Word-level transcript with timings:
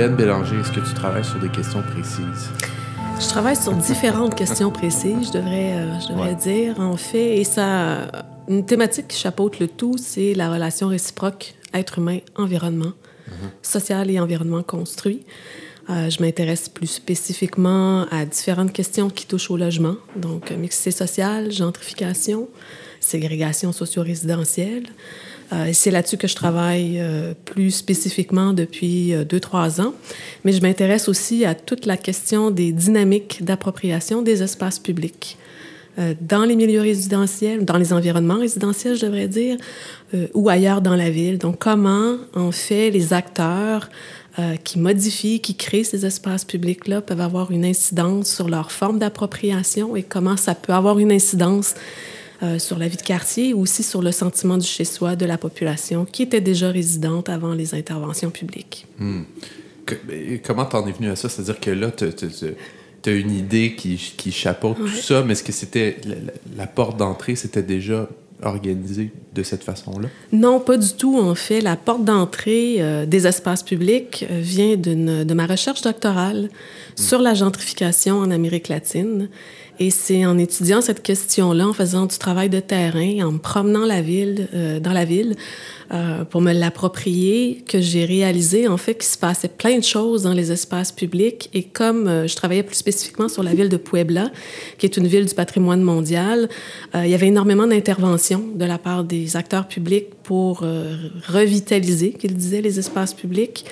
Hélène 0.00 0.16
Bélanger, 0.16 0.56
est-ce 0.56 0.72
que 0.72 0.80
tu 0.80 0.94
travailles 0.94 1.26
sur 1.26 1.38
des 1.40 1.50
questions 1.50 1.82
précises? 1.82 2.48
Je 3.20 3.28
travaille 3.28 3.54
sur 3.54 3.74
différentes 3.74 4.34
questions 4.34 4.70
précises, 4.70 5.26
je 5.26 5.32
devrais, 5.32 5.74
euh, 5.74 6.00
je 6.00 6.08
devrais 6.08 6.34
dire, 6.34 6.80
en 6.80 6.96
fait. 6.96 7.36
Et 7.36 7.44
ça, 7.44 8.10
une 8.48 8.64
thématique 8.64 9.08
qui 9.08 9.18
chapeaute 9.18 9.58
le 9.58 9.68
tout, 9.68 9.98
c'est 9.98 10.32
la 10.32 10.50
relation 10.50 10.88
réciproque 10.88 11.52
être 11.74 11.98
humain-environnement, 11.98 12.94
mhm. 13.28 13.50
social 13.60 14.10
et 14.10 14.18
environnement 14.18 14.62
construit. 14.62 15.22
Euh, 15.90 16.08
je 16.08 16.22
m'intéresse 16.22 16.70
plus 16.70 16.86
spécifiquement 16.86 18.06
à 18.10 18.24
différentes 18.24 18.72
questions 18.72 19.10
qui 19.10 19.26
touchent 19.26 19.50
au 19.50 19.58
logement, 19.58 19.96
donc 20.16 20.50
mixité 20.52 20.92
sociale, 20.92 21.52
gentrification, 21.52 22.48
ségrégation 23.00 23.70
socio-résidentielle. 23.70 24.84
Euh, 25.52 25.70
c'est 25.72 25.90
là-dessus 25.90 26.16
que 26.16 26.28
je 26.28 26.34
travaille 26.34 26.98
euh, 27.00 27.34
plus 27.44 27.70
spécifiquement 27.72 28.52
depuis 28.52 29.14
euh, 29.14 29.24
deux, 29.24 29.40
trois 29.40 29.80
ans. 29.80 29.94
Mais 30.44 30.52
je 30.52 30.62
m'intéresse 30.62 31.08
aussi 31.08 31.44
à 31.44 31.54
toute 31.54 31.86
la 31.86 31.96
question 31.96 32.50
des 32.50 32.72
dynamiques 32.72 33.44
d'appropriation 33.44 34.22
des 34.22 34.42
espaces 34.42 34.78
publics 34.78 35.36
dans 36.20 36.44
les 36.44 36.56
milieux 36.56 36.80
résidentiels, 36.80 37.66
dans 37.66 37.76
les 37.76 37.92
environnements 37.92 38.38
résidentiels, 38.38 38.96
je 38.96 39.04
devrais 39.04 39.28
dire, 39.28 39.58
ou 40.32 40.48
ailleurs 40.48 40.80
dans 40.80 40.94
la 40.96 41.10
ville. 41.10 41.36
Donc, 41.36 41.58
comment, 41.58 42.16
en 42.34 42.52
fait, 42.52 42.90
les 42.90 43.12
acteurs 43.12 43.90
qui 44.64 44.78
modifient, 44.78 45.40
qui 45.40 45.56
créent 45.56 45.84
ces 45.84 46.06
espaces 46.06 46.46
publics-là 46.46 47.02
peuvent 47.02 47.20
avoir 47.20 47.50
une 47.50 47.66
incidence 47.66 48.34
sur 48.34 48.48
leur 48.48 48.72
forme 48.72 48.98
d'appropriation 48.98 49.94
et 49.94 50.02
comment 50.02 50.38
ça 50.38 50.54
peut 50.54 50.72
avoir 50.72 50.98
une 51.00 51.12
incidence 51.12 51.74
euh, 52.42 52.58
sur 52.58 52.78
la 52.78 52.88
vie 52.88 52.96
de 52.96 53.02
quartier 53.02 53.52
ou 53.52 53.60
aussi 53.60 53.82
sur 53.82 54.00
le 54.00 54.12
sentiment 54.12 54.56
du 54.56 54.66
chez-soi 54.66 55.14
de 55.14 55.26
la 55.26 55.36
population 55.36 56.06
qui 56.06 56.22
était 56.22 56.40
déjà 56.40 56.70
résidente 56.70 57.28
avant 57.28 57.52
les 57.52 57.74
interventions 57.74 58.30
publiques. 58.30 58.86
Hmm. 58.98 59.24
comment 60.42 60.64
t'en 60.64 60.86
es 60.86 60.92
venu 60.92 61.10
à 61.10 61.16
ça? 61.16 61.28
C'est-à-dire 61.28 61.60
que 61.60 61.70
là, 61.70 61.90
tu 61.90 63.10
as 63.10 63.12
une 63.12 63.30
idée 63.30 63.74
qui, 63.74 63.96
qui 64.16 64.32
chapeaute 64.32 64.78
tout 64.78 64.88
ça, 64.88 65.22
mais 65.22 65.32
est-ce 65.32 65.44
que 65.44 65.52
c'était 65.52 65.98
la, 66.56 66.66
porte 66.66 66.96
d'entrée, 66.96 67.36
c'était 67.36 67.62
déjà 67.62 68.08
organisé 68.42 69.12
de 69.34 69.42
cette 69.42 69.62
façon-là? 69.62 70.08
Non, 70.32 70.60
pas 70.60 70.78
du 70.78 70.94
tout. 70.94 71.18
En 71.18 71.34
fait, 71.34 71.60
la 71.60 71.76
porte 71.76 72.04
d'entrée 72.04 72.76
euh, 72.78 73.04
des 73.04 73.26
espaces 73.26 73.62
publics 73.62 74.24
euh, 74.30 74.40
vient 74.40 74.78
de 74.78 75.34
ma 75.34 75.44
recherche 75.44 75.82
doctorale 75.82 76.44
hmm. 76.44 77.02
sur 77.02 77.20
la 77.20 77.34
gentrification 77.34 78.18
en 78.18 78.30
Amérique 78.30 78.68
latine. 78.68 79.28
Et 79.82 79.88
c'est 79.88 80.26
en 80.26 80.36
étudiant 80.36 80.82
cette 80.82 81.02
question-là, 81.02 81.66
en 81.66 81.72
faisant 81.72 82.04
du 82.04 82.18
travail 82.18 82.50
de 82.50 82.60
terrain, 82.60 83.26
en 83.26 83.32
me 83.32 83.38
promenant 83.38 83.86
la 83.86 84.02
ville, 84.02 84.46
euh, 84.52 84.78
dans 84.78 84.92
la 84.92 85.06
ville, 85.06 85.36
euh, 85.94 86.22
pour 86.26 86.42
me 86.42 86.52
l'approprier, 86.52 87.64
que 87.66 87.80
j'ai 87.80 88.04
réalisé 88.04 88.68
en 88.68 88.76
fait 88.76 88.96
qu'il 88.96 89.04
se 89.04 89.16
passait 89.16 89.48
plein 89.48 89.78
de 89.78 89.82
choses 89.82 90.24
dans 90.24 90.34
les 90.34 90.52
espaces 90.52 90.92
publics. 90.92 91.48
Et 91.54 91.62
comme 91.62 92.08
euh, 92.08 92.26
je 92.26 92.36
travaillais 92.36 92.62
plus 92.62 92.76
spécifiquement 92.76 93.28
sur 93.30 93.42
la 93.42 93.54
ville 93.54 93.70
de 93.70 93.78
Puebla, 93.78 94.30
qui 94.76 94.84
est 94.84 94.98
une 94.98 95.06
ville 95.06 95.24
du 95.24 95.34
patrimoine 95.34 95.80
mondial, 95.80 96.50
il 96.94 97.08
y 97.08 97.14
avait 97.14 97.28
énormément 97.28 97.66
d'interventions 97.66 98.44
de 98.54 98.64
la 98.66 98.76
part 98.76 99.04
des 99.04 99.36
acteurs 99.36 99.66
publics 99.66 100.08
pour 100.30 100.62
revitaliser, 101.26 102.12
qu'ils 102.12 102.36
disaient, 102.36 102.60
les 102.60 102.78
espaces 102.78 103.14
publics. 103.14 103.64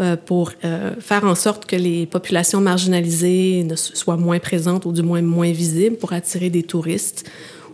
Euh, 0.00 0.16
pour 0.16 0.52
euh, 0.64 0.92
faire 1.00 1.24
en 1.24 1.34
sorte 1.34 1.66
que 1.66 1.74
les 1.74 2.06
populations 2.06 2.60
marginalisées 2.60 3.64
ne 3.64 3.74
soient 3.74 4.16
moins 4.16 4.38
présentes 4.38 4.86
ou 4.86 4.92
du 4.92 5.02
moins 5.02 5.22
moins 5.22 5.50
visibles 5.50 5.96
pour 5.96 6.12
attirer 6.12 6.50
des 6.50 6.62
touristes 6.62 7.28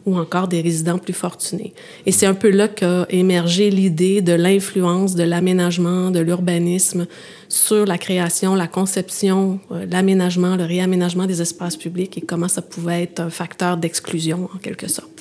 ou 0.06 0.16
encore 0.16 0.48
des 0.48 0.62
résidents 0.62 0.96
plus 0.96 1.12
fortunés. 1.12 1.74
Et 2.06 2.12
c'est 2.12 2.24
un 2.24 2.32
peu 2.32 2.50
là 2.50 2.68
qu'a 2.68 3.06
émergé 3.10 3.70
l'idée 3.70 4.22
de 4.22 4.32
l'influence 4.32 5.14
de 5.14 5.22
l'aménagement, 5.22 6.10
de 6.10 6.20
l'urbanisme 6.20 7.06
sur 7.50 7.84
la 7.84 7.98
création, 7.98 8.54
la 8.54 8.68
conception, 8.68 9.60
euh, 9.70 9.84
l'aménagement, 9.90 10.56
le 10.56 10.64
réaménagement 10.64 11.26
des 11.26 11.42
espaces 11.42 11.76
publics 11.76 12.16
et 12.16 12.22
comment 12.22 12.48
ça 12.48 12.62
pouvait 12.62 13.02
être 13.02 13.20
un 13.20 13.30
facteur 13.30 13.76
d'exclusion 13.76 14.48
en 14.54 14.58
quelque 14.58 14.88
sorte. 14.88 15.13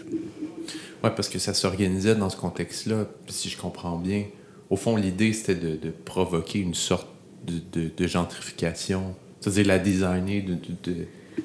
Oui, 1.03 1.09
parce 1.15 1.29
que 1.29 1.39
ça 1.39 1.53
s'organisait 1.53 2.15
dans 2.15 2.29
ce 2.29 2.37
contexte-là, 2.37 3.05
si 3.27 3.49
je 3.49 3.57
comprends 3.57 3.97
bien, 3.97 4.25
au 4.69 4.75
fond, 4.75 4.95
l'idée, 4.95 5.33
c'était 5.33 5.55
de, 5.55 5.89
provoquer 6.05 6.59
une 6.59 6.73
sorte 6.73 7.07
de, 7.45 8.07
gentrification, 8.07 9.15
c'est-à-dire 9.39 9.67
la 9.67 9.79
designer 9.79 10.43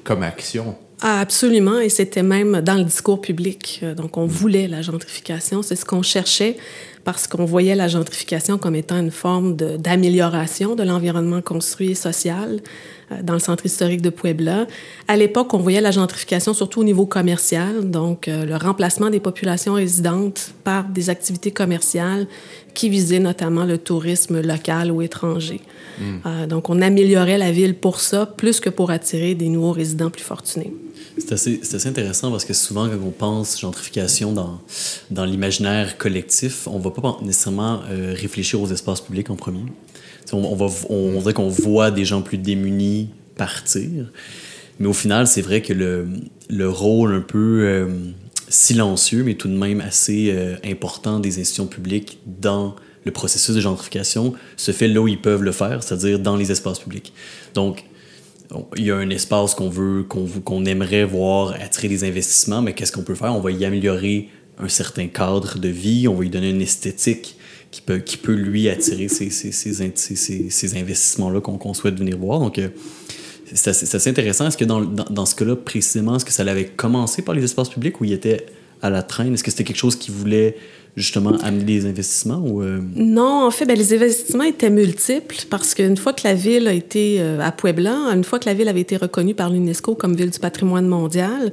comme 0.03 0.23
action. 0.23 0.75
Ah, 1.01 1.19
absolument, 1.19 1.79
et 1.79 1.89
c'était 1.89 2.23
même 2.23 2.61
dans 2.61 2.75
le 2.75 2.83
discours 2.83 3.21
public. 3.21 3.79
Euh, 3.83 3.95
donc, 3.95 4.17
on 4.17 4.25
mm. 4.25 4.29
voulait 4.29 4.67
la 4.67 4.81
gentrification, 4.81 5.61
c'est 5.61 5.75
ce 5.75 5.85
qu'on 5.85 6.01
cherchait 6.01 6.57
parce 7.11 7.25
qu'on 7.25 7.45
voyait 7.45 7.73
la 7.73 7.87
gentrification 7.87 8.59
comme 8.59 8.75
étant 8.75 8.99
une 8.99 9.09
forme 9.09 9.55
d'amélioration 9.55 10.75
de, 10.75 10.83
l'environnement 10.83 11.41
construit 11.41 11.89
et 11.89 11.95
social 11.95 12.59
euh, 13.11 13.15
dans 13.23 13.33
le 13.33 13.39
centre 13.39 13.65
historique 13.65 14.03
de 14.03 14.11
Puebla. 14.11 14.67
À 15.07 15.17
l'époque, 15.17 15.55
on 15.55 15.57
voyait 15.57 15.81
la 15.81 15.89
gentrification 15.89 16.53
surtout 16.53 16.81
au 16.81 16.83
niveau 16.83 17.07
commercial, 17.07 17.89
donc 17.89 18.27
euh, 18.27 18.45
le 18.45 18.55
remplacement 18.55 19.09
des 19.09 19.19
populations 19.19 19.73
résidentes 19.73 20.53
par 20.63 20.83
des 20.83 21.09
activités 21.09 21.49
commerciales 21.49 22.27
qui 22.75 22.89
visaient 22.89 23.17
notamment 23.17 23.65
le 23.65 23.79
tourisme 23.79 24.39
local 24.41 24.91
ou 24.91 25.01
étranger. 25.01 25.61
Mm. 25.99 26.03
Euh, 26.27 26.45
donc, 26.45 26.69
on 26.69 26.79
améliorait 26.79 27.39
la 27.39 27.51
ville 27.51 27.73
pour 27.73 28.01
ça, 28.01 28.27
plus 28.27 28.59
que 28.59 28.69
pour 28.69 28.91
attirer 28.91 29.33
des 29.33 29.49
nouveaux 29.49 29.71
résidents 29.71 30.11
plus 30.11 30.21
fortunés. 30.23 30.71
C'est 31.19 31.33
assez, 31.33 31.87
intéressant 31.87 32.31
parce 32.31 32.45
que 32.45 32.53
souvent, 32.53 32.87
quand 32.87 32.99
on 33.03 33.11
pense 33.11 33.59
gentrification 33.59 34.31
dans, 34.31 34.61
dans 35.11 35.25
l'imaginaire 35.25 35.97
collectif, 35.97 36.67
on 36.67 36.79
ne 36.79 36.83
va 36.83 36.91
pas 36.91 37.17
nécessairement 37.21 37.81
euh, 37.89 38.13
réfléchir 38.15 38.61
aux 38.61 38.67
espaces 38.67 39.01
publics 39.01 39.29
en 39.29 39.35
premier. 39.35 39.63
On, 40.31 40.37
on, 40.37 40.55
va, 40.55 40.67
on, 40.89 41.19
dirait 41.19 41.33
qu'on 41.33 41.49
voit 41.49 41.91
des 41.91 42.05
gens 42.05 42.21
plus 42.21 42.37
démunis 42.37 43.09
partir. 43.35 44.11
Mais 44.79 44.87
au 44.87 44.93
final, 44.93 45.27
c'est 45.27 45.41
vrai 45.41 45.61
que 45.61 45.73
le, 45.73 46.07
le, 46.49 46.69
rôle 46.69 47.13
un 47.13 47.21
peu 47.21 47.61
euh, 47.63 47.87
silencieux, 48.47 49.23
mais 49.23 49.35
tout 49.35 49.47
de 49.47 49.57
même 49.57 49.81
assez 49.81 50.31
euh, 50.31 50.55
important 50.63 51.19
des 51.19 51.39
institutions 51.39 51.67
publiques 51.67 52.19
dans 52.25 52.75
le 53.05 53.11
processus 53.11 53.55
de 53.55 53.61
gentrification 53.61 54.33
se 54.55 54.71
fait 54.71 54.87
là 54.87 55.01
où 55.01 55.07
ils 55.07 55.21
peuvent 55.21 55.43
le 55.43 55.51
faire, 55.51 55.83
c'est-à-dire 55.83 56.19
dans 56.19 56.35
les 56.35 56.51
espaces 56.51 56.79
publics. 56.79 57.13
Donc, 57.55 57.85
il 58.75 58.85
y 58.85 58.91
a 58.91 58.95
un 58.95 59.09
espace 59.09 59.53
qu'on 59.53 59.69
veut, 59.69 60.03
qu'on 60.03 60.65
aimerait 60.65 61.05
voir 61.05 61.53
attirer 61.59 61.87
des 61.87 62.03
investissements, 62.03 62.61
mais 62.61 62.73
qu'est-ce 62.73 62.91
qu'on 62.91 63.03
peut 63.03 63.15
faire? 63.15 63.35
On 63.35 63.41
va 63.41 63.51
y 63.51 63.63
améliorer 63.65 64.29
un 64.57 64.67
certain 64.67 65.07
cadre 65.07 65.59
de 65.59 65.69
vie, 65.69 66.07
on 66.07 66.15
va 66.15 66.23
lui 66.23 66.29
donner 66.29 66.49
une 66.49 66.61
esthétique 66.61 67.35
qui 67.71 67.81
peut, 67.81 67.99
qui 67.99 68.17
peut 68.17 68.33
lui 68.33 68.67
attirer 68.67 69.07
ces, 69.07 69.29
ces, 69.29 69.51
ces, 69.51 70.49
ces 70.49 70.77
investissements-là 70.77 71.41
qu'on 71.41 71.73
souhaite 71.73 71.97
venir 71.97 72.17
voir. 72.17 72.39
Donc, 72.39 72.57
euh, 72.57 72.69
c'est 73.53 73.69
assez, 73.69 74.09
intéressant. 74.09 74.47
Est-ce 74.47 74.57
que 74.57 74.65
dans, 74.65 74.81
dans, 74.81 75.05
dans 75.05 75.25
ce 75.25 75.35
cas-là, 75.35 75.55
précisément, 75.55 76.15
est-ce 76.15 76.25
que 76.25 76.31
ça 76.31 76.43
l'avait 76.43 76.65
commencé 76.65 77.21
par 77.21 77.35
les 77.35 77.43
espaces 77.43 77.69
publics 77.69 78.01
ou 78.01 78.05
il 78.05 78.13
était 78.13 78.45
à 78.81 78.89
la 78.89 79.03
traîne? 79.03 79.33
Est-ce 79.33 79.43
que 79.43 79.51
c'était 79.51 79.63
quelque 79.63 79.77
chose 79.77 79.95
qui 79.95 80.11
voulait 80.11 80.55
justement 80.99 81.31
amener 81.37 81.63
des 81.63 81.85
investissements 81.85 82.43
euh? 82.61 82.79
Non, 82.95 83.45
en 83.45 83.51
fait, 83.51 83.65
ben, 83.65 83.77
les 83.77 83.93
investissements 83.93 84.43
étaient 84.43 84.69
multiples 84.69 85.45
parce 85.49 85.73
qu'une 85.73 85.97
fois 85.97 86.13
que 86.13 86.21
la 86.25 86.33
ville 86.33 86.67
a 86.67 86.73
été 86.73 87.17
euh, 87.19 87.39
à 87.39 87.51
Puebla, 87.51 87.95
une 88.13 88.23
fois 88.23 88.39
que 88.39 88.45
la 88.45 88.53
ville 88.53 88.67
avait 88.67 88.81
été 88.81 88.97
reconnue 88.97 89.33
par 89.33 89.49
l'UNESCO 89.49 89.95
comme 89.95 90.15
ville 90.15 90.29
du 90.29 90.39
patrimoine 90.39 90.87
mondial, 90.87 91.51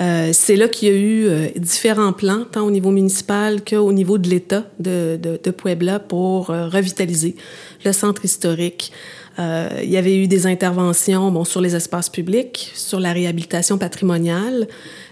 euh, 0.00 0.30
c'est 0.32 0.56
là 0.56 0.68
qu'il 0.68 0.88
y 0.88 0.90
a 0.90 0.94
eu 0.94 1.50
différents 1.58 2.14
plans, 2.14 2.44
tant 2.50 2.62
au 2.62 2.70
niveau 2.70 2.90
municipal 2.90 3.62
qu'au 3.62 3.92
niveau 3.92 4.16
de 4.16 4.28
l'État 4.28 4.64
de, 4.80 5.18
Puebla 5.50 6.00
pour 6.00 6.46
revitaliser 6.46 7.36
le 7.84 7.92
centre 7.92 8.24
historique. 8.24 8.90
Euh, 9.38 9.68
il 9.82 9.90
y 9.90 9.96
avait 9.96 10.16
eu 10.16 10.26
des 10.26 10.46
interventions 10.46 11.30
bon, 11.30 11.44
sur 11.44 11.60
les 11.60 11.74
espaces 11.74 12.08
publics, 12.08 12.70
sur 12.74 13.00
la 13.00 13.12
réhabilitation 13.12 13.78
patrimoniale, 13.78 14.68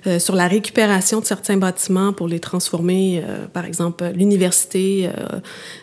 euh, 0.06 0.19
sur 0.19 0.34
la 0.34 0.49
récupération 0.49 1.20
de 1.20 1.26
certains 1.26 1.58
bâtiments 1.58 2.14
pour 2.14 2.26
les 2.26 2.40
transformer. 2.40 3.22
Euh, 3.22 3.46
par 3.46 3.67
exemple, 3.67 4.05
l'université 4.14 5.11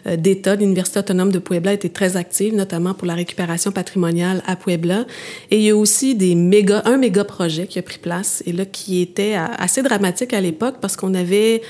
euh, 0.08 0.16
d'État, 0.18 0.56
l'université 0.56 1.00
autonome 1.00 1.32
de 1.32 1.38
Puebla 1.38 1.74
était 1.74 1.90
très 1.90 2.18
active, 2.18 2.56
notamment 2.56 2.96
pour 2.96 3.08
la 3.08 3.14
récupération 3.14 3.72
patrimoniale 3.72 4.42
à 4.48 4.56
Puebla. 4.56 5.06
Et 5.52 5.58
il 5.58 5.64
y 5.64 5.70
a 5.70 5.76
aussi 5.76 6.16
des 6.16 6.34
méga, 6.34 6.82
un 6.86 6.98
méga 6.98 7.24
projet 7.26 7.68
qui 7.68 7.78
a 7.78 7.84
pris 7.84 8.00
place 8.00 8.42
et 8.48 8.54
là 8.54 8.66
qui 8.66 9.02
était 9.02 9.36
assez 9.36 9.84
dramatique 9.84 10.34
à 10.34 10.42
l'époque 10.42 10.78
parce 10.82 10.96
qu'on 10.96 11.14
avait 11.14 11.62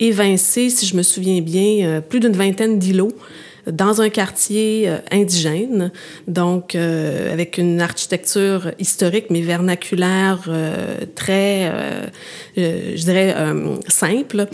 évincé, 0.00 0.70
si 0.70 0.86
je 0.86 0.96
me 0.96 1.02
souviens 1.02 1.40
bien, 1.40 2.00
plus 2.00 2.18
d'une 2.18 2.32
vingtaine 2.32 2.78
d'îlots 2.78 3.12
dans 3.66 4.00
un 4.00 4.08
quartier 4.08 4.88
euh, 4.88 4.98
indigène, 5.10 5.92
donc 6.26 6.74
euh, 6.74 7.32
avec 7.32 7.58
une 7.58 7.80
architecture 7.80 8.72
historique 8.78 9.26
mais 9.30 9.40
vernaculaire 9.40 10.44
euh, 10.48 10.98
très, 11.14 11.72
je 12.56 13.04
dirais, 13.04 13.34
simple, 13.88 14.46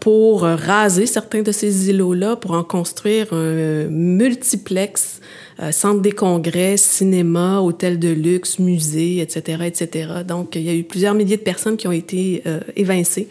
pour 0.00 0.42
raser 0.42 1.06
certains 1.06 1.42
de 1.42 1.52
ces 1.52 1.90
îlots-là, 1.90 2.36
pour 2.36 2.52
en 2.52 2.62
construire 2.62 3.32
un 3.32 3.86
multiplex 3.88 5.20
euh, 5.60 5.72
centre 5.72 6.00
des 6.00 6.12
congrès, 6.12 6.76
cinéma, 6.76 7.60
hôtel 7.60 7.98
de 7.98 8.08
luxe, 8.08 8.58
musée, 8.58 9.18
etc., 9.18 9.64
etc. 9.66 10.08
Donc, 10.26 10.56
il 10.56 10.62
y 10.62 10.70
a 10.70 10.74
eu 10.74 10.84
plusieurs 10.84 11.14
milliers 11.14 11.36
de 11.36 11.42
personnes 11.42 11.76
qui 11.76 11.86
ont 11.86 11.92
été 11.92 12.42
euh, 12.46 12.60
évincées 12.76 13.28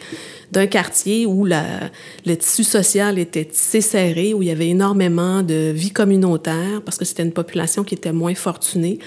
d'un 0.52 0.66
quartier 0.66 1.26
où 1.26 1.44
le 1.44 2.34
tissu 2.36 2.64
social 2.64 3.18
était 3.18 3.44
tissé 3.44 3.80
serré, 3.80 4.34
où 4.34 4.42
il 4.42 4.48
y 4.48 4.50
avait 4.50 4.68
énormément 4.68 5.42
de 5.42 5.72
vie 5.74 5.90
communautaire, 5.90 6.82
parce 6.84 6.98
que 6.98 7.04
c'était 7.04 7.22
une 7.22 7.32
population 7.32 7.84
qui 7.84 7.94
était 7.94 8.12
moins 8.12 8.34
fortunée. 8.34 8.98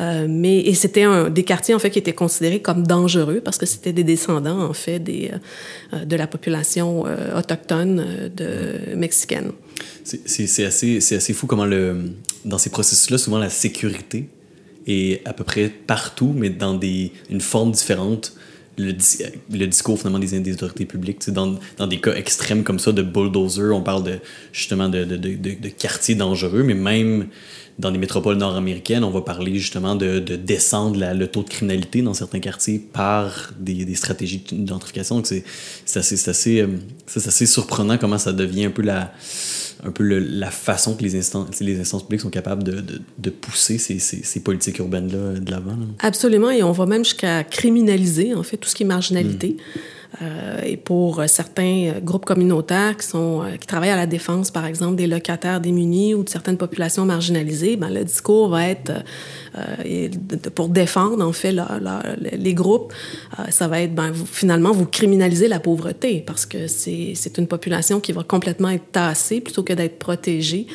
Euh, 0.00 0.26
mais 0.28 0.58
et 0.58 0.74
c'était 0.74 1.06
des 1.30 1.42
quartiers 1.42 1.74
en 1.74 1.78
fait 1.78 1.90
qui 1.90 1.98
étaient 1.98 2.12
considérés 2.12 2.60
comme 2.60 2.86
dangereux 2.86 3.40
parce 3.42 3.56
que 3.56 3.64
c'était 3.64 3.92
des 3.92 4.04
descendants 4.04 4.60
en 4.60 4.74
fait 4.74 4.98
des 4.98 5.30
euh, 5.92 6.04
de 6.04 6.16
la 6.16 6.26
population 6.26 7.06
euh, 7.06 7.38
autochtone 7.38 8.04
euh, 8.40 8.96
mexicaine. 8.96 9.52
C'est 10.04 10.64
assez 10.64 11.00
c'est 11.00 11.16
assez 11.16 11.32
fou 11.32 11.46
comment 11.46 11.64
le 11.64 12.00
dans 12.44 12.58
ces 12.58 12.70
processus-là 12.70 13.18
souvent 13.18 13.38
la 13.38 13.50
sécurité 13.50 14.28
est 14.86 15.26
à 15.26 15.32
peu 15.32 15.44
près 15.44 15.68
partout 15.68 16.32
mais 16.34 16.50
dans 16.50 16.74
des 16.74 17.12
une 17.30 17.40
forme 17.40 17.72
différente 17.72 18.34
le, 18.78 18.94
le, 19.50 19.66
discours 19.66 19.98
finalement 19.98 20.18
des, 20.18 20.52
autorités 20.52 20.84
publiques. 20.84 21.28
Dans, 21.30 21.58
dans 21.76 21.86
des 21.86 22.00
cas 22.00 22.14
extrêmes 22.14 22.64
comme 22.64 22.78
ça 22.78 22.92
de 22.92 23.02
bulldozer, 23.02 23.72
on 23.72 23.82
parle 23.82 24.04
de, 24.04 24.18
justement 24.52 24.88
de, 24.88 25.04
de, 25.04 25.16
de, 25.16 25.34
de 25.36 25.68
quartiers 25.68 26.14
dangereux, 26.14 26.62
mais 26.62 26.74
même 26.74 27.28
dans 27.78 27.90
les 27.90 27.98
métropoles 27.98 28.36
nord-américaines, 28.36 29.04
on 29.04 29.10
va 29.10 29.20
parler 29.20 29.58
justement 29.58 29.94
de, 29.94 30.18
de 30.18 30.36
descendre 30.36 30.98
la, 30.98 31.12
le 31.12 31.26
taux 31.26 31.42
de 31.42 31.48
criminalité 31.48 32.00
dans 32.00 32.14
certains 32.14 32.40
quartiers 32.40 32.78
par 32.78 33.52
des, 33.58 33.84
des 33.84 33.94
stratégies 33.94 34.42
d'identification. 34.50 35.22
C'est 35.24 35.44
assez, 35.94 36.28
assez, 36.28 36.60
euh, 36.60 36.68
assez 37.14 37.46
surprenant 37.46 37.98
comment 37.98 38.18
ça 38.18 38.32
devient 38.32 38.66
un 38.66 38.70
peu 38.70 38.82
la, 38.82 39.12
un 39.84 39.90
peu 39.90 40.02
le, 40.02 40.18
la 40.18 40.50
façon 40.50 40.94
que 40.94 41.02
les 41.02 41.16
instances, 41.16 41.60
les 41.60 41.78
instances 41.80 42.02
publiques 42.04 42.22
sont 42.22 42.30
capables 42.30 42.64
de, 42.64 42.80
de, 42.80 43.00
de 43.18 43.30
pousser 43.30 43.78
ces, 43.78 43.98
ces, 43.98 44.22
ces 44.22 44.40
politiques 44.40 44.78
urbaines-là 44.78 45.40
de 45.40 45.50
l'avant. 45.50 45.76
Absolument, 46.00 46.50
et 46.50 46.62
on 46.62 46.72
va 46.72 46.86
même 46.86 47.04
jusqu'à 47.04 47.44
criminaliser, 47.44 48.34
en 48.34 48.42
fait, 48.42 48.56
tout 48.56 48.68
ce 48.68 48.74
qui 48.74 48.82
est 48.82 48.86
marginalité. 48.86 49.56
Mmh. 49.58 50.05
Euh, 50.22 50.60
et 50.64 50.76
pour 50.76 51.22
certains 51.26 51.94
groupes 52.02 52.24
communautaires 52.24 52.96
qui, 52.96 53.06
sont, 53.06 53.42
euh, 53.42 53.56
qui 53.56 53.66
travaillent 53.66 53.90
à 53.90 53.96
la 53.96 54.06
défense, 54.06 54.50
par 54.50 54.64
exemple, 54.66 54.96
des 54.96 55.06
locataires 55.06 55.60
démunis 55.60 56.14
ou 56.14 56.22
de 56.22 56.28
certaines 56.28 56.56
populations 56.56 57.04
marginalisées, 57.04 57.76
ben, 57.76 57.90
le 57.90 58.04
discours 58.04 58.48
va 58.48 58.68
être 58.68 58.92
euh, 59.56 60.08
pour 60.54 60.68
défendre, 60.68 61.24
en 61.24 61.32
fait, 61.32 61.54
les 62.20 62.54
groupes, 62.54 62.92
euh, 63.38 63.44
ça 63.50 63.68
va 63.68 63.80
être, 63.80 63.94
ben, 63.94 64.12
finalement, 64.12 64.72
vous 64.72 64.86
criminalisez 64.86 65.48
la 65.48 65.60
pauvreté 65.60 66.22
parce 66.26 66.44
que 66.44 66.66
c'est 66.66 67.38
une 67.38 67.46
population 67.46 68.00
qui 68.00 68.12
va 68.12 68.22
complètement 68.22 68.68
être 68.68 68.90
tassée 68.92 69.40
plutôt 69.40 69.62
que 69.62 69.72
d'être 69.72 69.98
protégée. 69.98 70.66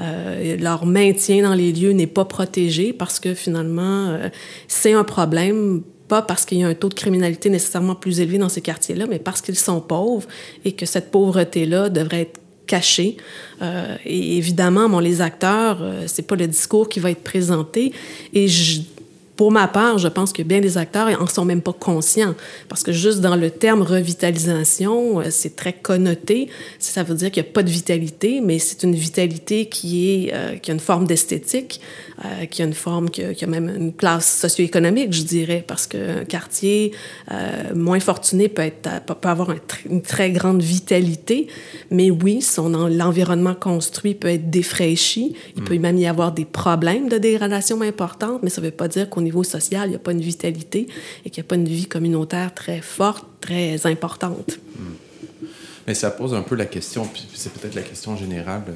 Euh, 0.00 0.56
leur 0.56 0.86
maintien 0.86 1.42
dans 1.42 1.54
les 1.54 1.72
lieux 1.72 1.92
n'est 1.92 2.06
pas 2.06 2.24
protégé 2.24 2.92
parce 2.92 3.18
que 3.18 3.34
finalement, 3.34 4.08
euh, 4.08 4.28
c'est 4.68 4.92
un 4.92 5.04
problème 5.04 5.82
pas 6.08 6.22
parce 6.22 6.44
qu'il 6.44 6.58
y 6.58 6.64
a 6.64 6.68
un 6.68 6.74
taux 6.74 6.88
de 6.88 6.94
criminalité 6.94 7.50
nécessairement 7.50 7.94
plus 7.94 8.20
élevé 8.20 8.38
dans 8.38 8.48
ces 8.48 8.60
quartiers-là, 8.60 9.06
mais 9.08 9.18
parce 9.18 9.40
qu'ils 9.40 9.58
sont 9.58 9.80
pauvres 9.80 10.26
et 10.64 10.72
que 10.72 10.86
cette 10.86 11.10
pauvreté-là 11.10 11.88
devrait 11.88 12.22
être 12.22 12.40
cachée. 12.66 13.16
Euh, 13.62 13.96
et 14.04 14.36
évidemment, 14.36 14.88
bon, 14.88 14.98
les 14.98 15.20
acteurs, 15.20 15.78
euh, 15.80 16.04
c'est 16.06 16.26
pas 16.26 16.36
le 16.36 16.46
discours 16.46 16.88
qui 16.88 17.00
va 17.00 17.10
être 17.10 17.22
présenté. 17.22 17.92
Et 18.34 18.48
pour 19.38 19.52
ma 19.52 19.68
part, 19.68 19.98
je 19.98 20.08
pense 20.08 20.32
que 20.32 20.42
bien 20.42 20.60
des 20.60 20.78
acteurs 20.78 21.08
en 21.22 21.28
sont 21.28 21.44
même 21.44 21.62
pas 21.62 21.72
conscients. 21.72 22.34
Parce 22.68 22.82
que 22.82 22.90
juste 22.90 23.20
dans 23.20 23.36
le 23.36 23.50
terme 23.50 23.82
revitalisation, 23.82 25.20
euh, 25.20 25.26
c'est 25.30 25.54
très 25.54 25.72
connoté. 25.72 26.48
Ça 26.80 27.04
veut 27.04 27.14
dire 27.14 27.30
qu'il 27.30 27.44
n'y 27.44 27.48
a 27.48 27.52
pas 27.52 27.62
de 27.62 27.70
vitalité, 27.70 28.40
mais 28.40 28.58
c'est 28.58 28.82
une 28.82 28.96
vitalité 28.96 29.66
qui, 29.66 30.10
est, 30.10 30.34
euh, 30.34 30.56
qui 30.56 30.72
a 30.72 30.74
une 30.74 30.80
forme 30.80 31.06
d'esthétique, 31.06 31.80
euh, 32.24 32.46
qui 32.46 32.62
a 32.62 32.64
une 32.64 32.74
forme, 32.74 33.10
qui 33.10 33.22
a, 33.22 33.32
qui 33.32 33.44
a, 33.44 33.46
même 33.46 33.68
une 33.68 33.92
classe 33.92 34.40
socio-économique, 34.40 35.12
je 35.12 35.22
dirais. 35.22 35.64
Parce 35.66 35.86
qu'un 35.86 36.24
quartier 36.24 36.92
euh, 37.30 37.74
moins 37.74 38.00
fortuné 38.00 38.48
peut, 38.48 38.62
être, 38.62 38.88
peut 39.04 39.28
avoir 39.28 39.50
un 39.50 39.56
tr 39.56 39.76
une 39.88 40.02
très 40.02 40.32
grande 40.32 40.60
vitalité. 40.60 41.46
Mais 41.90 42.10
oui, 42.10 42.42
son 42.42 42.68
l'environnement 42.88 43.54
construit 43.54 44.14
peut 44.14 44.28
être 44.28 44.50
défraîchi. 44.50 45.34
Il 45.56 45.62
mmh. 45.62 45.64
peut 45.64 45.78
même 45.78 45.98
y 45.98 46.06
avoir 46.06 46.32
des 46.32 46.44
problèmes 46.44 47.08
de 47.08 47.18
dégradation 47.18 47.80
importantes, 47.82 48.42
mais 48.42 48.50
ça 48.50 48.60
ne 48.60 48.66
veut 48.66 48.72
pas 48.72 48.88
dire 48.88 49.08
qu'on 49.08 49.20
niveau 49.20 49.44
social, 49.44 49.86
il 49.86 49.90
n'y 49.90 49.96
a 49.96 50.00
pas 50.00 50.12
une 50.12 50.20
vitalité 50.20 50.88
et 51.24 51.30
qu'il 51.30 51.42
n'y 51.42 51.46
a 51.46 51.48
pas 51.48 51.56
une 51.56 51.68
vie 51.68 51.86
communautaire 51.86 52.52
très 52.54 52.80
forte, 52.80 53.26
très 53.40 53.86
importante. 53.86 54.58
Hmm. 54.76 54.94
Mais 55.86 55.94
ça 55.94 56.10
pose 56.10 56.34
un 56.34 56.42
peu 56.42 56.54
la 56.54 56.66
question, 56.66 57.06
puis 57.06 57.26
c'est 57.34 57.52
peut-être 57.52 57.74
la 57.74 57.82
question 57.82 58.16
générale 58.16 58.64
euh, 58.68 58.72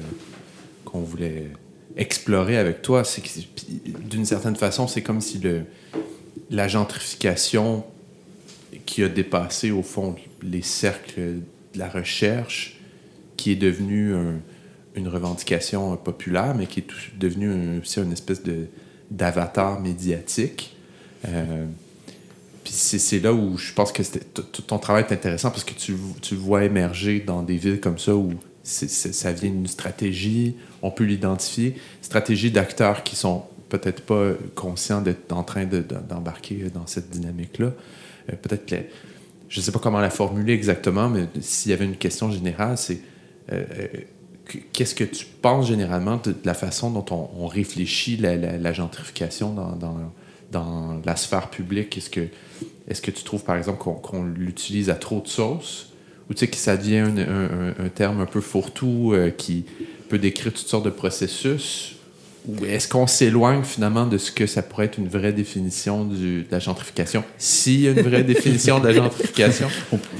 qu'on 0.85 1.01
voulait 1.01 1.49
explorer 1.95 2.57
avec 2.57 2.81
toi. 2.81 3.03
C'est 3.03 3.23
d'une 4.09 4.25
certaine 4.25 4.55
façon, 4.55 4.87
c'est 4.87 5.01
comme 5.01 5.21
si 5.21 5.39
le, 5.39 5.63
la 6.49 6.67
gentrification 6.67 7.83
qui 8.85 9.03
a 9.03 9.09
dépassé, 9.09 9.71
au 9.71 9.83
fond, 9.83 10.15
les 10.41 10.61
cercles 10.61 11.21
de 11.73 11.79
la 11.79 11.89
recherche, 11.89 12.79
qui 13.37 13.51
est 13.51 13.55
devenue 13.55 14.13
un, 14.13 14.39
une 14.95 15.07
revendication 15.07 15.95
populaire, 15.97 16.55
mais 16.55 16.67
qui 16.67 16.81
est 16.81 16.87
devenue 17.17 17.79
aussi 17.81 17.99
une 17.99 18.11
espèce 18.11 18.41
d'avatar 19.09 19.79
médiatique. 19.79 20.75
Euh, 21.27 21.65
puis 22.63 22.73
c'est 22.73 23.19
là 23.19 23.33
où 23.33 23.57
je 23.57 23.73
pense 23.73 23.91
que 23.91 24.01
ton 24.67 24.79
travail 24.79 25.05
est 25.09 25.13
intéressant 25.13 25.49
parce 25.49 25.63
que 25.63 25.73
tu, 25.73 25.95
tu 26.21 26.35
vois 26.35 26.63
émerger 26.63 27.19
dans 27.19 27.43
des 27.43 27.57
villes 27.57 27.79
comme 27.79 27.99
ça 27.99 28.15
où 28.15 28.33
ça 28.63 29.31
vient 29.33 29.51
d'une 29.51 29.67
stratégie, 29.67 30.55
on 30.81 30.89
peut 30.89 31.03
l'identifier, 31.03 31.75
stratégie 32.01 32.49
d'acteurs 32.49 33.03
qui 33.03 33.15
sont 33.15 33.43
peut-être 33.69 34.01
pas 34.03 34.31
conscients 34.55 35.01
d'être 35.01 35.33
en 35.33 35.43
train 35.43 35.65
d'embarquer 35.65 36.55
de, 36.55 36.69
dans 36.69 36.87
cette 36.87 37.09
dynamique-là. 37.09 37.71
Euh, 38.31 38.35
peut-être 38.41 38.65
que, 38.65 38.75
je 39.49 39.61
sais 39.61 39.71
pas 39.71 39.79
comment 39.79 39.99
la 39.99 40.09
formuler 40.09 40.53
exactement, 40.53 41.09
mais 41.09 41.27
s'il 41.41 41.71
y 41.71 41.73
avait 41.73 41.85
une 41.85 41.97
question 41.97 42.31
générale, 42.31 42.77
c'est 42.77 42.99
euh, 43.51 43.63
qu'est-ce 44.71 44.95
que 44.95 45.03
tu 45.03 45.25
penses 45.25 45.67
généralement 45.67 46.17
de, 46.23 46.35
la 46.45 46.53
façon 46.53 46.91
dont 46.91 47.05
on, 47.37 47.47
réfléchit 47.47 48.17
la, 48.17 48.35
la, 48.35 48.73
gentrification 48.73 49.53
dans, 50.51 51.01
la 51.05 51.15
sphère 51.15 51.49
publique? 51.49 51.97
Est-ce 51.97 53.01
que, 53.01 53.11
tu 53.11 53.23
trouves, 53.23 53.43
par 53.43 53.57
exemple, 53.57 53.79
qu'on 53.79 53.95
qu 53.95 54.39
l'utilise 54.39 54.89
à 54.89 54.95
trop 54.95 55.19
de 55.19 55.27
sauce? 55.27 55.92
Ou 56.33 56.35
tu 56.35 56.39
sais 56.39 56.47
que 56.47 56.57
ça 56.57 56.77
devient 56.77 56.97
un, 56.97 57.17
un, 57.19 57.85
un 57.85 57.89
terme 57.93 58.19
un 58.19 58.25
peu 58.25 58.41
fourre-tout 58.41 59.11
euh, 59.13 59.29
qui 59.29 59.65
peut 60.09 60.17
décrire 60.17 60.51
toutes 60.51 60.67
sortes 60.67 60.85
de 60.85 60.89
processus? 60.89 61.91
Ou 62.47 62.65
est-ce 62.65 62.87
qu'on 62.87 63.05
s'éloigne 63.05 63.61
finalement 63.61 64.07
de 64.07 64.17
ce 64.17 64.31
que 64.31 64.47
ça 64.47 64.63
pourrait 64.63 64.87
être 64.87 64.97
une 64.97 65.09
vraie 65.09 65.31
définition 65.31 66.05
du, 66.05 66.41
de 66.41 66.47
la 66.49 66.57
gentrification? 66.57 67.23
S'il 67.37 67.81
y 67.81 67.87
a 67.87 67.91
une 67.91 68.01
vraie 68.01 68.23
définition 68.23 68.79
de 68.79 68.87
la 68.87 68.93
gentrification, 68.95 69.67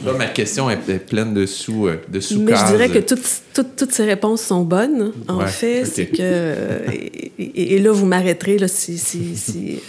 là, 0.05 0.13
ma 0.13 0.27
question 0.27 0.69
est, 0.69 0.87
est 0.87 0.99
pleine 0.99 1.33
de 1.33 1.47
sous 1.47 1.87
euh, 1.87 1.99
de 2.07 2.19
sous 2.19 2.41
Mais 2.41 2.55
je 2.55 2.65
dirais 2.67 2.89
que 2.89 2.99
toutes, 2.99 3.25
toutes, 3.55 3.75
toutes 3.75 3.91
ces 3.91 4.05
réponses 4.05 4.43
sont 4.43 4.61
bonnes. 4.61 5.13
En 5.27 5.39
ouais, 5.39 5.47
fait, 5.47 5.81
okay. 5.81 5.91
c'est 5.91 6.05
que... 6.05 6.53
Et, 7.39 7.73
et, 7.73 7.79
là, 7.79 7.91
vous 7.91 8.05
m'arrêterez 8.05 8.59
là, 8.59 8.67
si, 8.67 8.99
si, 8.99 9.35
si, 9.35 9.79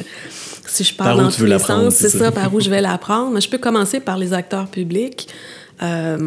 si 0.66 0.84
je 0.84 0.94
parle 0.94 1.18
dans 1.18 1.30
tous 1.30 1.44
les 1.44 1.58
sens. 1.58 1.94
C'est 1.94 2.08
ça, 2.08 2.18
ça, 2.18 2.32
par 2.32 2.54
où 2.54 2.60
je 2.60 2.70
vais 2.70 2.80
l'apprendre. 2.80 3.30
Mais 3.32 3.42
je 3.42 3.50
peux 3.50 3.58
commencer 3.58 4.00
par 4.00 4.16
les 4.16 4.32
acteurs 4.32 4.68
publics. 4.68 5.28
Euh, 5.84 6.18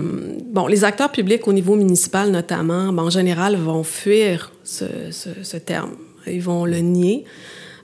bon, 0.46 0.68
les 0.68 0.84
acteurs 0.84 1.12
publics 1.12 1.48
au 1.48 1.54
niveau 1.54 1.76
municipal 1.76 2.30
notamment, 2.32 2.90
en 2.90 3.10
général, 3.10 3.56
vont 3.56 3.84
fuir 3.84 4.52
ce, 4.64 5.58
terme. 5.58 5.92
Ils 6.28 6.42
vont 6.42 6.66
le 6.66 6.80
nier 6.80 7.26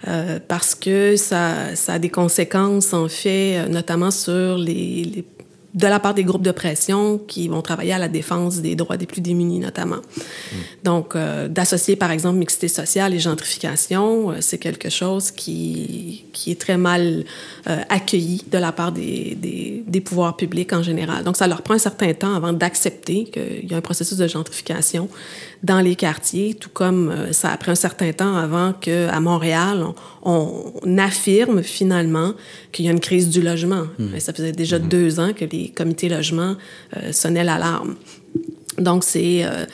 euh, 0.08 0.39
parce 0.46 0.75
que 0.75 1.15
ça, 1.15 1.70
a 1.88 2.00
des 2.00 2.10
conséquences, 2.10 2.94
en 2.94 3.08
fait, 3.08 3.68
notamment 3.70 4.12
sur 4.12 4.58
les 4.58 5.24
de 5.74 5.88
la 5.88 6.00
part 6.00 6.13
des 6.13 6.24
groupes 6.24 6.44
de 6.44 6.51
pression 6.51 7.18
qui 7.18 7.48
vont 7.48 7.62
travailler 7.62 7.94
à 7.94 7.98
la 7.98 8.08
défense 8.08 8.58
des 8.58 8.75
droits 8.75 8.98
des 8.98 9.08
plus 9.08 9.22
démunis, 9.22 9.60
notamment. 9.60 9.98
Mmh. 9.98 10.56
Donc, 10.84 11.15
euh, 11.15 11.48
d'associer, 11.48 11.96
par 11.96 12.12
exemple, 12.12 12.38
mixité 12.38 12.68
sociale 12.68 13.13
et 13.13 13.20
gentrification, 13.20 14.32
euh, 14.32 14.38
c'est 14.39 14.60
quelque 14.60 14.89
chose 14.89 15.32
qui, 15.32 16.25
qui 16.32 16.51
est 16.51 16.62
très 16.62 16.77
mal 16.77 17.25
euh, 17.68 17.82
accueilli 17.89 18.44
de 18.51 18.58
la 18.60 18.72
part 18.72 18.92
des, 18.92 19.36
des, 19.36 19.84
des, 19.88 20.01
pouvoirs 20.01 20.38
publics 20.38 20.74
en 20.74 20.84
général. 20.84 21.24
Donc, 21.24 21.38
ça 21.38 21.48
leur 21.48 21.63
prend 21.63 21.74
un 21.74 21.80
certain 21.80 22.13
temps 22.13 22.36
avant 22.36 22.53
d'accepter 22.53 23.25
qu'il 23.25 23.70
y 23.70 23.74
a 23.74 23.77
un 23.77 23.82
processus 23.82 24.18
de 24.18 24.27
gentrification 24.27 25.10
dans 25.63 25.79
les 25.79 25.96
quartiers, 25.96 26.53
tout 26.53 26.70
comme 26.70 27.10
euh, 27.10 27.32
ça 27.32 27.51
a 27.51 27.58
pris 27.58 27.72
un 27.72 27.75
certain 27.75 28.12
temps 28.12 28.36
avant 28.36 28.74
qu'à 28.74 29.20
Montréal, 29.22 29.86
on, 30.22 30.74
on, 30.84 30.98
affirme 30.98 31.63
finalement 31.63 32.34
qu'il 32.72 32.86
y 32.86 32.89
a 32.89 32.91
une 32.91 33.00
crise 33.00 33.29
du 33.29 33.41
logement. 33.41 33.86
Mmh. 33.98 34.20
Ça 34.20 34.34
faisait 34.34 34.51
déjà 34.51 34.77
mmh. 34.77 34.88
deux 34.89 35.20
ans 35.20 35.34
que 35.34 35.46
les 35.46 35.70
comités 35.70 36.10
logement 36.10 36.55
euh, 36.98 37.12
sonnaient 37.12 37.43
l'alarme. 37.43 37.96
Donc, 38.77 39.03
c'est... 39.03 39.46
Euh, 39.46 39.65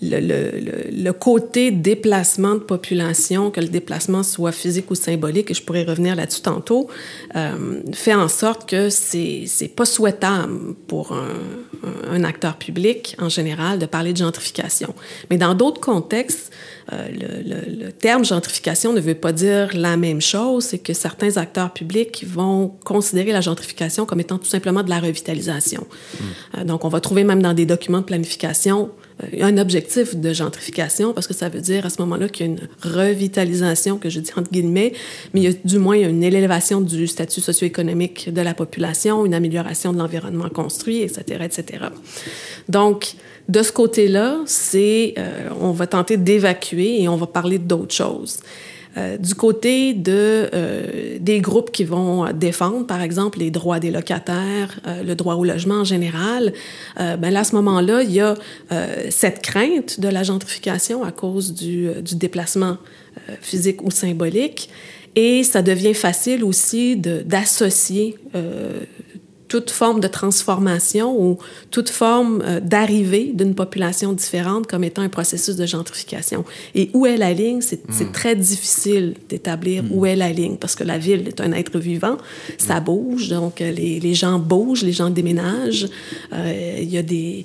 le, 0.00 0.20
le, 0.20 0.90
le, 0.92 1.12
côté 1.12 1.70
déplacement 1.70 2.54
de 2.54 2.60
population, 2.60 3.50
que 3.50 3.60
le 3.60 3.68
déplacement 3.68 4.22
soit 4.22 4.52
physique 4.52 4.90
ou 4.90 4.94
symbolique, 4.94 5.50
et 5.50 5.54
je 5.54 5.62
pourrais 5.62 5.82
revenir 5.82 6.14
là-dessus 6.14 6.42
tantôt, 6.42 6.88
euh, 7.34 7.80
fait 7.92 8.14
en 8.14 8.28
sorte 8.28 8.68
que 8.68 8.90
c'est 8.90 9.44
c'est 9.46 9.68
pas 9.68 9.84
souhaitable 9.84 10.74
pour 10.86 11.12
un, 11.12 12.12
un, 12.12 12.24
acteur 12.24 12.56
public 12.56 13.16
en 13.18 13.28
général 13.28 13.78
de 13.78 13.86
parler 13.86 14.12
de 14.12 14.18
gentrification. 14.18 14.94
Mais 15.30 15.36
dans 15.36 15.54
d'autres 15.54 15.80
contextes, 15.80 16.52
euh, 16.92 17.08
le, 17.10 17.84
le, 17.84 17.92
terme 17.92 18.24
gentrification 18.24 18.92
ne 18.92 19.00
veut 19.00 19.14
pas 19.14 19.32
dire 19.32 19.70
la 19.74 19.96
même 19.96 20.20
chose, 20.20 20.64
c'est 20.64 20.78
que 20.78 20.92
certains 20.92 21.36
acteurs 21.36 21.72
publics 21.72 22.24
vont 22.26 22.68
considérer 22.84 23.32
la 23.32 23.40
gentrification 23.40 24.06
comme 24.06 24.20
étant 24.20 24.38
tout 24.38 24.46
simplement 24.46 24.82
de 24.82 24.90
la 24.90 25.00
revitalisation. 25.00 25.82
Mmh. 25.82 26.24
Euh, 26.58 26.64
donc, 26.64 26.84
on 26.84 26.88
va 26.88 27.00
trouver 27.00 27.24
même 27.24 27.42
dans 27.42 27.52
des 27.52 27.66
documents 27.66 27.98
de 28.00 28.04
planification 28.04 28.90
un 29.40 29.58
objectif 29.58 30.16
de 30.16 30.32
gentrification 30.32 31.12
parce 31.12 31.26
que 31.26 31.34
ça 31.34 31.48
veut 31.48 31.60
dire 31.60 31.86
à 31.86 31.90
ce 31.90 32.00
moment-là 32.02 32.28
qu'il 32.28 32.46
y 32.46 32.48
a 32.48 32.52
une 32.52 32.68
revitalisation, 32.82 33.98
que 33.98 34.10
je 34.10 34.20
dis 34.20 34.30
entre 34.36 34.50
guillemets, 34.50 34.92
mais 35.34 35.40
il 35.40 35.50
y 35.50 35.52
a 35.52 35.56
du 35.64 35.78
moins 35.78 35.96
une 35.96 36.22
élévation 36.22 36.80
du 36.80 37.06
statut 37.06 37.40
socio-économique 37.40 38.32
de 38.32 38.40
la 38.40 38.54
population, 38.54 39.26
une 39.26 39.34
amélioration 39.34 39.92
de 39.92 39.98
l'environnement 39.98 40.48
construit, 40.48 41.02
etc., 41.02 41.44
etc. 41.44 41.84
Donc, 42.68 43.14
de 43.48 43.62
ce 43.62 43.72
côté-là, 43.72 44.38
c'est 44.46 45.14
euh, 45.18 45.48
on 45.60 45.72
va 45.72 45.86
tenter 45.86 46.16
d'évacuer 46.16 47.02
et 47.02 47.08
on 47.08 47.16
va 47.16 47.26
parler 47.26 47.58
d'autres 47.58 47.94
choses. 47.94 48.40
Euh, 48.96 49.16
du 49.18 49.34
côté 49.34 49.92
de, 49.92 50.48
euh, 50.54 51.18
des 51.20 51.40
groupes 51.40 51.70
qui 51.70 51.84
vont 51.84 52.32
défendre, 52.32 52.86
par 52.86 53.02
exemple, 53.02 53.38
les 53.38 53.50
droits 53.50 53.80
des 53.80 53.90
locataires, 53.90 54.80
euh, 54.86 55.02
le 55.02 55.14
droit 55.14 55.34
au 55.34 55.44
logement 55.44 55.76
en 55.76 55.84
général, 55.84 56.52
ben 56.96 57.30
là, 57.30 57.40
à 57.40 57.44
ce 57.44 57.54
moment-là, 57.56 58.02
il 58.02 58.12
y 58.12 58.20
a 58.20 58.34
cette 59.10 59.40
crainte 59.40 60.00
de 60.00 60.08
la 60.08 60.22
gentrification 60.22 61.04
à 61.04 61.12
cause 61.12 61.54
du, 61.54 61.88
du 62.02 62.16
déplacement 62.16 62.76
physique 63.40 63.82
ou 63.82 63.90
symbolique. 63.90 64.68
Et 65.14 65.42
ça 65.42 65.62
devient 65.62 65.94
facile 65.94 66.44
aussi 66.44 66.96
d'associer 66.96 68.16
toute 69.48 69.70
forme 69.70 70.00
de 70.00 70.08
transformation 70.08 71.18
ou 71.18 71.38
toute 71.70 71.88
forme 71.88 72.42
euh, 72.44 72.60
d'arrivée 72.60 73.32
d'une 73.34 73.54
population 73.54 74.12
différente 74.12 74.66
comme 74.66 74.84
étant 74.84 75.02
un 75.02 75.08
processus 75.08 75.56
de 75.56 75.66
gentrification. 75.66 76.44
Et 76.74 76.90
où 76.94 77.06
est 77.06 77.16
la 77.16 77.32
ligne, 77.32 77.60
c'est 77.62 77.88
mm. 77.88 78.12
très 78.12 78.36
difficile 78.36 79.14
d'établir 79.28 79.84
où 79.90 80.06
est 80.06 80.16
la 80.16 80.30
ligne 80.32 80.56
parce 80.56 80.74
que 80.74 80.84
la 80.84 80.98
ville 80.98 81.26
est 81.28 81.40
un 81.40 81.52
être 81.52 81.78
vivant, 81.78 82.18
ça 82.58 82.80
bouge, 82.80 83.28
donc 83.28 83.60
euh, 83.60 83.70
les, 83.70 83.98
les 84.00 84.14
gens 84.14 84.38
bougent, 84.38 84.82
les 84.82 84.92
gens 84.92 85.10
déménagent, 85.10 85.88
euh, 86.32 86.78
il 86.80 86.90
y 86.90 86.98
a 86.98 87.02
des 87.02 87.44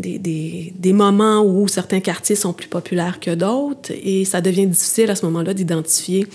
des, 0.00 0.72
des, 0.74 0.92
moments 0.92 1.42
où 1.42 1.68
certains 1.68 2.00
quartiers 2.00 2.36
sont 2.36 2.52
plus 2.52 2.68
populaires 2.68 3.20
que 3.20 3.34
d'autres 3.34 3.92
et 4.02 4.24
ça 4.24 4.40
devient 4.40 4.66
difficile 4.66 5.10
à 5.10 5.14
ce 5.14 5.24
moment-là 5.26 5.54
d'identifier 5.54 6.26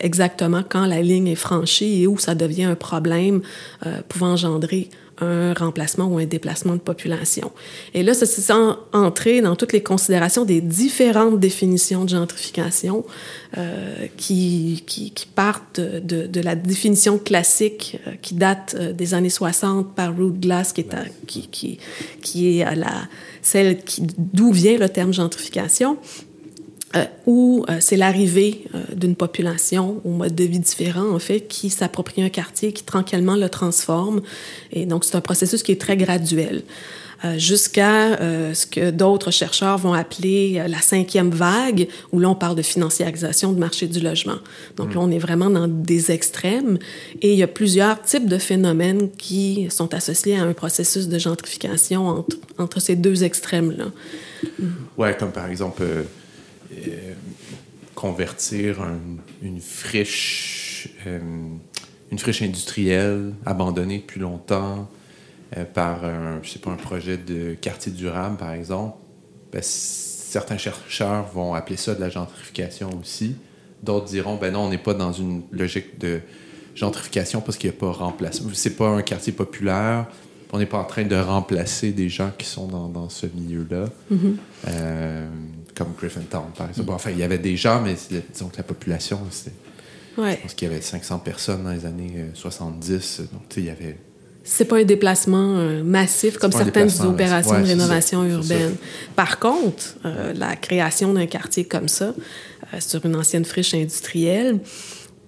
exactement 0.00 0.62
quand 0.68 0.86
la 0.86 1.00
ligne 1.00 1.28
est 1.28 1.34
franchie 1.34 2.02
et 2.02 2.06
où 2.06 2.18
ça 2.18 2.34
devient 2.34 2.64
un 2.64 2.74
problème 2.74 3.40
euh, 3.86 4.00
pouvant 4.08 4.32
engendrer 4.32 4.90
un 5.20 5.54
remplacement 5.54 6.06
ou 6.06 6.18
un 6.18 6.24
déplacement 6.24 6.74
de 6.74 6.80
population. 6.80 7.52
Et 7.94 8.02
là, 8.02 8.14
ça 8.14 8.26
s'est 8.26 8.52
entré 8.92 9.40
dans 9.40 9.56
toutes 9.56 9.72
les 9.72 9.82
considérations 9.82 10.44
des 10.44 10.60
différentes 10.60 11.38
définitions 11.38 12.04
de 12.04 12.10
gentrification 12.10 13.04
euh, 13.56 14.06
qui, 14.16 14.82
partent 15.34 15.80
de, 15.80 16.40
la 16.40 16.54
définition 16.54 17.18
classique 17.18 17.98
euh, 18.06 18.12
qui 18.20 18.34
date 18.34 18.76
euh, 18.78 18.92
des 18.92 19.14
années 19.14 19.30
60 19.30 19.94
par 19.94 20.16
Ruth 20.16 20.40
Glass, 20.40 20.72
qui 20.72 21.78
est, 22.60 22.66
celle 23.42 23.78
d'où 24.18 24.52
vient 24.52 24.78
le 24.78 24.88
terme 24.88 25.12
gentrification, 25.12 25.98
euh, 26.94 27.04
où 27.26 27.64
euh, 27.68 27.78
c'est 27.80 27.96
l'arrivée 27.96 28.64
euh, 28.74 28.82
d'une 28.94 29.16
population 29.16 30.00
au 30.04 30.10
mode 30.10 30.34
de 30.34 30.44
vie 30.44 30.58
différent, 30.58 31.10
en 31.10 31.18
fait, 31.18 31.40
qui 31.40 31.70
s'approprie 31.70 32.22
un 32.22 32.28
quartier, 32.28 32.72
qui 32.72 32.84
tranquillement 32.84 33.36
le 33.36 33.48
transforme. 33.48 34.22
Et 34.72 34.86
donc, 34.86 35.04
c'est 35.04 35.16
un 35.16 35.20
processus 35.20 35.62
qui 35.62 35.72
est 35.72 35.80
très 35.80 35.96
graduel. 35.96 36.62
Euh, 37.24 37.38
jusqu'à 37.38 38.20
euh, 38.20 38.52
ce 38.52 38.66
que 38.66 38.90
d'autres 38.90 39.30
chercheurs 39.30 39.78
vont 39.78 39.94
appeler 39.94 40.58
euh, 40.58 40.68
la 40.68 40.80
cinquième 40.80 41.30
vague, 41.30 41.88
où 42.12 42.18
là, 42.18 42.28
on 42.28 42.34
parle 42.34 42.56
de 42.56 42.62
financiarisation 42.62 43.52
du 43.52 43.58
marché 43.60 43.86
du 43.86 44.00
logement. 44.00 44.38
Donc 44.76 44.90
mmh. 44.90 44.94
là, 44.94 45.00
on 45.00 45.10
est 45.10 45.18
vraiment 45.18 45.48
dans 45.48 45.68
des 45.68 46.10
extrêmes. 46.10 46.78
Et 47.22 47.32
il 47.32 47.38
y 47.38 47.42
a 47.42 47.46
plusieurs 47.46 48.02
types 48.02 48.28
de 48.28 48.36
phénomènes 48.36 49.10
qui 49.10 49.68
sont 49.70 49.94
associés 49.94 50.36
à 50.36 50.42
un 50.42 50.52
processus 50.52 51.08
de 51.08 51.18
gentrification 51.18 52.08
entre, 52.08 52.36
entre 52.58 52.80
ces 52.80 52.96
deux 52.96 53.24
extrêmes-là. 53.24 53.86
Mmh. 54.58 54.66
Ouais, 54.98 55.16
comme 55.16 55.32
par 55.32 55.48
exemple 55.48 55.84
convertir 57.94 58.82
un, 58.82 58.98
une 59.42 59.60
friche, 59.60 60.88
euh, 61.06 61.20
une 62.10 62.18
friche 62.18 62.42
industrielle 62.42 63.32
abandonnée 63.46 63.98
depuis 63.98 64.20
longtemps 64.20 64.90
euh, 65.56 65.64
par 65.64 66.04
un, 66.04 66.40
je 66.42 66.50
sais 66.50 66.58
pas, 66.58 66.70
un 66.70 66.76
projet 66.76 67.16
de 67.16 67.54
quartier 67.54 67.92
durable, 67.92 68.36
par 68.36 68.52
exemple. 68.52 68.96
Ben, 69.52 69.62
certains 69.62 70.58
chercheurs 70.58 71.26
vont 71.32 71.54
appeler 71.54 71.76
ça 71.76 71.94
de 71.94 72.00
la 72.00 72.10
gentrification 72.10 72.90
aussi. 73.00 73.36
D'autres 73.82 74.06
diront, 74.06 74.36
ben 74.36 74.52
non, 74.52 74.60
on 74.60 74.70
n'est 74.70 74.78
pas 74.78 74.94
dans 74.94 75.12
une 75.12 75.42
logique 75.52 75.98
de 75.98 76.20
gentrification 76.74 77.40
parce 77.40 77.56
qu'il 77.56 77.70
n'y 77.70 77.76
a 77.76 77.78
pas 77.78 77.92
remplacement. 77.92 78.50
C'est 78.52 78.76
pas 78.76 78.88
un 78.88 79.02
quartier 79.02 79.32
populaire. 79.32 80.06
On 80.52 80.58
n'est 80.58 80.66
pas 80.66 80.78
en 80.78 80.84
train 80.84 81.04
de 81.04 81.16
remplacer 81.16 81.92
des 81.92 82.08
gens 82.08 82.30
qui 82.36 82.46
sont 82.46 82.66
dans, 82.66 82.88
dans 82.88 83.08
ce 83.08 83.26
milieu-là. 83.26 83.86
Mm 84.10 84.16
-hmm. 84.16 84.36
euh, 84.68 85.28
comme 85.74 85.92
Griffintown, 85.98 86.50
par 86.56 86.68
exemple. 86.68 86.86
Bon, 86.86 86.94
enfin, 86.94 87.10
il 87.10 87.18
y 87.18 87.22
avait 87.22 87.38
des 87.38 87.56
gens, 87.56 87.80
mais 87.80 87.94
disons 88.32 88.48
que 88.48 88.56
la 88.56 88.62
population, 88.62 89.20
c'était. 89.30 89.54
Ouais. 90.16 90.36
Je 90.36 90.42
pense 90.42 90.54
qu'il 90.54 90.68
y 90.68 90.70
avait 90.70 90.80
500 90.80 91.18
personnes 91.18 91.64
dans 91.64 91.72
les 91.72 91.86
années 91.86 92.26
70. 92.34 93.22
Donc, 93.32 93.48
tu 93.48 93.54
sais, 93.56 93.60
il 93.62 93.66
y 93.66 93.70
avait. 93.70 93.98
C'est 94.46 94.66
pas 94.66 94.76
un 94.76 94.84
déplacement 94.84 95.56
euh, 95.56 95.82
massif 95.82 96.36
comme 96.36 96.52
certaines 96.52 96.90
opérations 97.00 97.52
ouais, 97.52 97.62
de 97.62 97.66
rénovation 97.66 98.24
urbaine. 98.24 98.76
Par 99.16 99.38
contre, 99.38 99.96
euh, 100.04 100.34
la 100.34 100.54
création 100.54 101.14
d'un 101.14 101.26
quartier 101.26 101.64
comme 101.64 101.88
ça, 101.88 102.14
euh, 102.74 102.80
sur 102.80 103.04
une 103.06 103.16
ancienne 103.16 103.46
friche 103.46 103.72
industrielle, 103.72 104.60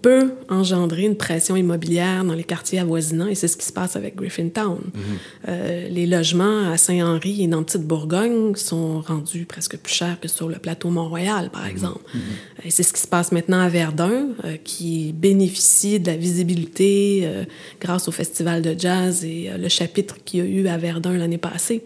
peut 0.02 0.30
engendrer 0.48 1.02
une 1.02 1.16
pression 1.16 1.56
immobilière 1.56 2.24
dans 2.24 2.34
les 2.34 2.44
quartiers 2.44 2.78
avoisinants 2.78 3.26
et 3.26 3.34
c'est 3.34 3.48
ce 3.48 3.56
qui 3.56 3.66
se 3.66 3.72
passe 3.72 3.96
avec 3.96 4.16
Griffintown. 4.16 4.78
Mm 4.78 5.00
-hmm. 5.00 5.48
euh, 5.48 5.88
les 5.88 6.06
logements 6.06 6.70
à 6.72 6.76
Saint-Henri 6.76 7.44
et 7.44 7.48
dans 7.48 7.62
Petite-Bourgogne 7.62 8.54
sont 8.56 9.00
rendus 9.00 9.46
presque 9.46 9.76
plus 9.78 9.94
chers 9.94 10.18
que 10.20 10.28
sur 10.28 10.48
le 10.48 10.58
plateau 10.64 10.88
Mont-Royal, 10.90 11.44
par 11.50 11.64
-hmm. 11.64 11.70
exemple. 11.74 12.04
Mm 12.14 12.18
-hmm. 12.18 12.66
Et 12.66 12.70
c'est 12.74 12.86
ce 12.88 12.92
qui 12.96 13.02
se 13.06 13.10
passe 13.16 13.30
maintenant 13.36 13.60
à 13.68 13.68
Verdun, 13.68 14.18
euh, 14.44 14.56
qui 14.70 15.12
bénéficie 15.26 15.98
de 16.02 16.06
la 16.12 16.16
visibilité 16.26 16.92
euh, 17.22 17.44
grâce 17.84 18.04
au 18.10 18.12
Festival 18.20 18.58
de 18.68 18.72
jazz 18.84 19.12
et 19.24 19.40
le 19.64 19.68
chapitre 19.78 20.14
qu'il 20.24 20.36
y 20.40 20.42
a 20.46 20.48
eu 20.56 20.62
à 20.74 20.78
Verdun 20.86 21.14
l'année 21.22 21.42
passée. 21.50 21.80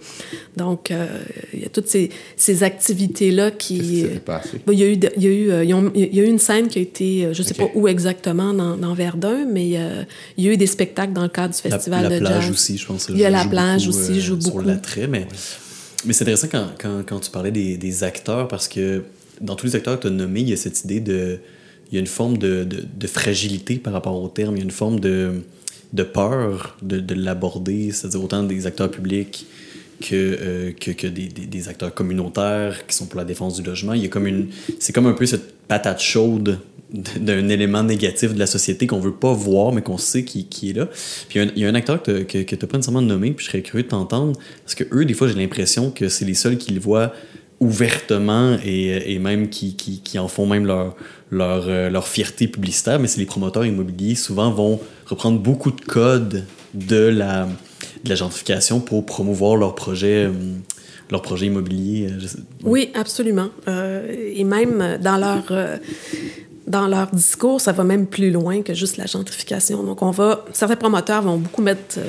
Donc, 0.63 0.81
il 1.55 1.61
y 1.65 1.67
a 1.71 1.71
toutes 1.77 1.91
ces, 1.95 2.07
ces 2.47 2.57
activités-là 2.71 3.47
qui... 3.63 3.79
Qu 3.79 4.73
il 4.77 4.79
y 4.83 4.85
a 4.87 4.89
eu, 4.93 4.97
il 5.19 5.23
y 5.27 5.29
a 5.33 5.35
eu, 5.41 5.45
il 5.95 6.15
y 6.19 6.21
a 6.21 6.25
eu 6.27 6.31
une 6.37 6.45
scène 6.49 6.67
qui 6.73 6.79
a 6.83 6.83
été, 6.91 7.09
je 7.37 7.43
sais 7.47 7.57
okay. 7.57 7.65
pas 7.65 7.71
où 7.79 7.83
exactement, 7.89 8.10
exactement 8.11 8.53
dans, 8.53 8.77
dans 8.77 8.95
Verdun, 8.95 9.47
mais 9.47 9.73
euh, 9.75 10.05
il 10.37 10.45
y 10.45 10.49
a 10.49 10.53
eu 10.53 10.57
des 10.57 10.67
spectacles 10.67 11.13
dans 11.13 11.23
le 11.23 11.29
cadre 11.29 11.55
du 11.55 11.61
festival 11.61 12.05
la, 12.05 12.09
la 12.09 12.21
de 12.21 12.25
jazz. 12.25 12.33
La 12.33 12.39
plage 12.41 12.51
aussi, 12.51 12.79
je 12.79 12.87
pense. 12.87 13.09
Il 13.09 13.19
y 13.19 13.25
a 13.25 13.31
la 13.31 13.45
plage 13.45 13.87
beaucoup, 13.87 13.99
aussi, 13.99 14.21
joue 14.21 14.35
euh, 14.35 14.37
beaucoup. 14.37 14.61
Sur 14.61 14.63
l'attrait, 14.63 15.07
mais, 15.07 15.27
mais 16.05 16.13
c'est 16.13 16.25
intéressant 16.25 16.49
quand, 16.51 16.69
quand, 16.81 17.03
quand, 17.07 17.21
tu 17.21 17.31
parlais 17.31 17.51
des, 17.51 17.77
des, 17.77 18.05
acteurs, 18.05 18.49
parce 18.49 18.69
que 18.69 19.05
dans 19.41 19.57
tous 19.57 19.67
les 19.67 19.77
acteurs 19.77 19.97
que 19.97 20.03
tu 20.03 20.09
as 20.09 20.17
nommés, 20.17 20.41
il 20.41 20.51
y 20.51 20.53
a 20.53 20.57
cette 20.57 20.85
idée 20.85 21.01
de... 21.01 21.39
Il 21.91 21.97
y 21.97 21.99
a 21.99 22.01
une 22.01 22.07
forme 22.07 22.39
de, 22.39 22.63
de, 22.63 22.85
de 22.97 23.07
fragilité 23.09 23.75
par 23.75 23.93
rapport 23.93 24.23
au 24.23 24.29
terme, 24.29 24.55
il 24.55 24.59
y 24.59 24.63
a 24.63 24.65
une 24.65 24.71
forme 24.71 25.01
de, 25.01 25.43
de 25.93 26.03
peur 26.05 26.77
de, 26.83 27.01
de 27.01 27.15
l'aborder, 27.15 27.91
c'est-à-dire 27.91 28.23
autant 28.23 28.45
des 28.45 28.67
acteurs 28.67 28.93
publics 28.93 29.45
que, 30.01 30.15
euh, 30.15 30.73
que, 30.73 30.93
que 30.93 31.07
des, 31.07 31.27
des, 31.27 31.47
des, 31.47 31.69
acteurs 31.69 31.93
communautaires 31.93 32.87
qui 32.87 32.95
sont 32.95 33.07
pour 33.07 33.19
la 33.19 33.25
défense 33.25 33.57
du 33.57 33.63
logement. 33.63 33.93
Il 33.93 34.03
y 34.03 34.07
a 34.07 34.09
comme 34.09 34.27
une... 34.27 34.49
C'est 34.79 34.93
comme 34.93 35.07
un 35.07 35.13
peu 35.13 35.27
cette 35.27 35.53
patate 35.67 36.01
chaude 36.01 36.59
d'un 37.21 37.49
élément 37.49 37.83
négatif 37.83 38.35
de 38.35 38.39
la 38.39 38.47
société 38.47 38.87
qu'on 38.87 39.01
veut 39.01 39.15
pas 39.15 39.33
voir, 39.33 39.73
mais 39.73 39.83
qu'on 39.83 39.99
sait 39.99 40.25
qui, 40.25 40.47
qui, 40.47 40.71
est 40.71 40.73
là. 40.73 40.89
Puis 41.29 41.41
il 41.41 41.63
y, 41.63 41.65
a 41.65 41.69
un 41.69 41.75
acteur 41.75 42.03
que, 42.03 42.23
que, 42.23 42.43
que 42.43 42.57
tu 42.57 42.67
pas 42.67 42.77
nécessairement 42.77 43.03
nommé, 43.03 43.33
puis 43.33 43.45
je 43.45 43.51
serais 43.51 43.63
curieux 43.63 43.85
de 43.85 43.89
t'entendre, 43.89 44.39
parce 44.65 44.75
que 44.75 44.85
eux, 44.93 45.05
des 45.05 45.15
fois, 45.15 45.29
j'ai 45.29 45.35
l'impression 45.35 45.91
que 45.91 46.09
c'est 46.09 46.25
les 46.25 46.35
seuls 46.35 46.59
qui 46.59 46.73
le 46.73 46.81
voient 46.81 47.13
ouvertement 47.61 48.57
et, 48.65 49.15
et 49.15 49.19
même 49.19 49.51
qui, 49.51 49.77
qui, 49.77 50.01
qui, 50.01 50.19
en 50.19 50.29
font 50.29 50.47
même 50.47 50.67
leur, 50.67 50.97
leur, 51.31 51.69
euh, 51.69 51.91
leur 51.91 52.09
fierté 52.09 52.49
publicitaire, 52.49 52.99
mais 52.99 53.07
c'est 53.07 53.21
les 53.21 53.27
promoteurs 53.27 53.67
immobiliers 53.67 54.15
souvent 54.15 54.51
vont 54.51 54.81
reprendre 55.07 55.39
beaucoup 55.39 55.71
de 55.71 55.81
codes 55.83 56.45
de 56.73 56.97
la, 56.97 57.47
de 58.05 58.09
la 58.09 58.15
gentrification 58.15 58.81
pour 58.81 59.05
promouvoir 59.05 59.57
leur 59.57 59.75
projet. 59.75 60.25
Euh, 60.25 60.33
leur 61.11 61.23
projet 61.23 61.47
immobilier. 61.47 62.09
Oui, 62.63 62.91
absolument. 62.95 63.49
Euh, 63.69 64.07
et 64.33 64.45
même 64.45 64.99
dans 65.03 65.17
leur, 65.17 65.45
euh, 65.51 65.77
dans 66.71 66.87
leur 66.87 67.09
discours, 67.09 67.61
ça 67.61 67.73
va 67.73 67.83
même 67.83 68.07
plus 68.07 68.31
loin 68.31 68.63
que 68.63 68.75
juste 68.75 68.97
la 68.97 69.07
gentrification. 69.07 69.83
Donc, 69.83 70.03
on 70.03 70.13
va, 70.13 70.45
certains 70.53 70.77
promoteurs 70.77 71.23
vont 71.23 71.37
beaucoup 71.37 71.63
mettre 71.63 71.99
euh, 71.99 72.05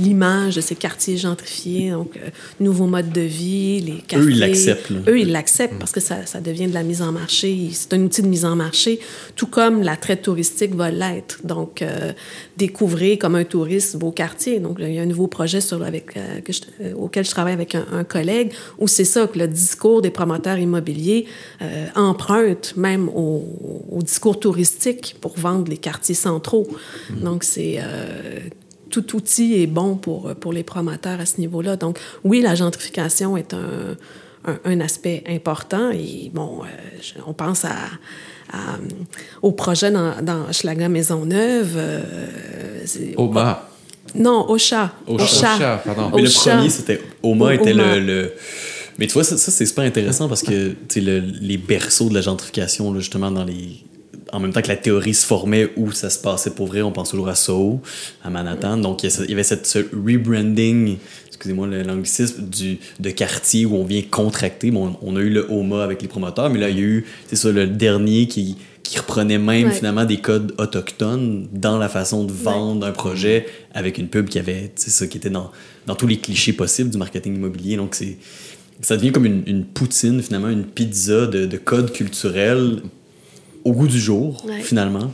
l'image 0.00 0.56
de 0.56 0.62
ces 0.62 0.74
quartiers 0.74 1.18
gentrifiés, 1.18 1.90
donc 1.90 2.16
euh, 2.16 2.30
nouveaux 2.60 2.86
modes 2.86 3.12
de 3.12 3.20
vie, 3.20 3.80
les 3.80 3.98
quartiers. 3.98 4.26
Eux, 4.26 4.32
ils 4.32 4.38
l'acceptent. 4.38 4.90
Eux, 5.06 5.20
ils 5.20 5.30
l'acceptent 5.30 5.78
parce 5.78 5.92
que 5.92 6.00
ça, 6.00 6.24
ça, 6.24 6.40
devient 6.40 6.66
de 6.66 6.72
la 6.72 6.82
mise 6.82 7.02
en 7.02 7.12
marché. 7.12 7.68
C'est 7.72 7.92
un 7.92 8.00
outil 8.02 8.22
de 8.22 8.28
mise 8.28 8.46
en 8.46 8.56
marché, 8.56 9.00
tout 9.36 9.46
comme 9.46 9.82
l'attrait 9.82 10.16
touristique 10.16 10.74
va 10.74 10.90
l'être. 10.90 11.40
Donc, 11.44 11.82
euh, 11.82 12.12
découvrir 12.56 13.18
comme 13.18 13.34
un 13.34 13.44
touriste 13.44 13.96
vos 13.96 14.12
quartiers. 14.12 14.60
Donc, 14.60 14.78
il 14.80 14.94
y 14.94 14.98
a 14.98 15.02
un 15.02 15.06
nouveau 15.06 15.26
projet 15.26 15.60
sur, 15.60 15.82
avec, 15.82 16.14
que 16.44 16.52
je, 16.52 16.94
auquel 16.94 17.26
je 17.26 17.30
travaille 17.30 17.52
avec 17.52 17.74
un, 17.74 17.84
un 17.92 18.04
collègue 18.04 18.52
où 18.78 18.88
c'est 18.88 19.04
ça 19.04 19.26
que 19.26 19.38
le 19.38 19.46
discours 19.46 20.00
des 20.00 20.10
promoteurs 20.10 20.58
immobiliers 20.58 21.26
emprunte 21.94 22.74
même 22.76 23.08
au 23.10 23.44
au 23.90 24.02
discours 24.02 24.38
touristique 24.38 25.16
pour 25.20 25.36
vendre 25.36 25.68
les 25.68 25.78
quartiers 25.78 26.14
centraux. 26.14 26.66
Donc, 27.10 27.44
c'est... 27.44 27.78
Euh, 27.82 28.40
tout 28.90 29.14
outil 29.14 29.62
est 29.62 29.68
bon 29.68 29.94
pour, 29.94 30.34
pour 30.34 30.52
les 30.52 30.64
promoteurs 30.64 31.20
à 31.20 31.26
ce 31.26 31.40
niveau-là. 31.40 31.76
Donc, 31.76 32.00
oui, 32.24 32.40
la 32.40 32.56
gentrification 32.56 33.36
est 33.36 33.54
un, 33.54 33.96
un, 34.64 34.80
aspect 34.80 35.22
important. 35.28 35.90
Et 35.92 36.30
bon, 36.34 36.62
euh, 36.62 37.20
on 37.26 37.32
pense 37.32 37.64
à, 37.64 37.76
au 39.42 39.52
projet 39.52 39.90
dans, 39.90 40.20
dans 40.22 40.52
Schlager 40.52 40.88
Maisonneuve. 40.88 41.74
Euh, 41.76 42.02
Oma. 43.16 43.68
Non, 44.14 44.50
Ocha. 44.50 44.92
Ocha, 45.06 45.80
pardon. 45.84 46.10
Mais 46.14 46.22
le 46.22 46.30
premier, 46.30 46.68
c'était... 46.68 47.00
Oma 47.22 47.54
était 47.54 47.74
le... 47.74 48.32
Mais 49.00 49.06
tu 49.06 49.14
vois, 49.14 49.24
ça, 49.24 49.38
c'est 49.38 49.64
super 49.64 49.84
intéressant 49.84 50.28
parce 50.28 50.42
que 50.42 50.76
le, 50.96 51.20
les 51.40 51.56
berceaux 51.56 52.10
de 52.10 52.14
la 52.14 52.20
gentrification, 52.20 52.92
là, 52.92 53.00
justement, 53.00 53.30
dans 53.30 53.44
les. 53.44 53.82
En 54.32 54.38
même 54.38 54.52
temps 54.52 54.62
que 54.62 54.68
la 54.68 54.76
théorie 54.76 55.14
se 55.14 55.26
formait 55.26 55.70
où 55.76 55.90
ça 55.90 56.08
se 56.08 56.18
passait 56.18 56.50
pour 56.50 56.66
vrai, 56.66 56.82
on 56.82 56.92
pense 56.92 57.10
toujours 57.10 57.28
à 57.28 57.34
Soho, 57.34 57.80
à 58.22 58.30
Manhattan. 58.30 58.76
Donc, 58.76 59.02
il 59.02 59.10
y 59.28 59.32
avait 59.32 59.42
cette, 59.42 59.66
ce 59.66 59.78
rebranding, 59.78 60.98
excusez-moi 61.26 61.66
l'anglicisme, 61.66 62.44
du, 62.48 62.78
de 63.00 63.10
quartier 63.10 63.66
où 63.66 63.74
on 63.74 63.84
vient 63.84 64.02
contracter. 64.02 64.70
Bon, 64.70 64.96
on 65.02 65.16
a 65.16 65.20
eu 65.20 65.30
le 65.30 65.50
HOMA 65.50 65.82
avec 65.82 66.02
les 66.02 66.06
promoteurs, 66.06 66.48
mais 66.48 66.60
là, 66.60 66.68
il 66.68 66.76
y 66.76 66.80
a 66.80 66.84
eu, 66.84 67.06
c'est 67.26 67.34
ça, 67.34 67.50
le 67.50 67.66
dernier 67.66 68.28
qui, 68.28 68.56
qui 68.84 68.98
reprenait 68.98 69.38
même 69.38 69.72
finalement 69.72 70.04
des 70.04 70.18
codes 70.18 70.54
autochtones 70.58 71.48
dans 71.52 71.78
la 71.78 71.88
façon 71.88 72.22
de 72.22 72.32
vendre 72.32 72.86
un 72.86 72.92
projet 72.92 73.46
avec 73.72 73.98
une 73.98 74.06
pub 74.06 74.28
qui 74.28 74.38
avait, 74.38 74.70
c'est 74.76 74.90
ça, 74.90 75.08
qui 75.08 75.16
était 75.16 75.30
dans, 75.30 75.50
dans 75.86 75.96
tous 75.96 76.06
les 76.06 76.18
clichés 76.18 76.52
possibles 76.52 76.90
du 76.90 76.98
marketing 76.98 77.34
immobilier. 77.34 77.76
Donc, 77.76 77.96
c'est 77.96 78.18
ça 78.82 78.96
devient 78.96 79.12
comme 79.12 79.26
une, 79.26 79.64
poutine, 79.64 80.22
finalement, 80.22 80.48
une 80.48 80.64
pizza 80.64 81.26
de, 81.26 81.46
de 81.46 81.56
code 81.56 81.92
culturel 81.92 82.80
au 83.64 83.72
goût 83.72 83.88
du 83.88 83.98
jour, 83.98 84.44
finalement. 84.62 85.12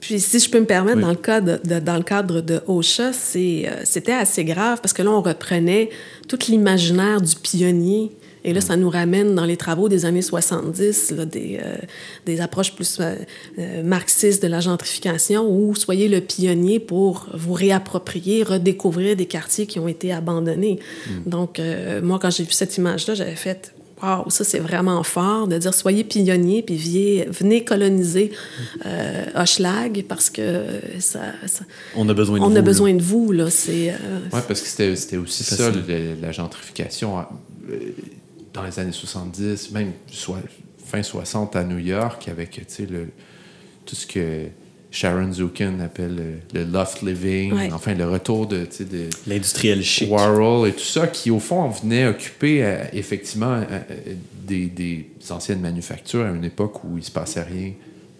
Puis, 0.00 0.20
si 0.20 0.38
je 0.38 0.50
peux 0.50 0.60
me 0.60 0.66
permettre, 0.66 1.00
dans, 1.00 1.08
le 1.08 1.16
cadre 1.16 1.58
de, 1.64 1.80
dans 1.80 1.96
le 1.96 2.02
cadre 2.02 2.40
de 2.42 2.60
OSHA, 2.66 3.10
euh, 3.36 3.80
c'était 3.84 4.12
assez 4.12 4.44
grave 4.44 4.80
parce 4.82 4.92
que 4.92 5.02
là, 5.02 5.10
on 5.10 5.22
reprenait 5.22 5.88
tout 6.28 6.38
l'imaginaire 6.48 7.22
du 7.22 7.34
pionnier 7.36 8.12
et 8.44 8.52
là, 8.52 8.60
ça 8.60 8.76
nous 8.76 8.90
ramène 8.90 9.34
dans 9.34 9.46
les 9.46 9.56
travaux 9.56 9.88
des 9.88 10.04
années 10.04 10.22
70, 10.22 11.12
là, 11.16 11.24
des, 11.24 11.58
euh, 11.62 11.76
des 12.26 12.42
approches 12.42 12.74
plus 12.74 12.98
euh, 13.00 13.14
euh, 13.58 13.82
marxistes 13.82 14.42
de 14.42 14.48
la 14.48 14.60
gentrification, 14.60 15.48
où 15.48 15.74
soyez 15.74 16.08
le 16.08 16.20
pionnier 16.20 16.78
pour 16.78 17.26
vous 17.32 17.54
réapproprier, 17.54 18.42
redécouvrir 18.42 19.16
des 19.16 19.24
quartiers 19.24 19.66
qui 19.66 19.78
ont 19.78 19.88
été 19.88 20.12
abandonnés. 20.12 20.78
Mm. 21.06 21.30
Donc, 21.30 21.60
moi, 22.02 22.18
quand 22.20 22.30
j'ai 22.30 22.44
vu 22.44 22.52
cette 22.52 22.76
image-là, 22.76 23.14
j'avais 23.14 23.34
fait 23.34 23.72
Wow, 24.02 24.28
ça 24.28 24.42
c'est 24.44 24.58
vraiment 24.58 25.02
fort 25.04 25.46
de 25.46 25.56
dire 25.56 25.72
soyez 25.72 26.02
pionnier 26.04 26.62
puis 26.62 26.76
venez, 26.76 27.26
venez 27.30 27.64
coloniser 27.64 28.32
euh, 28.84 29.24
Hochelag 29.36 30.04
parce 30.06 30.30
que 30.30 30.64
ça, 30.98 31.20
on 31.94 32.06
a 32.08 32.12
besoin 32.12 32.38
de 32.38 32.44
on 32.44 32.50
vous. 32.50 32.56
a 32.56 32.60
besoin 32.60 32.92
de 32.92 33.00
vous 33.00 33.30
là. 33.30 33.48
C'est. 33.50 33.94
ouais, 34.32 34.42
parce 34.46 34.60
que 34.60 34.68
c'était 34.96 35.16
aussi 35.16 35.44
ça 35.44 35.70
la 36.20 36.32
gentrification 36.32 37.18
dans 38.54 38.62
les 38.62 38.78
années 38.78 38.92
70, 38.92 39.72
même 39.72 39.92
soit, 40.06 40.40
fin 40.84 41.02
60 41.02 41.56
à 41.56 41.64
New 41.64 41.78
York, 41.78 42.28
avec 42.28 42.56
le, 42.88 43.08
tout 43.84 43.96
ce 43.96 44.06
que 44.06 44.46
Sharon 44.92 45.32
Zukin 45.32 45.80
appelle 45.80 46.40
le, 46.54 46.64
loft 46.64 47.02
living, 47.02 47.72
enfin 47.72 47.94
le 47.94 48.08
retour 48.08 48.46
de, 48.46 48.68
de 48.80 49.10
l'industriel 49.26 49.82
chic, 49.82 50.10
Warhol 50.10 50.68
et 50.68 50.72
tout 50.72 50.78
ça, 50.78 51.08
qui 51.08 51.32
au 51.32 51.40
fond 51.40 51.68
venait 51.68 52.06
occuper 52.06 52.64
euh, 52.64 52.84
effectivement 52.92 53.60
euh, 53.68 53.80
des, 54.46 54.66
des, 54.66 55.10
anciennes 55.30 55.60
manufactures 55.60 56.24
à 56.24 56.30
une 56.30 56.44
époque 56.44 56.84
où 56.84 56.96
il 56.96 57.02
se 57.02 57.10
passait 57.10 57.42
rien 57.42 57.72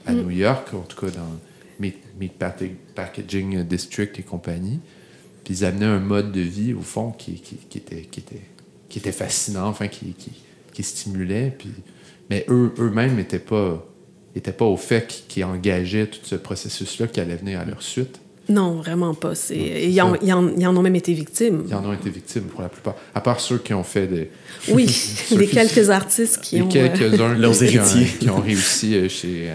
à 0.04 0.12
mm. 0.12 0.20
New 0.20 0.30
York, 0.30 0.74
en 0.74 0.80
tout 0.80 1.00
cas 1.00 1.12
dans 1.12 1.38
Meat, 1.78 1.96
Meat 2.18 2.32
Packaging 2.94 3.62
District 3.62 4.18
et 4.18 4.22
compagnie. 4.22 4.80
Puis 5.44 5.58
ils 5.58 5.64
amenaient 5.64 5.84
un 5.84 6.00
mode 6.00 6.32
de 6.32 6.40
vie 6.40 6.72
au 6.72 6.80
fond 6.80 7.12
qui, 7.12 7.34
qui, 7.34 7.56
qui 7.56 7.78
était, 7.78 8.02
qui 8.02 8.18
était 8.18 8.40
qui 8.94 9.00
était 9.00 9.10
fascinant, 9.10 9.66
enfin, 9.66 9.88
qui, 9.88 10.14
qui, 10.16 10.30
qui 10.72 10.84
stimulait. 10.84 11.52
Puis, 11.58 11.70
mais 12.30 12.46
eux, 12.48 12.72
eux-mêmes 12.78 13.16
n'étaient 13.16 13.40
pas, 13.40 13.84
étaient 14.36 14.52
pas 14.52 14.66
au 14.66 14.76
fait 14.76 15.24
qu'ils 15.26 15.42
engageaient 15.42 16.06
tout 16.06 16.20
ce 16.22 16.36
processus-là 16.36 17.08
qui 17.08 17.18
allait 17.18 17.34
venir 17.34 17.58
à 17.58 17.64
leur 17.64 17.82
suite. 17.82 18.20
Non, 18.48 18.74
vraiment 18.74 19.12
pas. 19.14 19.32
Ils 19.50 20.00
en, 20.00 20.14
ils, 20.22 20.32
en, 20.32 20.46
en, 20.46 20.76
ont 20.76 20.82
même 20.82 20.94
été 20.94 21.12
victimes. 21.12 21.64
Ils 21.66 21.74
en 21.74 21.84
ont 21.84 21.92
été 21.92 22.08
victimes 22.08 22.44
pour 22.44 22.62
la 22.62 22.68
plupart. 22.68 22.94
À 23.16 23.20
part 23.20 23.40
ceux 23.40 23.58
qui 23.58 23.74
ont 23.74 23.82
fait 23.82 24.06
des. 24.06 24.30
Oui, 24.68 24.86
les 25.32 25.48
quelques 25.48 25.90
artistes 25.90 26.40
qui 26.40 26.62
ont. 26.62 26.68
Quelques-uns 26.68 27.32
euh, 27.32 27.34
leurs 27.36 27.64
héritiers. 27.64 28.06
Qui 28.20 28.30
ont, 28.30 28.40
réussi 28.40 28.94
euh, 28.94 29.08
chez. 29.08 29.50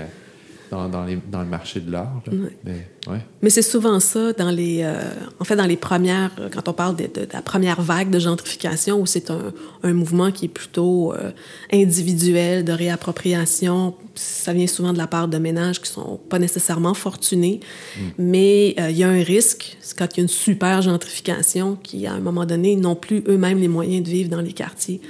Euh, 0.71 0.75
dans, 0.75 0.89
dans, 0.89 1.05
les, 1.05 1.17
dans, 1.31 1.41
le 1.41 1.47
marché 1.47 1.79
de 1.79 1.91
l'art. 1.91 2.21
Mais, 2.63 2.87
ouais. 3.07 3.19
Mais 3.41 3.49
c'est 3.49 3.61
souvent 3.61 3.99
ça, 3.99 4.33
dans 4.33 4.51
les, 4.51 4.81
euh, 4.83 5.01
en 5.39 5.43
fait, 5.43 5.55
dans 5.55 5.65
les 5.65 5.77
premières, 5.77 6.31
quand 6.53 6.67
on 6.69 6.73
parle 6.73 6.95
de, 6.95 7.03
de, 7.05 7.27
la 7.31 7.41
première 7.41 7.81
vague 7.81 8.09
de 8.09 8.19
gentrification, 8.19 8.99
où 8.99 9.05
c'est 9.05 9.31
un, 9.31 9.53
un, 9.83 9.93
mouvement 9.93 10.31
qui 10.31 10.45
est 10.45 10.49
plutôt 10.49 11.13
euh, 11.13 11.31
individuel, 11.71 12.63
de 12.63 12.71
réappropriation, 12.71 13.95
ça 14.15 14.53
vient 14.53 14.67
souvent 14.67 14.93
de 14.93 14.97
la 14.97 15.07
part 15.07 15.27
de 15.27 15.37
ménages 15.37 15.81
qui 15.81 15.89
sont 15.89 16.19
pas 16.29 16.39
nécessairement 16.39 16.93
fortunés, 16.93 17.59
mm. 17.97 18.01
mais 18.17 18.75
euh, 18.79 18.89
il 18.89 18.97
y 18.97 19.03
a 19.03 19.09
un 19.09 19.23
risque, 19.23 19.77
c'est 19.81 19.97
quand 19.97 20.07
il 20.13 20.17
y 20.17 20.21
a 20.21 20.23
une 20.23 20.29
super 20.29 20.81
gentrification, 20.81 21.77
qui, 21.81 22.05
à 22.05 22.13
un 22.13 22.19
moment 22.19 22.45
donné, 22.45 22.75
n'ont 22.75 22.95
plus 22.95 23.23
eux-mêmes 23.27 23.59
les 23.59 23.67
moyens 23.67 24.03
de 24.03 24.09
vivre 24.09 24.29
dans 24.29 24.41
les 24.41 24.53
quartiers. 24.53 25.01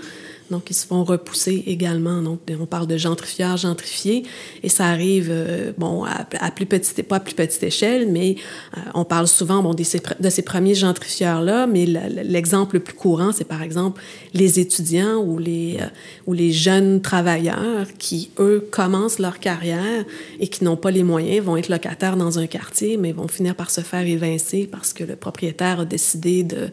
Donc, 0.51 0.69
ils 0.69 0.73
se 0.73 0.88
font 0.88 1.03
repousser 1.03 1.63
également. 1.67 2.21
Donc, 2.21 2.39
on 2.59 2.65
parle 2.65 2.88
de 2.88 2.97
gentrifieurs, 2.97 3.57
gentrifiés, 3.57 4.23
et 4.63 4.69
ça 4.69 4.85
arrive, 4.85 5.27
euh, 5.29 5.71
bon, 5.77 6.03
à, 6.03 6.51
plus 6.51 6.65
petite, 6.65 7.01
pas 7.03 7.17
à 7.17 7.19
plus 7.19 7.35
petite 7.35 7.62
échelle, 7.62 8.12
mais 8.12 8.35
euh, 8.77 8.81
on 8.95 9.05
parle 9.05 9.27
souvent, 9.27 9.62
bon, 9.62 9.73
de 9.73 9.83
ces, 9.83 10.41
premiers 10.41 10.75
gentrifieurs-là, 10.75 11.67
mais 11.67 11.85
l'exemple 11.85 12.75
le 12.75 12.79
plus 12.81 12.95
courant, 12.95 13.31
c'est 13.31 13.47
par 13.47 13.62
exemple 13.62 14.01
les 14.33 14.59
étudiants 14.59 15.17
ou 15.17 15.38
les, 15.38 15.77
euh, 15.79 15.85
ou 16.25 16.33
les 16.33 16.51
jeunes 16.51 17.01
travailleurs 17.01 17.88
qui, 17.99 18.31
eux, 18.39 18.67
commencent 18.71 19.19
leur 19.19 19.39
carrière 19.39 20.05
et 20.39 20.47
qui 20.47 20.63
n'ont 20.63 20.77
pas 20.77 20.91
les 20.91 21.03
moyens, 21.03 21.45
vont 21.45 21.57
être 21.57 21.69
locataires 21.69 22.17
dans 22.17 22.39
un 22.39 22.47
quartier, 22.47 22.97
mais 22.97 23.12
vont 23.12 23.27
finir 23.27 23.55
par 23.55 23.69
se 23.69 23.81
faire 23.81 24.05
évincer 24.05 24.67
parce 24.71 24.93
que 24.93 25.03
le 25.03 25.15
propriétaire 25.15 25.81
a 25.81 25.85
décidé 25.85 26.43
de, 26.43 26.69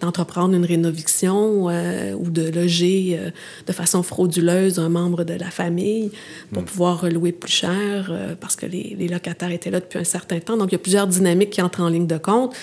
d'entreprendre 0.00 0.54
une 0.54 0.64
rénoviction 0.64 1.66
ou 1.66 2.30
de 2.30 2.50
loger 2.50 3.19
euh, 3.20 3.30
de 3.66 3.72
façon 3.72 4.02
frauduleuse 4.02 4.78
un 4.78 4.88
membre 4.88 5.24
de 5.24 5.34
la 5.34 5.50
famille 5.50 6.10
pour 6.52 6.62
mm. 6.62 6.66
pouvoir 6.66 7.06
louer 7.10 7.32
plus 7.32 7.52
cher 7.52 8.08
euh, 8.10 8.34
parce 8.38 8.56
que 8.56 8.66
les, 8.66 9.08
locataires 9.08 9.50
étaient 9.50 9.70
là 9.70 9.80
depuis 9.80 9.98
un 9.98 10.04
certain 10.04 10.40
temps. 10.40 10.56
Donc, 10.56 10.70
il 10.70 10.72
y 10.72 10.76
a 10.76 10.78
plusieurs 10.78 11.06
dynamiques 11.06 11.50
qui 11.50 11.62
entrent 11.62 11.82
en 11.82 11.88
ligne 11.88 12.06
de 12.06 12.18
compte. 12.18 12.54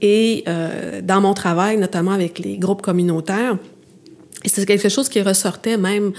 Et 0.00 0.44
euh, 0.48 1.00
dans 1.02 1.20
mon 1.20 1.34
travail, 1.34 1.78
notamment 1.78 2.12
avec 2.12 2.38
les 2.38 2.58
groupes 2.58 2.82
communautaires, 2.82 3.56
et 4.44 4.48
c'est 4.48 4.64
quelque 4.64 4.88
chose 4.88 5.08
qui 5.08 5.20
ressortait 5.22 5.76
même 5.76 6.12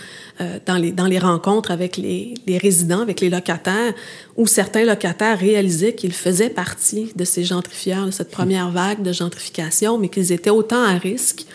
dans, 0.65 0.75
les, 0.75 0.91
dans 0.91 1.05
les 1.05 1.19
rencontres 1.19 1.71
avec 1.71 1.95
les, 1.95 2.33
les, 2.45 2.57
résidents, 2.57 3.01
avec 3.01 3.21
les 3.21 3.29
locataires, 3.29 3.93
où 4.35 4.47
certains 4.47 4.83
locataires 4.83 5.39
réalisaient 5.39 5.93
qu'ils 5.93 6.13
faisaient 6.13 6.49
partie 6.49 7.11
de 7.15 7.23
ces 7.23 7.45
gentrifieurs, 7.45 8.05
de 8.07 8.11
cette 8.11 8.31
première 8.31 8.69
vague 8.69 9.01
de 9.01 9.13
gentrification, 9.13 9.97
mais 9.97 10.09
qu'ils 10.09 10.33
étaient 10.33 10.49
autant 10.49 10.83
à 10.83 10.97
risque 10.97 11.45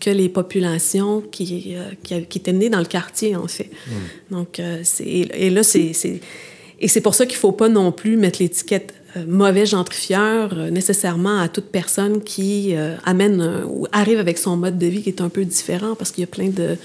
que 0.00 0.10
les 0.10 0.28
populations 0.28 1.20
qui, 1.20 1.74
euh, 1.76 1.90
qui, 2.02 2.22
qui, 2.26 2.38
étaient 2.38 2.52
nées 2.52 2.70
dans 2.70 2.78
le 2.78 2.86
quartier, 2.86 3.36
en 3.36 3.46
fait. 3.46 3.70
Hmm. 3.86 4.34
Donc, 4.34 4.60
euh, 4.60 4.82
et 5.00 5.50
là, 5.50 5.62
c'est, 5.62 5.92
et 6.80 6.88
c'est 6.88 7.00
pour 7.00 7.14
ça 7.14 7.26
qu'il 7.26 7.36
ne 7.36 7.40
faut 7.40 7.52
pas 7.52 7.68
non 7.68 7.92
plus 7.92 8.16
mettre 8.16 8.40
l'étiquette 8.40 8.94
euh, 9.16 9.24
mauvais 9.26 9.66
gentrifieur 9.66 10.54
nécessairement 10.70 11.40
à 11.40 11.48
toute 11.48 11.66
personne 11.66 12.22
qui 12.22 12.74
amène 13.04 13.64
ou 13.66 13.86
arrive 13.92 14.18
avec 14.18 14.38
son 14.38 14.56
mode 14.56 14.78
de 14.78 14.86
vie 14.86 15.02
qui 15.02 15.08
est 15.08 15.20
un 15.20 15.30
peu 15.30 15.44
différent 15.44 15.94
parce 15.94 16.10
qu'il 16.12 16.22
y 16.22 16.24
a 16.24 16.28
plein 16.28 16.48
de, 16.48 16.76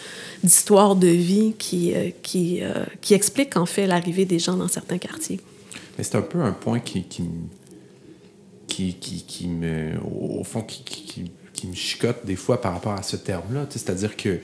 d'histoires 0.43 0.95
de 0.95 1.08
vie 1.08 1.54
qui, 1.60 1.93
qui, 2.21 2.62
qui 3.02 3.13
expliquent 3.13 3.58
en 3.58 3.65
fait 3.65 3.88
l'arrivée 3.88 4.26
des 4.26 4.39
gens 4.39 4.56
dans 4.56 4.69
certains 4.69 4.97
quartiers. 4.97 5.39
Mais 5.97 6.04
c'est 6.04 6.15
un 6.15 6.21
peu 6.21 6.39
un 6.39 6.54
point 6.54 6.80
qui, 6.80 7.04
qui, 7.04 7.26
qui, 8.67 8.93
qui, 9.28 9.47
me, 9.47 9.91
au 10.02 10.43
fond, 10.43 10.62
qui, 10.62 11.32
qui, 11.63 11.67
me 11.67 11.76
chicote 11.76 12.26
des 12.26 12.36
fois 12.36 12.62
par 12.62 12.73
rapport 12.73 12.93
à 12.93 13.04
ce 13.04 13.15
terme-là. 13.15 13.65
C'est-à-dire 13.69 14.15
que 14.17 14.39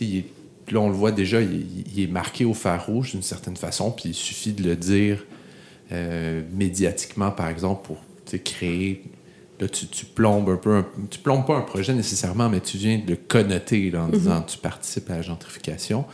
il 0.00 0.18
est 0.18 0.24
là, 0.70 0.80
on 0.80 0.88
le 0.88 0.94
voit 0.94 1.12
déjà, 1.12 1.40
il, 1.40 1.66
il 1.94 2.02
est 2.02 2.06
marqué 2.06 2.44
au 2.44 2.54
fer 2.54 2.84
rouge 2.86 3.12
d'une 3.12 3.22
certaine 3.22 3.56
façon, 3.56 3.90
puis 3.90 4.10
il 4.10 4.14
suffit 4.14 4.52
de 4.52 4.62
le 4.62 4.76
dire 4.76 5.24
euh, 5.92 6.42
médiatiquement, 6.52 7.30
par 7.30 7.48
exemple, 7.48 7.86
pour 7.86 7.98
créer. 8.44 9.02
Là, 9.60 9.68
tu, 9.68 9.86
tu 9.86 10.04
plombes 10.04 10.50
un 10.50 10.56
peu. 10.56 10.76
un- 10.76 10.86
tu 11.10 11.18
plombes 11.18 11.46
pas 11.46 11.56
un 11.56 11.62
projet 11.62 11.94
nécessairement, 11.94 12.48
mais 12.48 12.60
tu 12.60 12.76
viens 12.76 12.98
de 12.98 13.10
le 13.10 13.16
connoter 13.16 13.90
là, 13.90 14.02
en 14.04 14.08
disant 14.08 14.42
tu 14.42 14.58
participes 14.58 15.10
à 15.10 15.16
la 15.16 15.22
gentrification. 15.22 16.04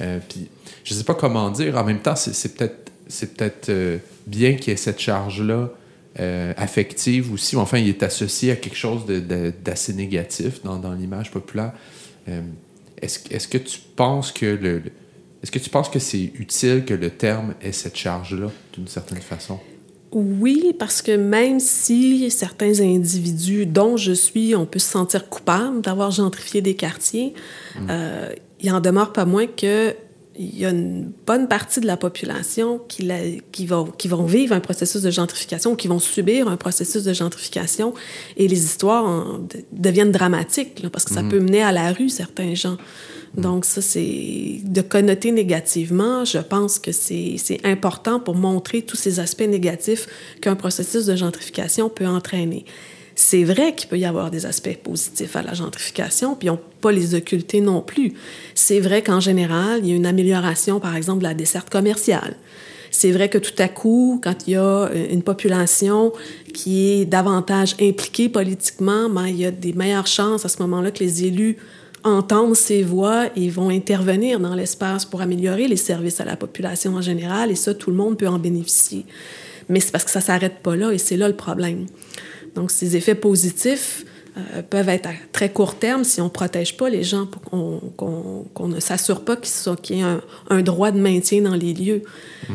Euh, 0.00 0.20
puis, 0.26 0.48
je 0.84 0.94
sais 0.94 1.04
pas 1.04 1.14
comment 1.14 1.50
dire. 1.50 1.76
En 1.76 1.84
même 1.84 1.98
temps, 2.00 2.14
c'est 2.16 2.32
c'est 2.34 2.54
peut-être 2.54 2.92
c'est 3.08 3.34
peut-être 3.36 3.68
euh, 3.70 3.98
bien 4.26 4.54
qu'il 4.54 4.68
y 4.68 4.72
ait 4.72 4.76
cette 4.76 5.00
charge-là 5.00 5.70
euh, 6.20 6.52
affective 6.56 7.32
aussi. 7.32 7.56
ou 7.56 7.60
Enfin, 7.60 7.78
il 7.78 7.88
est 7.88 8.02
associé 8.02 8.52
à 8.52 8.56
quelque 8.56 8.76
chose 8.76 9.02
d'assez 9.64 9.92
négatif 9.94 10.62
dans, 10.62 10.76
dans 10.76 10.92
l'image 10.92 11.30
populaire. 11.30 11.72
Euh, 12.28 12.42
Est-ce 13.00 13.20
est-ce 13.30 13.48
que 13.48 13.58
tu 13.58 13.78
penses 13.96 14.32
que 14.32 14.46
le, 14.46 14.82
est-ce 15.42 15.50
que 15.50 15.58
tu 15.58 15.70
penses 15.70 15.88
que 15.88 15.98
c'est 15.98 16.32
utile 16.34 16.84
que 16.84 16.94
le 16.94 17.10
terme 17.10 17.54
ait 17.62 17.72
cette 17.72 17.96
charge-là 17.96 18.50
d'une 18.74 18.88
certaine 18.88 19.20
façon? 19.20 19.58
Oui, 20.10 20.74
parce 20.78 21.02
que 21.02 21.12
même 21.16 21.60
si 21.60 22.30
certains 22.30 22.80
individus, 22.80 23.66
dont 23.66 23.96
je 23.96 24.12
suis, 24.12 24.54
on 24.56 24.64
peut 24.64 24.78
se 24.78 24.90
sentir 24.90 25.28
coupable 25.28 25.82
d'avoir 25.82 26.10
gentrifié 26.10 26.62
des 26.62 26.74
quartiers, 26.74 27.34
euh, 27.88 28.32
il 28.60 28.72
en 28.72 28.80
demeure 28.80 29.12
pas 29.12 29.26
moins 29.26 29.46
que 29.46 29.94
il 30.38 30.58
y 30.58 30.64
a 30.64 30.70
une 30.70 31.10
bonne 31.26 31.48
partie 31.48 31.80
de 31.80 31.86
la 31.86 31.96
population 31.96 32.78
qui, 32.88 33.02
la- 33.02 33.18
qui, 33.52 33.66
va, 33.66 33.84
qui 33.98 34.06
vont 34.08 34.24
vivre 34.24 34.54
un 34.54 34.60
processus 34.60 35.02
de 35.02 35.10
gentrification 35.10 35.72
ou 35.72 35.76
qui 35.76 35.88
vont 35.88 35.98
subir 35.98 36.46
un 36.48 36.56
processus 36.56 37.02
de 37.04 37.12
gentrification 37.12 37.92
et 38.36 38.46
les 38.48 38.64
histoires 38.64 39.04
en- 39.04 39.38
de- 39.38 39.64
deviennent 39.72 40.12
dramatiques 40.12 40.80
là, 40.82 40.90
parce 40.90 41.04
que 41.04 41.12
ça 41.12 41.22
peut 41.30 41.40
mener 41.40 41.62
à 41.62 41.72
la 41.72 41.92
rue 41.92 42.08
certains 42.08 42.54
gens. 42.54 42.76
Donc 43.36 43.64
ça, 43.66 43.82
c'est 43.82 44.60
de 44.64 44.80
connoter 44.80 45.32
négativement. 45.32 46.24
Je 46.24 46.38
pense 46.38 46.78
que 46.78 46.92
c'est 46.92 47.60
important 47.64 48.20
pour 48.20 48.34
montrer 48.34 48.82
tous 48.82 48.96
ces 48.96 49.20
aspects 49.20 49.42
négatifs 49.42 50.06
qu'un 50.40 50.54
processus 50.56 51.04
de 51.06 51.14
gentrification 51.14 51.88
peut 51.90 52.06
entraîner. 52.06 52.64
C'est 53.20 53.42
vrai 53.42 53.74
qu'il 53.74 53.88
peut 53.88 53.98
y 53.98 54.04
avoir 54.04 54.30
des 54.30 54.46
aspects 54.46 54.76
positifs 54.76 55.34
à 55.34 55.42
la 55.42 55.52
gentrification, 55.52 56.36
puis 56.36 56.50
on 56.50 56.56
peut 56.56 56.62
pas 56.80 56.92
les 56.92 57.16
occulter 57.16 57.60
non 57.60 57.80
plus. 57.80 58.12
C'est 58.54 58.78
vrai 58.78 59.02
qu'en 59.02 59.18
général, 59.18 59.80
il 59.82 59.90
y 59.90 59.92
a 59.92 59.96
une 59.96 60.06
amélioration, 60.06 60.78
par 60.78 60.94
exemple, 60.94 61.18
de 61.18 61.24
la 61.24 61.34
desserte 61.34 61.68
commerciale. 61.68 62.36
C'est 62.92 63.10
vrai 63.10 63.28
que 63.28 63.38
tout 63.38 63.56
à 63.58 63.66
coup, 63.66 64.20
quand 64.22 64.46
il 64.46 64.52
y 64.52 64.56
a 64.56 64.62
euh, 64.62 65.08
une 65.10 65.24
population 65.24 66.12
qui 66.54 66.90
est 66.90 67.06
davantage 67.06 67.74
impliquée 67.80 68.28
politiquement, 68.28 69.10
ben, 69.10 69.26
il 69.26 69.36
y 69.36 69.46
a 69.46 69.50
des 69.50 69.72
meilleures 69.72 70.06
chances 70.06 70.44
à 70.44 70.48
ce 70.48 70.62
moment-là 70.62 70.92
que 70.92 71.02
les 71.02 71.24
élus 71.24 71.56
entendent 72.04 72.54
ces 72.54 72.84
voix 72.84 73.30
et 73.34 73.50
vont 73.50 73.70
intervenir 73.70 74.38
dans 74.38 74.54
l'espace 74.54 75.04
pour 75.04 75.22
améliorer 75.22 75.66
les 75.66 75.76
services 75.76 76.20
à 76.20 76.24
la 76.24 76.36
population 76.36 76.94
en 76.94 77.02
général, 77.02 77.50
et 77.50 77.56
ça, 77.56 77.74
tout 77.74 77.90
le 77.90 77.96
monde 77.96 78.16
peut 78.16 78.28
en 78.28 78.38
bénéficier. 78.38 79.06
Mais 79.68 79.80
c'est 79.80 79.90
parce 79.90 80.04
que 80.04 80.12
ça 80.12 80.20
s'arrête 80.20 80.60
pas 80.62 80.76
là, 80.76 80.92
et 80.92 80.98
c'est 80.98 81.16
là 81.16 81.26
le 81.26 81.34
problème. 81.34 81.86
Donc, 82.54 82.70
ces 82.70 82.96
effets 82.96 83.14
positifs 83.14 84.04
euh, 84.36 84.62
peuvent 84.62 84.88
être 84.88 85.06
à 85.08 85.12
très 85.32 85.50
court 85.52 85.74
terme 85.76 86.04
si 86.04 86.20
on 86.20 86.24
ne 86.24 86.30
protège 86.30 86.76
pas 86.76 86.88
les 86.88 87.02
gens, 87.02 87.26
qu'on 87.50 88.68
ne 88.68 88.80
s'assure 88.80 89.24
pas 89.24 89.36
qu'il 89.36 89.52
qu'il 89.82 89.96
y 89.96 90.00
ait 90.00 90.02
un, 90.02 90.20
un 90.50 90.62
droit 90.62 90.90
de 90.90 91.00
maintien 91.00 91.42
dans 91.42 91.54
les 91.54 91.74
lieux. 91.74 92.02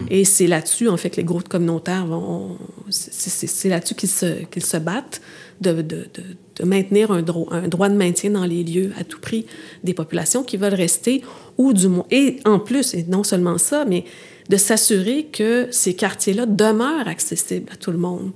Et 0.10 0.24
c'est 0.26 0.48
là-dessus, 0.48 0.88
en 0.88 0.98
fait, 0.98 1.10
que 1.10 1.18
les 1.18 1.24
groupes 1.24 1.50
communautaires 1.50 2.06
vont... 2.06 2.58
c'est- 2.90 3.70
là-dessus 3.70 3.96
qu'ils 3.96 4.10
se, 4.10 4.44
qu'ils 4.46 4.66
se 4.66 4.78
battent, 4.78 5.22
de, 5.62 5.72
de, 5.72 5.82
de, 5.82 6.24
de 6.58 6.64
maintenir 6.66 7.12
un, 7.12 7.22
dro- 7.22 7.48
un 7.52 7.68
droit 7.68 7.90
de 7.90 7.96
maintien 7.96 8.32
dans 8.32 8.46
les 8.46 8.64
lieux 8.64 8.92
à 9.00 9.04
tout 9.04 9.20
prix 9.20 9.46
des 9.84 9.94
populations 9.94 10.44
qui 10.44 10.58
veulent 10.58 10.74
rester, 10.74 11.22
ou 11.58 11.74
du 11.74 11.88
moins... 11.88 12.06
Et 12.12 12.40
en 12.46 12.60
plus, 12.60 12.94
et 12.94 13.04
non 13.08 13.24
seulement 13.24 13.58
ça, 13.58 13.86
mais 13.86 14.04
de 14.50 14.58
s'assurer 14.58 15.26
que 15.32 15.68
ces 15.72 15.94
quartiers-là 15.96 16.46
demeurent 16.46 17.08
accessibles 17.08 17.70
à 17.72 17.76
tout 17.78 17.92
le 17.92 17.98
monde. 17.98 18.32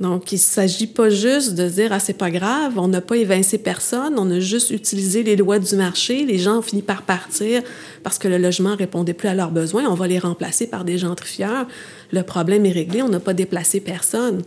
Donc, 0.00 0.32
il 0.32 0.36
ne 0.36 0.40
s'agit 0.40 0.86
pas 0.86 1.10
juste 1.10 1.54
de 1.54 1.68
dire, 1.68 1.92
ah, 1.92 2.00
c'est 2.00 2.14
pas 2.14 2.30
grave, 2.30 2.78
on 2.78 2.88
n'a 2.88 3.02
pas 3.02 3.18
évincé 3.18 3.58
personne, 3.58 4.14
on 4.16 4.30
a 4.30 4.40
juste 4.40 4.70
utilisé 4.70 5.22
les 5.22 5.36
lois 5.36 5.58
du 5.58 5.76
marché, 5.76 6.24
les 6.24 6.38
gens 6.38 6.58
ont 6.58 6.62
fini 6.62 6.80
par 6.80 7.02
partir 7.02 7.62
parce 8.02 8.18
que 8.18 8.26
le 8.26 8.38
logement 8.38 8.74
répondait 8.76 9.12
plus 9.12 9.28
à 9.28 9.34
leurs 9.34 9.50
besoins, 9.50 9.84
on 9.90 9.94
va 9.94 10.08
les 10.08 10.18
remplacer 10.18 10.66
par 10.66 10.86
des 10.86 10.96
gentrifieurs. 10.96 11.66
Le 12.12 12.22
problème 12.22 12.64
est 12.64 12.72
réglé, 12.72 13.02
on 13.02 13.10
n'a 13.10 13.20
pas 13.20 13.34
déplacé 13.34 13.80
personne. 13.80 14.42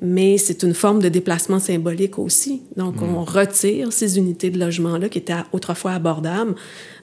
Mais 0.00 0.38
c'est 0.38 0.62
une 0.62 0.74
forme 0.74 1.00
de 1.00 1.08
déplacement 1.08 1.58
symbolique 1.58 2.20
aussi. 2.20 2.62
Donc, 2.76 3.02
on 3.02 3.24
retire 3.24 3.92
ces 3.92 4.16
unités 4.16 4.48
de 4.48 4.58
logement-là 4.58 5.08
qui 5.08 5.18
étaient 5.18 5.34
autrefois 5.52 5.92
abordables 5.92 6.54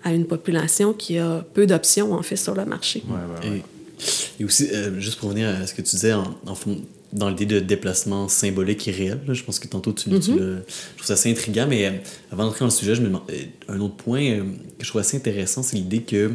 à 0.06 0.14
une 0.14 0.26
population 0.26 0.94
qui 0.94 1.18
a 1.18 1.46
peu 1.54 1.66
d'options, 1.66 2.14
en 2.14 2.22
fait, 2.22 2.38
sur 2.38 2.56
le 2.56 2.64
marché. 2.64 3.04
Et, 3.44 4.42
et 4.42 4.46
aussi, 4.46 4.70
euh, 4.72 4.98
juste 5.00 5.20
pour 5.20 5.28
revenir 5.28 5.50
à 5.50 5.68
ce 5.68 5.74
que 5.74 5.82
tu 5.82 5.92
disais, 5.92 6.14
en, 6.14 6.36
en 6.46 6.56
fond, 6.56 6.78
dans 7.16 7.30
l'idée 7.30 7.46
de 7.46 7.60
déplacement 7.60 8.28
symbolique 8.28 8.88
et 8.88 8.92
réel, 8.92 9.20
là, 9.28 9.34
je 9.34 9.44
pense 9.44 9.58
que 9.60 9.68
tantôt 9.68 9.94
tu, 9.94 10.10
tu 10.10 10.16
Mm-hmm. 10.16 10.36
le- 10.38 10.64
Je 10.68 10.98
trouve 10.98 11.08
ça 11.08 11.14
assez 11.14 11.32
intriguant, 11.32 11.66
mais 11.68 11.86
euh, 11.86 11.92
avant 12.32 12.44
d'entrer 12.44 12.60
dans 12.60 12.66
le 12.66 12.72
sujet, 12.72 12.94
je 12.96 13.02
me 13.02 13.08
demande, 13.08 13.24
euh, 13.32 13.44
un 13.76 13.80
autre 13.80 13.96
point 13.96 14.22
euh, 14.24 14.44
que 14.78 14.84
je 14.86 14.90
trouve 14.90 15.02
assez 15.02 15.18
intéressant, 15.18 15.64
c'est 15.64 15.78
l'idée 15.78 16.02
que, 16.02 16.32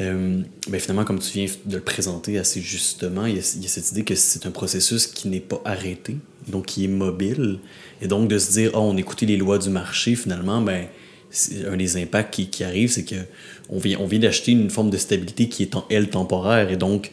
euh, 0.00 0.40
ben, 0.68 0.80
finalement, 0.80 1.04
comme 1.04 1.18
tu 1.18 1.32
viens 1.38 1.46
de 1.66 1.76
le 1.76 1.82
présenter 1.82 2.38
assez 2.38 2.60
justement, 2.60 3.26
il 3.26 3.36
y 3.36 3.38
a, 3.38 3.52
il 3.56 3.62
y 3.62 3.66
a 3.66 3.68
cette 3.68 3.90
idée 3.92 4.04
que 4.04 4.14
c'est 4.14 4.46
un 4.46 4.50
processus 4.50 5.06
qui 5.06 5.28
n'est 5.28 5.40
pas 5.40 5.60
arrêté, 5.64 6.16
donc 6.48 6.66
qui 6.66 6.84
est 6.84 6.88
mobile, 6.88 7.58
et 8.02 8.06
donc 8.08 8.28
de 8.28 8.38
se 8.38 8.52
dire, 8.52 8.70
oh, 8.74 8.78
on 8.80 8.96
écoutait 8.96 9.26
les 9.26 9.36
lois 9.36 9.58
du 9.58 9.68
marché, 9.70 10.14
finalement, 10.16 10.60
ben, 10.62 10.86
un 11.68 11.76
des 11.76 11.96
impacts 11.96 12.34
qui, 12.34 12.48
qui 12.48 12.64
arrive, 12.64 12.90
c'est 12.90 13.04
que 13.04 13.14
on 13.68 13.78
vient, 13.78 13.98
on 14.00 14.06
vient 14.06 14.18
d'acheter 14.18 14.50
une 14.52 14.68
forme 14.70 14.90
de 14.90 14.96
stabilité 14.96 15.48
qui 15.48 15.62
est 15.62 15.76
en 15.76 15.84
elle 15.90 16.08
temporaire. 16.10 16.70
Et 16.72 16.76
donc, 16.76 17.12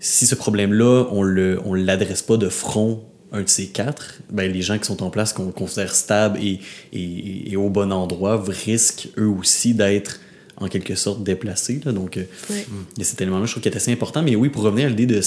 si 0.00 0.26
ce 0.26 0.34
problème-là, 0.34 1.06
on 1.10 1.22
le, 1.22 1.60
on 1.64 1.74
l'adresse 1.74 2.22
pas 2.22 2.36
de 2.36 2.48
front, 2.48 3.04
un 3.32 3.42
de 3.42 3.48
ces 3.48 3.66
quatre, 3.68 4.20
ben, 4.30 4.50
les 4.50 4.62
gens 4.62 4.78
qui 4.78 4.84
sont 4.86 5.02
en 5.02 5.10
place, 5.10 5.32
qu'on 5.32 5.50
considère 5.50 5.94
stables 5.94 6.38
et, 6.40 6.60
et, 6.92 7.52
et 7.52 7.56
au 7.56 7.70
bon 7.70 7.92
endroit, 7.92 8.42
risquent 8.46 9.08
eux 9.18 9.26
aussi 9.28 9.74
d'être 9.74 10.20
en 10.58 10.68
quelque 10.68 10.94
sorte 10.94 11.22
déplacés. 11.22 11.80
Là. 11.84 11.92
Donc, 11.92 12.16
euh, 12.16 12.22
Ouais. 12.50 12.64
il 12.96 13.00
y 13.00 13.02
a 13.02 13.04
cet 13.04 13.20
élément-là, 13.20 13.44
je 13.46 13.50
trouve, 13.50 13.62
qui 13.62 13.68
est 13.68 13.76
assez 13.76 13.92
important. 13.92 14.22
Mais 14.22 14.36
oui, 14.36 14.48
pour 14.48 14.62
revenir 14.62 14.86
à 14.86 14.88
l'idée 14.88 15.06
de, 15.06 15.20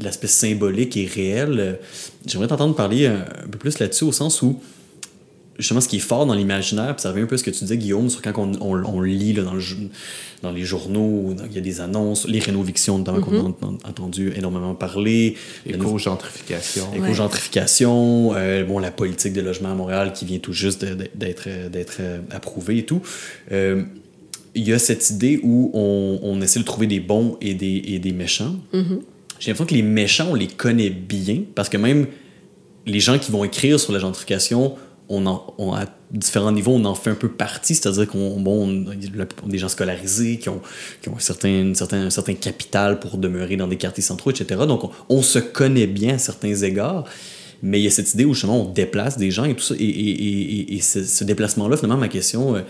l'aspect 0.00 0.26
symbolique 0.26 0.96
et 0.96 1.06
réel, 1.06 1.56
euh, 1.60 1.72
j'aimerais 2.26 2.48
t'entendre 2.48 2.74
parler 2.74 3.06
un, 3.06 3.20
un 3.44 3.48
peu 3.50 3.58
plus 3.58 3.78
là-dessus, 3.78 4.04
au 4.04 4.12
sens 4.12 4.42
où 4.42 4.60
justement 5.58 5.80
ce 5.80 5.88
qui 5.88 5.96
est 5.96 6.00
fort 6.00 6.26
dans 6.26 6.34
l'imaginaire, 6.34 6.94
puis 6.94 7.02
ça 7.02 7.10
revient 7.10 7.22
un 7.22 7.26
peu 7.26 7.34
à 7.34 7.38
ce 7.38 7.44
que 7.44 7.50
tu 7.50 7.60
disais, 7.60 7.76
Guillaume, 7.76 8.10
sur 8.10 8.20
quand 8.22 8.32
on, 8.38 8.52
on, 8.60 8.84
on 8.84 9.00
lit 9.00 9.32
là, 9.32 9.42
dans, 9.42 9.54
le, 9.54 9.62
dans 10.42 10.50
les 10.52 10.64
journaux, 10.64 11.34
il 11.48 11.54
y 11.54 11.58
a 11.58 11.60
des 11.60 11.80
annonces, 11.80 12.26
les 12.28 12.38
rénovictions 12.40 12.98
notamment 12.98 13.20
qu'on 13.20 13.36
a 13.38 13.42
ent- 13.42 13.78
entendu 13.88 14.32
énormément 14.36 14.74
parler, 14.74 15.36
Éco-gentrification. 15.66 16.90
Ouais. 16.92 16.98
éco-gentrification, 16.98 18.32
euh, 18.34 18.64
bon, 18.64 18.78
la 18.78 18.90
politique 18.90 19.32
de 19.32 19.40
logement 19.40 19.70
à 19.70 19.74
Montréal 19.74 20.12
qui 20.12 20.24
vient 20.24 20.38
tout 20.38 20.52
juste 20.52 20.84
d'être 21.14 21.44
euh, 21.48 22.18
approuvée 22.30 22.78
et 22.78 22.84
tout. 22.84 23.00
Euh, 23.52 23.82
il 24.54 24.66
y 24.66 24.72
a 24.72 24.78
cette 24.78 25.10
idée 25.10 25.38
où 25.42 25.70
on, 25.74 26.18
on 26.22 26.40
essaie 26.40 26.58
de 26.60 26.64
trouver 26.64 26.86
des 26.86 27.00
bons 27.00 27.36
et 27.42 27.54
des, 27.54 27.82
et 27.86 27.98
des 27.98 28.12
méchants. 28.12 28.56
J'ai 28.72 29.50
l'impression 29.50 29.66
que 29.66 29.74
les 29.74 29.82
méchants, 29.82 30.28
on 30.30 30.34
les 30.34 30.46
connaît 30.46 30.88
bien 30.88 31.42
parce 31.54 31.68
que 31.68 31.76
même 31.76 32.06
les 32.86 33.00
gens 33.00 33.18
qui 33.18 33.30
vont 33.32 33.44
écrire 33.44 33.78
sur 33.78 33.92
la 33.92 33.98
gentrification, 33.98 34.74
on 35.08 35.72
à 35.74 35.86
différents 36.10 36.52
niveaux, 36.52 36.72
on 36.72 36.84
en 36.84 36.94
fait 36.94 37.10
un 37.10 37.14
peu 37.14 37.28
partie, 37.28 37.74
c'est-à-dire 37.74 38.06
qu'on 38.06 38.40
bon, 38.40 38.84
on- 38.86 39.48
des 39.48 39.58
gens 39.58 39.68
scolarisés 39.68 40.38
qui 40.38 40.48
ont, 40.48 40.60
qui 41.02 41.08
ont 41.08 41.16
un, 41.16 41.20
certain, 41.20 42.10
certain, 42.10 42.34
capital 42.34 43.00
pour 43.00 43.18
demeurer 43.18 43.56
dans 43.56 43.68
des 43.68 43.76
quartiers 43.76 44.02
centraux, 44.02 44.30
etc. 44.30 44.62
Donc, 44.66 44.90
on, 45.08 45.22
se 45.22 45.38
connaît 45.38 45.86
bien 45.86 46.14
à 46.14 46.18
certains 46.18 46.54
égards, 46.54 47.04
mais 47.62 47.80
il 47.80 47.84
y 47.84 47.86
a 47.86 47.90
cette 47.90 48.12
idée 48.14 48.24
où 48.24 48.34
justement 48.34 48.62
on 48.62 48.72
déplace 48.72 49.18
des 49.18 49.30
gens 49.30 49.44
et 49.44 49.54
tout 49.54 49.62
ça. 49.62 49.74
Et, 49.78 50.78
ce, 50.80 51.02
ce 51.02 51.24
déplacement-là, 51.24 51.76
finalement, 51.76 51.98
ma 51.98 52.08
question, 52.08 52.54
euh, 52.54 52.60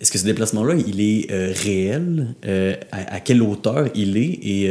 est-ce 0.00 0.10
que 0.10 0.18
ce 0.18 0.24
déplacement-là, 0.24 0.74
il 0.86 1.00
est 1.00 1.30
euh, 1.30 1.52
réel? 1.54 2.34
Euh, 2.46 2.74
à, 2.92 3.20
quelle 3.20 3.42
hauteur 3.42 3.88
il 3.94 4.16
est? 4.16 4.38
Et 4.42 4.70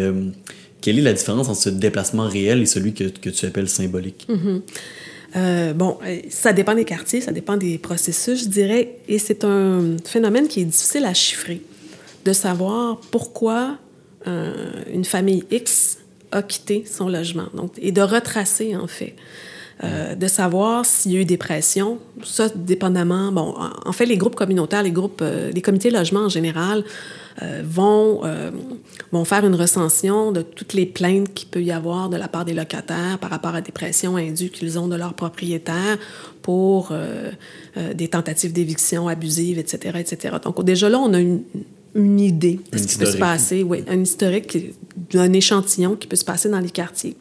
quelle 0.81 0.99
est 0.99 1.03
la 1.03 1.13
différence 1.13 1.49
entre 1.49 1.61
ce 1.61 1.69
déplacement 1.69 2.27
réel 2.27 2.61
et 2.61 2.65
celui 2.65 2.93
que, 2.93 3.05
que 3.05 3.29
tu 3.29 3.45
appelles 3.45 3.69
symbolique? 3.69 4.27
Euh, 5.35 5.73
bon, 5.73 5.97
euh, 6.05 6.19
ça 6.29 6.53
dépend 6.53 6.75
des 6.75 6.85
quartiers, 6.85 7.21
ça 7.21 7.31
dépend 7.31 7.57
des 7.57 7.77
processus, 7.77 8.43
je 8.43 8.49
dirais, 8.49 8.97
et 9.07 9.19
c'est 9.19 9.43
un 9.43 9.97
phénomène 10.05 10.47
qui 10.47 10.61
est 10.61 10.65
difficile 10.65 11.05
à 11.05 11.13
chiffrer, 11.13 11.61
de 12.23 12.33
savoir 12.33 12.97
pourquoi 13.11 13.77
euh, 14.27 14.53
une 14.93 15.03
famille 15.03 15.43
X 15.51 15.97
a 16.31 16.41
quitté 16.41 16.85
son 16.89 17.09
logement, 17.09 17.47
donc, 17.53 17.71
et 17.77 17.91
de 17.91 18.01
retracer, 18.01 18.75
en 18.75 18.87
fait. 18.87 19.15
de 19.83 20.27
savoir 20.27 20.85
s'il 20.85 21.11
y 21.11 21.17
a 21.17 21.21
eu 21.21 21.25
des 21.25 21.37
pressions. 21.37 21.99
Ça, 22.23 22.47
dépendamment. 22.55 23.31
Bon, 23.33 23.55
en 23.85 23.91
fait, 23.91 24.05
les 24.05 24.17
groupes 24.17 24.35
communautaires, 24.35 24.83
les 24.83 24.91
groupes, 24.91 25.21
les 25.53 25.61
comités 25.61 25.89
logement 25.91 26.21
en 26.21 26.29
général, 26.29 26.83
euh, 27.41 27.61
vont, 27.65 28.21
vont 29.11 29.25
faire 29.25 29.45
une 29.45 29.55
recension 29.55 30.31
de 30.31 30.41
toutes 30.41 30.73
les 30.73 30.85
plaintes 30.85 31.33
qu'il 31.33 31.49
peut 31.49 31.63
y 31.63 31.71
avoir 31.71 32.09
de 32.09 32.17
la 32.17 32.27
part 32.27 32.45
des 32.45 32.53
locataires 32.53 33.17
par 33.19 33.29
rapport 33.29 33.55
à 33.55 33.61
des 33.61 33.71
pressions 33.71 34.15
indues 34.15 34.49
qu'ils 34.49 34.79
ont 34.79 34.87
de 34.87 34.95
leurs 34.95 35.13
propriétaires 35.13 35.97
pour 36.41 36.93
des 37.95 38.07
tentatives 38.07 38.53
d'éviction 38.53 39.07
abusives, 39.07 39.57
etc., 39.57 39.97
etc. 39.99 40.35
Donc, 40.43 40.63
déjà 40.63 40.89
là, 40.89 40.99
on 40.99 41.13
a 41.13 41.19
une, 41.19 41.41
une 41.95 42.19
idée 42.19 42.59
de 42.71 42.77
ce 42.77 42.85
qui 42.85 42.97
peut 42.97 43.05
se 43.05 43.17
passer, 43.17 43.63
oui, 43.63 43.83
un 43.87 44.01
historique 44.01 44.57
d'un 45.11 45.31
échantillon 45.33 45.95
qui 45.95 46.07
peut 46.07 46.17
se 46.17 46.25
passer 46.25 46.49
dans 46.49 46.59
les 46.59 46.69
quartiers. 46.69 47.15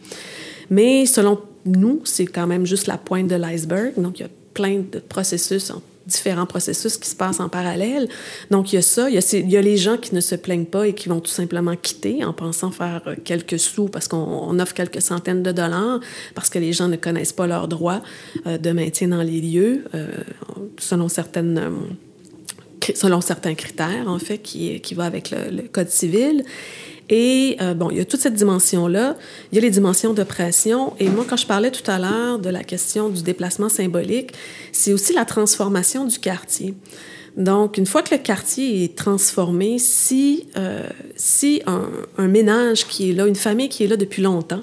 Mais 0.68 1.06
selon 1.06 1.40
nous, 1.64 2.00
c'est 2.04 2.26
quand 2.26 2.46
même 2.46 2.66
juste 2.66 2.88
la 2.88 2.98
pointe 2.98 3.28
de 3.28 3.36
l'iceberg. 3.36 3.92
Donc, 3.96 4.18
il 4.18 4.22
y 4.22 4.26
a 4.26 4.30
plein 4.52 4.82
de 4.90 4.98
processus, 4.98 5.72
différents 6.06 6.46
processus 6.46 6.96
qui 6.96 7.08
se 7.08 7.16
passent 7.16 7.40
en 7.40 7.48
parallèle. 7.48 8.08
Donc, 8.50 8.72
il 8.72 8.76
y 8.76 8.78
a 8.78 8.82
ça. 8.82 9.08
Il 9.08 9.50
y 9.50 9.56
a, 9.56 9.62
les 9.62 9.76
gens 9.76 9.96
qui 9.96 10.14
ne 10.14 10.20
se 10.20 10.34
plaignent 10.34 10.66
pas 10.66 10.86
et 10.86 10.94
qui 10.94 11.08
vont 11.08 11.20
tout 11.20 11.30
simplement 11.30 11.74
quitter 11.76 12.24
en 12.24 12.32
pensant 12.32 12.70
faire 12.70 13.02
quelques 13.24 13.58
sous 13.58 13.88
parce 13.88 14.08
qu'on 14.08 14.58
offre 14.58 14.74
quelques 14.74 15.02
centaines 15.02 15.42
de 15.42 15.52
dollars, 15.52 16.00
parce 16.34 16.50
que 16.50 16.58
les 16.58 16.72
gens 16.72 16.88
ne 16.88 16.96
connaissent 16.96 17.32
pas 17.32 17.46
leurs 17.46 17.68
droits 17.68 18.02
euh, 18.46 18.58
de 18.58 18.70
maintien 18.72 19.08
dans 19.08 19.22
les 19.22 19.40
lieux, 19.40 19.84
euh, 19.94 20.08
selon 20.78 21.08
certaines... 21.08 21.58
Euh, 21.58 21.70
selon 22.94 23.22
certains 23.22 23.54
critères, 23.54 24.06
en 24.08 24.18
fait, 24.18 24.36
qui, 24.36 24.78
qui 24.82 24.94
va 24.94 25.04
avec 25.04 25.30
le 25.30 25.68
Code 25.68 25.88
civil. 25.88 26.44
Et 27.10 27.56
euh, 27.60 27.74
bon, 27.74 27.90
il 27.90 27.98
y 27.98 28.00
a 28.00 28.04
toute 28.04 28.20
cette 28.20 28.34
dimension-là. 28.34 29.16
Il 29.52 29.56
y 29.56 29.58
a 29.58 29.60
les 29.60 29.70
dimensions 29.70 30.14
de 30.14 30.22
pression. 30.22 30.94
Et 30.98 31.08
moi, 31.08 31.26
quand 31.28 31.36
je 31.36 31.46
parlais 31.46 31.70
tout 31.70 31.88
à 31.90 31.98
l'heure 31.98 32.38
de 32.38 32.48
la 32.48 32.64
question 32.64 33.08
du 33.08 33.22
déplacement 33.22 33.68
symbolique, 33.68 34.32
c'est 34.72 34.92
aussi 34.92 35.12
la 35.12 35.24
transformation 35.24 36.06
du 36.06 36.18
quartier. 36.18 36.74
Donc, 37.36 37.78
une 37.78 37.86
fois 37.86 38.02
que 38.02 38.14
le 38.14 38.20
quartier 38.20 38.84
est 38.84 38.96
transformé, 38.96 39.78
si, 39.78 40.46
euh, 40.56 40.88
si 41.16 41.62
un, 41.66 42.28
ménage 42.28 42.86
qui 42.86 43.10
est 43.10 43.12
là, 43.12 43.26
une 43.26 43.34
famille 43.34 43.68
qui 43.68 43.84
est 43.84 43.88
là 43.88 43.96
depuis 43.96 44.22
longtemps, 44.22 44.62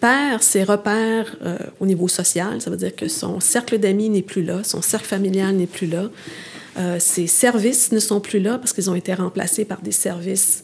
perd 0.00 0.42
ses 0.42 0.62
repères 0.62 1.36
euh, 1.42 1.58
au 1.80 1.86
niveau 1.86 2.06
social, 2.06 2.60
ça 2.60 2.70
veut 2.70 2.76
dire 2.76 2.94
que 2.94 3.08
son 3.08 3.40
cercle 3.40 3.78
d'amis 3.78 4.08
n'est 4.10 4.22
plus 4.22 4.44
là, 4.44 4.62
son 4.62 4.80
cercle 4.80 5.08
familial 5.08 5.56
n'est 5.56 5.66
plus 5.66 5.88
là, 5.88 6.08
ses 7.00 7.26
services 7.26 7.90
ne 7.90 7.98
sont 7.98 8.20
plus 8.20 8.38
là 8.38 8.56
parce 8.56 8.72
qu'ils 8.72 8.88
ont 8.88 8.94
été 8.94 9.12
remplacés 9.12 9.64
par 9.64 9.82
des 9.82 9.90
services 9.90 10.62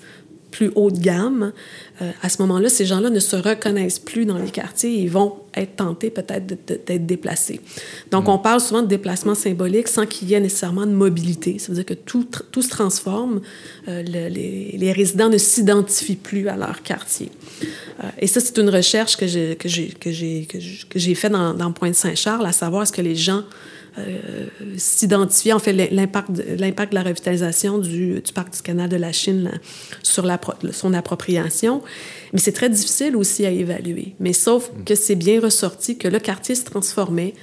plus 0.54 0.70
haut 0.76 0.92
de 0.92 1.00
gamme, 1.00 1.52
euh, 2.00 2.12
à 2.22 2.28
ce 2.28 2.40
moment-là, 2.42 2.68
ces 2.68 2.86
gens-là 2.86 3.10
ne 3.10 3.18
se 3.18 3.34
reconnaissent 3.34 3.98
plus 3.98 4.24
dans 4.24 4.38
les 4.38 4.52
quartiers 4.52 5.02
et 5.02 5.08
vont 5.08 5.34
être 5.56 5.76
tentés 5.76 6.10
peut-être 6.10 6.46
d'être 6.46 7.06
déplacés. 7.06 7.60
Donc, 8.12 8.28
on 8.28 8.38
parle 8.38 8.60
souvent 8.60 8.82
de 8.82 8.86
déplacement 8.86 9.34
symbolique 9.34 9.88
sans 9.88 10.06
qu'il 10.06 10.28
y 10.28 10.34
ait 10.34 10.40
nécessairement 10.40 10.86
de 10.86 10.92
mobilité. 10.92 11.58
Ça 11.58 11.68
veut 11.68 11.74
dire 11.74 11.84
que 11.84 11.94
tout, 11.94 12.24
tout 12.52 12.62
se 12.62 12.68
transforme. 12.68 13.40
Euh, 13.88 14.02
les, 14.02 14.92
résidents 14.92 15.28
ne 15.28 15.38
s'identifient 15.38 16.14
plus 16.14 16.46
à 16.46 16.56
leur 16.56 16.84
quartier. 16.84 17.30
Euh, 17.62 18.08
et 18.20 18.28
ça, 18.28 18.38
c'est 18.38 18.56
une 18.58 18.70
recherche 18.70 19.16
que 19.16 19.26
j'ai 19.26 19.56
que 19.56 19.68
j'ai 19.68 19.88
que 19.88 20.12
j'ai 20.12 20.46
que 20.88 20.98
j'ai 21.00 21.14
fait 21.16 21.30
dans, 21.30 21.52
dans 21.52 21.72
Pointe-Saint-Charles, 21.72 22.46
à 22.46 22.52
savoir 22.52 22.84
est-ce 22.84 22.92
que 22.92 23.02
les 23.02 23.16
gens 23.16 23.42
euh, 23.98 24.46
s'identifier, 24.76 25.52
en 25.52 25.58
fait, 25.58 25.72
l'impact 25.72 26.32
de, 26.32 26.44
l'impact 26.58 26.92
de 26.92 26.96
la 26.96 27.04
revitalisation 27.04 27.78
du, 27.78 28.20
du, 28.20 28.32
parc 28.32 28.52
du 28.54 28.62
canal 28.62 28.88
de 28.88 28.96
la 28.96 29.12
Chine 29.12 29.44
là, 29.44 29.50
sur 30.02 30.24
la, 30.24 30.40
son 30.72 30.94
appropriation. 30.94 31.82
Mais 32.32 32.40
c'est 32.40 32.52
très 32.52 32.68
difficile 32.68 33.14
aussi 33.16 33.46
à 33.46 33.50
évaluer. 33.50 34.14
Mais 34.18 34.32
sauf 34.32 34.70
mm. 34.70 34.84
que 34.84 34.94
c'est 34.94 35.14
bien 35.14 35.40
ressorti 35.40 35.96
que 35.96 36.08
le 36.08 36.18
quartier 36.18 36.54
se 36.54 36.64
transformait. 36.64 37.34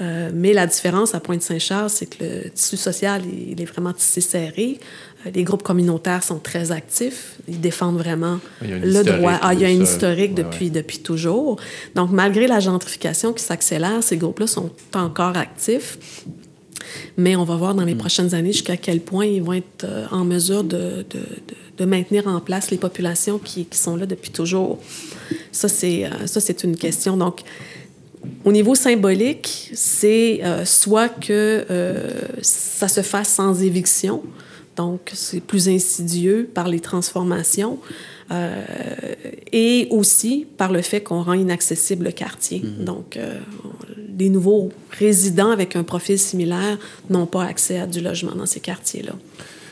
Euh, 0.00 0.30
mais 0.32 0.52
la 0.52 0.66
différence 0.66 1.14
à 1.14 1.20
Pointe-Saint-Charles, 1.20 1.90
c'est 1.90 2.06
que 2.06 2.24
le 2.24 2.50
tissu 2.50 2.76
social, 2.76 3.22
il 3.26 3.60
est 3.60 3.64
vraiment 3.64 3.92
tissé 3.92 4.20
serré. 4.20 4.78
Euh, 5.26 5.30
les 5.34 5.44
groupes 5.44 5.62
communautaires 5.62 6.22
sont 6.22 6.38
très 6.38 6.72
actifs. 6.72 7.36
Ils 7.48 7.60
défendent 7.60 7.98
vraiment 7.98 8.38
le 8.62 9.02
droit. 9.02 9.38
Ah, 9.42 9.54
il 9.54 9.60
y 9.60 9.64
a 9.64 9.70
une 9.70 9.82
historique 9.82 10.36
ouais, 10.36 10.44
depuis, 10.44 10.66
ouais. 10.66 10.70
depuis 10.70 10.98
toujours. 10.98 11.58
Donc, 11.94 12.10
malgré 12.10 12.46
la 12.46 12.60
gentrification 12.60 13.32
qui 13.32 13.42
s'accélère, 13.42 14.02
ces 14.02 14.16
groupes-là 14.16 14.46
sont 14.46 14.70
encore 14.94 15.36
actifs. 15.36 15.98
Mais 17.16 17.36
on 17.36 17.44
va 17.44 17.56
voir 17.56 17.74
dans 17.74 17.84
les 17.84 17.94
mm. 17.94 17.98
prochaines 17.98 18.34
années 18.34 18.52
jusqu'à 18.52 18.76
quel 18.76 19.00
point 19.00 19.26
ils 19.26 19.42
vont 19.42 19.54
être 19.54 19.84
euh, 19.84 20.06
en 20.10 20.24
mesure 20.24 20.64
de, 20.64 21.04
de, 21.10 21.18
de, 21.18 21.54
de, 21.78 21.84
maintenir 21.84 22.26
en 22.26 22.40
place 22.40 22.70
les 22.70 22.76
populations 22.76 23.38
qui, 23.38 23.64
qui 23.64 23.78
sont 23.78 23.96
là 23.96 24.06
depuis 24.06 24.30
toujours. 24.30 24.78
Ça, 25.52 25.68
c'est, 25.68 26.04
euh, 26.04 26.26
ça, 26.26 26.40
c'est 26.40 26.64
une 26.64 26.76
question. 26.76 27.16
Donc, 27.16 27.40
au 28.44 28.52
niveau 28.52 28.74
symbolique, 28.74 29.70
c'est 29.74 30.40
euh, 30.42 30.64
soit 30.64 31.08
que 31.08 31.64
ça 32.42 32.88
se 32.88 33.02
fasse 33.02 33.28
sans 33.28 33.62
éviction, 33.62 34.22
donc 34.82 35.00
c'est 35.24 35.44
plus 35.52 35.64
insidieux 35.68 36.40
par 36.58 36.66
les 36.74 36.80
transformations, 36.90 37.74
euh, 38.30 38.62
et 39.52 39.88
aussi 39.90 40.46
par 40.60 40.70
le 40.76 40.82
fait 40.82 41.00
qu'on 41.06 41.22
rend 41.28 41.38
inaccessible 41.46 42.04
le 42.10 42.14
quartier. 42.24 42.60
Mm 42.60 42.66
-hmm. 42.66 42.84
Donc, 42.90 43.08
euh, 43.16 43.40
les 44.20 44.30
nouveaux 44.36 44.66
résidents 45.04 45.52
avec 45.58 45.70
un 45.80 45.84
profil 45.92 46.18
similaire 46.30 46.76
n'ont 47.12 47.30
pas 47.36 47.44
accès 47.52 47.78
à 47.84 47.86
du 47.94 48.00
logement 48.08 48.36
dans 48.40 48.50
ces 48.54 48.62
quartiers-là. 48.70 49.14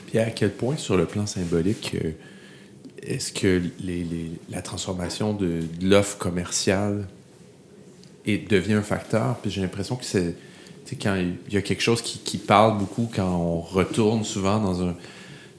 Puis 0.06 0.18
à 0.18 0.30
quel 0.38 0.52
point, 0.60 0.76
sur 0.86 0.96
le 1.02 1.06
plan 1.12 1.26
symbolique, 1.36 1.88
euh, 1.94 3.12
est-ce 3.12 3.30
que 3.40 3.52
les, 3.88 4.02
les, 4.12 4.28
la 4.56 4.62
transformation 4.70 5.28
de, 5.42 5.50
de 5.80 5.86
l'offre 5.90 6.16
commerciale 6.26 6.96
et 8.30 8.36
devient 8.54 8.78
un 8.84 8.88
facteur? 8.94 9.28
Puis 9.40 9.50
j'ai 9.52 9.62
l'impression 9.66 9.96
que 10.00 10.08
c'est 10.14 10.32
quand 10.94 11.16
il 11.16 11.54
y 11.54 11.56
a 11.56 11.62
quelque 11.62 11.82
chose 11.82 12.00
qui, 12.00 12.18
qui, 12.18 12.38
parle 12.38 12.78
beaucoup 12.78 13.10
quand 13.12 13.28
on 13.28 13.60
retourne 13.60 14.24
souvent 14.24 14.60
dans 14.60 14.82
un. 14.82 14.92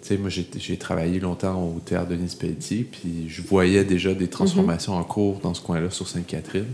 Tu 0.02 0.10
sais, 0.10 0.18
moi, 0.18 0.30
j'ai 0.30 0.78
travaillé 0.78 1.20
longtemps 1.20 1.62
au 1.62 1.80
théâtre 1.80 2.10
Denis 2.10 2.36
Pelletier, 2.40 2.88
puis 2.90 3.28
je 3.28 3.42
voyais 3.42 3.84
déjà 3.84 4.14
des 4.14 4.30
transformations 4.30 4.94
mm 4.94 5.02
-hmm. 5.02 5.02
en 5.02 5.14
cours 5.16 5.40
dans 5.40 5.54
ce 5.54 5.62
coin-là 5.62 5.90
sur 5.90 6.08
Sainte-Catherine. 6.08 6.72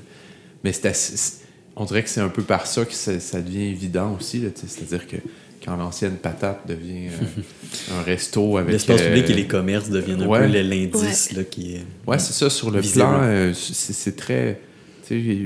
Mais 0.64 0.74
c'est 0.74 1.42
on 1.76 1.86
dirait 1.86 2.04
que 2.04 2.10
c'est 2.10 2.22
un 2.22 2.30
peu 2.30 2.44
par 2.44 2.68
ça 2.68 2.86
que 2.86 2.94
ça, 2.94 3.20
ça 3.20 3.42
devient 3.42 3.66
évident 3.66 4.16
aussi. 4.16 4.44
C'est-à-dire 4.56 5.08
que 5.08 5.18
quand 5.66 5.76
l'ancienne 5.76 6.18
patate 6.18 6.68
devient 6.68 7.08
euh, 7.08 7.96
un 7.98 8.02
resto 8.04 8.58
avec. 8.58 8.74
L'espace 8.74 9.02
euh, 9.02 9.08
public 9.08 9.30
et 9.30 9.34
les 9.34 9.48
commerces 9.48 9.90
deviennent 9.90 10.22
un 10.22 10.28
ouais. 10.28 10.48
peu 10.48 10.62
l'indice 10.62 11.32
ouais. 11.36 11.46
qui 11.46 11.76
est. 11.76 11.86
Ouais, 12.06 12.20
c'est 12.20 12.34
ça. 12.34 12.50
Sur 12.50 12.70
le 12.70 12.80
visible. 12.82 13.06
plan, 13.06 13.20
euh, 13.24 13.54
c'est 13.54 14.16
très 14.16 14.60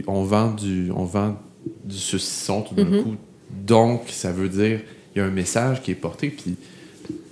on 0.07 0.23
vend 0.23 0.51
du, 0.51 0.91
on 0.95 1.03
vend 1.03 1.37
du 1.83 1.97
saucisson 1.97 2.61
tout 2.61 2.75
d'un 2.75 2.85
mm 2.85 2.93
-hmm. 2.93 3.03
coup. 3.03 3.15
Donc, 3.65 4.01
ça 4.09 4.31
veut 4.31 4.49
dire 4.49 4.79
il 5.17 5.19
y 5.19 5.21
a 5.21 5.25
un 5.25 5.31
message 5.31 5.81
qui 5.81 5.91
est 5.91 5.95
porté. 5.95 6.29
Puis, 6.29 6.55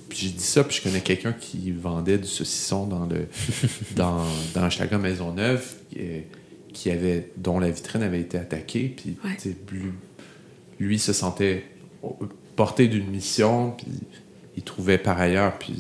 puis 0.10 0.18
j'ai 0.18 0.30
dit 0.30 0.44
ça, 0.44 0.64
puis 0.64 0.78
je 0.78 0.82
connais 0.82 1.02
quelqu'un 1.02 1.34
qui 1.34 1.72
vendait 1.72 2.18
du 2.18 2.28
saucisson 2.28 2.88
dans 2.88 3.06
le 3.06 3.28
dans, 3.96 4.24
dans 4.56 4.70
Chaga 4.70 4.98
Maisonneuve, 4.98 5.66
qui 6.74 6.90
avait, 6.90 7.30
dont 7.38 7.60
la 7.60 7.70
vitrine 7.70 8.02
avait 8.02 8.22
été 8.22 8.38
attaquée. 8.38 8.94
Puis 8.96 9.18
ouais. 9.24 9.56
lui, 9.72 9.92
lui 10.80 11.00
se 11.00 11.14
sentait 11.14 11.66
porté 12.56 12.88
d'une 12.88 13.08
mission, 13.08 13.72
puis 13.72 13.88
il 14.58 14.64
trouvait 14.64 14.98
par 14.98 15.20
ailleurs, 15.20 15.58
puis 15.60 15.76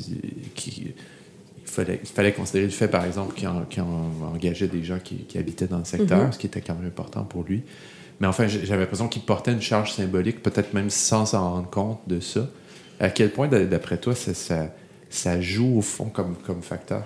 qui 0.56 0.94
fallait, 1.66 2.00
il 2.04 2.10
fallait 2.10 2.34
considérer 2.34 2.66
le 2.66 2.72
fait, 2.72 2.88
par 2.88 3.06
exemple, 3.06 3.34
qu'il 3.36 3.48
en, 3.48 3.62
qu 3.64 3.82
en 3.82 4.12
engageait 4.34 4.68
des 4.68 4.84
gens 4.84 5.00
qui, 5.00 5.16
qui, 5.28 5.38
habitaient 5.38 5.68
dans 5.68 5.80
le 5.80 5.86
secteur, 5.86 6.20
mm 6.20 6.28
-hmm. 6.28 6.34
ce 6.34 6.38
qui 6.38 6.48
était 6.48 6.62
quand 6.62 6.76
même 6.76 6.88
important 6.88 7.24
pour 7.24 7.44
lui. 7.44 7.64
Mais 8.20 8.28
enfin, 8.28 8.48
j'avais 8.48 8.82
l'impression 8.82 9.08
qu'il 9.08 9.24
portait 9.24 9.52
une 9.52 9.62
charge 9.62 9.94
symbolique, 9.94 10.42
peut-être 10.42 10.74
même 10.74 10.90
sans 10.90 11.26
s'en 11.26 11.54
rendre 11.54 11.70
compte 11.70 12.00
de 12.08 12.20
ça. 12.20 12.48
À 13.00 13.10
quel 13.10 13.32
point, 13.32 13.48
d'après 13.48 13.98
toi, 13.98 14.16
ça, 14.16 14.34
ça, 14.34 14.74
ça, 15.10 15.42
joue 15.42 15.78
au 15.78 15.82
fond 15.82 16.06
comme, 16.06 16.36
comme 16.46 16.62
facteur? 16.62 17.04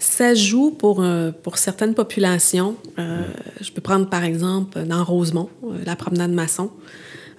Ça 0.00 0.34
joue 0.34 0.72
pour, 0.72 1.00
euh, 1.00 1.30
pour 1.30 1.58
certaines 1.58 1.94
populations. 1.94 2.74
Euh, 2.98 3.20
mmh. 3.20 3.24
Je 3.60 3.70
peux 3.70 3.80
prendre 3.80 4.08
par 4.10 4.24
exemple 4.24 4.82
dans 4.82 5.04
Rosemont, 5.04 5.48
euh, 5.64 5.78
la 5.86 5.94
promenade 5.94 6.32
maçon. 6.32 6.70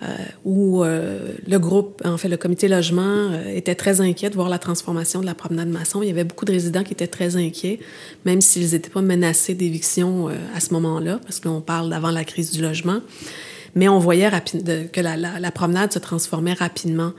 Euh, 0.03 0.15
où 0.43 0.83
euh, 0.83 1.33
le 1.47 1.59
groupe, 1.59 2.01
en 2.03 2.17
fait, 2.17 2.27
le 2.27 2.35
comité 2.35 2.67
logement 2.67 3.01
euh, 3.31 3.55
était 3.55 3.75
très 3.75 4.01
inquiet 4.01 4.29
de 4.29 4.35
voir 4.35 4.49
la 4.49 4.59
transformation 4.59 5.21
de 5.21 5.25
la 5.25 5.35
promenade 5.35 5.69
maçon. 5.69 6.01
Il 6.01 6.07
y 6.07 6.11
avait 6.11 6.25
beaucoup 6.25 6.45
de 6.45 6.51
résidents 6.51 6.83
qui 6.83 6.93
étaient 6.93 7.07
très 7.07 7.37
inquiets, 7.37 7.79
même 8.25 8.41
s'ils 8.41 8.71
n'étaient 8.71 8.89
pas 8.89 9.01
menacés 9.01 9.53
d'éviction 9.53 10.29
à 10.55 10.59
ce 10.59 10.73
moment-là, 10.73 11.19
parce 11.23 11.39
qu'on 11.39 11.61
parle 11.61 11.89
d'avant 11.89 12.11
la 12.11 12.23
crise 12.23 12.51
du 12.51 12.61
logement 12.61 12.99
mais 13.75 13.89
on 13.89 13.97
voyait 13.97 14.29
que 14.91 15.01
la, 15.01 15.51
promenade 15.51 15.91
se 15.91 15.97
transformait 15.97 16.53
rapidement. 16.53 17.13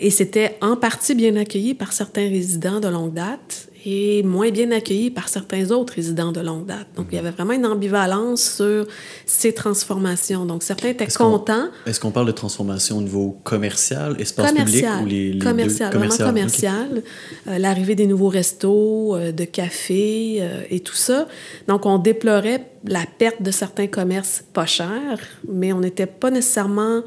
Et 0.00 0.08
c'était 0.10 0.56
en 0.60 0.76
partie 0.76 1.16
bien 1.16 1.34
accueilli 1.34 1.74
par 1.74 1.92
certains 1.92 2.28
résidents 2.28 2.78
de 2.78 2.86
longue 2.86 3.12
date 3.12 3.67
et 3.84 4.22
moins 4.24 4.50
bien 4.50 4.70
accueilli 4.72 5.10
par 5.10 5.28
certains 5.28 5.70
autres 5.70 5.94
résidents 5.94 6.32
de 6.32 6.40
longue 6.40 6.66
date. 6.66 6.88
Donc, 6.96 7.06
il 7.12 7.14
y 7.14 7.18
avait 7.18 7.30
vraiment 7.30 7.52
une 7.52 7.66
ambivalence 7.66 8.56
sur 8.56 8.86
ces 9.24 9.52
transformations. 9.52 10.44
Donc, 10.46 10.62
certains 10.62 10.88
étaient 10.88 11.06
contents. 11.06 11.68
Est-ce 11.86 12.00
qu'on 12.00 12.10
parle 12.10 12.26
de 12.26 12.32
transformation 12.32 12.98
au 12.98 13.02
niveau 13.02 13.38
commercial, 13.44 14.20
espace 14.20 14.52
public 14.52 14.84
ou 15.02 15.06
les, 15.06 15.32
les 15.32 15.38
commercial, 15.38 15.90
deux? 15.90 15.98
Commercial, 15.98 16.26
vraiment 16.26 16.32
commercial. 16.32 17.02
Euh, 17.46 17.58
L'arrivée 17.58 17.94
des 17.94 18.06
nouveaux 18.06 18.28
restos, 18.28 19.14
euh, 19.14 19.32
de 19.32 19.44
cafés 19.44 20.38
euh, 20.40 20.62
et 20.70 20.80
tout 20.80 20.94
ça. 20.94 21.28
Donc, 21.68 21.86
on 21.86 21.98
déplorait 21.98 22.70
la 22.84 23.04
perte 23.18 23.42
de 23.42 23.50
certains 23.50 23.86
commerces 23.86 24.42
pas 24.52 24.66
chers, 24.66 25.20
mais 25.48 25.72
on 25.72 25.80
n'était 25.80 26.06
pas 26.06 26.30
nécessairement 26.30 27.02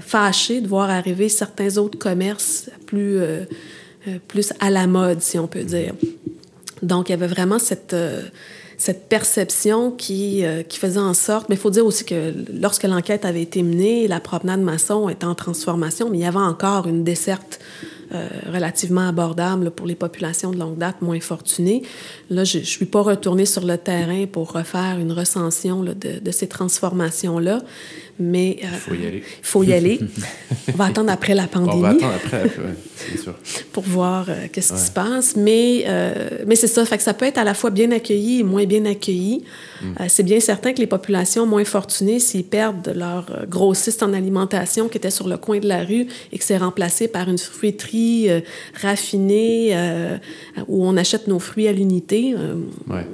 fâchés 0.00 0.62
de 0.62 0.68
voir 0.68 0.88
arriver 0.88 1.28
certains 1.28 1.76
autres 1.76 1.98
commerces 1.98 2.70
plus 2.86 3.20
euh, 4.06 4.18
plus 4.28 4.52
à 4.60 4.70
la 4.70 4.86
mode, 4.86 5.20
si 5.20 5.38
on 5.38 5.46
peut 5.46 5.64
dire. 5.64 5.94
Donc, 6.82 7.08
il 7.08 7.12
y 7.12 7.14
avait 7.14 7.26
vraiment 7.26 7.58
cette, 7.58 7.94
euh, 7.94 8.22
cette 8.78 9.08
perception 9.08 9.90
qui, 9.90 10.44
euh, 10.44 10.62
qui 10.62 10.78
faisait 10.78 11.00
en 11.00 11.14
sorte... 11.14 11.48
Mais 11.48 11.54
il 11.54 11.58
faut 11.58 11.70
dire 11.70 11.86
aussi 11.86 12.04
que 12.04 12.32
lorsque 12.60 12.84
l'enquête 12.84 13.24
avait 13.24 13.42
été 13.42 13.62
menée, 13.62 14.06
la 14.08 14.20
promenade 14.20 14.60
maçon 14.60 15.08
était 15.08 15.24
en 15.24 15.34
transformation, 15.34 16.10
mais 16.10 16.18
il 16.18 16.22
y 16.22 16.26
avait 16.26 16.36
encore 16.38 16.86
une 16.86 17.02
desserte 17.02 17.60
euh, 18.14 18.28
relativement 18.52 19.08
abordable 19.08 19.64
là, 19.64 19.70
pour 19.72 19.86
les 19.86 19.96
populations 19.96 20.52
de 20.52 20.58
longue 20.58 20.78
date 20.78 21.02
moins 21.02 21.18
fortunées. 21.18 21.82
Là, 22.30 22.44
je 22.44 22.58
ne 22.58 22.62
suis 22.62 22.86
pas 22.86 23.02
retournée 23.02 23.46
sur 23.46 23.64
le 23.64 23.76
terrain 23.78 24.26
pour 24.26 24.52
refaire 24.52 24.98
une 25.00 25.10
recension 25.10 25.82
là, 25.82 25.92
de, 25.92 26.20
de, 26.20 26.30
ces 26.30 26.46
transformations-là, 26.46 27.62
mais... 28.18 28.58
Il 28.60 28.68
faut 28.68 28.94
y 28.94 29.06
aller. 29.06 29.18
Il 29.18 29.46
faut 29.46 29.62
y 29.62 29.72
aller. 29.72 30.00
On 30.72 30.76
va 30.76 30.86
attendre 30.86 31.10
après 31.10 31.34
la 31.34 31.46
pandémie. 31.46 31.78
On 31.78 31.80
va 31.80 31.88
attendre 31.90 32.12
après, 32.14 32.42
ouais, 32.42 32.74
c'est 32.96 33.18
sûr. 33.18 33.34
pour 33.72 33.84
voir 33.84 34.26
euh, 34.28 34.46
qu'est-ce 34.52 34.72
ouais. 34.72 34.78
qui 34.78 34.84
se 34.84 34.90
passe. 34.90 35.36
Mais, 35.36 35.84
euh, 35.86 36.30
mais 36.46 36.56
c'est 36.56 36.66
ça, 36.66 36.84
fait 36.84 36.96
que 36.96 37.02
ça 37.02 37.14
peut 37.14 37.26
être 37.26 37.38
à 37.38 37.44
la 37.44 37.54
fois 37.54 37.70
bien 37.70 37.90
accueilli 37.92 38.40
et 38.40 38.42
moins 38.42 38.64
bien 38.64 38.84
accueilli. 38.84 39.44
Mm. 39.82 39.86
Euh, 40.00 40.04
c'est 40.08 40.22
bien 40.22 40.40
certain 40.40 40.72
que 40.72 40.78
les 40.78 40.86
populations 40.86 41.46
moins 41.46 41.64
fortunées, 41.64 42.18
s'ils 42.20 42.44
perdent 42.44 42.92
leur 42.94 43.46
grossiste 43.48 44.02
en 44.02 44.12
alimentation 44.12 44.88
qui 44.88 44.98
était 44.98 45.10
sur 45.10 45.28
le 45.28 45.36
coin 45.36 45.58
de 45.58 45.68
la 45.68 45.84
rue 45.84 46.06
et 46.32 46.38
que 46.38 46.44
c'est 46.44 46.56
remplacé 46.56 47.08
par 47.08 47.28
une 47.28 47.38
fruiterie 47.38 48.28
raffinée 48.80 49.76
où 50.68 50.86
on 50.86 50.96
achète 50.96 51.26
nos 51.26 51.38
fruits 51.38 51.68
à 51.68 51.72
l'unité, 51.72 52.34
ouais. 52.88 53.06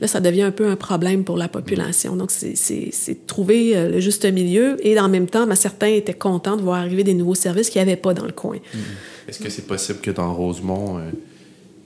Là, 0.00 0.06
ça 0.06 0.20
devient 0.20 0.42
un 0.42 0.50
peu 0.50 0.66
un 0.66 0.76
problème 0.76 1.24
pour 1.24 1.36
la 1.36 1.48
population. 1.48 2.16
Donc, 2.16 2.30
c'est 2.30 3.26
trouver 3.26 3.88
le 3.88 4.00
juste 4.00 4.24
milieu 4.24 4.76
et 4.86 4.98
en 4.98 5.08
même 5.08 5.26
temps, 5.26 5.46
certains 5.54 5.88
étaient 5.88 6.14
contents 6.14 6.56
de 6.56 6.62
voir 6.62 6.78
arriver 6.78 7.04
des 7.04 7.14
nouveaux 7.14 7.34
services 7.34 7.70
qu'il 7.70 7.82
n'y 7.82 7.88
avait 7.90 8.00
pas 8.00 8.14
dans 8.14 8.24
le 8.24 8.32
coin. 8.32 8.56
Mm. 8.56 8.78
Est-ce 9.28 9.40
que 9.40 9.50
c'est 9.50 9.66
possible 9.66 10.00
que 10.00 10.10
dans 10.10 10.32
Rosemont, 10.32 10.98
euh, 10.98 11.10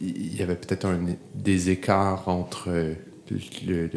il 0.01 0.37
y 0.37 0.43
avait 0.43 0.57
peut-être 0.57 0.89
des 1.35 1.71
écarts 1.71 2.29
entre 2.29 2.69
euh, 2.69 2.95
le, 3.67 3.91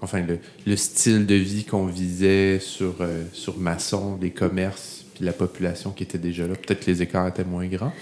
enfin, 0.00 0.24
le, 0.66 0.76
style 0.76 1.26
de 1.26 1.34
vie 1.34 1.64
qu'on 1.64 1.86
visait 1.86 2.58
sur, 2.60 2.96
euh, 3.00 3.24
sur 3.32 3.58
Masson, 3.58 4.18
les 4.20 4.30
commerces, 4.30 5.04
puis 5.14 5.24
la 5.24 5.32
population 5.32 5.90
qui 5.90 6.04
était 6.04 6.18
déjà 6.18 6.46
là? 6.46 6.54
Peut-être 6.54 6.84
que 6.84 6.90
les 6.90 7.02
écarts 7.02 7.28
étaient 7.28 7.44
moins 7.44 7.66
grands? 7.66 7.92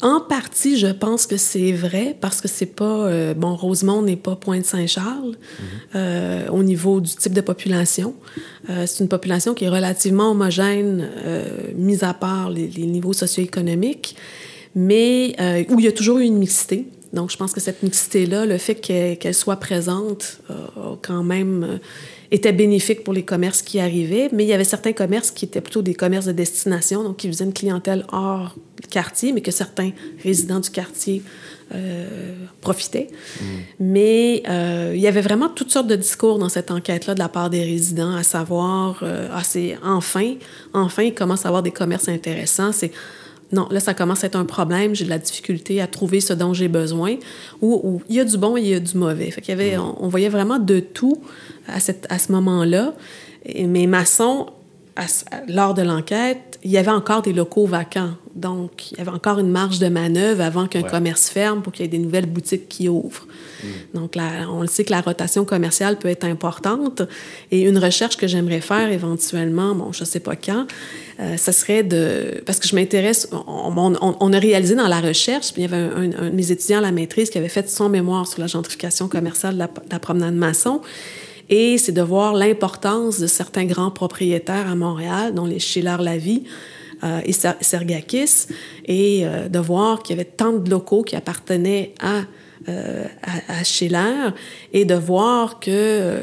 En 0.00 0.20
partie, 0.20 0.78
je 0.78 0.86
pense 0.86 1.26
que 1.26 1.36
c'est 1.36 1.72
vrai 1.72 2.16
parce 2.20 2.40
que 2.40 2.46
c'est 2.46 2.66
pas 2.66 3.06
euh, 3.06 3.34
bon. 3.34 3.56
Rosemont 3.56 4.00
n'est 4.02 4.16
pas 4.16 4.36
Pointe-Saint-Charles 4.36 5.30
mm 5.30 5.34
-hmm. 5.34 5.96
euh, 5.96 6.48
au 6.50 6.62
niveau 6.62 7.00
du 7.00 7.10
type 7.16 7.32
de 7.32 7.40
population. 7.40 8.14
Euh, 8.70 8.86
c'est 8.86 9.02
une 9.02 9.08
population 9.08 9.54
qui 9.54 9.64
est 9.64 9.68
relativement 9.68 10.30
homogène, 10.30 11.08
mis 11.74 12.04
à 12.04 12.14
part 12.14 12.50
les, 12.50 12.68
les 12.68 12.86
niveaux 12.86 13.12
socio-économiques, 13.12 14.14
mais 14.74 15.34
où 15.70 15.74
il 15.80 15.84
y 15.84 15.88
a 15.88 15.96
toujours 16.00 16.18
eu 16.18 16.26
une 16.32 16.38
mixité. 16.38 16.86
Donc, 17.12 17.30
je 17.32 17.36
pense 17.40 17.52
que 17.52 17.60
cette 17.60 17.82
mixité-là, 17.82 18.40
le 18.46 18.58
fait 18.58 18.76
qu'elle 18.86 19.18
qu 19.18 19.32
soit 19.32 19.60
présente, 19.68 20.22
quand 21.06 21.24
même 21.24 21.80
était 22.30 22.52
bénéfique 22.52 23.04
pour 23.04 23.14
les 23.14 23.24
commerces 23.24 23.62
qui 23.62 23.80
arrivaient, 23.80 24.28
mais 24.32 24.44
il 24.44 24.48
y 24.48 24.52
avait 24.52 24.64
certains 24.64 24.92
commerces 24.92 25.30
qui 25.30 25.46
étaient 25.46 25.60
plutôt 25.60 25.82
des 25.82 25.94
commerces 25.94 26.26
de 26.26 26.32
destination, 26.32 27.02
donc 27.02 27.16
qui 27.16 27.28
faisaient 27.28 27.44
une 27.44 27.54
clientèle 27.54 28.04
hors 28.12 28.54
quartier, 28.90 29.32
mais 29.32 29.40
que 29.40 29.50
certains 29.50 29.90
résidents 30.22 30.60
du 30.60 30.70
quartier 30.70 31.22
euh, 31.74 32.06
profitaient. 32.60 33.08
Mm. 33.40 33.44
Mais 33.80 34.42
euh, 34.48 34.92
il 34.94 35.00
y 35.00 35.06
avait 35.06 35.20
vraiment 35.20 35.48
toutes 35.48 35.70
sortes 35.70 35.86
de 35.86 35.96
discours 35.96 36.38
dans 36.38 36.48
cette 36.48 36.70
enquête-là 36.70 37.14
de 37.14 37.18
la 37.18 37.28
part 37.28 37.50
des 37.50 37.62
résidents, 37.62 38.14
à 38.14 38.22
savoir, 38.22 39.00
euh, 39.02 39.28
ah, 39.32 39.42
c'est 39.44 39.76
enfin, 39.84 40.34
enfin, 40.72 41.02
ils 41.02 41.14
commencent 41.14 41.44
à 41.44 41.48
avoir 41.48 41.62
des 41.62 41.72
commerces 41.72 42.08
intéressants. 42.08 42.72
C'est 42.72 42.92
non, 43.50 43.66
là, 43.70 43.80
ça 43.80 43.94
commence 43.94 44.24
à 44.24 44.26
être 44.26 44.36
un 44.36 44.44
problème, 44.44 44.94
j'ai 44.94 45.06
de 45.06 45.10
la 45.10 45.18
difficulté 45.18 45.80
à 45.80 45.86
trouver 45.86 46.20
ce 46.20 46.34
dont 46.34 46.52
j'ai 46.52 46.68
besoin, 46.68 47.16
ou, 47.62 47.80
ou 47.82 48.02
il 48.10 48.16
y 48.16 48.20
a 48.20 48.24
du 48.24 48.36
bon 48.36 48.58
et 48.58 48.60
il 48.60 48.68
y 48.68 48.74
a 48.74 48.80
du 48.80 48.96
mauvais. 48.96 49.30
Fait 49.30 49.40
qu'il 49.40 49.52
y 49.52 49.58
avait, 49.58 49.78
on, 49.78 50.04
on, 50.04 50.08
voyait 50.08 50.28
vraiment 50.28 50.58
de 50.58 50.80
tout 50.80 51.22
à, 51.68 51.80
cette, 51.80 52.06
à 52.10 52.18
ce 52.18 52.32
moment-là. 52.32 52.94
Mais 53.54 53.86
Masson, 53.86 54.46
à, 54.96 55.06
lors 55.46 55.74
de 55.74 55.82
l'enquête, 55.82 56.58
il 56.64 56.72
y 56.72 56.78
avait 56.78 56.90
encore 56.90 57.22
des 57.22 57.32
locaux 57.32 57.66
vacants. 57.66 58.14
Donc, 58.34 58.90
il 58.90 58.98
y 58.98 59.00
avait 59.00 59.10
encore 59.10 59.38
une 59.38 59.50
marge 59.50 59.78
de 59.78 59.88
manœuvre 59.88 60.42
avant 60.42 60.66
qu'un 60.66 60.82
ouais. 60.82 60.90
commerce 60.90 61.28
ferme 61.28 61.62
pour 61.62 61.72
qu'il 61.72 61.84
y 61.84 61.88
ait 61.88 61.90
des 61.90 61.98
nouvelles 61.98 62.26
boutiques 62.26 62.68
qui 62.68 62.88
ouvrent. 62.88 63.26
Mm. 63.62 63.66
Donc, 63.94 64.16
là, 64.16 64.48
on 64.50 64.62
le 64.62 64.66
sait 64.66 64.84
que 64.84 64.90
la 64.90 65.00
rotation 65.00 65.44
commerciale 65.44 65.98
peut 65.98 66.08
être 66.08 66.24
importante. 66.24 67.02
Et 67.52 67.62
une 67.62 67.78
recherche 67.78 68.16
que 68.16 68.26
j'aimerais 68.26 68.60
faire 68.60 68.90
éventuellement, 68.90 69.74
bon, 69.74 69.92
je 69.92 70.02
ne 70.02 70.06
sais 70.06 70.20
pas 70.20 70.36
quand, 70.36 70.66
euh, 71.20 71.36
ça 71.36 71.52
serait 71.52 71.84
de... 71.84 72.42
Parce 72.44 72.58
que 72.58 72.66
je 72.68 72.74
m'intéresse... 72.74 73.28
On, 73.32 73.72
on, 73.76 74.16
on, 74.20 74.32
a 74.32 74.38
réalisé 74.38 74.74
dans 74.74 74.88
la 74.88 75.00
recherche, 75.00 75.52
puis 75.52 75.62
il 75.62 75.70
y 75.70 75.72
avait 75.72 75.76
un, 75.76 75.96
un, 75.96 76.26
un, 76.26 76.30
de 76.30 76.34
mes 76.34 76.50
étudiants 76.50 76.78
à 76.78 76.82
la 76.82 76.92
maîtrise 76.92 77.30
qui 77.30 77.38
avait 77.38 77.48
fait 77.48 77.68
son 77.68 77.88
mémoire 77.88 78.26
sur 78.26 78.40
la 78.40 78.48
gentrification 78.48 79.08
commerciale 79.08 79.54
de 79.54 79.60
la, 79.60 79.66
de 79.66 79.92
la 79.92 79.98
promenade 80.00 80.34
maçon. 80.34 80.80
Et 81.50 81.78
c'est 81.78 81.92
de 81.92 82.02
voir 82.02 82.34
l'importance 82.34 83.18
de 83.18 83.26
certains 83.26 83.64
grands 83.64 83.90
propriétaires 83.90 84.68
à 84.68 84.74
Montréal, 84.74 85.34
dont 85.34 85.46
les 85.46 85.58
Schiller-Lavie 85.58 86.44
euh, 87.04 87.20
et 87.24 87.32
Sergakis, 87.32 88.46
et 88.84 89.26
euh, 89.26 89.48
de 89.48 89.58
voir 89.58 90.02
qu'il 90.02 90.16
y 90.16 90.20
avait 90.20 90.28
tant 90.28 90.52
de 90.52 90.68
locaux 90.68 91.02
qui 91.02 91.16
appartenaient 91.16 91.94
à, 92.00 92.22
euh, 92.68 93.04
à, 93.22 93.60
à, 93.60 93.64
Schiller, 93.64 94.30
et 94.72 94.84
de 94.84 94.94
voir 94.94 95.60
que 95.60 96.20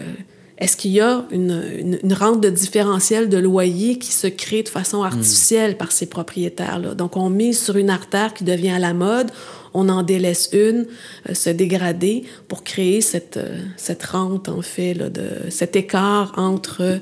est-ce 0.58 0.78
qu'il 0.78 0.92
y 0.92 1.02
a 1.02 1.26
une, 1.32 1.64
une, 1.80 2.00
une, 2.02 2.14
rente 2.14 2.40
de 2.40 2.50
différentiel 2.50 3.28
de 3.28 3.38
loyer 3.38 3.98
qui 3.98 4.14
se 4.14 4.28
crée 4.28 4.64
de 4.64 4.70
façon 4.70 5.04
artificielle 5.04 5.72
mmh. 5.72 5.78
par 5.78 5.92
ces 5.92 6.06
propriétaires-là? 6.06 6.94
Donc, 6.94 7.18
on 7.18 7.30
mise 7.30 7.62
sur 7.62 7.76
une 7.76 7.90
artère 7.90 8.34
qui 8.34 8.46
devient 8.46 8.70
à 8.70 8.80
la 8.80 8.94
mode, 8.94 9.32
on 9.76 9.90
en 9.90 10.02
délaisse 10.02 10.50
une, 10.54 10.88
euh, 11.30 11.34
se 11.34 11.50
dégrader 11.50 12.24
pour 12.48 12.64
créer 12.64 13.02
cette, 13.02 13.38
euh, 13.38 13.60
cette 13.78 14.04
rente, 14.04 14.50
en 14.50 14.62
fait, 14.62 14.94
là, 14.94 15.10
de, 15.10 15.28
cet 15.50 15.76
écart 15.76 16.34
entre... 16.38 17.00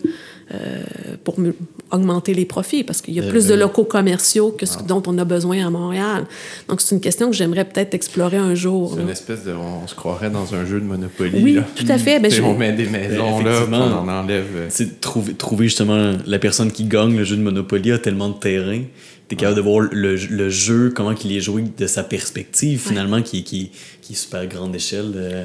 Euh, 0.54 0.84
pour 1.24 1.36
augmenter 1.90 2.34
les 2.34 2.46
profits, 2.46 2.84
parce 2.84 3.02
qu'il 3.02 3.14
y 3.14 3.20
a 3.20 3.24
plus 3.24 3.48
de 3.48 3.56
locaux 3.56 3.86
commerciaux 3.86 4.52
que 4.52 4.66
ce 4.66 4.78
dont 4.84 5.02
on 5.08 5.18
a 5.18 5.24
besoin 5.24 5.66
à 5.66 5.70
Montréal. 5.70 6.26
Donc, 6.68 6.82
c'est 6.82 6.94
une 6.94 7.02
question 7.02 7.32
que 7.32 7.36
j'aimerais 7.36 7.66
peut-être 7.66 7.94
explorer 7.94 8.38
un 8.38 8.54
jour. 8.54 8.94
C'est 8.96 9.02
une 9.02 9.10
espèce 9.10 9.46
de... 9.46 9.54
On 9.54 9.88
se 9.88 9.96
croirait 9.96 10.30
dans 10.30 10.54
un 10.54 10.66
jeu 10.66 10.80
de 10.80 10.86
Monopoly. 10.86 11.42
Oui, 11.42 11.54
là. 11.54 11.64
tout 11.76 11.86
à 11.88 11.98
fait. 11.98 12.20
Ben, 12.20 12.30
je... 12.30 12.42
On 12.42 12.56
met 12.56 12.74
des 12.74 12.88
maisons 12.88 13.40
là, 13.40 13.62
on 13.72 13.74
en 13.74 14.08
enlève... 14.08 14.68
C'est 14.70 15.00
trouver, 15.00 15.34
trouver 15.34 15.68
justement 15.68 16.14
la 16.28 16.40
personne 16.40 16.72
qui 16.72 16.84
gagne 16.84 17.18
le 17.18 17.24
jeu 17.24 17.38
de 17.38 17.42
Monopoly 17.42 17.94
a 17.94 17.98
tellement 17.98 18.30
de 18.30 18.38
terrain 18.38 18.82
t'es 19.28 19.36
capable 19.36 19.58
de 19.58 19.62
voir 19.62 19.88
le, 19.92 20.16
le, 20.16 20.50
jeu, 20.50 20.92
comment 20.96 21.12
il 21.12 21.36
est 21.36 21.42
joué 21.42 21.64
de 21.78 21.88
sa 21.88 22.04
perspective, 22.04 22.80
finalement, 22.80 23.18
ouais. 23.18 23.24
qui, 23.24 23.44
qui, 23.44 23.72
qui, 24.02 24.14
est 24.14 24.16
super 24.16 24.46
grande 24.48 24.76
échelle. 24.76 25.12
De... 25.12 25.44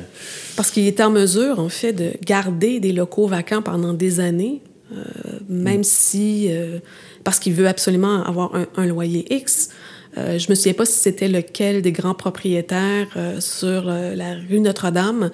Parce 0.56 0.70
qu'il 0.70 0.86
est 0.86 1.00
en 1.00 1.10
mesure, 1.10 1.58
en 1.58 1.68
fait, 1.68 1.92
de 1.92 2.12
garder 2.24 2.80
des 2.80 2.92
locaux 2.92 3.26
vacants 3.26 3.62
pendant 3.62 3.94
des 3.94 4.20
années, 4.20 4.60
euh, 4.92 5.02
même 5.48 5.80
mm. 5.80 5.84
si... 5.84 6.46
Euh, 6.50 6.78
parce 7.24 7.38
qu'il 7.38 7.52
veut 7.52 7.68
absolument 7.68 8.24
avoir 8.24 8.54
un, 8.54 8.66
un 8.76 8.86
loyer 8.86 9.26
X. 9.34 9.70
Euh, 10.18 10.38
je 10.38 10.50
me 10.50 10.54
souviens 10.54 10.74
pas 10.74 10.84
si 10.84 10.98
c'était 10.98 11.28
lequel 11.28 11.82
des 11.82 11.92
grands 11.92 12.14
propriétaires 12.14 13.08
euh, 13.16 13.40
sur 13.40 13.88
euh, 13.88 14.14
la 14.14 14.34
rue 14.34 14.60
Notre-Dame, 14.60 15.30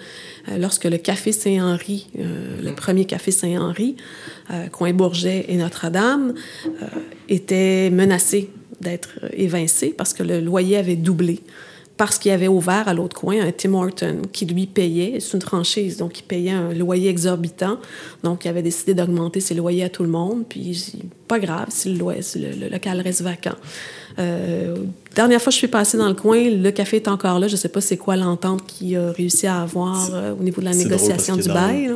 lorsque 0.58 0.84
le 0.84 0.98
Café 0.98 1.32
Saint-Henri, 1.32 2.08
le 2.14 2.70
mm. 2.70 2.74
premier 2.74 3.04
Café 3.06 3.30
Saint-Henri, 3.30 3.96
coin 4.72 4.92
Bourget 4.92 5.46
et 5.48 5.56
Notre-Dame, 5.56 6.34
était 7.28 7.88
menacé 7.90 8.50
d'être 8.80 9.08
évincé 9.32 9.94
parce 9.96 10.12
que 10.12 10.22
le 10.22 10.40
loyer 10.40 10.76
avait 10.76 10.96
doublé 10.96 11.40
parce 11.96 12.18
qu'il 12.18 12.32
avait 12.32 12.48
ouvert 12.48 12.88
à 12.88 12.94
l'autre 12.94 13.16
coin 13.16 13.40
un 13.40 13.52
Tim 13.52 13.74
Horton 13.74 14.22
qui 14.32 14.46
lui 14.46 14.66
payait, 14.66 15.20
c'est 15.20 15.34
une 15.34 15.42
franchise, 15.42 15.96
donc 15.96 16.18
il 16.18 16.24
payait 16.24 16.50
un 16.50 16.72
loyer 16.72 17.08
exorbitant. 17.08 17.78
Donc 18.24 18.44
il 18.44 18.48
avait 18.48 18.62
décidé 18.62 18.94
d'augmenter 18.94 19.40
ses 19.40 19.54
loyers 19.54 19.84
à 19.84 19.88
tout 19.88 20.02
le 20.02 20.08
monde, 20.08 20.44
puis 20.48 20.92
pas 21.28 21.38
grave 21.38 21.66
si 21.68 21.92
le, 21.92 21.98
loyer, 21.98 22.22
si 22.22 22.40
le, 22.40 22.50
le 22.50 22.68
local 22.68 23.00
reste 23.00 23.22
vacant. 23.22 23.56
Euh, 24.18 24.74
dernière 25.14 25.40
fois 25.40 25.50
que 25.50 25.54
je 25.54 25.58
suis 25.58 25.68
passée 25.68 25.96
dans 25.98 26.08
le 26.08 26.14
coin, 26.14 26.38
le 26.50 26.70
café 26.70 26.96
est 26.96 27.08
encore 27.08 27.38
là. 27.38 27.48
Je 27.48 27.52
ne 27.54 27.56
sais 27.58 27.68
pas 27.68 27.80
c'est 27.80 27.96
quoi 27.96 28.16
l'entente 28.16 28.64
qu'il 28.66 28.96
a 28.96 29.10
réussi 29.12 29.46
à 29.46 29.62
avoir 29.62 30.08
euh, 30.12 30.34
au 30.38 30.42
niveau 30.42 30.60
de 30.60 30.66
la 30.66 30.74
négociation 30.74 31.36
du 31.36 31.48
bail. 31.48 31.90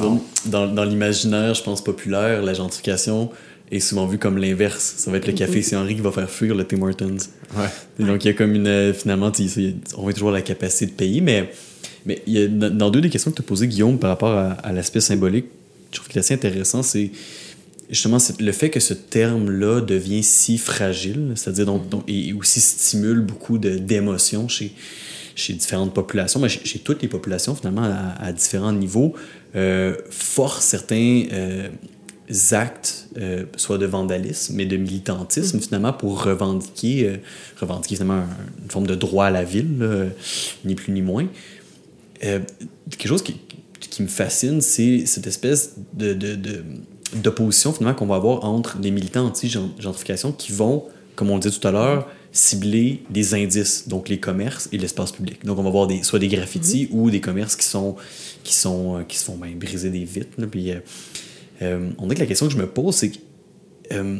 Dans, 0.00 0.20
dans, 0.46 0.66
dans 0.74 0.84
l'imaginaire, 0.84 1.54
je 1.54 1.62
pense, 1.62 1.82
populaire, 1.84 2.42
la 2.42 2.54
gentrification, 2.54 3.30
est 3.70 3.80
souvent 3.80 4.06
vu 4.06 4.16
comme 4.16 4.38
l'inverse. 4.38 4.94
Ça 4.96 5.10
va 5.10 5.18
être 5.18 5.26
le 5.26 5.34
café 5.34 5.60
Saint-Henri 5.60 5.94
qui 5.96 6.00
va 6.00 6.10
faire 6.10 6.30
fuir 6.30 6.54
le 6.54 6.64
Tim 6.64 6.80
Hortons. 6.80 7.16
Ouais. 7.54 8.06
Donc, 8.06 8.24
il 8.24 8.28
y 8.28 8.30
a 8.30 8.34
comme 8.34 8.54
une. 8.54 8.66
euh, 8.66 8.94
Finalement, 8.94 9.30
c'est- 9.34 9.74
on 9.98 10.06
va 10.06 10.12
toujours 10.14 10.30
la 10.30 10.40
capacité 10.40 10.86
de 10.86 10.92
payer, 10.92 11.20
mais, 11.20 11.50
mais 12.06 12.22
il 12.26 12.32
y 12.32 12.42
a, 12.42 12.46
dans 12.48 12.88
deux 12.88 13.02
des 13.02 13.10
questions 13.10 13.30
que 13.30 13.36
tu 13.36 13.42
as 13.42 13.44
posées, 13.44 13.66
Guillaume, 13.68 13.98
par 13.98 14.08
rapport 14.08 14.30
à, 14.32 14.52
à 14.52 14.72
l'aspect 14.72 15.00
symbolique, 15.00 15.46
je 15.92 15.96
trouve 15.98 16.08
qu'il 16.08 16.16
est 16.16 16.20
assez 16.20 16.32
intéressant, 16.34 16.82
c'est 16.82 17.10
justement 17.90 18.18
le 18.38 18.52
fait 18.52 18.70
que 18.70 18.80
ce 18.80 18.94
terme-là 18.94 19.80
devient 19.80 20.22
si 20.22 20.58
fragile, 20.58 21.32
c'est-à-dire 21.36 21.66
donc, 21.66 22.04
et 22.08 22.32
aussi 22.32 22.60
stimule 22.60 23.20
beaucoup 23.20 23.58
d'émotions 23.58 24.46
chez, 24.48 24.72
chez 25.34 25.54
différentes 25.54 25.94
populations, 25.94 26.40
mais 26.40 26.48
chez, 26.48 26.64
chez 26.64 26.78
toutes 26.80 27.00
les 27.02 27.08
populations 27.08 27.54
finalement 27.54 27.90
à, 28.18 28.32
différents 28.32 28.72
niveaux, 28.72 29.14
euh, 29.56 29.96
force 30.10 30.64
certains 30.64 31.22
euh, 31.32 31.68
actes, 32.50 33.08
euh, 33.16 33.44
soit 33.56 33.78
de 33.78 33.86
vandalisme, 33.86 34.54
mais 34.56 34.66
de 34.66 34.76
militantisme 34.76 35.58
finalement 35.60 35.94
pour 35.94 36.22
revendiquer, 36.24 37.20
revendiquer 37.58 37.94
finalement 37.96 38.22
un- 38.24 38.62
une 38.64 38.70
forme 38.70 38.86
de 38.86 38.94
droit 38.94 39.24
à 39.26 39.30
la 39.30 39.44
ville, 39.44 40.10
ni 40.64 40.74
plus 40.74 40.92
ni 40.92 41.00
moins. 41.00 41.26
Quelque 42.20 43.06
chose 43.08 43.22
qui, 43.22 43.36
qui 43.80 44.02
me 44.02 44.08
fascine, 44.08 44.60
c'est 44.60 45.06
cette 45.06 45.26
espèce 45.26 45.76
de- 45.94 46.12
d'opposition 47.14 47.72
finalement 47.72 47.96
qu'on 47.96 48.06
va 48.06 48.16
avoir 48.16 48.44
entre 48.44 48.78
les 48.80 48.90
militants 48.90 49.26
anti-gentrification 49.26 50.32
qui 50.32 50.52
vont, 50.52 50.84
comme 51.16 51.30
on 51.30 51.34
le 51.34 51.40
disait 51.40 51.58
tout 51.58 51.66
à 51.66 51.72
l'heure, 51.72 52.08
cibler 52.32 53.02
des 53.10 53.34
indices, 53.34 53.88
donc 53.88 54.08
les 54.08 54.18
commerces 54.18 54.68
et 54.72 54.78
l'espace 54.78 55.12
public. 55.12 55.44
Donc 55.44 55.58
on 55.58 55.62
va 55.62 55.70
voir 55.70 55.86
des, 55.86 56.02
soit 56.02 56.18
des 56.18 56.28
graffitis 56.28 56.88
ou 56.90 57.10
des 57.10 57.20
commerces 57.20 57.56
qui 57.56 57.64
sont 57.64 57.96
qui 58.44 58.54
sont 58.54 58.98
euh, 58.98 59.02
qui 59.02 59.16
se 59.18 59.24
font 59.24 59.36
ben, 59.36 59.56
briser 59.58 59.90
des 59.90 60.04
vitres. 60.04 60.38
là. 60.38 60.46
puis, 60.46 60.70
euh, 60.70 60.80
euh, 61.62 61.90
on 61.98 62.04
dirait 62.04 62.16
que 62.16 62.20
la 62.20 62.26
question 62.26 62.46
que 62.46 62.52
je 62.52 62.58
me 62.58 62.66
pose, 62.66 62.94
c'est 62.94 63.10
que 63.10 63.18
euh, 63.92 64.18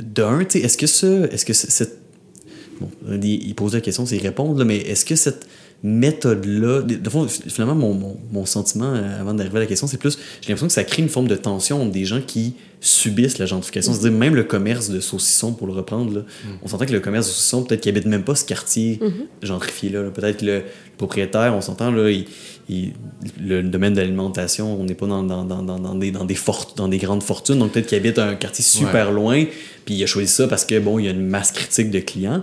d'un, 0.00 0.40
est-ce 0.40 0.78
que 0.78 0.86
ça, 0.86 1.06
est-ce 1.06 1.44
que 1.44 1.52
cette 1.52 1.98
bon, 2.80 2.90
il 3.22 3.54
pose 3.54 3.74
la 3.74 3.80
question, 3.80 4.06
c'est 4.06 4.18
répondre, 4.18 4.58
là, 4.58 4.64
mais 4.64 4.78
est-ce 4.78 5.04
que 5.04 5.14
cette 5.14 5.46
méthode-là, 5.82 6.82
de 6.82 7.10
fond, 7.10 7.26
finalement, 7.28 7.74
mon, 7.74 7.94
mon, 7.94 8.16
mon 8.32 8.46
sentiment 8.46 8.92
euh, 8.94 9.20
avant 9.20 9.34
d'arriver 9.34 9.56
à 9.58 9.60
la 9.60 9.66
question, 9.66 9.86
c'est 9.86 9.96
plus, 9.96 10.18
j'ai 10.40 10.48
l'impression 10.48 10.66
que 10.68 10.72
ça 10.72 10.84
crée 10.84 11.02
une 11.02 11.08
forme 11.08 11.28
de 11.28 11.36
tension 11.36 11.82
entre 11.82 11.92
des 11.92 12.04
gens 12.04 12.20
qui 12.24 12.54
subissent 12.80 13.38
la 13.38 13.46
gentrification. 13.46 13.92
C'est-à-dire, 13.92 14.18
même 14.18 14.34
le 14.34 14.44
commerce 14.44 14.90
de 14.90 15.00
saucisson, 15.00 15.52
pour 15.52 15.66
le 15.66 15.72
reprendre, 15.72 16.14
là, 16.14 16.20
on 16.62 16.68
s'entend 16.68 16.86
que 16.86 16.92
le 16.92 17.00
commerce 17.00 17.26
de 17.26 17.32
saucisson, 17.32 17.62
peut-être 17.64 17.80
qu'il 17.80 17.90
habite 17.90 18.06
même 18.06 18.24
pas 18.24 18.34
ce 18.34 18.44
quartier 18.44 18.98
gentrifié-là. 19.42 20.02
là. 20.02 20.10
Peut-être 20.10 20.38
que 20.40 20.44
le, 20.46 20.56
le 20.58 20.62
propriétaire, 20.98 21.54
on 21.56 21.60
s'entend, 21.60 21.90
là, 21.92 22.10
il, 22.10 22.24
il- 22.68 22.92
le 23.40 23.62
domaine 23.62 23.94
de 23.94 24.00
l'alimentation, 24.00 24.80
on 24.80 24.84
n'est 24.84 24.94
pas 24.94 25.06
dans, 25.06 25.22
dans, 25.22 25.44
dans, 25.44 25.62
dans, 25.62 25.78
dans 25.78 25.94
des, 25.94 26.10
dans, 26.10 26.24
des 26.24 26.34
fort- 26.34 26.74
dans 26.76 26.88
des 26.88 26.98
grandes 26.98 27.22
fortunes, 27.22 27.58
donc 27.58 27.72
peut-être 27.72 27.86
qu'il 27.86 27.98
habite 27.98 28.18
un 28.18 28.34
quartier 28.34 28.64
super 28.64 29.12
loin, 29.12 29.44
puis 29.84 29.94
il 29.94 30.02
a 30.02 30.06
choisi 30.06 30.28
ça 30.32 30.48
parce 30.48 30.64
que, 30.64 30.78
bon, 30.78 30.98
il 30.98 31.04
y 31.04 31.08
a 31.08 31.12
une 31.12 31.26
masse 31.26 31.52
critique 31.52 31.90
de 31.90 32.00
clients. 32.00 32.42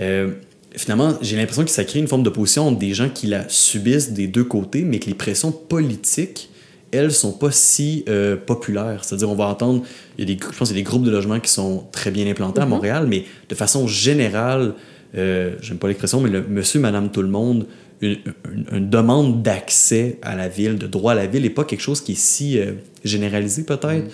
Euh, 0.00 0.32
finalement, 0.76 1.14
j'ai 1.22 1.36
l'impression 1.36 1.64
que 1.64 1.70
ça 1.70 1.84
crée 1.84 1.98
une 1.98 2.08
forme 2.08 2.22
d'opposition 2.22 2.68
entre 2.68 2.78
des 2.78 2.94
gens 2.94 3.08
qui 3.08 3.26
la 3.26 3.48
subissent 3.48 4.12
des 4.12 4.26
deux 4.26 4.44
côtés, 4.44 4.82
mais 4.82 4.98
que 4.98 5.06
les 5.06 5.14
pressions 5.14 5.50
politiques, 5.52 6.50
elles, 6.92 7.12
sont 7.12 7.32
pas 7.32 7.50
si 7.50 8.04
euh, 8.08 8.36
populaires. 8.36 9.04
C'est-à-dire, 9.04 9.28
on 9.30 9.34
va 9.34 9.46
entendre, 9.46 9.82
il 10.18 10.28
y 10.28 10.32
a 10.32 10.34
des, 10.34 10.40
je 10.42 10.56
pense 10.56 10.68
qu'il 10.68 10.76
y 10.76 10.80
a 10.80 10.82
des 10.82 10.88
groupes 10.88 11.04
de 11.04 11.10
logements 11.10 11.40
qui 11.40 11.50
sont 11.50 11.84
très 11.92 12.10
bien 12.10 12.26
implantés 12.26 12.60
à 12.60 12.66
Montréal, 12.66 13.06
mais 13.08 13.24
de 13.48 13.54
façon 13.54 13.86
générale, 13.88 14.74
euh, 15.16 15.56
j'aime 15.62 15.78
pas 15.78 15.88
l'expression, 15.88 16.20
mais 16.20 16.30
le 16.30 16.42
monsieur, 16.46 16.78
madame, 16.80 17.10
tout 17.10 17.22
le 17.22 17.28
monde, 17.28 17.66
une, 18.02 18.18
une- 18.52 18.66
une 18.72 18.90
demande 18.90 19.42
d'accès 19.42 20.18
à 20.22 20.36
la 20.36 20.48
ville, 20.48 20.76
de 20.76 20.86
droit 20.86 21.12
à 21.12 21.14
la 21.14 21.26
ville, 21.26 21.42
n'est 21.42 21.50
pas 21.50 21.64
quelque 21.64 21.80
chose 21.80 22.00
qui 22.02 22.12
est 22.12 22.20
si 22.20 22.58
euh, 22.58 22.72
généralisé, 23.04 23.62
peut-être. 23.64 24.04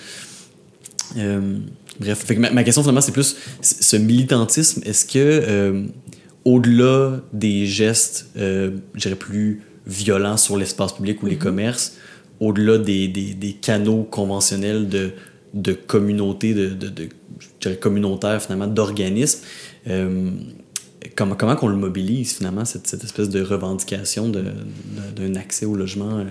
Euh, 1.19 1.59
bref, 2.01 2.25
fait 2.25 2.37
que 2.37 2.41
ma, 2.41 2.51
ma 2.51 2.65
question 2.65 2.83
finalement, 2.83 3.01
c'est 3.01 3.13
plus 3.13 3.37
ce 3.61 3.97
militantisme. 3.97 4.81
Est-ce 4.87 5.05
que, 5.05 5.85
au-delà 6.45 7.21
des 7.33 7.67
gestes, 7.67 8.27
euh, 8.37 8.73
je 8.95 9.01
dirais 9.01 9.15
plus 9.15 9.63
violents 9.87 10.37
sur 10.37 10.57
l'espace 10.57 10.93
public 10.95 11.23
ou 11.23 11.27
les 11.27 11.37
commerces, 11.37 11.97
au-delà 12.41 12.79
des, 12.79 13.09
des, 13.09 13.35
des 13.35 13.53
canaux 13.53 14.03
conventionnels 14.05 14.89
de, 14.89 15.11
de 15.55 15.73
communauté, 15.73 16.55
de, 16.55 16.69
de, 16.69 16.89
de- 16.89 17.09
je 17.39 17.47
dirais 17.61 17.77
communautaire 17.77 18.41
finalement, 18.43 18.67
d'organismes, 18.67 19.41
euh, 19.89 20.31
comment, 21.17 21.35
comment 21.35 21.57
qu'on 21.57 21.69
le 21.69 21.77
mobilise 21.77 22.35
finalement, 22.37 22.65
cette, 22.65 22.87
cette 22.87 23.05
espèce 23.05 23.29
de 23.29 23.43
revendication 23.43 24.29
d'un 24.29 25.35
accès 25.37 25.67
au 25.67 25.75
logement 25.75 26.19
euh, 26.19 26.25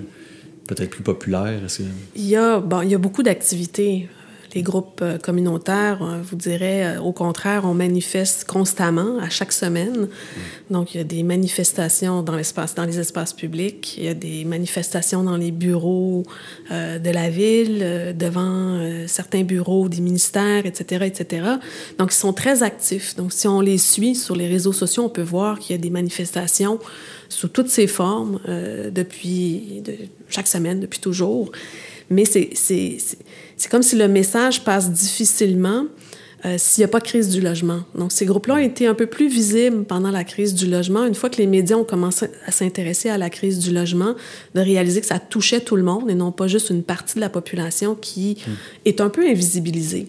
peut-être 0.67 0.89
plus 0.89 1.03
populaire? 1.03 1.59
Que- 1.67 1.83
Il 2.15 2.25
y 2.27 2.35
a, 2.35 2.59
bon, 2.59 2.81
il 2.81 2.89
y 2.89 2.95
a 2.95 2.97
beaucoup 2.97 3.23
d'activités. 3.23 4.07
Les 4.53 4.63
groupes 4.63 4.99
euh, 5.01 5.17
communautaires, 5.17 6.03
euh, 6.03 6.21
vous 6.21 6.35
direz, 6.35 6.85
euh, 6.85 7.01
au 7.01 7.13
contraire, 7.13 7.63
on 7.65 7.73
manifeste 7.73 8.45
constamment, 8.45 9.17
à 9.19 9.29
chaque 9.29 9.53
semaine. 9.53 10.09
Donc, 10.69 10.93
il 10.93 10.97
y 10.97 11.01
a 11.01 11.03
des 11.03 11.23
manifestations 11.23 12.23
dans, 12.23 12.35
l'espace, 12.35 12.75
dans 12.75 12.85
les 12.85 12.99
espaces 12.99 13.33
publics, 13.33 13.95
il 13.97 14.05
y 14.05 14.07
a 14.07 14.13
des 14.13 14.45
manifestations 14.45 15.23
dans 15.23 15.37
les 15.37 15.51
bureaux 15.51 16.23
euh, 16.71 16.97
de 16.97 17.09
la 17.09 17.29
ville, 17.29 17.79
euh, 17.81 18.13
devant 18.13 18.77
euh, 18.79 19.05
certains 19.07 19.43
bureaux 19.43 19.89
des 19.89 20.01
ministères, 20.01 20.65
etc., 20.65 21.05
etc. 21.05 21.43
Donc, 21.97 22.13
ils 22.13 22.17
sont 22.17 22.33
très 22.33 22.63
actifs. 22.63 23.15
Donc, 23.15 23.33
si 23.33 23.47
on 23.47 23.59
les 23.59 23.77
suit 23.77 24.15
sur 24.15 24.35
les 24.35 24.47
réseaux 24.47 24.73
sociaux, 24.73 25.03
on 25.03 25.09
peut 25.09 25.21
voir 25.21 25.59
qu'il 25.59 25.75
y 25.75 25.79
a 25.79 25.81
des 25.81 25.89
manifestations 25.89 26.79
sous 27.27 27.47
toutes 27.47 27.69
ces 27.69 27.87
formes 27.87 28.39
euh, 28.47 28.91
depuis 28.91 29.81
de, 29.83 29.95
chaque 30.29 30.47
semaine, 30.47 30.79
depuis 30.79 30.99
toujours. 30.99 31.51
Mais 32.09 32.25
c'est, 32.25 32.97
c'est, 33.61 33.69
comme 33.69 33.83
si 33.83 33.95
le 33.95 34.07
message 34.07 34.63
passe 34.63 34.89
difficilement 34.89 35.85
euh, 36.45 36.55
s'il 36.57 36.81
n'y 36.81 36.85
a 36.85 36.87
pas 36.87 36.99
de 36.99 37.03
crise 37.03 37.29
du 37.29 37.41
logement. 37.41 37.81
Donc, 37.93 38.11
ces 38.11 38.25
groupes-là 38.25 38.55
ont 38.55 38.57
été 38.57 38.87
un 38.87 38.95
peu 38.95 39.05
plus 39.05 39.27
visibles 39.27 39.83
pendant 39.83 40.09
la 40.09 40.23
crise 40.23 40.55
du 40.55 40.65
logement. 40.65 41.05
Une 41.05 41.13
fois 41.13 41.29
que 41.29 41.37
les 41.37 41.45
médias 41.45 41.75
ont 41.75 41.83
commencé 41.83 42.25
à 42.47 42.51
s'intéresser 42.51 43.09
à 43.09 43.19
la 43.19 43.29
crise 43.29 43.59
du 43.59 43.71
logement, 43.71 44.15
de 44.55 44.61
réaliser 44.61 44.99
que 44.99 45.05
ça 45.05 45.19
touchait 45.19 45.59
tout 45.59 45.75
le 45.75 45.83
monde 45.83 46.09
et 46.09 46.15
non 46.15 46.31
pas 46.31 46.47
juste 46.47 46.71
une 46.71 46.81
partie 46.81 47.13
de 47.13 47.19
la 47.19 47.29
population 47.29 47.93
qui 47.93 48.39
est 48.85 48.99
un 48.99 49.09
peu 49.09 49.23
invisibilisée. 49.27 50.07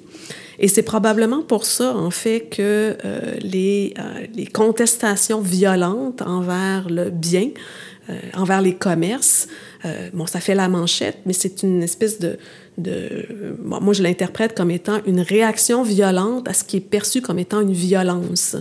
Et 0.59 0.69
c'est 0.69 0.83
probablement 0.83 1.43
pour 1.43 1.67
ça, 1.67 1.95
en 1.95 2.11
fait, 2.11 2.49
que 2.51 2.97
euh, 3.05 3.35
les, 3.43 3.93
euh, 3.99 4.27
les 4.35 4.47
contestations 4.47 5.43
violentes 5.43 6.23
envers 6.23 6.89
le 6.89 7.11
bien, 7.11 7.51
envers 8.35 8.63
les 8.63 8.75
commerces, 8.75 9.47
bon, 10.13 10.27
ça 10.27 10.41
fait 10.41 10.57
la 10.57 10.69
manchette, 10.69 11.19
mais 11.25 11.33
c'est 11.33 11.63
une 11.63 11.83
espèce 11.83 12.19
de... 12.19 12.37
de 12.79 13.57
bon, 13.59 13.81
moi, 13.81 13.93
je 13.93 14.03
l'interprète 14.03 14.57
comme 14.57 14.71
étant 14.71 15.01
une 15.07 15.21
réaction 15.21 15.83
violente 15.83 16.49
à 16.49 16.55
ce 16.55 16.65
qui 16.65 16.79
est 16.79 16.81
perçu 16.81 17.21
comme 17.21 17.39
étant 17.39 17.61
une 17.61 17.73
violence. 17.73 18.57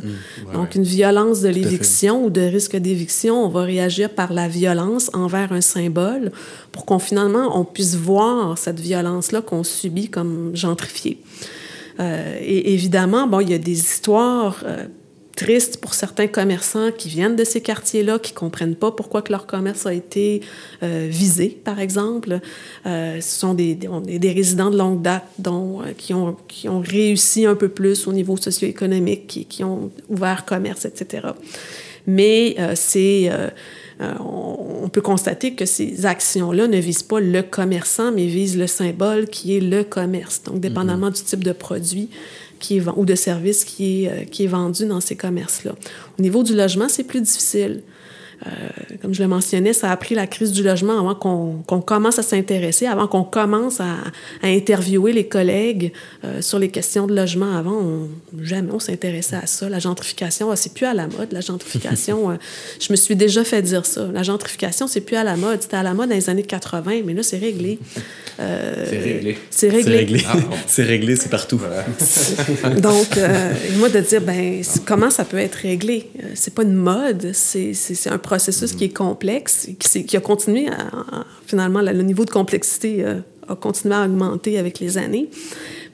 Donc, 0.54 0.76
une 0.76 0.84
violence 0.84 1.42
de 1.42 1.50
l'éviction 1.50 2.26
ou 2.26 2.30
de 2.30 2.42
risque 2.42 2.76
d'éviction, 2.76 3.44
on 3.44 3.50
va 3.50 3.64
réagir 3.64 4.10
par 4.10 4.34
la 4.34 4.48
violence 4.48 5.10
envers 5.14 5.54
un 5.54 5.62
symbole 5.62 6.32
pour 6.72 6.86
qu'on 6.86 7.00
finalement, 7.00 7.58
on 7.58 7.64
puisse 7.64 7.96
voir 7.96 8.58
cette 8.58 8.80
violence-là 8.80 9.42
qu'on 9.42 9.64
subit 9.64 10.10
comme 10.10 10.52
gentrifiée. 10.54 11.20
Euh, 12.00 12.38
et 12.42 12.74
évidemment, 12.74 13.28
bon, 13.28 13.40
il 13.42 13.50
y 13.50 13.54
a 13.54 13.58
des 13.58 13.80
histoires 13.80 14.64
euh, 14.66 14.86
tristes 15.36 15.78
pour 15.82 15.94
certains 15.94 16.28
commerçants 16.28 16.92
qui 16.92 17.10
viennent 17.10 17.36
de 17.36 17.44
ces 17.44 17.62
quartiers-là, 17.62 18.20
qui 18.20 18.34
comprennent 18.34 18.76
pas 18.76 18.92
pourquoi 18.92 19.22
que 19.22 19.32
leur 19.32 19.46
commerce 19.46 19.86
a 19.86 19.94
été 19.94 20.42
euh, 20.84 21.08
visé, 21.10 21.50
par 21.64 21.80
exemple. 21.80 22.40
Euh, 22.86 23.20
ce 23.22 23.40
sont 23.40 23.54
des, 23.54 23.76
des, 23.76 24.20
des 24.20 24.32
résidents 24.32 24.72
de 24.72 24.78
longue 24.78 25.02
date 25.02 25.26
dont, 25.40 25.82
euh, 25.82 25.86
qui, 25.98 26.14
ont, 26.14 26.36
qui 26.48 26.70
ont 26.70 26.80
réussi 26.80 27.46
un 27.46 27.56
peu 27.56 27.70
plus 27.70 28.08
au 28.08 28.14
niveau 28.14 28.38
socio-économique, 28.38 29.28
qui, 29.28 29.46
qui 29.46 29.64
ont 29.64 29.92
ouvert 30.10 30.46
commerce, 30.46 30.86
etc. 30.86 31.28
Mais 32.08 32.56
euh, 32.60 32.74
c'est... 32.76 33.30
euh, 33.32 33.50
on 34.20 34.90
peut 34.90 35.02
constater 35.02 35.54
que 35.54 35.66
ces 35.68 36.08
actions-là 36.08 36.68
ne 36.68 36.78
visent 36.78 37.04
pas 37.04 37.20
le 37.20 37.44
commerçant, 37.44 38.12
mais 38.12 38.26
visent 38.26 38.58
le 38.58 38.66
symbole 38.66 39.28
qui 39.28 39.56
est 39.56 39.60
le 39.60 39.84
commerce. 39.84 40.42
Donc, 40.44 40.60
dépendamment 40.60 41.10
mm 41.10 41.14
-hmm. 41.14 41.24
du 41.24 41.30
type 41.30 41.44
de 41.44 41.54
produit 41.54 42.10
ou 42.96 43.06
de 43.06 43.16
service 43.16 43.66
qui 43.66 44.06
est, 44.06 44.30
qui 44.30 44.44
est 44.44 44.48
vendu 44.48 44.86
dans 44.86 45.02
ces 45.02 45.16
commerces-là. 45.16 45.76
Au 46.20 46.22
niveau 46.22 46.44
du 46.44 46.56
logement, 46.56 46.90
c'est 46.90 47.04
plus 47.04 47.22
difficile. 47.22 47.82
Euh, 48.48 48.50
comme 49.02 49.14
je 49.14 49.22
le 49.22 49.28
mentionnais, 49.28 49.74
ça 49.74 49.92
a 49.92 49.98
pris 49.98 50.16
la 50.16 50.26
crise 50.26 50.52
du 50.52 50.64
logement 50.64 50.98
avant 50.98 51.14
qu'on 51.14 51.64
qu 51.68 51.86
commence 51.86 52.18
à 52.18 52.24
s'intéresser, 52.24 52.88
avant 52.88 53.08
qu'on 53.08 53.24
commence 53.24 53.80
à, 53.80 53.98
à, 54.42 54.48
interviewer 54.48 55.14
les 55.14 55.28
collègues 55.28 55.92
euh, 56.24 56.42
sur 56.42 56.58
les 56.58 56.70
questions 56.70 57.06
de 57.06 57.16
logement. 57.16 57.56
Avant, 57.56 57.80
on, 57.80 58.10
jamais 58.42 58.72
on 58.72 58.80
s'intéressait 58.80 59.36
à 59.36 59.46
ça. 59.46 59.70
La 59.70 59.80
gentrification, 59.80 60.50
ah, 60.50 60.56
c'est 60.56 60.74
plus 60.74 60.86
à 60.86 60.94
la 60.94 61.08
mode. 61.08 61.32
La 61.32 61.42
gentrification, 61.42 62.32
euh, 62.32 62.36
je 62.80 62.92
me 62.92 62.96
suis 62.96 63.16
déjà 63.16 63.44
fait 63.44 63.62
dire 63.62 63.86
ça. 63.86 64.08
La 64.12 64.24
gentrification, 64.24 64.88
c'est 64.88 65.02
plus 65.02 65.18
à 65.18 65.24
la 65.24 65.36
mode. 65.36 65.62
C'était 65.62 65.78
à 65.78 65.84
la 65.84 65.94
mode 65.94 66.10
dans 66.10 66.16
les 66.16 66.30
années 66.30 66.44
80, 66.44 67.02
mais 67.06 67.14
là, 67.14 67.22
c'est 67.22 67.38
réglé. 67.38 67.78
c'est 68.38 68.98
réglé. 68.98 69.38
C'est 69.52 69.70
réglé. 69.70 69.84
C'est 69.84 69.98
réglé. 69.98 70.24
Ah, 70.28 70.38
bon. 70.38 70.56
c'est 70.66 70.84
réglé, 70.84 71.16
c'est 71.16 71.30
partout. 71.30 71.60
Voilà. 71.60 71.86
Donc, 72.80 73.20
moi, 73.78 73.90
de 73.90 74.00
dire, 74.00 74.22
ben, 74.22 74.62
comment 74.86 75.12
ça 75.12 75.26
peut 75.26 75.38
être 75.38 75.56
réglé? 75.56 76.08
C'est 76.34 76.56
pas 76.56 76.64
une 76.64 76.74
mode, 76.74 77.34
c'est 77.34 78.08
un 78.08 78.18
processus 78.32 78.72
qui 78.74 78.86
est 78.86 78.96
complexe, 78.96 79.68
qui, 79.78 80.06
qui 80.06 80.16
a 80.16 80.22
continué 80.22 80.70
à, 80.70 80.84
à, 81.18 81.26
finalement, 81.46 81.82
le 81.82 82.02
niveau 82.02 82.24
de 82.24 82.30
complexité 82.30 83.04
euh, 83.04 83.20
a 83.50 83.56
continué 83.58 83.94
à 83.96 84.06
augmenter 84.06 84.58
avec 84.58 84.80
les 84.80 84.98
années. 84.98 85.30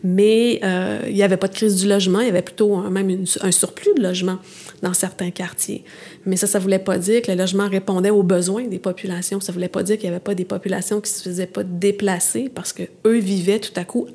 Mais 0.04 0.60
euh, 0.64 1.00
il 1.08 1.16
n'y 1.16 1.24
avait 1.24 1.38
pas 1.38 1.48
de 1.48 1.56
crise 1.56 1.78
du 1.78 1.88
logement, 1.88 2.20
il 2.20 2.28
y 2.28 2.30
avait 2.30 2.44
plutôt 2.44 2.78
même 2.92 3.26
un 3.42 3.52
surplus 3.52 3.96
de 3.98 4.04
logement 4.04 4.38
dans 4.84 4.94
certains 4.94 5.32
quartiers. 5.32 5.84
Mais 6.28 6.36
ça, 6.36 6.46
ça 6.46 6.60
ne 6.60 6.64
voulait 6.64 6.86
pas 6.92 7.00
dire 7.00 7.24
que 7.24 7.32
les 7.32 7.36
logements 7.36 7.68
répondaient 7.68 8.12
aux 8.12 8.22
besoins 8.22 8.68
des 8.68 8.78
populations. 8.78 9.42
Ça 9.42 9.52
ne 9.52 9.56
voulait 9.56 9.68
pas 9.68 9.82
dire 9.82 9.98
qu'il 9.98 10.08
n'y 10.08 10.16
avait 10.16 10.24
pas 10.24 10.36
des 10.36 10.46
populations 10.46 11.02
qui 11.02 11.12
ne 11.12 11.18
se 11.18 11.24
faisaient 11.24 11.48
pas 11.48 11.64
déplacer 11.64 12.52
parce 12.54 12.72
qu'eux 12.72 13.18
vivaient 13.18 13.60
tout 13.60 13.78
à 13.78 13.84
coup 13.84 14.06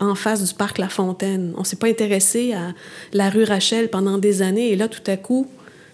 en 0.00 0.16
face 0.16 0.42
du 0.42 0.54
parc 0.54 0.78
La 0.78 0.88
Fontaine. 0.88 1.52
On 1.56 1.60
ne 1.60 1.64
s'est 1.64 1.76
pas 1.76 1.86
intéressé 1.86 2.52
à 2.52 2.74
la 3.12 3.30
rue 3.30 3.44
Rachel 3.44 3.90
pendant 3.90 4.18
des 4.18 4.42
années 4.42 4.72
et 4.72 4.76
là, 4.76 4.88
tout 4.88 5.08
à 5.08 5.16
coup, 5.16 5.46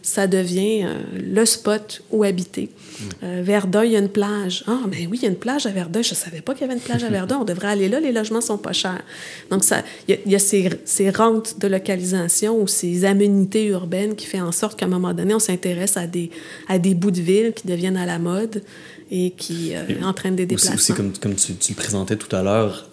ça 0.03 0.27
devient 0.27 0.85
euh, 0.85 0.99
le 1.13 1.45
spot 1.45 2.03
où 2.11 2.25
habiter. 2.25 2.71
Mm. 2.71 3.05
Euh, 3.23 3.43
Verdun, 3.45 3.85
il 3.85 3.93
y 3.93 3.97
a 3.97 3.99
une 3.99 4.09
plage. 4.09 4.65
Ah, 4.67 4.81
ben 4.87 5.09
oui, 5.11 5.19
il 5.19 5.23
y 5.23 5.27
a 5.27 5.29
une 5.29 5.37
plage 5.37 5.67
à 5.67 5.71
Verdun. 5.71 6.03
Je 6.03 6.11
ne 6.11 6.15
savais 6.15 6.41
pas 6.41 6.55
qu'il 6.55 6.63
y 6.63 6.65
avait 6.65 6.75
une 6.75 6.81
plage 6.81 7.05
à 7.05 7.09
Verdun. 7.11 7.39
On 7.41 7.45
devrait 7.45 7.69
aller 7.69 7.89
là, 7.89 8.01
les 8.01 8.13
logements 8.13 8.41
sont 8.41 8.59
pas 8.59 8.73
chers. 8.73 9.03
Donc, 9.51 9.65
il 10.09 10.19
y 10.27 10.35
a, 10.35 10.39
ces, 10.39 10.71
ces, 10.85 11.11
rentes 11.11 11.59
de 11.59 11.69
localisation 11.69 12.61
ou 12.61 12.67
ces 12.67 13.05
aménités 13.05 13.67
urbaines 13.67 14.15
qui 14.15 14.27
fait 14.27 14.41
en 14.41 14.53
sorte 14.53 14.79
qu'à 14.79 14.87
un 14.87 14.91
moment 14.91 15.13
donné, 15.13 15.35
on 15.35 15.39
s'intéresse 15.39 15.97
à 15.97 16.07
des, 16.07 16.31
à 16.69 16.79
des 16.79 16.95
bouts 16.95 17.11
de 17.11 17.21
ville 17.21 17.53
qui 17.53 17.67
deviennent 17.67 17.97
à 17.97 18.07
la 18.07 18.19
mode 18.19 18.63
et 19.11 19.33
qui 19.33 19.75
euh, 19.75 19.83
entraînent 20.05 20.37
des 20.37 20.47
déplacements. 20.47 20.77
Aussi, 20.77 20.93
comme, 20.95 21.13
comme 21.19 21.35
tu, 21.35 21.55
tu, 21.55 21.73
le 21.73 21.77
présentais 21.77 22.17
tout 22.17 22.35
à 22.35 22.43
l'heure, 22.43 22.89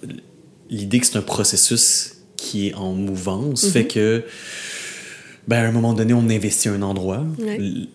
l'idée 0.69 0.99
que 0.99 1.05
c'est 1.05 1.17
un 1.17 1.21
processus 1.21 2.13
qui 2.35 2.67
est 2.67 2.73
en 2.73 2.93
mouvance 2.93 3.63
mm-hmm. 3.63 3.71
fait 3.71 3.87
que 3.87 4.23
ben, 5.47 5.63
à 5.63 5.67
un 5.67 5.71
moment 5.71 5.93
donné, 5.93 6.13
on 6.13 6.29
investit 6.29 6.67
un 6.67 6.81
endroit, 6.81 7.23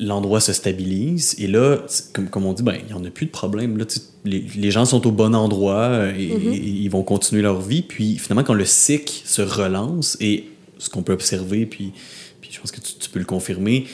l'endroit 0.00 0.40
se 0.40 0.54
stabilise, 0.54 1.34
et 1.38 1.46
là, 1.46 1.78
comme, 2.14 2.28
comme 2.28 2.46
on 2.46 2.54
dit, 2.54 2.62
ben, 2.62 2.76
il 2.80 2.86
n'y 2.86 2.94
en 2.94 3.04
a 3.04 3.10
plus 3.10 3.26
de 3.26 3.30
problème. 3.30 3.76
Là, 3.76 3.84
les, 4.24 4.46
les, 4.56 4.70
gens 4.70 4.86
sont 4.86 5.06
au 5.06 5.12
bon 5.12 5.34
endroit 5.34 5.82
euh, 5.82 6.12
mm-hmm. 6.12 6.54
et, 6.54 6.56
ils 6.56 6.88
vont 6.88 7.02
continuer 7.02 7.42
leur 7.42 7.60
vie. 7.60 7.82
Puis 7.82 8.16
finalement, 8.16 8.44
quand 8.44 8.54
le 8.54 8.64
cycle 8.64 9.12
se 9.24 9.42
relance, 9.42 10.16
et 10.20 10.46
ce 10.78 10.88
qu'on 10.88 11.02
peut 11.02 11.12
observer, 11.12 11.66
puis, 11.66 11.92
puis 12.40 12.50
je 12.52 12.58
pense 12.58 12.72
que 12.72 12.80
tu, 12.80 13.10
peux 13.10 13.18
le 13.18 13.26
confirmer, 13.26 13.86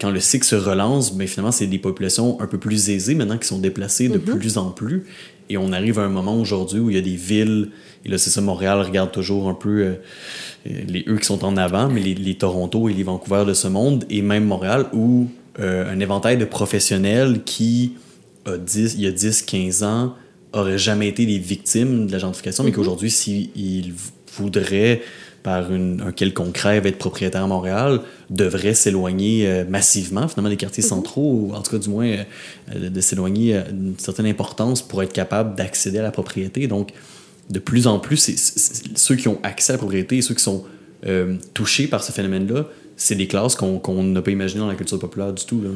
quand 0.00 0.10
le 0.10 0.20
cycle 0.20 0.46
se 0.46 0.56
relance, 0.56 1.14
ben, 1.14 1.28
finalement, 1.28 1.52
c'est 1.52 1.66
des 1.66 1.78
populations 1.78 2.40
un 2.40 2.46
peu 2.46 2.56
plus 2.56 2.88
aisées 2.88 3.14
maintenant 3.14 3.36
qui 3.36 3.48
sont 3.48 3.58
déplacées 3.58 4.08
de 4.08 4.16
mm-hmm. 4.16 4.38
plus 4.38 4.56
en 4.56 4.70
plus. 4.70 5.04
Et 5.50 5.56
on 5.56 5.72
arrive 5.72 5.98
à 5.98 6.02
un 6.02 6.08
moment 6.08 6.38
aujourd'hui 6.38 6.80
où 6.80 6.90
il 6.90 6.96
y 6.96 6.98
a 6.98 7.02
des 7.02 7.16
villes, 7.16 7.70
et 8.04 8.08
là, 8.08 8.18
c'est 8.18 8.30
ça, 8.30 8.40
Montréal 8.40 8.80
regarde 8.80 9.12
toujours 9.12 9.48
un 9.48 9.54
peu. 9.54 9.82
Euh, 9.82 9.94
les 10.66 11.04
eux 11.08 11.16
qui 11.16 11.24
sont 11.24 11.44
en 11.44 11.56
avant, 11.56 11.88
mais 11.88 12.00
les, 12.00 12.34
Toronto 12.34 12.88
et 12.88 12.92
les 12.92 13.02
Vancouver 13.02 13.44
de 13.46 13.54
ce 13.54 13.68
monde, 13.68 14.04
et 14.10 14.22
même 14.22 14.44
Montréal, 14.44 14.86
où 14.92 15.28
euh, 15.60 15.90
un 15.90 15.98
éventail 16.00 16.36
de 16.36 16.44
professionnels 16.44 17.42
qui, 17.44 17.94
a 18.44 18.56
10, 18.56 18.94
il 18.94 19.00
y 19.00 19.06
a 19.06 19.12
10-15 19.12 19.84
ans, 19.84 20.14
auraient 20.52 20.78
jamais 20.78 21.08
été 21.08 21.26
des 21.26 21.38
victimes 21.38 22.06
de 22.06 22.12
la 22.12 22.18
gentrification, 22.18 22.64
mais 22.64 22.70
mm-hmm. 22.70 22.74
qu'aujourd'hui, 22.74 23.10
s'ils 23.10 23.94
voudraient, 24.34 25.02
par 25.42 25.72
une, 25.72 26.00
un 26.00 26.12
quelconque 26.12 26.58
rêve, 26.58 26.86
être 26.86 26.98
propriétaire 26.98 27.44
à 27.44 27.46
Montréal, 27.46 28.00
devraient 28.30 28.74
s'éloigner 28.74 29.46
euh, 29.46 29.64
massivement, 29.68 30.28
finalement, 30.28 30.50
des 30.50 30.56
quartiers 30.56 30.82
mm-hmm. 30.82 30.88
centraux, 30.88 31.32
ou 31.32 31.54
en 31.54 31.62
tout 31.62 31.70
cas, 31.70 31.78
du 31.78 31.88
moins, 31.88 32.06
euh, 32.06 32.90
de 32.90 33.00
s'éloigner 33.00 33.62
d'une 33.70 33.98
certaine 33.98 34.26
importance 34.26 34.82
pour 34.82 35.02
être 35.02 35.12
capable 35.12 35.54
d'accéder 35.54 35.98
à 35.98 36.02
la 36.02 36.10
propriété. 36.10 36.66
Donc, 36.66 36.92
de 37.50 37.58
plus 37.58 37.86
en 37.86 37.98
plus, 37.98 38.18
ceux 38.94 39.16
qui 39.16 39.28
ont 39.28 39.38
accès 39.42 39.72
à 39.72 39.74
la 39.74 39.78
propriété 39.78 40.18
et 40.18 40.22
ceux 40.22 40.34
qui 40.34 40.42
sont 40.42 40.64
euh, 41.06 41.36
touchés 41.54 41.86
par 41.86 42.02
ce 42.02 42.12
phénomène-là, 42.12 42.66
c'est 42.96 43.14
des 43.14 43.28
classes 43.28 43.54
qu'on 43.54 44.02
n'a 44.02 44.22
pas 44.22 44.30
imaginées 44.30 44.60
dans 44.60 44.68
la 44.68 44.74
culture 44.74 44.98
populaire 44.98 45.32
du 45.32 45.44
tout. 45.44 45.62
Là. 45.62 45.70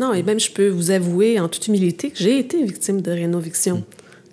Non, 0.00 0.14
et 0.14 0.22
même 0.22 0.40
je 0.40 0.50
peux 0.50 0.68
vous 0.68 0.90
avouer 0.90 1.38
en 1.38 1.48
toute 1.48 1.66
humilité 1.68 2.10
que 2.10 2.18
j'ai 2.18 2.38
été 2.38 2.64
victime 2.64 3.02
de 3.02 3.10
rénoviction. 3.10 3.78
Mm. 3.78 3.84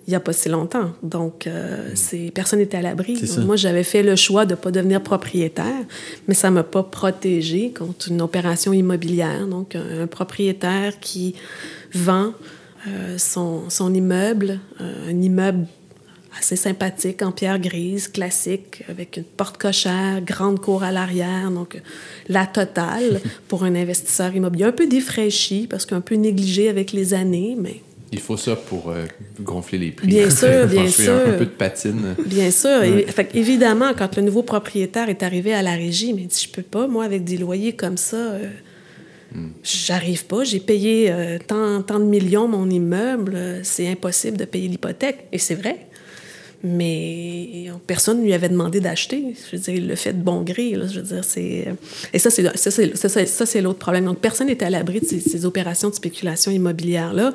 Il 0.08 0.12
n'y 0.12 0.16
a 0.16 0.20
pas 0.20 0.32
si 0.32 0.48
longtemps. 0.48 0.90
Donc, 1.02 1.46
euh, 1.46 1.92
personne 2.34 2.60
n'était 2.60 2.78
à 2.78 2.82
l'abri. 2.82 3.20
Moi, 3.44 3.56
j'avais 3.56 3.84
fait 3.84 4.02
le 4.02 4.16
choix 4.16 4.46
de 4.46 4.52
ne 4.52 4.56
pas 4.56 4.70
devenir 4.70 5.02
propriétaire, 5.02 5.84
mais 6.26 6.32
ça 6.32 6.48
ne 6.48 6.54
m'a 6.54 6.62
pas 6.62 6.82
protégé 6.82 7.74
contre 7.76 8.08
une 8.08 8.22
opération 8.22 8.72
immobilière. 8.72 9.46
Donc, 9.46 9.76
un, 9.76 10.06
propriétaire 10.06 10.98
qui 10.98 11.34
vend 11.92 12.32
euh, 12.88 13.18
son, 13.18 13.68
son, 13.68 13.92
immeuble, 13.92 14.60
un 14.80 15.20
immeuble 15.20 15.66
assez 16.38 16.56
sympathique, 16.56 17.20
en 17.20 17.30
pierre 17.30 17.58
grise, 17.58 18.08
classique, 18.08 18.84
avec 18.88 19.18
une 19.18 19.24
porte 19.24 19.58
cochère, 19.58 20.22
grande 20.22 20.58
cour 20.58 20.84
à 20.84 20.90
l'arrière, 20.90 21.50
donc 21.50 21.82
la 22.28 22.46
totale 22.46 23.20
pour 23.48 23.64
un 23.64 23.74
investisseur 23.74 24.34
immobilier. 24.34 24.64
Un 24.64 24.72
peu 24.72 24.86
défraîchi, 24.86 25.66
parce 25.68 25.84
qu'un 25.84 26.00
peu 26.00 26.14
négligé 26.14 26.70
avec 26.70 26.92
les 26.92 27.12
années, 27.12 27.58
mais... 27.60 27.82
Il 28.12 28.20
faut 28.20 28.36
ça 28.36 28.56
pour 28.56 28.90
euh, 28.90 29.04
gonfler 29.40 29.78
les 29.78 29.90
prix. 29.90 30.06
Bien 30.06 30.30
sûr, 30.42 30.66
bien 30.66 30.88
sûr. 30.88 31.12
Un, 31.12 31.38
peu 31.38 31.44
de 31.44 31.50
patine. 31.50 32.14
Bien 32.24 32.50
sûr. 32.50 32.80
fait, 33.08 33.30
évidemment, 33.34 33.92
quand 33.96 34.16
le 34.16 34.22
nouveau 34.22 34.42
propriétaire 34.42 35.08
est 35.08 35.22
arrivé 35.22 35.52
à 35.52 35.62
la 35.62 35.72
régie, 35.72 36.08
il 36.08 36.14
m'a 36.14 36.22
dit, 36.22 36.46
je 36.46 36.50
peux 36.50 36.62
pas, 36.62 36.86
moi, 36.86 37.04
avec 37.04 37.24
des 37.24 37.36
loyers 37.36 37.74
comme 37.74 37.96
ça... 37.96 38.16
Euh, 38.16 38.48
hmm. 39.34 39.48
J'arrive 39.62 40.24
pas, 40.24 40.44
j'ai 40.44 40.60
payé 40.60 41.10
euh, 41.10 41.38
tant, 41.44 41.82
tant, 41.82 41.98
de 41.98 42.04
millions 42.04 42.48
mon 42.48 42.68
immeuble, 42.70 43.60
c'est 43.62 43.88
impossible 43.88 44.36
de 44.36 44.46
payer 44.46 44.68
l'hypothèque. 44.68 45.26
Et 45.32 45.38
c'est 45.38 45.54
vrai 45.54 45.87
mais 46.64 47.66
personne 47.86 48.18
ne 48.18 48.24
lui 48.24 48.32
avait 48.32 48.48
demandé 48.48 48.80
d'acheter. 48.80 49.22
Je 49.50 49.56
veux 49.56 49.62
dire, 49.62 49.74
il 49.74 49.86
le 49.86 49.94
fait 49.94 50.12
de 50.12 50.22
bon 50.22 50.42
gré. 50.42 50.72
Là, 50.72 50.86
je 50.88 50.98
veux 50.98 51.06
dire, 51.06 51.24
c'est... 51.24 51.68
Et 52.12 52.18
ça, 52.18 52.30
c'est, 52.30 52.56
ça, 52.56 52.70
c'est, 52.70 53.26
ça, 53.26 53.46
c'est 53.46 53.60
l'autre 53.60 53.78
problème. 53.78 54.06
Donc, 54.06 54.18
personne 54.18 54.48
n'était 54.48 54.64
à 54.64 54.70
l'abri 54.70 55.00
de 55.00 55.06
ces, 55.06 55.44
opérations 55.46 55.88
de 55.88 55.94
spéculation 55.94 56.50
immobilière-là. 56.50 57.32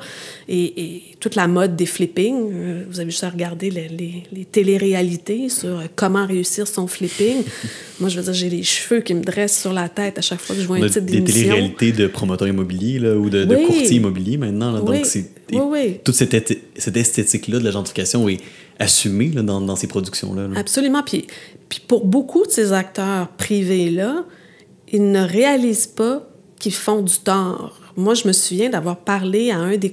Et, 0.48 1.02
toute 1.20 1.36
la 1.36 1.48
mode 1.48 1.74
des 1.74 1.86
flipping, 1.86 2.50
euh, 2.52 2.84
vous 2.90 3.00
avez 3.00 3.10
juste 3.10 3.24
à 3.24 3.30
regarder 3.30 3.70
les, 3.70 3.88
les, 3.88 4.24
les 4.30 4.44
téléréalités 4.44 5.48
sur 5.48 5.82
comment 5.96 6.26
réussir 6.26 6.68
son 6.68 6.86
flipping. 6.86 7.36
Moi, 8.00 8.10
je 8.10 8.18
veux 8.18 8.24
dire, 8.24 8.34
j'ai 8.34 8.50
les 8.50 8.62
cheveux 8.62 9.00
qui 9.00 9.14
me 9.14 9.22
dressent 9.22 9.58
sur 9.58 9.72
la 9.72 9.88
tête 9.88 10.18
à 10.18 10.20
chaque 10.20 10.40
fois 10.40 10.54
que 10.54 10.60
je 10.60 10.66
vois 10.66 10.76
un 10.76 10.86
titre 10.86 11.00
d'émission. 11.00 11.24
Des 11.24 11.32
téléréalités 11.32 11.92
de 11.92 12.06
promoteurs 12.08 12.48
immobiliers 12.48 12.98
là, 12.98 13.14
ou 13.16 13.30
de, 13.30 13.44
de 13.44 13.56
courtiers 13.56 13.96
immobiliers 13.96 14.36
maintenant. 14.36 14.70
Là. 14.70 14.80
Donc, 14.80 15.06
c'est... 15.06 15.30
Oui, 15.52 16.00
toute 16.04 16.14
cette, 16.14 16.58
cette 16.76 16.96
esthétique-là 16.96 17.58
de 17.58 17.64
la 17.64 17.70
gentrification 17.70 18.28
est 18.28 18.40
assumé 18.78 19.28
dans, 19.28 19.76
ces 19.76 19.86
productions-là. 19.86 20.48
Absolument. 20.56 21.02
Puis, 21.02 21.26
puis 21.68 21.80
pour 21.86 22.06
beaucoup 22.06 22.44
de 22.44 22.50
ces 22.50 22.72
acteurs 22.72 23.28
privés-là, 23.28 24.24
ils 24.92 25.10
ne 25.10 25.20
réalisent 25.20 25.86
pas 25.86 26.28
qu'ils 26.58 26.74
font 26.74 27.02
du 27.02 27.18
tort. 27.18 27.80
Moi, 27.96 28.14
je 28.14 28.26
me 28.26 28.32
souviens 28.32 28.70
d'avoir 28.70 28.96
parlé 28.96 29.50
à 29.50 29.58
un 29.58 29.76
des, 29.76 29.92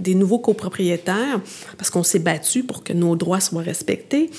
des 0.00 0.14
nouveaux 0.14 0.38
copropriétaires, 0.38 1.40
parce 1.76 1.90
qu'on 1.90 2.02
s'est 2.02 2.18
battu 2.18 2.62
pour 2.62 2.82
que 2.82 2.92
nos 2.92 3.16
droits 3.16 3.40
soient 3.40 3.62
respectés, 3.62 4.30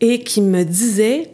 et 0.00 0.22
qui 0.22 0.40
me 0.40 0.62
disait 0.62 1.32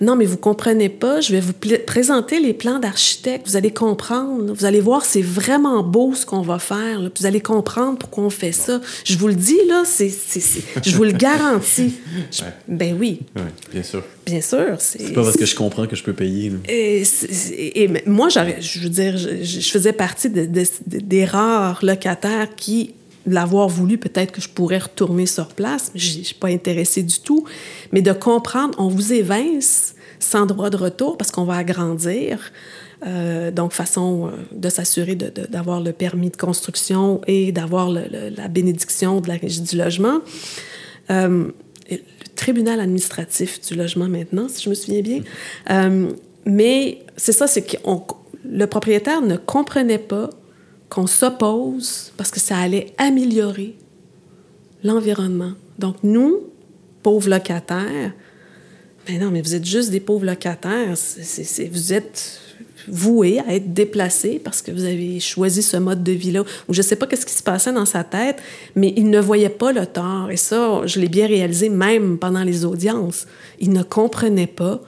non, 0.00 0.16
mais 0.16 0.24
vous 0.24 0.36
comprenez 0.36 0.88
pas, 0.88 1.20
je 1.20 1.32
vais 1.32 1.40
vous 1.40 1.52
présenter 1.86 2.40
les 2.40 2.54
plans 2.54 2.78
d'architecte, 2.78 3.46
vous 3.46 3.56
allez 3.56 3.72
comprendre, 3.72 4.52
vous 4.52 4.64
allez 4.64 4.80
voir, 4.80 5.04
c'est 5.04 5.22
vraiment 5.22 5.82
beau 5.82 6.14
ce 6.14 6.26
qu'on 6.26 6.42
va 6.42 6.58
faire, 6.58 7.00
vous 7.18 7.26
allez 7.26 7.40
comprendre 7.40 7.98
pourquoi 7.98 8.24
on 8.24 8.30
fait 8.30 8.52
ça. 8.52 8.80
Je 9.04 9.16
vous 9.16 9.28
le 9.28 9.34
dis, 9.34 9.58
là, 9.68 9.82
c'est, 9.84 10.12
je 10.84 10.96
vous 10.96 11.04
le 11.04 11.12
garantis. 11.12 11.94
Ben 12.68 12.96
oui. 12.98 13.20
bien 13.72 13.82
sûr. 13.82 14.02
Bien 14.26 14.40
sûr. 14.40 14.76
C'est 14.78 15.12
pas 15.12 15.22
parce 15.22 15.36
que 15.36 15.46
je 15.46 15.54
comprends 15.54 15.86
que 15.86 15.96
je 15.96 16.02
peux 16.02 16.14
payer. 16.14 16.52
Et, 16.68 17.04
moi, 18.06 18.28
je 18.28 18.80
veux 18.80 18.88
dire, 18.88 19.16
je, 19.16 19.60
faisais 19.60 19.92
partie 19.92 20.30
des 20.30 21.24
rares 21.24 21.84
locataires 21.84 22.48
qui 22.56 22.94
l'avoir 23.26 23.68
voulu, 23.68 23.98
peut-être 23.98 24.32
que 24.32 24.40
je 24.40 24.48
pourrais 24.48 24.78
retourner 24.78 25.26
sur 25.26 25.48
place. 25.48 25.90
Je 25.94 26.18
ne 26.18 26.24
suis 26.24 26.34
pas 26.34 26.48
intéressée 26.48 27.02
du 27.02 27.20
tout. 27.20 27.44
Mais 27.92 28.02
de 28.02 28.12
comprendre, 28.12 28.78
on 28.78 28.88
vous 28.88 29.12
évince 29.12 29.94
sans 30.18 30.46
droit 30.46 30.70
de 30.70 30.76
retour 30.76 31.16
parce 31.16 31.30
qu'on 31.30 31.44
va 31.44 31.56
agrandir. 31.56 32.52
Euh, 33.06 33.50
donc, 33.50 33.72
façon 33.72 34.28
euh, 34.28 34.30
de 34.52 34.68
s'assurer 34.68 35.14
d'avoir 35.14 35.80
le 35.80 35.92
permis 35.92 36.30
de 36.30 36.36
construction 36.36 37.20
et 37.26 37.52
d'avoir 37.52 37.90
la 37.90 38.48
bénédiction 38.48 39.20
de 39.20 39.28
la 39.28 39.34
régie 39.34 39.60
du 39.60 39.76
logement. 39.76 40.20
Euh, 41.10 41.50
le 41.90 41.98
tribunal 42.34 42.80
administratif 42.80 43.60
du 43.60 43.74
logement 43.74 44.08
maintenant, 44.08 44.48
si 44.48 44.62
je 44.62 44.70
me 44.70 44.74
souviens 44.74 45.02
bien. 45.02 45.20
mais 46.46 46.98
c'est 47.16 47.32
ça, 47.32 47.46
c'est 47.46 47.62
que 47.62 47.76
le 48.44 48.66
propriétaire 48.66 49.22
ne 49.22 49.36
comprenait 49.36 49.98
pas 49.98 50.30
qu'on 50.94 51.08
s'oppose 51.08 52.12
parce 52.16 52.30
que 52.30 52.38
ça 52.38 52.56
allait 52.56 52.94
améliorer 52.98 53.74
l'environnement. 54.84 55.54
Donc, 55.76 55.96
nous, 56.04 56.44
pauvres 57.02 57.28
locataires, 57.28 58.12
ben 59.04 59.20
non, 59.20 59.32
mais 59.32 59.42
vous 59.42 59.56
êtes 59.56 59.64
juste 59.64 59.90
des 59.90 59.98
pauvres 59.98 60.24
locataires. 60.24 60.94
vous 61.72 61.92
êtes 61.92 62.40
voués 62.86 63.40
à 63.40 63.54
être 63.54 63.74
déplacés 63.74 64.40
parce 64.42 64.62
que 64.62 64.70
vous 64.70 64.84
avez 64.84 65.18
choisi 65.18 65.62
ce 65.62 65.76
mode 65.78 66.04
de 66.04 66.12
vie-là. 66.12 66.44
je 66.68 66.78
ne 66.78 66.82
sais 66.82 66.96
pas 66.96 67.06
qu'est-ce 67.06 67.26
qui 67.26 67.34
se 67.34 67.42
passait 67.42 67.72
dans 67.72 67.86
sa 67.86 68.04
tête, 68.04 68.40
mais 68.76 68.92
il 68.96 69.10
ne 69.10 69.18
voyait 69.18 69.48
pas 69.48 69.72
le 69.72 69.86
tort. 69.86 70.30
Et 70.30 70.36
ça, 70.36 70.82
je 70.86 71.00
l'ai 71.00 71.08
bien 71.08 71.26
réalisé 71.26 71.70
même 71.70 72.18
pendant 72.18 72.44
les 72.44 72.64
audiences. 72.64 73.26
Il 73.58 73.72
ne 73.72 73.82
comprenait 73.82 74.46
pas 74.46 74.80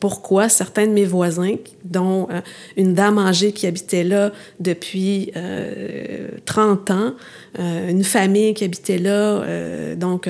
pourquoi 0.00 0.48
certains 0.48 0.86
de 0.86 0.92
mes 0.92 1.04
voisins, 1.04 1.56
dont 1.84 2.26
euh, 2.30 2.40
une 2.76 2.94
dame 2.94 3.18
âgée 3.18 3.52
qui 3.52 3.66
habitait 3.66 4.04
là 4.04 4.32
depuis 4.58 5.32
30 6.46 6.60
30 6.60 6.90
ans, 6.90 7.14
une 7.58 8.04
famille 8.04 8.54
qui 8.54 8.64
habitait 8.64 8.98
là, 8.98 9.42
donc 9.96 10.28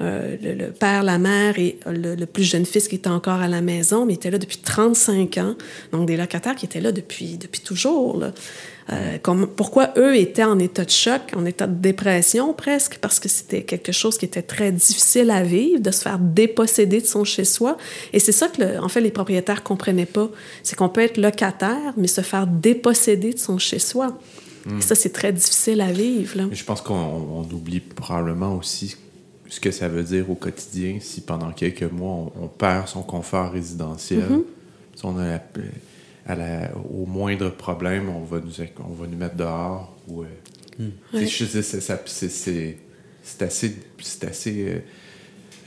le, 0.00 0.70
père, 0.70 1.02
la 1.02 1.18
mère 1.18 1.58
et 1.58 1.78
le, 1.86 2.24
plus 2.24 2.44
jeune 2.44 2.66
fils 2.66 2.88
qui 2.88 2.96
était 2.96 3.08
encore 3.08 3.40
à 3.40 3.48
la 3.48 3.60
maison, 3.60 4.04
mais 4.04 4.14
était 4.14 4.30
là 4.30 4.38
depuis 4.38 4.58
35 4.58 5.38
ans. 5.38 5.54
Donc 5.92 6.06
des 6.06 6.16
locataires 6.16 6.56
qui 6.56 6.66
étaient 6.66 6.80
là 6.80 6.92
depuis, 6.92 7.38
depuis 7.38 7.60
toujours. 7.60 8.18
Là. 8.18 8.32
Euh, 8.90 9.18
pourquoi 9.56 9.90
eux 9.96 10.16
étaient 10.16 10.44
en 10.44 10.58
état 10.58 10.84
de 10.84 10.90
choc, 10.90 11.20
en 11.36 11.44
état 11.44 11.66
de 11.66 11.74
dépression 11.74 12.54
presque, 12.54 12.98
parce 13.00 13.20
que 13.20 13.28
c'était 13.28 13.62
quelque 13.62 13.92
chose 13.92 14.16
qui 14.16 14.24
était 14.24 14.42
très 14.42 14.72
difficile 14.72 15.30
à 15.30 15.42
vivre, 15.42 15.80
de 15.80 15.90
se 15.90 16.02
faire 16.02 16.18
déposséder 16.18 17.00
de 17.00 17.06
son 17.06 17.24
chez-soi. 17.24 17.76
Et 18.12 18.18
c'est 18.18 18.32
ça 18.32 18.48
que, 18.48 18.80
en 18.80 18.88
fait, 18.88 19.00
les 19.00 19.10
propriétaires 19.10 19.62
comprenaient 19.62 20.06
pas. 20.06 20.30
C'est 20.62 20.76
qu'on 20.76 20.88
peut 20.88 21.02
être 21.02 21.18
locataire, 21.18 21.92
mais 21.96 22.08
se 22.08 22.22
faire 22.22 22.46
déposséder 22.46 23.34
de 23.34 23.38
son 23.38 23.58
chez-soi. 23.58 24.18
Et 24.76 24.82
ça, 24.82 24.94
c'est 24.94 25.12
très 25.12 25.32
difficile 25.32 25.80
à 25.80 25.90
vivre. 25.90 26.36
Là. 26.36 26.44
Je 26.52 26.62
pense 26.62 26.82
qu'on 26.82 27.46
oublie 27.50 27.80
probablement 27.80 28.54
aussi 28.54 28.96
ce 29.48 29.60
que 29.60 29.70
ça 29.70 29.88
veut 29.88 30.02
dire 30.02 30.30
au 30.30 30.34
quotidien 30.34 30.98
si 31.00 31.22
pendant 31.22 31.52
quelques 31.52 31.90
mois, 31.90 32.30
on, 32.38 32.48
perd 32.48 32.86
son 32.86 33.02
confort 33.02 33.52
résidentiel. 33.52 34.20
Mm-hmm. 34.20 34.42
Si 34.94 35.04
on 35.04 35.18
a 35.18 35.38
au 36.90 37.06
moindre 37.06 37.50
problème, 37.50 38.08
on 38.08 38.22
va 38.22 38.40
nous, 38.40 38.52
on 38.84 38.92
va 38.92 39.06
nous 39.06 39.16
mettre 39.16 39.36
dehors. 39.36 39.94
Ou, 40.08 40.24
C'est 43.22 43.42
assez, 43.42 43.76
c'est 44.00 44.24
assez 44.24 44.62
euh, 44.62 44.78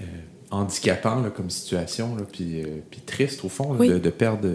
euh, 0.01 0.05
handicapant 0.49 1.21
là, 1.21 1.29
comme 1.29 1.49
situation, 1.49 2.15
là, 2.15 2.23
puis, 2.31 2.61
euh, 2.61 2.65
puis 2.89 3.01
triste 3.01 3.43
au 3.43 3.49
fond 3.49 3.75
de, 3.75 3.97
de, 3.97 4.09
perdre 4.09 4.47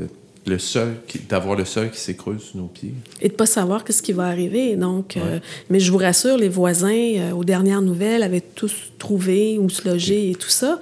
le 0.47 0.59
sol, 0.59 0.97
d'avoir 1.29 1.57
le 1.57 1.65
sol 1.65 1.91
qui 1.91 2.01
s'écroule 2.01 2.41
sous 2.41 2.59
nos 2.59 2.67
pieds. 2.67 2.95
Et 3.21 3.29
de 3.29 3.35
pas 3.35 3.47
savoir 3.47 3.85
ce 3.89 4.03
qui 4.03 4.13
va 4.13 4.27
arriver. 4.27 4.77
Donc, 4.77 5.19
mais 5.71 5.81
je 5.81 5.91
vous 5.91 5.99
rassure, 5.99 6.37
les 6.37 6.49
voisins, 6.49 7.33
aux 7.33 7.45
dernières 7.45 7.83
nouvelles, 7.83 8.23
avaient 8.23 8.41
tous 8.41 8.93
trouvé 8.99 9.59
où 9.59 9.69
se 9.69 9.89
loger 9.89 10.31
et 10.31 10.35
tout 10.35 10.49
ça 10.49 10.81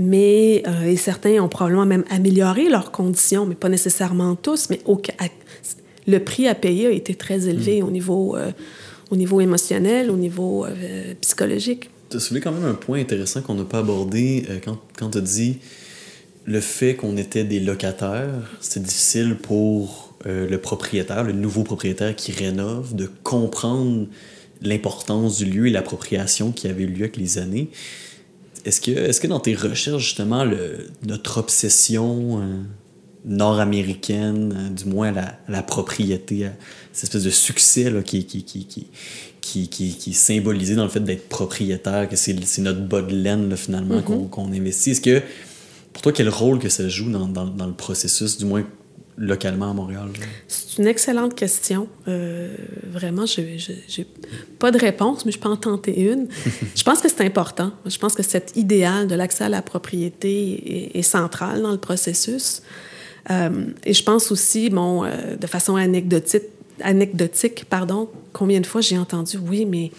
mais 0.00 0.62
euh, 0.66 0.86
et 0.86 0.96
certains 0.96 1.42
ont 1.42 1.48
probablement 1.48 1.86
même 1.86 2.04
amélioré 2.10 2.68
leurs 2.68 2.90
conditions, 2.90 3.44
mais 3.44 3.54
pas 3.54 3.68
nécessairement 3.68 4.34
tous, 4.34 4.70
mais 4.70 4.80
au, 4.86 5.00
le 6.06 6.18
prix 6.18 6.48
à 6.48 6.54
payer 6.54 6.86
a 6.86 6.90
été 6.90 7.14
très 7.14 7.48
élevé 7.48 7.82
mm. 7.82 7.84
au, 7.84 7.90
niveau, 7.90 8.36
euh, 8.36 8.50
au 9.10 9.16
niveau 9.16 9.40
émotionnel, 9.40 10.10
au 10.10 10.16
niveau 10.16 10.64
euh, 10.64 11.14
psychologique. 11.20 11.90
Tu 12.08 12.16
as 12.16 12.20
soulevé 12.20 12.42
quand 12.42 12.52
même 12.52 12.64
un 12.64 12.74
point 12.74 12.98
intéressant 12.98 13.42
qu'on 13.42 13.54
n'a 13.54 13.64
pas 13.64 13.80
abordé 13.80 14.44
quand, 14.64 14.78
quand 14.98 15.10
tu 15.10 15.18
as 15.18 15.20
dit 15.20 15.58
le 16.46 16.60
fait 16.60 16.96
qu'on 16.96 17.16
était 17.16 17.44
des 17.44 17.60
locataires, 17.60 18.50
c'était 18.60 18.80
difficile 18.80 19.36
pour 19.36 20.14
le 20.24 20.56
propriétaire, 20.56 21.22
le 21.22 21.32
nouveau 21.32 21.62
propriétaire 21.62 22.16
qui 22.16 22.32
rénove, 22.32 22.96
de 22.96 23.08
comprendre 23.22 24.08
l'importance 24.60 25.38
du 25.38 25.44
lieu 25.44 25.68
et 25.68 25.70
l'appropriation 25.70 26.50
qui 26.50 26.66
avait 26.66 26.82
eu 26.82 26.88
lieu 26.88 27.02
avec 27.02 27.16
les 27.16 27.38
années. 27.38 27.70
Est-ce 28.64 28.80
que, 28.80 28.90
est 28.90 29.20
que 29.20 29.26
dans 29.26 29.40
tes 29.40 29.54
recherches, 29.54 30.02
justement, 30.02 30.44
le, 30.44 30.88
notre 31.06 31.38
obsession 31.38 32.40
euh, 32.40 32.62
nord-américaine, 33.24 34.54
euh, 34.56 34.70
du 34.70 34.84
moins 34.86 35.12
la, 35.12 35.38
la 35.48 35.62
propriété, 35.62 36.46
euh, 36.46 36.50
cette 36.92 37.04
espèce 37.04 37.24
de 37.24 37.30
succès 37.30 37.90
là, 37.90 38.02
qui, 38.02 38.24
qui, 38.24 38.44
qui, 38.44 38.66
qui, 38.66 38.88
qui, 39.40 39.68
qui, 39.68 39.94
qui, 39.94 40.10
est 40.10 40.14
symbolisé 40.14 40.74
dans 40.74 40.84
le 40.84 40.90
fait 40.90 41.00
d'être 41.00 41.28
propriétaire, 41.28 42.08
que 42.08 42.16
c'est, 42.16 42.34
notre 42.58 42.80
bas 42.80 43.02
de 43.02 43.14
laine, 43.14 43.48
là, 43.48 43.56
finalement, 43.56 44.02
qu'on, 44.02 44.24
mm-hmm. 44.24 44.30
qu'on 44.30 44.52
investit. 44.52 44.90
Est-ce 44.90 45.00
que, 45.00 45.22
pour 45.92 46.02
toi, 46.02 46.12
quel 46.12 46.28
rôle 46.28 46.58
que 46.58 46.68
ça 46.68 46.88
joue 46.88 47.10
dans, 47.10 47.28
dans, 47.28 47.46
dans 47.46 47.66
le 47.66 47.74
processus, 47.74 48.38
du 48.38 48.44
moins 48.44 48.64
localement 49.20 49.70
à 49.70 49.74
Montréal? 49.74 50.08
C'est 50.48 50.78
une 50.78 50.88
excellente 50.88 51.34
question. 51.34 51.88
Euh, 52.08 52.56
vraiment, 52.90 53.26
je 53.26 53.42
n'ai 53.42 54.06
pas 54.58 54.70
de 54.70 54.78
réponse, 54.78 55.26
mais 55.26 55.32
je 55.32 55.38
peux 55.38 55.48
en 55.48 55.56
tenter 55.56 56.00
une. 56.00 56.28
je 56.74 56.82
pense 56.82 57.00
que 57.00 57.08
c'est 57.08 57.20
important. 57.20 57.72
Je 57.84 57.98
pense 57.98 58.14
que 58.14 58.22
cet 58.22 58.56
idéal 58.56 59.06
de 59.06 59.14
l'accès 59.14 59.44
à 59.44 59.48
la 59.48 59.62
propriété 59.62 60.98
est, 60.98 61.02
central 61.02 61.60
dans 61.62 61.70
le 61.70 61.78
processus. 61.78 62.62
Euh, 63.30 63.66
et 63.84 63.92
je 63.92 64.02
pense 64.02 64.32
aussi, 64.32 64.70
bon, 64.70 65.04
euh, 65.04 65.36
de 65.36 65.46
façon 65.46 65.76
anecdotique, 65.76 66.44
anecdotique, 66.82 67.66
pardon, 67.68 68.08
combien 68.32 68.60
de 68.60 68.66
fois 68.66 68.80
j'ai 68.80 68.96
entendu, 68.96 69.36
oui, 69.36 69.66
mais 69.66 69.90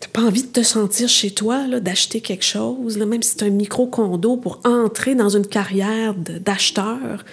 t'as 0.00 0.08
pas 0.08 0.20
envie 0.20 0.42
de 0.42 0.48
te 0.48 0.62
sentir 0.62 1.08
chez 1.08 1.30
toi, 1.30 1.80
d'acheter 1.80 2.20
quelque 2.20 2.44
chose, 2.44 2.98
là, 2.98 3.06
même 3.06 3.22
si 3.22 3.32
c'est 3.38 3.46
un 3.46 3.50
micro-condo 3.50 4.36
pour 4.36 4.60
entrer 4.64 5.14
dans 5.14 5.30
une 5.30 5.46
carrière 5.46 6.14
d'acheteur 6.14 7.24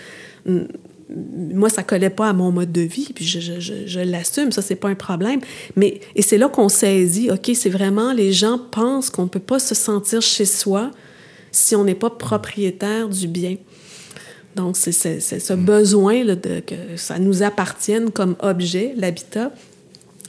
moi, 1.16 1.70
ça 1.70 1.84
collait 1.84 2.10
pas 2.10 2.30
à 2.30 2.34
mon 2.34 2.52
mode 2.52 2.72
de 2.72 2.82
vie, 2.82 3.10
puis 3.14 3.26
je, 3.26 3.40
je, 3.40 3.86
je, 3.86 4.00
l'assume, 4.00 4.52
ça, 4.52 4.62
c'est 4.62 4.76
pas 4.76 4.90
un 4.90 4.96
problème. 4.96 5.42
Mais, 5.76 6.00
et 6.16 6.22
c'est 6.22 6.38
là 6.38 6.50
qu'on 6.50 6.70
saisit, 6.70 7.30
OK, 7.32 7.52
c'est 7.54 7.70
vraiment, 7.70 8.14
les 8.14 8.32
gens 8.32 8.58
pensent 8.58 9.10
qu'on 9.10 9.28
peut 9.28 9.40
pas 9.40 9.60
se 9.60 9.76
sentir 9.76 10.22
chez 10.22 10.46
soi 10.46 10.92
si 11.52 11.76
on 11.76 11.84
n'est 11.84 11.96
pas 11.96 12.10
propriétaire 12.10 13.10
du 13.10 13.28
bien. 13.28 13.58
Donc, 14.56 14.78
c'est 14.78 14.92
ce 14.92 15.54
besoin 15.54 16.24
là, 16.24 16.36
de, 16.36 16.60
que 16.60 16.76
ça 16.96 17.20
nous 17.20 17.44
appartienne 17.44 18.12
comme 18.12 18.36
objet, 18.40 18.94
l'habitat. 18.96 19.52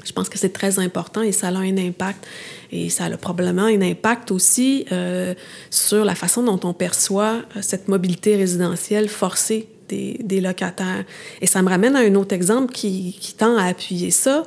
Je 0.04 0.12
pense 0.12 0.28
que 0.28 0.38
c'est 0.38 0.52
très 0.52 0.78
important 0.78 1.22
et 1.22 1.32
ça 1.32 1.48
a 1.48 1.56
un 1.56 1.78
impact. 1.78 2.26
Et 2.72 2.90
ça 2.90 3.04
a 3.04 3.16
probablement 3.16 3.64
un 3.64 3.80
impact 3.80 4.30
aussi 4.30 4.86
euh, 4.92 5.34
sur 5.70 6.04
la 6.04 6.14
façon 6.14 6.42
dont 6.42 6.60
on 6.64 6.74
perçoit 6.74 7.42
euh, 7.56 7.60
cette 7.62 7.88
mobilité 7.88 8.36
résidentielle 8.36 9.08
forcée 9.08 9.68
des, 10.20 10.40
locataires. 10.40 11.04
Et 11.40 11.46
ça 11.46 11.62
me 11.62 11.68
ramène 11.68 11.96
à 11.96 12.00
un 12.00 12.14
autre 12.14 12.34
exemple 12.34 12.72
qui, 12.72 13.34
tend 13.38 13.56
à 13.56 13.64
appuyer 13.64 14.10
ça. 14.10 14.44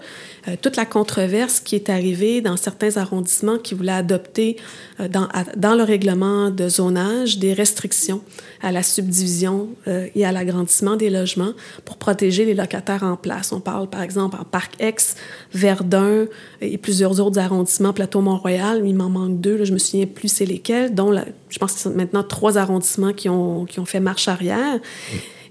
Euh, 0.48 0.56
toute 0.62 0.78
la 0.78 0.86
controverse 0.86 1.60
qui 1.60 1.76
est 1.76 1.90
arrivée 1.90 2.42
dans 2.42 2.56
certains 2.56 2.96
arrondissements 2.98 3.58
qui 3.58 3.74
voulaient 3.74 3.92
adopter 3.92 4.56
euh, 5.00 5.08
dans, 5.08 5.76
le 5.76 5.84
règlement 5.84 6.52
de 6.52 6.70
zonage 6.70 7.38
des 7.38 7.54
restrictions 7.54 8.22
à 8.62 8.72
la 8.72 8.82
subdivision 8.82 9.70
euh, 9.88 10.08
et 10.16 10.26
à 10.26 10.32
l'agrandissement 10.32 10.96
des 10.96 11.10
logements 11.10 11.52
pour 11.84 11.98
protéger 11.98 12.46
les 12.46 12.54
locataires 12.54 13.04
en 13.04 13.18
place. 13.18 13.52
On 13.52 13.60
parle 13.60 13.90
par 13.90 14.02
exemple 14.02 14.38
en 14.40 14.46
Parc 14.46 14.74
X, 14.82 15.16
Verdun 15.54 16.28
et 16.62 16.78
plusieurs 16.78 17.20
autres 17.20 17.40
arrondissements, 17.40 17.92
Plateau-Mont-Royal, 17.92 18.84
il 18.86 18.96
m'en 18.96 19.10
manque 19.10 19.42
deux, 19.42 19.58
là, 19.58 19.66
je 19.66 19.74
me 19.74 19.78
souviens 19.78 20.06
plus 20.06 20.30
c'est 20.30 20.46
lesquels, 20.46 20.96
dont 20.96 21.14
je 21.50 21.60
pense 21.60 21.74
que 21.74 21.80
c'est 21.80 21.90
maintenant 21.90 22.24
trois 22.24 22.58
arrondissements 22.58 23.14
qui 23.14 23.30
ont 23.30 23.66
fait 23.86 24.00
marche 24.00 24.28
arrière. 24.28 24.80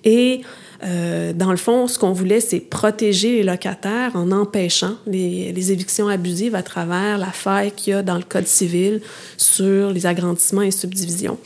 Et 0.06 0.42
euh, 0.84 1.32
dans 1.32 1.50
le 1.50 1.56
fond, 1.56 1.88
ce 1.88 1.98
qu'on 1.98 2.12
voulait, 2.12 2.40
c'est 2.40 2.60
protéger 2.60 3.32
les 3.32 3.42
locataires 3.42 4.12
en 4.14 4.30
empêchant 4.30 4.94
les, 5.06 5.72
évictions 5.72 6.08
abusives 6.08 6.54
à 6.54 6.62
travers 6.62 7.18
la 7.18 7.32
faille 7.32 7.72
qu'il 7.72 7.92
y 7.92 7.96
a 7.96 8.02
dans 8.02 8.16
le 8.16 8.22
Code 8.22 8.46
civil 8.46 9.02
sur 9.36 9.90
les 9.90 10.06
agrandissements 10.06 10.62
et 10.62 10.70
subdivisions. 10.70 11.38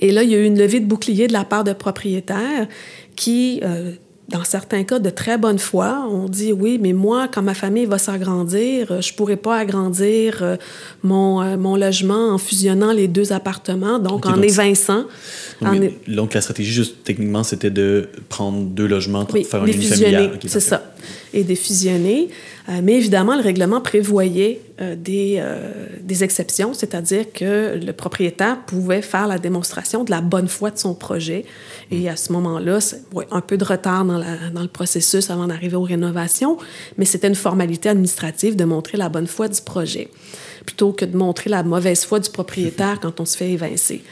Et 0.00 0.12
là, 0.12 0.22
il 0.22 0.30
y 0.30 0.34
a 0.34 0.38
eu 0.38 0.44
une 0.44 0.58
levée 0.58 0.80
de 0.80 0.86
bouclier 0.86 1.26
de 1.26 1.32
la 1.32 1.44
part 1.44 1.64
de 1.64 1.72
propriétaires 1.72 2.68
qui, 3.16 3.60
euh, 3.64 3.92
dans 4.30 4.44
certains 4.44 4.84
cas 4.84 4.98
de 4.98 5.10
très 5.10 5.38
bonne 5.38 5.58
foi, 5.58 6.06
on 6.08 6.28
dit 6.28 6.52
oui, 6.52 6.78
mais 6.80 6.92
moi, 6.92 7.28
quand 7.28 7.42
ma 7.42 7.54
famille 7.54 7.86
va 7.86 7.98
s'agrandir, 7.98 8.92
euh, 8.92 9.00
je 9.00 9.12
pourrais 9.12 9.36
pas 9.36 9.56
agrandir 9.56 10.38
euh, 10.42 10.56
mon, 11.02 11.42
euh, 11.42 11.56
mon 11.56 11.76
logement 11.76 12.30
en 12.30 12.38
fusionnant 12.38 12.92
les 12.92 13.08
deux 13.08 13.32
appartements, 13.32 13.98
donc 13.98 14.26
en 14.26 14.40
évinçant. 14.40 15.04
Donc, 16.06 16.34
la 16.34 16.40
stratégie, 16.40 16.72
juste 16.72 17.02
techniquement, 17.04 17.42
c'était 17.42 17.70
de 17.70 18.08
prendre 18.28 18.62
deux 18.62 18.86
logements 18.86 19.24
pour 19.24 19.44
faire 19.44 19.62
un 19.62 19.66
unifamilial. 19.66 20.38
c'est 20.46 20.60
ça. 20.60 20.94
Et 21.32 21.44
de 21.44 21.54
fusionner. 21.54 22.28
mais 22.82 22.94
évidemment, 22.94 23.36
le 23.36 23.42
règlement 23.42 23.80
prévoyait 23.80 24.60
des, 24.96 25.42
des 26.02 26.24
exceptions, 26.24 26.74
c'est-à-dire 26.74 27.26
que 27.32 27.78
le 27.78 27.92
propriétaire 27.92 28.58
pouvait 28.66 29.02
faire 29.02 29.28
la 29.28 29.38
démonstration 29.38 30.02
de 30.04 30.10
la 30.10 30.20
bonne 30.20 30.48
foi 30.48 30.70
de 30.70 30.78
son 30.78 30.94
projet. 30.94 31.44
Et 31.90 32.08
à 32.08 32.16
ce 32.16 32.32
moment-là, 32.32 32.78
un 33.30 33.40
peu 33.40 33.56
de 33.56 33.64
retard 33.64 34.04
dans 34.04 34.62
le 34.62 34.68
processus 34.68 35.28
avant 35.28 35.48
d'arriver 35.48 35.76
aux 35.76 35.82
rénovations, 35.82 36.56
mais 36.96 37.04
c'était 37.04 37.26
une 37.26 37.34
formalité 37.34 37.88
administrative 37.88 38.54
de 38.54 38.64
montrer 38.64 38.96
la 38.96 39.08
bonne 39.08 39.26
foi 39.26 39.48
du 39.48 39.60
projet, 39.60 40.08
plutôt 40.64 40.92
que 40.92 41.04
de 41.04 41.16
montrer 41.16 41.50
la 41.50 41.64
mauvaise 41.64 42.04
foi 42.04 42.20
du 42.20 42.30
propriétaire 42.30 43.00
quand 43.00 43.18
on 43.18 43.24
se 43.24 43.36
fait 43.36 43.50
évincer. 43.50 44.02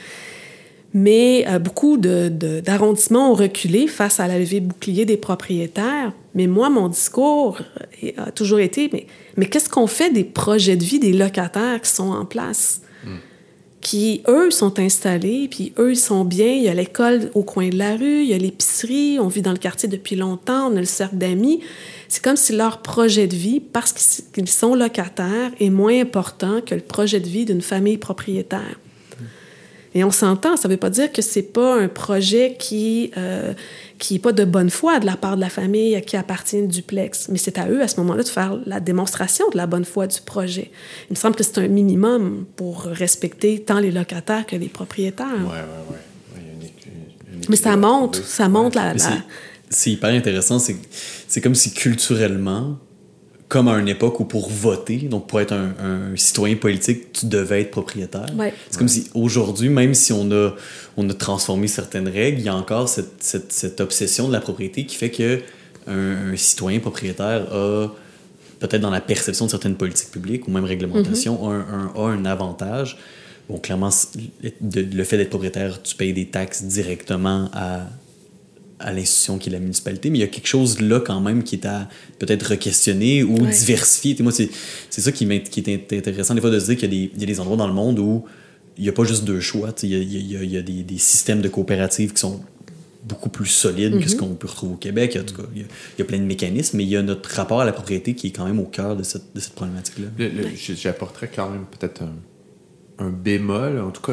Mais 0.95 1.45
euh, 1.47 1.59
beaucoup 1.59 1.99
d'arrondissements 1.99 3.33
ont 3.33 3.35
reculé 3.35 3.87
face 3.87 4.21
à 4.21 4.27
la 4.27 4.39
levée 4.39 4.61
bouclier 4.61 5.05
des 5.05 5.19
propriétaires. 5.19 6.13
Mais 6.35 6.47
moi, 6.47 6.71
mon 6.71 6.89
discours 6.89 7.61
a 8.17 8.31
toujours 8.33 8.59
été, 8.59 8.91
mais 9.37 9.47
qu'est-ce 9.47 9.69
qu'on 9.69 9.87
fait 9.87 10.11
des 10.11 10.25
projets 10.25 10.77
de 10.77 10.85
vie 10.85 10.99
des 10.99 11.13
locataires 11.13 11.81
qui 11.81 11.91
sont 11.91 12.11
en 12.11 12.25
place? 12.25 12.81
Qui, 13.81 14.23
eux, 14.29 14.51
sont 14.51 14.79
installés, 14.79 15.49
puis 15.49 15.73
eux, 15.79 15.93
ils 15.93 15.97
sont 15.97 16.25
bien. 16.25 16.53
Il 16.53 16.63
y 16.63 16.69
a 16.69 16.75
l'école 16.75 17.31
au 17.35 17.43
coin 17.43 17.69
de 17.69 17.77
la 17.77 17.97
rue, 17.97 18.23
il 18.23 18.29
y 18.29 18.35
a 18.35 18.39
l'épicerie, 18.39 19.19
on 19.21 19.29
vit 19.29 19.43
dans 19.43 19.53
le 19.53 19.59
quartier 19.59 19.89
depuis 19.89 20.17
longtemps, 20.17 20.73
on 20.73 20.77
a 20.77 20.81
le 20.81 20.85
cercle 20.85 21.17
d'amis. 21.17 21.61
C'est 22.09 22.23
comme 22.23 22.37
si 22.37 22.55
leur 22.55 22.83
projet 22.83 23.27
de 23.27 23.37
vie, 23.37 23.61
parce 23.61 23.93
qu'ils 24.33 24.49
sont 24.49 24.75
locataires, 24.75 25.53
est 25.61 25.71
moins 25.71 26.01
important 26.01 26.61
que 26.65 26.75
le 26.75 26.81
projet 26.81 27.21
de 27.21 27.29
vie 27.29 27.45
d'une 27.45 27.63
famille 27.63 27.99
propriétaire. 27.99 28.79
Et 29.99 30.05
on 30.05 30.13
s'entend, 30.13 30.57
ça 30.57 30.69
ne 30.69 30.75
veut 30.75 30.79
pas 30.79 30.91
dire 30.91 31.11
que 31.11 31.23
c'est 31.23 31.43
pas 31.43 31.75
un 31.75 31.89
projet 31.89 32.55
qui 32.57 33.11
euh, 33.17 33.53
qui 33.99 34.15
n'est 34.15 34.21
pas 34.21 34.31
de 34.31 34.45
bonne 34.45 34.71
foi 34.71 35.01
de 35.01 35.07
la 35.07 35.17
part 35.17 35.35
de 35.35 35.41
la 35.41 35.49
famille 35.51 35.97
à 35.97 36.01
qui 36.01 36.17
appartient 36.17 36.61
le 36.61 36.69
duplex. 36.69 37.27
Mais 37.31 37.37
c'est 37.37 37.59
à 37.59 37.69
eux, 37.69 37.83
à 37.83 37.89
ce 37.89 37.97
moment-là, 37.97 38.23
de 38.23 38.29
faire 38.29 38.61
la 38.65 38.79
démonstration 38.79 39.51
de 39.51 39.57
la 39.57 39.67
bonne 39.67 39.85
foi 39.85 40.07
du 40.07 40.21
projet. 40.21 40.71
Il 41.11 41.15
me 41.15 41.17
semble 41.17 41.35
que 41.35 41.43
c'est 41.43 41.59
un 41.59 41.67
minimum 41.67 42.47
pour 42.55 42.83
respecter 42.83 43.59
tant 43.59 43.81
les 43.81 43.91
locataires 43.91 44.47
que 44.47 44.55
les 44.55 44.69
propriétaires. 44.69 45.27
Oui, 45.41 45.47
oui, 45.51 45.97
oui. 46.37 47.39
Mais 47.49 47.57
ça 47.57 47.77
montre, 47.77 48.25
ça 48.25 48.49
montre 48.49 48.77
la... 48.77 48.95
la... 48.95 49.01
C'est 49.69 49.91
hyper 49.91 50.11
intéressant. 50.11 50.61
C'est 50.61 51.41
comme 51.41 51.57
si 51.57 51.75
culturellement, 51.75 52.79
comme 53.49 53.69
à 53.69 53.79
une 53.79 53.89
époque 53.89 54.21
où 54.21 54.25
pour 54.25 54.51
voter, 54.51 54.99
donc 54.99 55.27
pour 55.27 55.41
être 55.41 55.53
un, 55.53 55.73
un 55.83 56.17
citoyen 56.17 56.57
politique, 56.57 57.13
tu 57.13 57.27
devais 57.27 57.63
être 57.63 57.71
propriétaire. 57.71 58.27
Ouais. 58.37 58.53
C'est 58.69 58.79
comme 58.79 58.89
si 58.89 59.09
aujourd'hui, 59.15 59.71
même 59.71 59.95
si 59.95 60.13
on 60.13 60.31
a, 60.31 60.55
on 60.99 61.09
a 61.09 61.15
transformé 61.15 61.67
certaines 61.67 62.09
règles, 62.09 62.41
il 62.41 62.45
y 62.45 62.49
a 62.51 62.55
encore 62.55 62.89
cette, 62.89 63.23
cette, 63.23 63.53
cette 63.53 63.81
obsession 63.81 64.29
de 64.29 64.33
la 64.33 64.41
propriété 64.41 64.85
qui 64.85 64.97
fait 64.97 65.11
que 65.11 65.41
un, 65.87 66.33
un 66.33 66.37
citoyen 66.37 66.81
propriétaire 66.81 67.51
a, 67.51 67.89
peut-être 68.61 68.83
dans 68.83 68.91
la 68.91 69.01
perception 69.01 69.47
de 69.47 69.51
certaines 69.51 69.77
politiques 69.77 70.11
publiques 70.11 70.47
ou 70.47 70.51
même 70.51 70.65
réglementations, 70.65 71.37
Mm-hmm. 71.49 71.73
un, 71.73 71.93
un, 71.97 72.05
a 72.05 72.09
un 72.11 72.25
avantage. 72.27 72.99
Bon, 73.49 73.59
clairement, 73.59 73.89
le 74.43 75.05
fait 75.05 75.17
d'être 75.17 75.31
propriétaire, 75.31 75.83
tu 75.83 75.97
payes 75.97 76.13
des 76.13 76.27
taxes 76.27 76.65
directement 76.65 77.49
à, 77.55 77.87
à 78.81 78.93
l'institution 78.93 79.39
qui 79.39 79.49
est 79.49 79.53
la 79.53 79.59
municipalité, 79.61 80.11
mais 80.11 80.19
il 80.19 80.21
y 80.21 80.25
a 80.25 80.29
quelque 80.29 80.47
chose 80.47 80.81
là 80.81 81.01
quand 81.01 81.21
même 81.21 81.43
qui 81.43 81.57
est 81.57 81.67
à 81.67 81.89
peut-être 82.19 82.53
re-questionner 82.53 83.23
ou 83.25 83.39
Ouais. 83.43 83.51
diversifier. 83.51 84.13
Tu 84.13 84.19
sais, 84.19 84.23
moi, 84.23 84.33
c'est 84.33 84.51
c'est 84.91 85.01
ça 85.01 85.11
qui, 85.13 85.27
qui 85.43 85.61
est 85.61 85.93
intéressant 85.93 86.35
des 86.35 86.41
fois 86.41 86.51
de 86.51 86.61
se 86.61 86.67
dire 86.67 86.77
qu'il 86.77 86.93
y, 86.95 86.97
a 87.05 87.07
des- 87.07 87.13
il 87.15 87.21
y 87.21 87.25
a 87.25 87.27
des 87.27 87.41
endroits 87.41 87.57
dans 87.57 87.67
le 87.67 87.73
monde 87.75 87.99
où 87.99 88.25
il 88.77 88.85
n'y 88.85 88.89
a 88.89 88.93
pas 88.93 89.05
juste 89.05 89.25
deux 89.25 89.41
choix. 89.41 89.73
Tu 89.73 89.81
sais, 89.81 89.89
Il 89.89 89.93
y 89.93 89.97
a, 89.97 90.21
il 90.21 90.33
y 90.33 90.37
a- 90.37 90.43
il 90.45 90.51
y 90.53 90.57
a 90.57 90.63
des, 90.63 90.83
des 90.85 90.99
systèmes 90.99 91.41
de 91.41 91.49
coopératives 91.49 92.13
qui 92.13 92.21
sont 92.21 92.41
beaucoup 93.05 93.31
plus 93.31 93.47
solides 93.47 94.01
que 94.01 94.09
ce 94.09 94.17
qu'on 94.17 94.35
peut 94.35 94.47
retrouver 94.49 94.75
au 94.75 94.77
Québec. 94.77 95.19
En 95.21 95.25
tout 95.25 95.35
cas, 95.35 95.49
il 95.55 95.63
y, 95.63 95.65
a, 95.65 95.69
il 95.97 95.99
y 96.01 96.03
a 96.03 96.05
plein 96.05 96.19
de 96.19 96.25
mécanismes, 96.25 96.77
mais 96.77 96.85
il 96.85 96.91
y 96.91 96.97
a 96.97 97.03
notre 97.03 97.31
rapport 97.31 97.61
à 97.61 97.65
la 97.65 97.73
propriété 97.73 98.15
qui 98.15 98.29
est 98.29 98.31
quand 98.33 98.45
même 98.45 98.59
au 98.61 98.65
cœur 98.67 98.97
de 98.97 99.03
cette, 99.03 99.35
de 99.35 99.41
cette 99.41 99.55
problématique-là. 99.55 100.07
J'apporterais 100.77 101.31
quand 101.35 101.49
même 101.51 101.65
peut-être 101.71 102.03
un, 102.03 102.15
un 103.07 103.11
bémol, 103.11 103.81
en 103.81 103.91
tout 103.91 104.03
cas. 104.03 104.13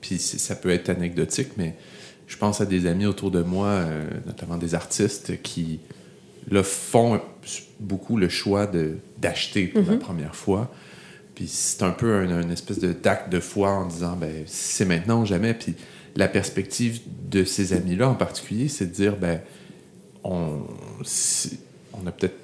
puis 0.00 0.18
ça 0.18 0.54
peut 0.54 0.70
être 0.70 0.88
anecdotique, 0.90 1.48
mais 1.56 1.74
je 2.32 2.38
pense 2.38 2.62
à 2.62 2.66
des 2.66 2.86
amis 2.86 3.04
autour 3.04 3.30
de 3.30 3.42
moi, 3.42 3.66
euh, 3.66 4.02
notamment 4.26 4.56
des 4.56 4.74
artistes, 4.74 5.42
qui 5.42 5.80
font 6.62 7.20
beaucoup 7.78 8.16
le 8.16 8.30
choix 8.30 8.66
d'acheter 9.18 9.66
pour 9.66 9.82
la 9.82 9.98
première 9.98 10.34
fois. 10.34 10.72
Puis 11.34 11.46
c'est 11.46 11.82
un 11.82 11.90
peu 11.90 12.14
un, 12.14 12.30
un 12.30 12.50
espèce 12.50 12.78
de 12.78 12.92
d'acte 12.92 13.30
de 13.30 13.38
foi 13.38 13.70
en 13.70 13.86
disant 13.86 14.16
ben 14.16 14.44
c'est 14.46 14.86
maintenant 14.86 15.22
ou 15.22 15.26
jamais. 15.26 15.52
Puis 15.52 15.74
la 16.16 16.26
perspective 16.26 17.00
de 17.30 17.44
ces 17.44 17.74
amis-là 17.74 18.08
en 18.08 18.14
particulier, 18.14 18.68
c'est 18.68 18.86
de 18.86 18.92
dire 18.92 19.16
ben 19.16 19.40
on, 20.24 20.60
on 21.92 22.06
a 22.06 22.12
peut-être 22.12 22.36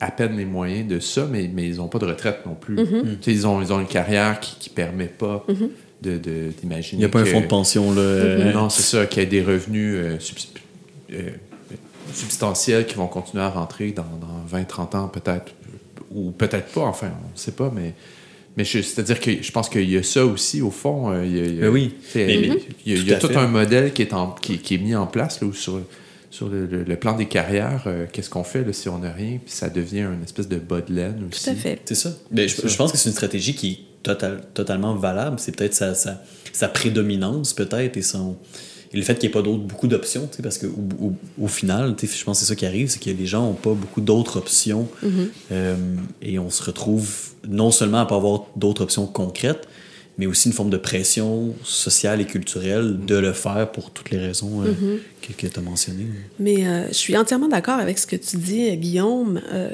à 0.00 0.10
peine 0.10 0.36
les 0.36 0.44
moyens 0.44 0.88
de 0.88 0.98
ça, 0.98 1.26
mais, 1.30 1.48
mais 1.52 1.68
ils 1.68 1.76
n'ont 1.76 1.88
pas 1.88 2.00
de 2.00 2.06
retraite 2.06 2.44
non 2.44 2.54
plus. 2.54 2.76
Sais, 3.22 3.32
Ils, 3.32 3.46
ont, 3.46 3.62
ils 3.62 3.72
ont 3.72 3.80
une 3.80 3.86
carrière 3.86 4.40
qui 4.40 4.68
ne 4.68 4.74
permet 4.74 5.06
pas 5.06 5.44
de, 5.48 5.54
de- 6.10 6.50
d'imaginer. 6.60 6.94
Il 6.94 6.98
n'y 6.98 7.04
a 7.04 7.08
pas 7.08 7.20
un 7.20 7.24
fonds 7.24 7.40
de 7.40 7.46
pension. 7.46 7.92
Là, 7.92 8.00
euh, 8.00 8.52
Non, 8.52 8.68
c'est 8.70 8.82
ça, 8.82 9.06
qu'il 9.06 9.22
y 9.22 9.26
ait 9.26 9.28
des 9.28 9.42
revenus 9.42 9.94
euh, 9.96 10.18
euh, 11.12 11.30
substantiels 12.12 12.86
qui 12.86 12.94
vont 12.94 13.06
continuer 13.06 13.42
à 13.42 13.48
rentrer 13.50 13.92
dans, 13.92 14.02
dans 14.20 14.44
20-30 14.58 14.96
ans, 14.96 15.08
peut-être. 15.08 15.52
Ou 16.14 16.30
peut-être 16.30 16.66
pas, 16.72 16.82
enfin, 16.82 17.08
on 17.28 17.32
ne 17.32 17.38
sait 17.38 17.52
pas, 17.52 17.72
mais. 17.74 17.94
Mais 18.58 18.64
je- 18.64 18.82
c'est-à-dire 18.82 19.18
que 19.18 19.42
je 19.42 19.50
pense 19.50 19.70
qu'il 19.70 19.88
y 19.90 19.96
a 19.96 20.02
ça 20.02 20.26
aussi, 20.26 20.60
au 20.60 20.70
fond. 20.70 21.10
euh, 21.10 21.24
il 21.24 21.36
y 21.36 21.40
a- 21.40 21.44
a- 21.44 21.68
Ben 21.68 21.68
oui. 21.72 21.94
Mais- 22.14 22.34
il 22.34 22.46
y 22.46 22.50
a- 22.50 22.54
mais- 22.54 22.60
il 22.84 22.92
y 22.92 22.94
a, 22.94 22.98
tout 22.98 23.02
il 23.06 23.08
y 23.08 23.12
a 23.14 23.16
à 23.16 23.20
tout 23.20 23.28
fait. 23.28 23.36
un 23.36 23.46
modèle 23.46 23.92
qui 23.94 24.02
est, 24.02 24.12
en- 24.12 24.32
qui, 24.32 24.58
qui 24.58 24.74
est 24.74 24.78
mis 24.78 24.94
en 24.94 25.06
place 25.06 25.40
là, 25.40 25.46
où 25.46 25.54
sur, 25.54 25.80
sur 26.30 26.48
le, 26.50 26.66
le- 26.66 26.82
le 26.84 26.96
plan 26.96 27.14
des 27.16 27.24
carrières. 27.26 27.84
euh, 27.86 28.04
qu'est-ce 28.12 28.28
qu'on 28.28 28.44
fait 28.44 28.62
là, 28.62 28.74
si 28.74 28.90
on 28.90 28.98
n'a 28.98 29.10
rien? 29.10 29.38
Puis 29.42 29.54
ça 29.54 29.70
devient 29.70 30.00
une 30.00 30.22
espèce 30.22 30.48
de 30.48 30.56
bas 30.56 30.82
de 30.82 30.92
laine 30.94 31.26
aussi. 31.30 31.44
Tout 31.44 31.50
à 31.50 31.54
fait. 31.54 31.78
C'est 31.86 31.94
ça. 31.94 32.10
Mais 32.30 32.46
je, 32.46 32.56
ça. 32.60 32.68
je 32.68 32.76
pense 32.76 32.92
que 32.92 32.98
c'est 32.98 33.08
une 33.08 33.14
stratégie 33.14 33.54
qui 33.54 33.86
total- 34.02 34.42
totalement 34.54 34.94
valable. 34.94 35.36
C'est 35.38 35.54
peut-être 35.56 35.74
sa, 35.74 35.94
sa, 35.94 36.22
sa 36.52 36.68
prédominance, 36.68 37.52
peut-être, 37.54 37.96
et, 37.96 38.02
son, 38.02 38.36
et 38.92 38.96
le 38.96 39.02
fait 39.02 39.14
qu'il 39.14 39.28
n'y 39.28 39.32
ait 39.32 39.38
pas 39.38 39.42
d'autres, 39.42 39.62
beaucoup 39.62 39.88
d'options, 39.88 40.28
tu 40.30 40.36
sais, 40.36 40.42
parce 40.42 40.58
qu'au 40.58 40.66
au, 41.00 41.12
au 41.40 41.48
final, 41.48 41.96
tu 41.96 42.06
sais, 42.06 42.16
je 42.18 42.24
pense 42.24 42.38
que 42.38 42.44
c'est 42.44 42.48
ça 42.50 42.56
qui 42.56 42.66
arrive, 42.66 42.88
c'est 42.90 43.02
que 43.02 43.10
les 43.10 43.26
gens 43.26 43.46
n'ont 43.46 43.54
pas 43.54 43.74
beaucoup 43.74 44.00
d'autres 44.00 44.36
options 44.36 44.88
euh, 45.50 45.76
et 46.20 46.38
on 46.38 46.50
se 46.50 46.62
retrouve 46.62 47.08
non 47.48 47.70
seulement 47.70 48.00
à 48.00 48.06
pas 48.06 48.16
avoir 48.16 48.42
d'autres 48.56 48.82
options 48.82 49.06
concrètes, 49.06 49.66
mais 50.18 50.26
aussi 50.26 50.48
une 50.48 50.54
forme 50.54 50.70
de 50.70 50.76
pression 50.76 51.54
sociale 51.64 52.20
et 52.20 52.26
culturelle 52.26 52.98
de 53.06 53.16
le 53.16 53.32
faire 53.32 53.70
pour 53.72 53.90
toutes 53.90 54.10
les 54.10 54.18
raisons 54.18 54.62
euh, 54.62 54.98
que, 55.22 55.32
que 55.32 55.46
tu 55.50 55.58
as 55.58 55.62
mentionnées. 55.62 56.06
Mais 56.38 56.66
euh, 56.66 56.88
je 56.88 56.94
suis 56.94 57.16
entièrement 57.16 57.48
d'accord 57.48 57.78
avec 57.78 57.98
ce 57.98 58.06
que 58.06 58.16
tu 58.16 58.36
dis, 58.36 58.68
euh, 58.70 58.74
Guillaume. 58.74 59.40
Euh, 59.52 59.70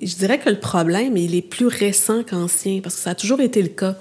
je 0.00 0.14
dirais 0.16 0.38
que 0.38 0.48
le 0.48 0.58
problème, 0.58 1.16
il 1.16 1.34
est 1.34 1.42
plus 1.42 1.66
récent 1.66 2.22
qu'ancien, 2.22 2.80
parce 2.82 2.94
que 2.96 3.00
ça 3.02 3.10
a 3.10 3.14
toujours 3.14 3.40
été 3.40 3.60
le 3.60 3.68
cas 3.68 3.96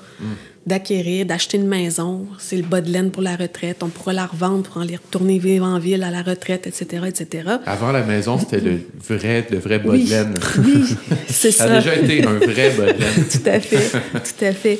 d'acquérir, 0.65 1.25
d'acheter 1.25 1.57
une 1.57 1.67
maison. 1.67 2.27
C'est 2.37 2.55
le 2.55 2.61
bas 2.63 2.81
de 2.81 2.89
laine 2.91 3.09
pour 3.11 3.23
la 3.23 3.35
retraite. 3.35 3.81
On 3.81 3.87
pourra 3.89 4.13
la 4.13 4.27
revendre 4.27 4.61
pour 4.63 4.81
aller 4.81 4.95
retourner 4.95 5.39
vivre 5.39 5.65
en 5.65 5.79
ville 5.79 6.03
à 6.03 6.11
la 6.11 6.21
retraite, 6.21 6.67
etc., 6.67 7.03
etc. 7.07 7.49
Avant 7.65 7.91
la 7.91 8.03
maison, 8.03 8.37
c'était 8.39 8.59
le 8.61 8.79
vrai, 9.09 9.45
le 9.51 9.57
vrai 9.57 9.79
bas 9.79 9.89
Oui. 9.91 10.05
de 10.05 10.09
laine. 10.11 10.33
Oui, 10.59 10.83
c'est 11.27 11.51
ça 11.51 11.67
ça. 11.67 11.73
a 11.73 11.77
déjà 11.79 11.95
été 11.95 12.23
un 12.25 12.33
vrai 12.33 12.69
bas 12.77 12.93
de 12.93 12.99
laine. 12.99 13.25
tout 13.31 13.49
à 13.49 13.59
fait, 13.59 13.89
tout 14.13 14.45
à 14.45 14.51
fait. 14.53 14.79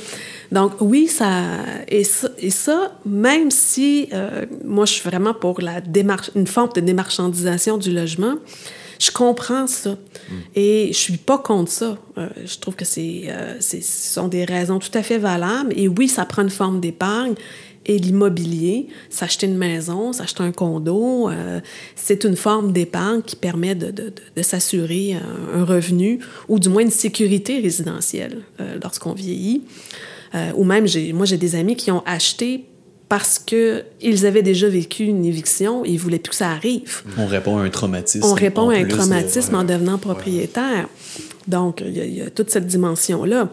Donc 0.51 0.73
oui, 0.81 1.07
ça 1.07 1.43
et 1.87 2.03
ça, 2.03 2.29
et 2.37 2.49
ça 2.49 2.91
même 3.05 3.51
si 3.51 4.09
euh, 4.11 4.45
moi 4.65 4.85
je 4.85 4.93
suis 4.93 5.09
vraiment 5.09 5.33
pour 5.33 5.61
la 5.61 5.79
démarche, 5.79 6.29
une 6.35 6.47
forme 6.47 6.71
de 6.75 6.81
démarchandisation 6.81 7.77
du 7.77 7.91
logement, 7.91 8.35
je 9.01 9.09
comprends 9.09 9.65
ça 9.65 9.97
et 10.55 10.89
je 10.91 10.97
suis 10.97 11.17
pas 11.17 11.39
contre 11.39 11.71
ça. 11.71 11.97
Euh, 12.17 12.29
je 12.45 12.59
trouve 12.59 12.75
que 12.75 12.85
c'est, 12.85 13.23
euh, 13.27 13.55
c'est, 13.59 13.81
ce 13.81 14.13
sont 14.13 14.27
des 14.27 14.45
raisons 14.45 14.77
tout 14.77 14.91
à 14.93 15.01
fait 15.01 15.17
valables 15.17 15.73
et 15.75 15.87
oui, 15.87 16.07
ça 16.07 16.25
prend 16.25 16.43
une 16.43 16.51
forme 16.51 16.79
d'épargne. 16.79 17.33
Et 17.87 17.97
l'immobilier, 17.97 18.85
s'acheter 19.09 19.47
une 19.47 19.57
maison, 19.57 20.13
s'acheter 20.13 20.43
un 20.43 20.51
condo, 20.51 21.31
euh, 21.31 21.59
c'est 21.95 22.25
une 22.25 22.35
forme 22.35 22.73
d'épargne 22.73 23.23
qui 23.23 23.35
permet 23.35 23.73
de, 23.73 23.87
de, 23.87 24.03
de, 24.03 24.13
de 24.35 24.41
s'assurer 24.43 25.15
un, 25.15 25.61
un 25.61 25.65
revenu 25.65 26.19
ou 26.47 26.59
du 26.59 26.69
moins 26.69 26.83
une 26.83 26.91
sécurité 26.91 27.59
résidentielle 27.59 28.43
lorsqu'on 28.83 29.13
vieillit. 29.13 29.63
Euh, 30.35 30.51
ou 30.55 30.63
même, 30.63 30.85
moi, 31.13 31.25
j'ai 31.25 31.37
des 31.37 31.55
amis 31.55 31.75
qui 31.75 31.91
ont 31.91 32.03
acheté 32.05 32.65
parce 33.09 33.37
qu'ils 33.39 34.25
avaient 34.25 34.41
déjà 34.41 34.69
vécu 34.69 35.03
une 35.03 35.25
éviction 35.25 35.83
et 35.83 35.89
ils 35.89 35.95
ne 35.95 35.99
voulaient 35.99 36.19
plus 36.19 36.29
que 36.29 36.35
ça 36.35 36.51
arrive. 36.51 37.01
On 37.17 37.25
répond 37.25 37.57
à 37.59 37.63
un 37.63 37.69
traumatisme. 37.69 38.23
On 38.23 38.33
répond 38.33 38.69
à 38.69 38.73
un 38.75 38.83
traumatisme 38.97 39.55
en 39.55 39.63
devenant 39.65 39.97
propriétaire. 39.97 40.87
Donc, 41.47 41.83
il 41.85 41.97
y, 41.97 41.99
a- 41.99 42.05
il 42.05 42.15
y 42.15 42.21
a 42.21 42.29
toute 42.29 42.49
cette 42.49 42.67
dimension-là. 42.67 43.49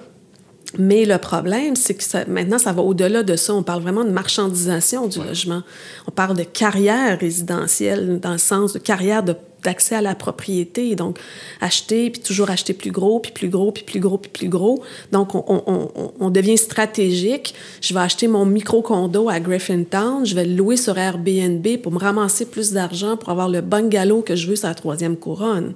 Mais 0.76 1.06
le 1.06 1.16
problème, 1.16 1.76
c'est 1.76 1.94
que 1.94 2.04
ça- 2.04 2.26
maintenant, 2.26 2.58
ça 2.58 2.72
va 2.72 2.82
au-delà 2.82 3.22
de 3.22 3.36
ça. 3.36 3.54
On 3.54 3.62
parle 3.62 3.80
vraiment 3.82 4.04
de 4.04 4.10
marchandisation 4.10 5.06
du 5.06 5.18
logement. 5.18 5.62
On 6.06 6.10
parle 6.10 6.36
de 6.36 6.42
carrière 6.42 7.18
résidentielle 7.18 8.20
dans 8.20 8.32
le 8.32 8.38
sens 8.38 8.74
de 8.74 8.78
carrière 8.78 9.22
de- 9.22 9.34
d'accès 9.64 9.94
à 9.96 10.02
la 10.02 10.14
propriété. 10.14 10.94
Donc, 10.94 11.18
acheter, 11.62 12.10
puis 12.10 12.20
toujours 12.20 12.50
acheter 12.50 12.74
plus 12.74 12.90
gros, 12.92 13.18
puis 13.18 13.32
plus 13.32 13.48
gros, 13.48 13.72
puis 13.72 13.82
plus 13.82 13.98
gros, 13.98 14.18
puis 14.18 14.30
plus 14.30 14.48
gros. 14.50 14.82
Donc, 15.10 15.34
on, 15.34 15.42
on- 15.48 15.62
on- 15.96 16.12
on 16.20 16.30
devient 16.30 16.58
stratégique. 16.58 17.54
Je 17.80 17.94
vais 17.94 18.00
acheter 18.00 18.28
mon 18.28 18.44
micro-condo 18.44 19.30
à 19.30 19.40
Griffintown. 19.40 20.26
Je 20.26 20.34
vais 20.34 20.44
le 20.44 20.54
louer 20.54 20.76
sur 20.76 20.98
Airbnb 20.98 21.66
pour 21.82 21.92
me 21.92 21.98
ramasser 21.98 22.44
plus 22.44 22.72
d'argent 22.72 23.16
pour 23.16 23.30
avoir 23.30 23.48
le 23.48 23.62
bungalow 23.62 24.20
que 24.20 24.36
je 24.36 24.46
veux 24.48 24.56
sur 24.56 24.68
la 24.68 24.74
troisième 24.74 25.16
couronne. 25.16 25.72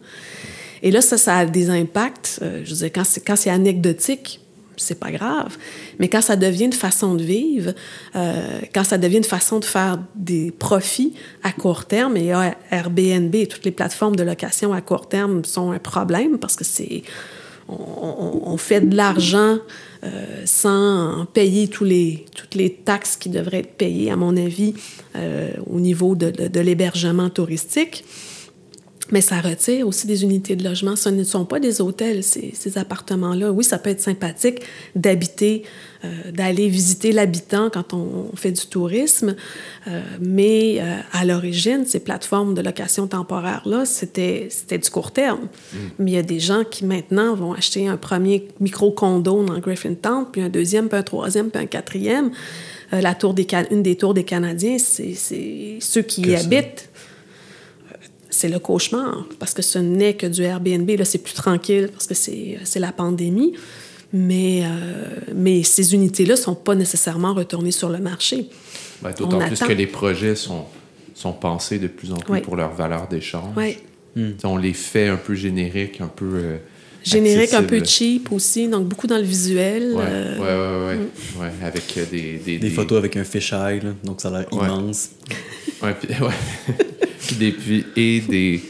Et 0.82 0.90
là, 0.90 1.00
ça, 1.00 1.16
ça 1.16 1.36
a 1.38 1.46
des 1.46 1.70
impacts. 1.70 2.40
euh, 2.42 2.60
je 2.64 2.70
veux 2.70 2.76
dire, 2.76 2.90
quand 2.94 3.04
c'est, 3.04 3.20
quand 3.20 3.36
c'est 3.36 3.50
anecdotique, 3.50 4.40
c'est 4.76 4.98
pas 4.98 5.10
grave. 5.10 5.56
Mais 5.98 6.08
quand 6.08 6.22
ça 6.22 6.36
devient 6.36 6.64
une 6.66 6.72
façon 6.72 7.14
de 7.14 7.22
vivre, 7.22 7.72
euh, 8.16 8.60
quand 8.74 8.84
ça 8.84 8.98
devient 8.98 9.18
une 9.18 9.24
façon 9.24 9.58
de 9.58 9.64
faire 9.64 9.98
des 10.14 10.50
profits 10.50 11.14
à 11.42 11.52
court 11.52 11.84
terme, 11.84 12.16
et 12.16 12.32
Airbnb 12.70 13.34
et 13.34 13.46
toutes 13.46 13.64
les 13.64 13.70
plateformes 13.70 14.16
de 14.16 14.22
location 14.22 14.72
à 14.72 14.80
court 14.80 15.08
terme 15.08 15.44
sont 15.44 15.70
un 15.72 15.78
problème 15.78 16.38
parce 16.38 16.56
que 16.56 16.64
c'est 16.64 17.02
on, 17.68 18.56
fait 18.56 18.80
de 18.80 18.96
l'argent 18.96 19.58
euh, 20.04 20.42
sans 20.44 21.26
payer 21.32 21.68
tous 21.68 21.84
les, 21.84 22.26
toutes 22.34 22.54
les 22.54 22.70
taxes 22.74 23.16
qui 23.16 23.28
devraient 23.28 23.60
être 23.60 23.76
payées, 23.76 24.10
à 24.10 24.16
mon 24.16 24.36
avis, 24.36 24.74
euh, 25.16 25.52
au 25.66 25.80
niveau 25.80 26.14
de- 26.14 26.30
de 26.48 26.60
l'hébergement 26.60 27.30
touristique. 27.30 28.04
Mais 29.12 29.20
ça 29.20 29.40
retire 29.40 29.86
aussi 29.86 30.06
des 30.06 30.24
unités 30.24 30.56
de 30.56 30.64
logement. 30.64 30.96
Ce 30.96 31.10
ne 31.10 31.22
sont 31.22 31.44
pas 31.44 31.60
des 31.60 31.82
hôtels, 31.82 32.24
ces, 32.24 32.52
ces 32.54 32.78
appartements-là. 32.78 33.52
Oui, 33.52 33.62
ça 33.62 33.78
peut 33.78 33.90
être 33.90 34.00
sympathique 34.00 34.62
d'habiter, 34.96 35.64
euh, 36.04 36.32
d'aller 36.32 36.68
visiter 36.68 37.12
l'habitant 37.12 37.68
quand 37.70 37.92
on, 37.92 38.30
on 38.32 38.36
fait 38.36 38.52
du 38.52 38.66
tourisme, 38.66 39.36
euh, 39.86 40.00
mais 40.18 40.78
euh, 40.80 40.96
à 41.12 41.26
l'origine, 41.26 41.84
ces 41.84 42.00
plateformes 42.00 42.54
de 42.54 42.62
location 42.62 43.06
temporaire-là, 43.06 43.84
c'était 43.84 44.48
c'était 44.48 44.78
du 44.78 44.88
court 44.88 45.12
terme. 45.12 45.48
Mais 45.98 46.12
il 46.12 46.14
y 46.14 46.18
a 46.18 46.22
des 46.22 46.40
gens 46.40 46.64
qui 46.64 46.86
maintenant 46.86 47.34
vont 47.34 47.52
acheter 47.52 47.86
un 47.88 47.98
premier 47.98 48.48
micro-condo 48.60 49.44
dans 49.44 49.58
Griffintown, 49.58 50.26
puis 50.32 50.40
un 50.40 50.48
deuxième, 50.48 50.88
puis 50.88 50.98
un 50.98 51.02
troisième, 51.02 51.50
puis 51.50 51.62
un 51.62 51.66
quatrième. 51.66 52.30
la 52.90 53.14
tour 53.14 53.34
des 53.34 53.46
une 53.70 53.82
des 53.82 53.96
tours 53.96 54.14
des 54.14 54.24
Canadiens, 54.24 54.78
c'est 54.78 55.78
ceux 55.80 56.02
qui 56.02 56.22
y 56.22 56.34
habitent. 56.34 56.88
C'est 58.32 58.48
le 58.48 58.58
cauchemar 58.58 59.26
parce 59.38 59.54
que 59.54 59.62
ce 59.62 59.78
n'est 59.78 60.14
que 60.14 60.26
du 60.26 60.42
Airbnb. 60.42 60.88
Là, 60.90 61.04
c'est 61.04 61.18
plus 61.18 61.34
tranquille 61.34 61.90
parce 61.92 62.06
que 62.06 62.14
c'est 62.14 62.80
la 62.80 62.92
pandémie. 62.92 63.54
Mais, 64.14 64.62
mais 65.34 65.62
ces 65.62 65.94
unités-là 65.94 66.34
ne 66.34 66.38
sont 66.38 66.54
pas 66.54 66.74
nécessairement 66.74 67.32
retournées 67.32 67.70
sur 67.70 67.88
le 67.88 67.98
marché. 67.98 68.48
Ben, 69.00 69.12
d'autant 69.16 69.38
plus 69.38 69.58
que 69.58 69.72
les 69.72 69.86
projets 69.86 70.36
sont, 70.36 70.64
sont 71.14 71.32
pensés 71.32 71.78
de 71.78 71.88
plus 71.88 72.12
en 72.12 72.16
plus 72.16 72.40
pour 72.42 72.56
leur 72.56 72.74
valeur 72.74 73.08
d'échange. 73.08 73.54
On 74.44 74.56
les 74.56 74.72
fait 74.72 75.08
un 75.08 75.16
peu 75.16 75.34
génériques, 75.34 76.00
un 76.00 76.08
peu. 76.08 76.30
Euh, 76.34 76.56
Générique, 77.04 77.52
un 77.54 77.64
peu 77.64 77.82
cheap 77.84 78.30
aussi, 78.30 78.68
donc 78.68 78.86
beaucoup 78.86 79.08
dans 79.08 79.16
le 79.16 79.24
visuel. 79.24 79.92
Ouais, 79.92 80.04
euh, 80.06 80.86
ouais, 80.88 80.96
ouais, 80.96 81.04
mm. 81.04 81.40
ouais, 81.40 81.66
avec 81.66 81.98
euh, 81.98 82.04
des, 82.08 82.34
des, 82.38 82.58
des, 82.58 82.70
photos 82.70 82.98
avec 82.98 83.16
un 83.16 83.24
fisheye, 83.24 83.80
donc 84.04 84.20
ça 84.20 84.28
a 84.28 84.38
l'air 84.38 84.46
immense. 84.52 85.10
ouais, 85.82 85.94
puis, 85.94 86.08
puis 86.14 86.91
des, 87.38 87.54
et 87.96 88.20
des, 88.20 88.62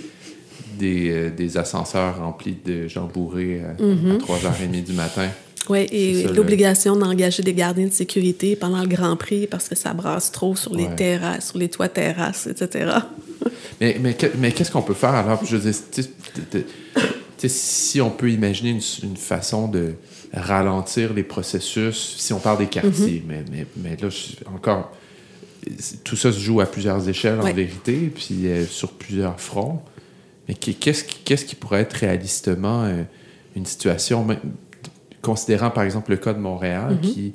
des, 0.78 1.30
des, 1.30 1.56
ascenseurs 1.56 2.18
remplis 2.18 2.56
de 2.64 2.88
gens 2.88 3.06
bourrés 3.06 3.62
à, 3.62 3.82
mm-hmm. 3.82 4.14
à 4.14 4.18
3h30 4.18 4.84
du 4.84 4.92
matin. 4.92 5.28
Oui, 5.68 5.86
et 5.92 6.24
l'obligation 6.24 6.96
d'engager 6.96 7.42
des 7.42 7.54
gardiens 7.54 7.86
de 7.86 7.92
sécurité 7.92 8.56
pendant 8.56 8.80
le 8.80 8.88
Grand 8.88 9.16
Prix 9.16 9.46
parce 9.46 9.68
que 9.68 9.76
ça 9.76 9.92
brasse 9.92 10.32
trop 10.32 10.56
sur 10.56 10.74
les 10.74 10.88
terrasses, 10.96 11.50
sur 11.50 11.58
les 11.58 11.68
toits 11.68 11.88
terrasses, 11.88 12.48
etc. 12.48 12.96
mais 13.80 13.96
mais, 14.00 14.16
mais 14.38 14.52
qu'est-ce 14.52 14.72
qu'on 14.72 14.82
peut 14.82 14.94
faire 14.94 15.14
alors? 15.14 15.44
Je 15.44 15.56
veux 15.56 15.72
si 17.48 18.00
on 18.00 18.10
peut 18.10 18.30
imaginer 18.30 18.78
une, 19.02 19.16
façon 19.16 19.68
de 19.68 19.94
ralentir 20.32 21.12
les 21.12 21.22
processus, 21.22 22.16
si 22.18 22.32
on 22.32 22.38
parle 22.38 22.58
des 22.58 22.66
quartiers, 22.66 23.22
mm-hmm. 23.26 23.28
mais, 23.28 23.44
mais, 23.50 23.66
mais, 23.76 23.96
là, 24.00 24.08
encore, 24.54 24.92
tout 26.04 26.16
ça 26.16 26.32
se 26.32 26.38
joue 26.38 26.60
à 26.60 26.66
plusieurs 26.66 27.08
échelles 27.08 27.40
en 27.40 27.52
vérité, 27.52 28.12
puis 28.14 28.46
euh, 28.46 28.64
sur 28.64 28.92
plusieurs 28.92 29.40
fronts. 29.40 29.80
Mais 30.48 30.54
qu'est-ce 30.54 31.04
qui, 31.04 31.22
qui 31.22 31.54
pourrait 31.54 31.82
être 31.82 31.92
réalistement 31.92 32.84
euh, 32.84 33.02
une 33.54 33.66
situation, 33.66 34.26
considérant 35.20 35.70
par 35.70 35.84
exemple 35.84 36.10
le 36.10 36.16
cas 36.16 36.32
de 36.32 36.40
Montréal, 36.40 36.94
mm-hmm. 36.94 37.00
qui 37.00 37.34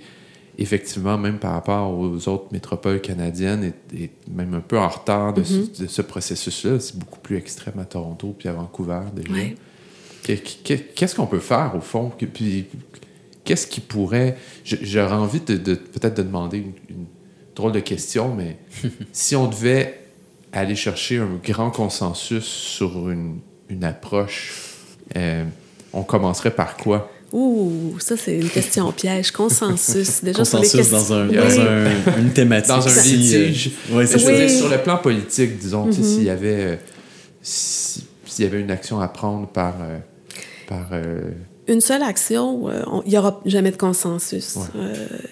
effectivement, 0.57 1.17
même 1.17 1.37
par 1.37 1.53
rapport 1.53 1.97
aux 1.97 2.27
autres 2.27 2.47
métropoles 2.51 2.99
canadiennes, 2.99 3.71
est, 3.95 4.09
même 4.27 4.55
un 4.55 4.59
peu 4.59 4.77
en 4.77 4.87
retard 4.87 5.33
de 5.33 5.43
ce, 5.43 5.53
mm-hmm. 5.53 6.03
processus-là. 6.03 6.79
C'est 6.79 6.97
beaucoup 6.97 7.19
plus 7.19 7.37
extrême 7.37 7.79
à 7.79 7.85
Toronto 7.85 8.35
puis 8.37 8.49
à 8.49 8.53
Vancouver 8.53 9.01
déjà. 9.15 9.33
Qu'est-ce 10.95 11.15
qu'on 11.15 11.27
peut 11.27 11.39
faire 11.39 11.73
au 11.75 11.79
fond? 11.79 12.11
Puis 12.33 12.65
qu'est-ce 13.43 13.67
qui 13.67 13.79
pourrait. 13.79 14.37
J'aurais 14.65 15.15
envie 15.15 15.39
de, 15.39 15.55
peut-être 15.55 16.17
de 16.17 16.23
demander 16.23 16.57
une, 16.89 17.05
drôle 17.57 17.71
de 17.71 17.79
question, 17.79 18.33
mais 18.33 18.57
si 19.11 19.35
on 19.35 19.47
devait 19.47 19.99
aller 20.53 20.75
chercher 20.75 21.17
un 21.17 21.39
grand 21.43 21.71
consensus 21.71 22.45
sur 22.45 23.09
une, 23.09 23.39
approche, 23.83 24.53
euh, 25.17 25.43
on 25.91 26.03
commencerait 26.03 26.51
par 26.51 26.77
quoi? 26.77 27.11
Ouh, 27.33 27.95
ça, 27.99 28.15
c'est 28.15 28.37
une 28.37 28.49
question 28.49 28.91
piège. 28.93 29.31
Consensus. 29.31 30.23
Déjà, 30.23 30.39
Consensus 30.39 30.69
sur 30.69 30.77
les 30.79 30.89
dans, 30.89 31.13
un, 31.13 31.25
dans 31.25 31.59
un, 31.59 32.17
une 32.19 32.31
thématique. 32.31 32.69
Dans 32.69 32.87
un 32.87 33.03
litige. 33.03 33.71
Euh, 33.91 34.07
oui. 34.07 34.49
Sur 34.49 34.69
le 34.69 34.77
plan 34.77 34.97
politique, 34.97 35.57
disons, 35.57 35.89
mm-hmm. 35.89 36.03
s'il 36.03 36.23
y 36.23 36.29
avait... 36.29 36.47
Euh, 36.47 36.75
s'il 37.41 38.05
y 38.45 38.47
avait 38.47 38.61
une 38.61 38.71
action 38.71 39.01
à 39.01 39.07
prendre 39.07 39.47
par... 39.47 39.75
Euh, 39.81 39.97
par 40.67 40.89
une 41.67 41.81
seule 41.81 42.03
action, 42.03 42.69
il 43.05 43.09
n'y 43.09 43.17
aura 43.17 43.41
jamais 43.45 43.71
de 43.71 43.77
consensus. 43.77 44.57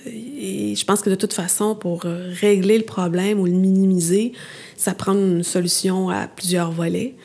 et 0.05 0.75
je 0.75 0.86
pense 0.86 1.01
que 1.01 1.09
de 1.09 1.15
toute 1.15 1.33
façon, 1.33 1.75
pour 1.75 2.01
régler 2.03 2.77
le 2.77 2.83
problème 2.83 3.39
ou 3.39 3.45
le 3.45 3.51
minimiser, 3.51 4.33
ça 4.75 4.93
prend 4.93 5.13
une 5.13 5.43
solution 5.43 6.09
à 6.09 6.27
plusieurs 6.27 6.71
volets. 6.71 7.15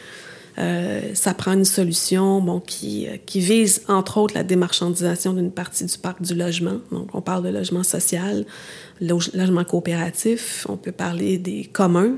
Euh, 0.61 1.00
ça 1.14 1.32
prend 1.32 1.52
une 1.52 1.64
solution 1.64 2.40
bon, 2.42 2.61
qui, 2.61 3.06
euh, 3.06 3.16
qui, 3.24 3.40
vise, 3.40 3.82
entre 3.88 4.18
autres, 4.18 4.34
la 4.34 4.42
démarchandisation 4.42 5.32
d'une 5.32 5.52
partie 5.52 5.86
du 5.86 5.96
parc 5.96 6.20
du 6.20 6.34
logement. 6.34 6.80
Donc, 6.92 7.14
on 7.14 7.22
parle 7.22 7.44
de 7.44 7.48
logement 7.48 7.82
social, 7.82 8.44
logement 9.00 9.64
coopératif, 9.64 10.66
on 10.68 10.76
peut 10.76 10.92
parler 10.92 11.38
des 11.38 11.64
communs. 11.64 12.16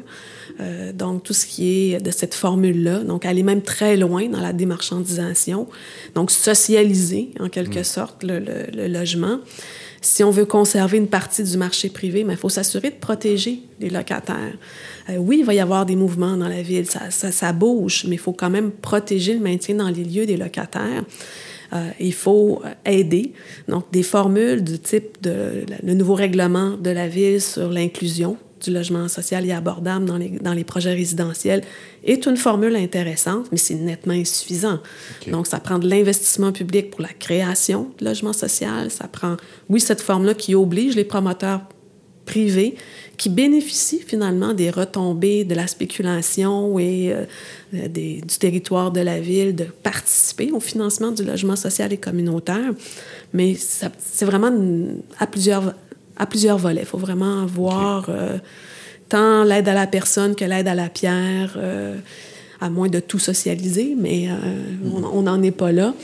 Euh, 0.60 0.92
donc, 0.92 1.22
tout 1.22 1.34
ce 1.34 1.46
qui 1.46 1.92
est 1.92 2.00
de 2.00 2.10
cette 2.10 2.34
formule-là. 2.34 3.04
Donc, 3.04 3.26
aller 3.26 3.44
même 3.44 3.62
très 3.62 3.96
loin 3.96 4.28
dans 4.28 4.40
la 4.40 4.52
démarchandisation. 4.52 5.68
Donc, 6.14 6.30
socialiser, 6.30 7.30
en 7.38 7.48
quelque 7.48 7.80
mmh. 7.80 7.84
sorte, 7.84 8.24
le, 8.24 8.40
le, 8.40 8.88
logement. 8.88 9.38
Si 10.04 10.24
on 10.24 10.32
veut 10.32 10.44
conserver 10.44 10.98
une 10.98 11.06
partie 11.06 11.44
du 11.44 11.56
marché 11.56 11.88
privé, 11.88 12.26
il 12.28 12.36
faut 12.36 12.48
s'assurer 12.48 12.90
de 12.90 12.96
protéger 12.96 13.60
les 13.78 13.88
locataires. 13.88 14.58
Euh, 15.08 15.16
oui, 15.16 15.38
il 15.38 15.44
va 15.44 15.54
y 15.54 15.60
avoir 15.60 15.86
des 15.86 15.94
mouvements 15.94 16.36
dans 16.36 16.48
la 16.48 16.60
ville, 16.60 16.86
ça, 16.88 17.52
bouge, 17.52 18.04
mais 18.08 18.16
il 18.16 18.18
faut 18.18 18.32
quand 18.32 18.50
même 18.50 18.72
protéger 18.72 19.34
le 19.34 19.40
maintien 19.40 19.76
dans 19.76 19.88
les 19.88 20.02
lieux 20.02 20.26
des 20.26 20.36
locataires. 20.36 21.04
Euh, 21.72 21.88
il 22.00 22.12
faut 22.12 22.62
aider. 22.84 23.32
Donc, 23.68 23.84
des 23.92 24.02
formules 24.02 24.64
du 24.64 24.80
type 24.80 25.22
de 25.22 25.64
le 25.82 25.94
nouveau 25.94 26.14
règlement 26.14 26.76
de 26.76 26.90
la 26.90 27.06
ville 27.06 27.40
sur 27.40 27.70
l'inclusion 27.70 28.36
du 28.62 28.72
logement 28.72 29.08
social 29.08 29.46
et 29.46 29.52
abordable 29.52 30.04
dans 30.04 30.16
les, 30.16 30.30
dans 30.30 30.52
les 30.52 30.64
projets 30.64 30.94
résidentiels 30.94 31.62
est 32.04 32.26
une 32.26 32.36
formule 32.36 32.76
intéressante, 32.76 33.46
mais 33.52 33.58
c'est 33.58 33.74
nettement 33.74 34.14
insuffisant. 34.14 34.80
Donc, 35.28 35.46
ça 35.46 35.60
prend 35.60 35.78
de 35.78 35.88
l'investissement 35.88 36.52
public 36.52 36.90
pour 36.90 37.02
la 37.02 37.12
création 37.18 37.90
de 37.98 38.04
logement 38.04 38.32
social. 38.32 38.90
Ça 38.90 39.08
prend, 39.08 39.36
oui, 39.68 39.80
cette 39.80 40.00
forme-là 40.00 40.34
qui 40.34 40.54
oblige 40.54 40.96
les 40.96 41.04
promoteurs 41.04 41.62
privés 42.24 42.76
qui 43.16 43.28
bénéficient 43.28 44.02
finalement 44.04 44.54
des 44.54 44.70
retombées 44.70 45.44
de 45.44 45.54
la 45.54 45.66
spéculation 45.66 46.78
et 46.78 47.12
euh, 47.12 47.88
des, 47.88 48.20
du 48.20 48.38
territoire 48.38 48.90
de 48.90 49.00
la 49.00 49.20
ville 49.20 49.54
de 49.54 49.64
participer 49.64 50.50
au 50.50 50.60
financement 50.60 51.10
du 51.10 51.24
logement 51.24 51.56
social 51.56 51.92
et 51.92 51.98
communautaire. 51.98 52.72
Mais 53.32 53.54
c'est 53.56 54.24
vraiment 54.24 54.52
à 55.18 55.26
plusieurs, 55.26 55.74
à 56.22 56.26
plusieurs 56.26 56.58
volets. 56.58 56.82
Il 56.82 56.86
faut 56.86 56.98
vraiment 56.98 57.44
voir 57.46 58.06
euh, 58.08 58.38
tant 59.08 59.44
l'aide 59.44 59.68
à 59.68 59.74
la 59.74 59.86
personne 59.86 60.34
que 60.34 60.44
l'aide 60.44 60.68
à 60.68 60.74
la 60.74 60.88
pierre, 60.88 61.54
euh, 61.56 61.96
à 62.60 62.70
moins 62.70 62.88
de 62.88 63.00
tout 63.00 63.18
socialiser, 63.18 63.96
mais 63.98 64.28
mm-hmm. 64.28 65.04
on 65.12 65.22
n'en 65.22 65.42
est 65.42 65.50
pas 65.50 65.72
là. 65.72 65.94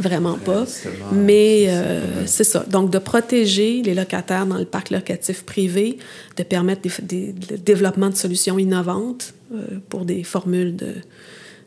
Vraiment 0.00 0.36
pas. 0.36 0.64
Mais 1.12 1.66
euh, 1.68 2.26
c'est 2.26 2.44
ça. 2.44 2.64
Donc, 2.68 2.90
de 2.90 2.98
protéger 2.98 3.82
les 3.82 3.94
locataires 3.94 4.46
dans 4.46 4.58
le 4.58 4.64
parc 4.64 4.90
locatif 4.90 5.44
privé, 5.44 5.98
de 6.36 6.42
permettre 6.42 6.82
des, 7.02 7.34
le 7.50 7.56
développement 7.56 8.10
de 8.10 8.16
solutions 8.16 8.58
innovantes 8.58 9.34
euh, 9.54 9.78
pour 9.88 10.04
des 10.04 10.22
formules 10.22 10.76
de, 10.76 10.94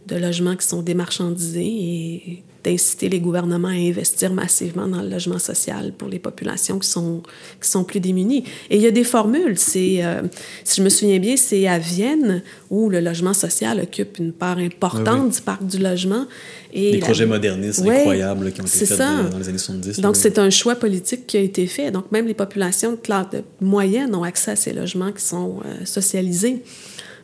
de 0.08 0.16
logements 0.16 0.56
qui 0.56 0.68
sont 0.68 0.82
démarchandisés 0.82 1.62
et 1.66 2.44
d'inciter 2.64 3.10
les 3.10 3.20
gouvernements 3.20 3.68
à 3.68 3.72
investir 3.72 4.34
massivement 4.34 4.88
dans 4.88 5.02
le 5.02 5.10
logement 5.10 5.40
social 5.40 5.94
pour 5.98 6.08
les 6.08 6.20
populations 6.20 6.80
qui 6.80 6.88
sont, 6.88 7.22
qui 7.62 7.70
sont 7.70 7.84
plus 7.84 8.00
démunies. 8.00 8.46
Et 8.70 8.78
il 8.78 8.82
y 8.82 8.88
a 8.88 8.92
des 8.92 9.04
formules. 9.04 9.58
C'est, 9.58 10.04
euh, 10.04 10.22
si 10.64 10.78
je 10.78 10.84
me 10.84 10.90
souviens 10.90 11.20
bien, 11.20 11.36
c'est 11.38 11.68
à 11.68 11.78
Vienne 11.78 12.42
où 12.70 12.90
le 12.90 13.00
logement 13.00 13.34
social 13.34 13.80
occupe 13.82 14.18
une 14.20 14.32
part 14.32 14.58
importante 14.58 15.32
du 15.32 15.42
parc 15.42 15.66
du 15.66 15.78
logement. 15.78 16.26
Et 16.72 16.94
des 16.94 17.00
projets 17.00 17.26
modernistes 17.26 17.82
incroyables 17.82 18.52
qui 18.52 18.62
ont 18.62 18.66
été 18.66 18.86
faits 18.86 18.98
dans 18.98 19.38
les 19.38 19.50
années 19.50 19.58
70. 19.58 20.00
Donc, 20.00 20.16
c'est 20.16 20.40
un 20.40 20.50
choix 20.50 20.76
politique 20.76 21.28
qui 21.28 21.38
a 21.38 21.42
été 21.42 21.68
fait. 21.68 21.92
Donc, 21.92 22.12
même 22.12 22.28
les 22.28 22.34
populations 22.34 22.92
de 22.92 22.98
classe 22.98 23.28
moyenne 23.62 24.16
ont 24.16 24.24
accès 24.24 24.52
à 24.52 24.56
ces 24.56 24.74
logements 24.74 25.12
qui 25.12 25.24
sont 25.24 25.60
euh, 25.66 25.86
socialisés. 25.86 26.64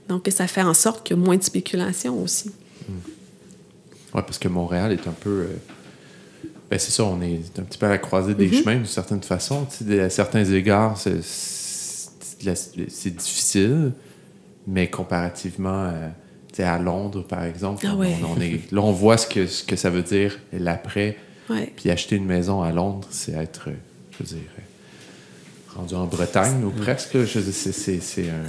Donc, 0.07 0.27
ça 0.29 0.47
fait 0.47 0.61
en 0.61 0.73
sorte 0.73 1.05
qu'il 1.05 1.17
y 1.17 1.19
a 1.19 1.23
moins 1.23 1.37
de 1.37 1.43
spéculation 1.43 2.21
aussi. 2.21 2.51
Parce 4.23 4.39
que 4.39 4.47
Montréal 4.47 4.91
est 4.91 5.07
un 5.07 5.13
peu. 5.13 5.29
Euh, 5.29 5.47
ben 6.69 6.77
c'est 6.77 6.91
ça, 6.91 7.03
on 7.03 7.19
est 7.21 7.41
un 7.57 7.63
petit 7.63 7.79
peu 7.79 7.87
à 7.87 7.89
la 7.89 7.97
croisée 7.97 8.35
des 8.35 8.47
mm-hmm. 8.47 8.63
chemins 8.63 8.75
d'une 8.75 8.85
certaine 8.85 9.23
façon. 9.23 9.65
à 9.99 10.09
certains 10.09 10.45
égards, 10.45 10.97
c'est 10.97 12.45
difficile, 13.15 13.93
mais 14.67 14.87
comparativement 14.87 15.91
à, 16.59 16.77
Londres, 16.77 17.23
par 17.23 17.45
exemple, 17.45 17.87
ah 17.87 17.95
on, 17.95 18.41
est, 18.41 18.71
là, 18.71 18.81
on 18.81 18.91
voit 18.91 19.17
ce 19.17 19.25
que, 19.25 19.47
ce 19.47 19.63
que 19.63 19.77
ça 19.77 19.89
veut 19.89 20.03
dire 20.03 20.37
l'après. 20.51 21.17
Puis 21.75 21.89
acheter 21.89 22.17
une 22.17 22.25
maison 22.25 22.61
à 22.61 22.71
Londres, 22.71 23.07
c'est 23.09 23.31
être, 23.31 23.69
je 24.11 24.17
veux 24.19 24.25
dire, 24.25 24.47
en 25.93 26.05
Bretagne 26.05 26.63
ou 26.63 26.71
presque. 26.71 27.17
C'est 27.27 28.29
un 28.29 28.45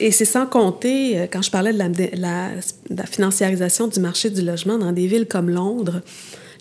et 0.00 0.10
c'est 0.10 0.24
sans 0.24 0.46
compter, 0.46 1.18
euh, 1.18 1.26
quand 1.30 1.42
je 1.42 1.50
parlais 1.50 1.72
de 1.72 1.78
la, 2.20 2.50
la, 2.90 3.06
financiarisation 3.06 3.88
du 3.88 4.00
marché 4.00 4.30
du 4.30 4.42
logement 4.42 4.78
dans 4.78 4.92
des 4.92 5.06
villes 5.06 5.26
comme 5.26 5.50
Londres, 5.50 6.02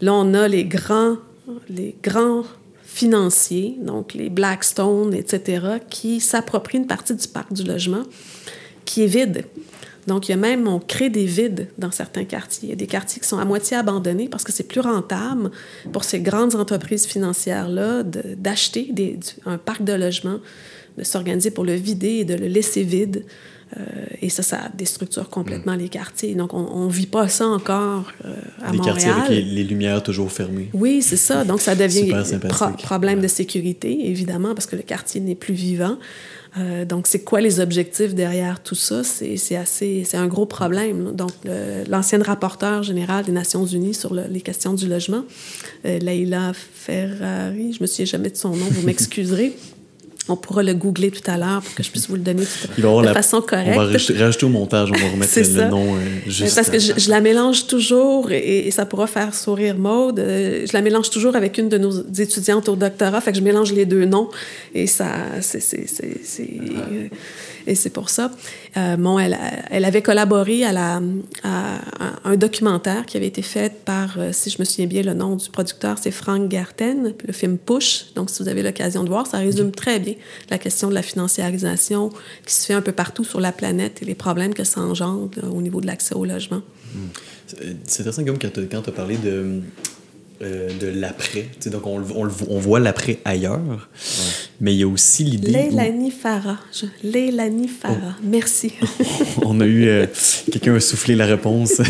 là, 0.02 0.14
on 0.14 0.34
a 0.34 0.48
les 0.48 0.66
grands, 0.66 1.18
les 1.70 1.96
grands 2.02 2.44
financiers, 2.84 3.78
donc 3.80 4.14
les 4.14 4.30
Blackstone, 4.30 5.14
etc., 5.14 5.78
qui 5.90 6.20
s'approprient 6.20 6.80
une 6.80 6.88
partie 6.88 7.14
du 7.14 7.28
parc 7.28 7.54
du 7.54 7.64
logement 7.64 8.04
qui 8.86 9.04
est 9.04 9.08
vide. 9.08 9.46
Donc, 10.08 10.30
il 10.30 10.32
y 10.32 10.34
a 10.34 10.38
même, 10.38 10.68
on 10.68 10.80
crée 10.80 11.10
des 11.10 11.26
vides 11.26 11.68
dans 11.78 11.92
certains 11.92 12.24
quartiers. 12.24 12.68
Il 12.68 12.70
y 12.70 12.74
a 12.74 12.78
des 12.78 12.88
quartiers 12.88 13.22
qui 13.22 13.28
sont 13.28 13.38
à 13.38 13.46
moitié 13.46 13.76
abandonnés 13.76 14.30
parce 14.30 14.44
que 14.44 14.54
c'est 14.54 14.68
plus 14.68 14.80
rentable 14.80 15.52
pour 15.92 16.06
ces 16.06 16.22
grandes 16.22 16.56
entreprises 16.56 17.06
financières-là 17.06 18.04
d'acheter 18.04 18.94
un 19.46 19.58
parc 19.58 19.84
de 19.84 19.94
logements, 19.94 20.40
de 20.98 21.04
s'organiser 21.04 21.52
pour 21.52 21.66
le 21.66 21.74
vider 21.74 22.20
et 22.20 22.26
de 22.26 22.36
le 22.36 22.48
laisser 22.48 22.84
vide. 22.84 23.26
Euh, 23.76 23.82
et 24.22 24.30
ça, 24.30 24.44
ça 24.44 24.70
déstructure 24.74 25.30
complètement 25.30 25.76
mm. 25.76 25.80
les 25.80 25.90
quartiers. 25.90 26.36
Donc, 26.36 26.54
on 26.54 26.86
ne 26.86 26.92
vit 26.92 27.06
pas 27.06 27.28
ça 27.28 27.48
encore 27.48 28.14
euh, 28.24 28.34
à 28.64 28.72
les 28.72 28.78
Montréal. 28.78 28.96
quartiers 28.96 29.12
avec 29.12 29.46
les, 29.46 29.64
lumières 29.66 30.02
toujours 30.02 30.32
fermées. 30.32 30.70
Oui, 30.74 31.02
c'est 31.02 31.18
ça. 31.18 31.44
Donc, 31.44 31.60
ça 31.60 31.76
devient 31.76 32.14
un 32.14 32.72
problème 32.72 33.20
de 33.20 33.28
sécurité, 33.28 34.10
évidemment, 34.10 34.56
parce 34.56 34.68
que 34.68 34.78
le 34.78 34.84
quartier 34.84 35.20
n'est 35.20 35.36
plus 35.36 35.54
vivant. 35.54 35.98
Euh, 36.58 36.86
donc, 36.86 37.08
c'est 37.08 37.24
quoi 37.24 37.42
les 37.42 37.60
objectifs 37.60 38.16
derrière 38.16 38.62
tout 38.62 38.76
ça? 38.76 39.04
C'est 39.04 39.56
assez, 39.56 40.04
c'est 40.06 40.18
un 40.18 40.28
gros 40.28 40.46
problème. 40.46 41.12
Donc, 41.14 41.32
l'ancienne 41.88 42.22
rapporteure 42.22 42.84
générale 42.84 43.26
des 43.26 43.32
Nations 43.32 43.66
Unies 43.66 43.94
sur 43.94 44.14
les 44.14 44.42
questions 44.42 44.74
du 44.74 44.88
logement, 44.88 45.24
euh, 45.86 46.00
Leila 46.00 46.54
Ferrari, 46.54 47.74
je 47.74 47.82
me 47.82 47.88
souviens 47.88 48.06
jamais 48.06 48.30
de 48.30 48.38
son 48.38 48.50
nom, 48.50 48.66
vous 48.72 48.82
m'excuserez. 48.86 49.56
On 50.30 50.36
pourra 50.36 50.64
le 50.64 50.74
googler 50.74 51.12
tout 51.12 51.30
à 51.30 51.38
l'heure 51.38 51.62
pour 51.62 51.76
que 51.76 51.84
je 51.84 51.90
puisse 51.90 52.08
vous 52.10 52.16
le 52.16 52.22
donner 52.22 52.44
de 52.44 53.14
façon 53.14 53.42
correcte. 53.42 53.72
On 53.74 53.86
va 53.86 53.86
rajouter, 53.86 54.46
au 54.46 54.50
montage, 54.50 54.90
on 54.92 54.98
va 54.98 55.10
remettre 55.12 55.40
le, 55.40 55.70
nom 55.70 55.96
euh, 55.96 56.00
juste. 56.28 56.56
Parce 56.56 56.70
que 56.70 56.80
je, 56.80 57.10
la 57.10 57.22
mélange 57.22 57.68
toujours, 57.68 58.32
et, 58.32 58.70
ça 58.72 58.86
pourra 58.86 59.08
faire 59.08 59.34
sourire 59.34 59.78
Maude, 59.78 60.20
euh, 60.20 60.66
je 60.68 60.74
la 60.74 60.82
mélange 60.82 61.10
toujours 61.10 61.36
avec 61.36 61.58
une 61.58 61.70
de 61.70 61.78
nos 61.78 61.92
étudiantes 61.92 62.68
au 62.70 62.76
doctorat, 62.76 63.22
fait 63.22 63.32
que 63.32 63.38
je 63.38 63.44
mélange 63.44 63.72
les 63.74 63.86
deux 63.86 64.06
noms, 64.06 64.30
et 64.74 64.88
ça, 64.88 65.08
c'est... 65.42 65.60
Et 67.68 67.76
c'est 67.76 67.90
pour 67.90 68.10
ça. 68.10 68.32
Euh, 68.78 68.96
bon, 68.96 69.20
elle, 69.20 69.38
elle, 69.70 69.84
avait 69.84 70.02
collaboré 70.02 70.64
à, 70.64 70.72
la, 70.72 71.02
à, 71.44 71.80
un 72.24 72.38
documentaire 72.38 73.06
qui 73.06 73.18
avait 73.18 73.28
été 73.28 73.42
fait 73.42 73.84
par, 73.84 74.18
euh, 74.18 74.30
si 74.32 74.50
je 74.50 74.58
me 74.60 74.66
souviens 74.66 74.88
bien, 74.88 75.04
le 75.04 75.14
nom 75.14 75.36
du 75.36 75.50
producteur, 75.50 75.98
c'est 76.02 76.12
Frank 76.12 76.48
Garten, 76.48 77.14
le 77.26 77.34
film 77.34 77.58
Push. 77.58 78.14
Donc, 78.16 78.30
si 78.30 78.42
vous 78.42 78.48
avez 78.48 78.64
l'occasion 78.64 79.04
de 79.04 79.10
voir, 79.10 79.28
ça 79.28 79.40
résume 79.40 79.72
très 79.72 80.00
bien 80.00 80.16
la 80.50 80.58
question 80.58 80.88
de 80.88 80.94
la 80.94 81.02
financiarisation 81.02 82.10
qui 82.46 82.54
se 82.54 82.66
fait 82.66 82.74
un 82.74 82.82
peu 82.82 82.94
partout 82.94 83.26
sur 83.26 83.42
la 83.42 83.52
planète 83.52 84.02
et 84.02 84.06
les 84.06 84.16
problèmes 84.16 84.54
que 84.54 84.64
ça 84.64 84.80
engendre 84.80 85.32
euh, 85.44 85.50
au 85.50 85.62
niveau 85.62 85.82
de 85.82 85.88
l'accès 85.88 86.16
au 86.16 86.24
logement. 86.24 86.62
C'est 87.86 88.02
intéressant, 88.02 88.24
comme 88.24 88.40
quand 88.40 88.82
tu 88.82 88.90
as 88.90 88.94
parlé 88.94 89.18
de 89.18 89.62
euh, 90.42 90.70
de 90.80 90.88
l'après. 90.88 91.48
Donc, 91.66 91.88
on, 91.88 92.00
on, 92.16 92.30
on 92.50 92.60
voit 92.60 92.80
l'après 92.80 93.18
ailleurs. 93.26 93.90
Mais 94.62 94.76
il 94.76 94.80
y 94.80 94.84
a 94.84 94.88
aussi 94.88 95.24
l'idée. 95.24 95.52
Leilani 95.52 96.12
Farah. 96.12 96.60
Leilani 97.04 97.68
Farah. 97.68 98.16
Oh. 98.20 98.24
Merci. 98.24 98.74
on 99.44 99.60
a 99.62 99.66
eu. 99.66 99.88
Euh, 99.88 100.06
quelqu'un 100.52 100.76
a 100.76 100.80
soufflé 100.80 101.16
la 101.16 101.26
réponse. 101.26 101.82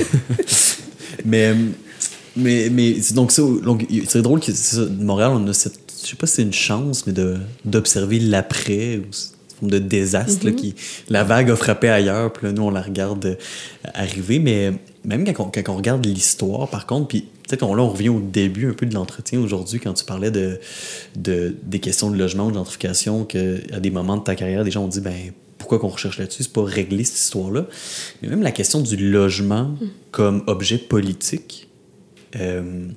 mais, 1.25 1.55
mais, 2.37 2.69
mais 2.69 2.95
donc, 3.13 3.31
c'est 3.33 4.21
drôle 4.21 4.39
que 4.39 4.89
Montréal, 5.01 5.31
on 5.33 5.45
a 5.47 5.53
cette. 5.53 5.79
Je 6.03 6.11
sais 6.11 6.15
pas 6.15 6.27
si 6.27 6.35
c'est 6.35 6.43
une 6.43 6.53
chance, 6.53 7.05
mais 7.05 7.13
d'observer 7.65 8.19
l'après 8.19 9.01
de 9.61 9.79
désastre 9.79 10.47
mm-hmm. 10.47 10.55
qui 10.55 10.75
la 11.09 11.23
vague 11.23 11.49
a 11.49 11.55
frappé 11.55 11.89
ailleurs 11.89 12.31
puis 12.31 12.45
là, 12.45 12.53
nous 12.53 12.61
on 12.61 12.69
la 12.69 12.81
regarde 12.81 13.25
euh, 13.25 13.35
arriver 13.95 14.37
mais 14.37 14.73
même 15.07 15.25
quand 15.25 15.45
on, 15.45 15.49
quand 15.49 15.73
on 15.73 15.77
regarde 15.77 16.05
l'histoire 16.05 16.69
par 16.69 16.85
contre 16.85 17.07
puis 17.07 17.21
peut-être 17.47 17.61
qu'on 17.61 17.73
là, 17.73 17.83
on 17.83 17.89
revient 17.89 18.09
au 18.09 18.19
début 18.19 18.69
un 18.69 18.73
peu 18.73 18.85
de 18.85 18.93
l'entretien 18.93 19.39
aujourd'hui 19.39 19.79
quand 19.79 19.93
tu 19.93 20.05
parlais 20.05 20.31
de, 20.31 20.59
de, 21.15 21.55
des 21.63 21.79
questions 21.79 22.11
de 22.11 22.17
logement, 22.17 22.49
de 22.49 22.55
gentrification, 22.55 23.23
qu'à 23.23 23.79
des 23.79 23.89
moments 23.89 24.17
de 24.17 24.23
ta 24.23 24.35
carrière, 24.35 24.63
des 24.63 24.71
gens 24.71 24.83
ont 24.83 24.89
dit, 24.89 25.01
ben 25.01 25.31
pourquoi 25.57 25.79
qu'on 25.79 25.87
recherche 25.87 26.19
là-dessus? 26.19 26.43
C'est 26.43 26.53
pas 26.53 26.63
régler 26.63 27.03
cette 27.03 27.17
histoire-là. 27.17 27.65
Mais 28.21 28.27
même 28.27 28.41
la 28.41 28.51
question 28.51 28.81
du 28.81 28.97
logement 28.97 29.69
mm. 29.69 29.87
comme 30.11 30.43
objet 30.47 30.77
politique, 30.77 31.69
euh, 32.35 32.87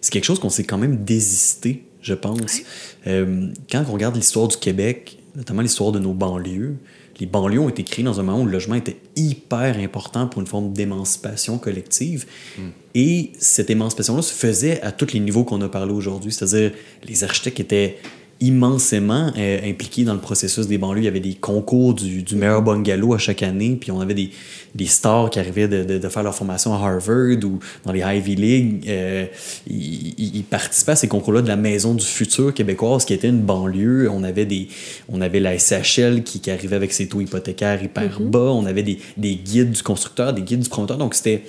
c'est 0.00 0.10
quelque 0.10 0.24
chose 0.24 0.40
qu'on 0.40 0.50
s'est 0.50 0.64
quand 0.64 0.78
même 0.78 1.04
désisté, 1.04 1.84
je 2.00 2.14
pense. 2.14 2.62
Euh, 3.06 3.48
quand 3.70 3.84
on 3.88 3.92
regarde 3.92 4.16
l'histoire 4.16 4.48
du 4.48 4.56
Québec, 4.56 5.18
notamment 5.36 5.62
l'histoire 5.62 5.92
de 5.92 5.98
nos 5.98 6.14
banlieues, 6.14 6.76
les 7.20 7.26
banlieues 7.26 7.60
ont 7.60 7.68
été 7.68 7.84
créées 7.84 8.04
dans 8.04 8.18
un 8.18 8.22
moment 8.22 8.40
où 8.40 8.46
le 8.46 8.52
logement 8.52 8.74
était 8.74 8.96
hyper 9.14 9.78
important 9.78 10.26
pour 10.26 10.40
une 10.40 10.46
forme 10.46 10.72
d'émancipation 10.72 11.58
collective. 11.58 12.26
Hmm. 12.58 12.70
Et 12.94 13.32
cette 13.38 13.70
émancipation-là 13.70 14.22
se 14.22 14.32
faisait 14.32 14.80
à 14.80 14.90
tous 14.90 15.12
les 15.12 15.20
niveaux 15.20 15.44
qu'on 15.44 15.60
a 15.60 15.68
parlé 15.68 15.92
aujourd'hui. 15.92 16.32
C'est-à-dire, 16.32 16.72
les 17.04 17.22
architectes 17.22 17.60
étaient 17.60 17.98
immensément 18.40 19.30
euh, 19.36 19.58
impliqués 19.68 20.04
dans 20.04 20.14
le 20.14 20.20
processus 20.20 20.66
des 20.66 20.78
banlieues. 20.78 21.02
Il 21.02 21.04
y 21.04 21.08
avait 21.08 21.20
des 21.20 21.34
concours 21.34 21.94
du, 21.94 22.22
du 22.22 22.36
meilleur 22.36 22.62
bungalow 22.62 23.14
à 23.14 23.18
chaque 23.18 23.42
année, 23.42 23.76
puis 23.78 23.90
on 23.90 24.00
avait 24.00 24.14
des, 24.14 24.30
des 24.74 24.86
stars 24.86 25.28
qui 25.28 25.38
arrivaient 25.38 25.68
de, 25.68 25.84
de, 25.84 25.98
de, 25.98 26.08
faire 26.08 26.22
leur 26.22 26.34
formation 26.34 26.74
à 26.74 26.78
Harvard 26.78 27.36
ou 27.44 27.58
dans 27.84 27.92
les 27.92 28.00
Ivy 28.00 28.36
League. 28.36 28.84
Euh, 28.88 29.26
ils, 29.66 30.36
ils, 30.36 30.44
participaient 30.44 30.92
à 30.92 30.96
ces 30.96 31.08
concours-là 31.08 31.42
de 31.42 31.48
la 31.48 31.56
Maison 31.56 31.94
du 31.94 32.04
futur 32.04 32.54
québécoise, 32.54 33.04
qui 33.04 33.12
était 33.12 33.28
une 33.28 33.42
banlieue. 33.42 34.08
On 34.10 34.24
avait, 34.24 34.46
des, 34.46 34.68
on 35.10 35.20
avait 35.20 35.40
la 35.40 35.58
SHL 35.58 36.22
qui, 36.22 36.40
qui 36.40 36.50
arrivait 36.50 36.76
avec 36.76 36.92
ses 36.92 37.08
taux 37.08 37.20
hypothécaires 37.20 37.82
hyper 37.82 38.20
mm-hmm. 38.20 38.30
bas. 38.30 38.38
On 38.52 38.64
avait 38.64 38.82
des, 38.82 39.00
des 39.18 39.34
guides 39.34 39.72
du 39.72 39.82
constructeur, 39.82 40.32
des 40.32 40.42
guides 40.42 40.60
du 40.60 40.68
promoteur. 40.70 40.96
Donc, 40.96 41.14
c'était 41.14 41.42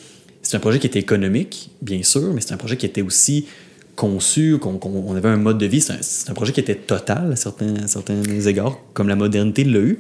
un 0.54 0.60
projet 0.60 0.80
qui 0.80 0.88
était 0.88 1.00
économique, 1.00 1.70
bien 1.82 2.04
sûr, 2.04 2.34
mais 2.34 2.42
c'était 2.42 2.54
un 2.54 2.58
projet 2.58 2.76
qui 2.76 2.86
était 2.86 3.02
aussi 3.02 3.46
conçu, 3.96 4.58
qu'on 4.58 5.16
avait 5.16 5.30
un 5.30 5.38
mode 5.38 5.58
de 5.58 5.66
vie. 5.66 5.82
C'est 5.82 6.30
un, 6.30 6.34
projet 6.34 6.54
qui 6.54 6.60
était 6.60 6.76
total 6.76 7.34
à 7.34 7.36
certains, 7.36 7.88
certains 7.88 8.24
égards, 8.24 8.80
comme 8.94 9.08
la 9.08 9.16
modernité 9.16 9.64
l'a 9.64 9.80
eu. 9.80 10.00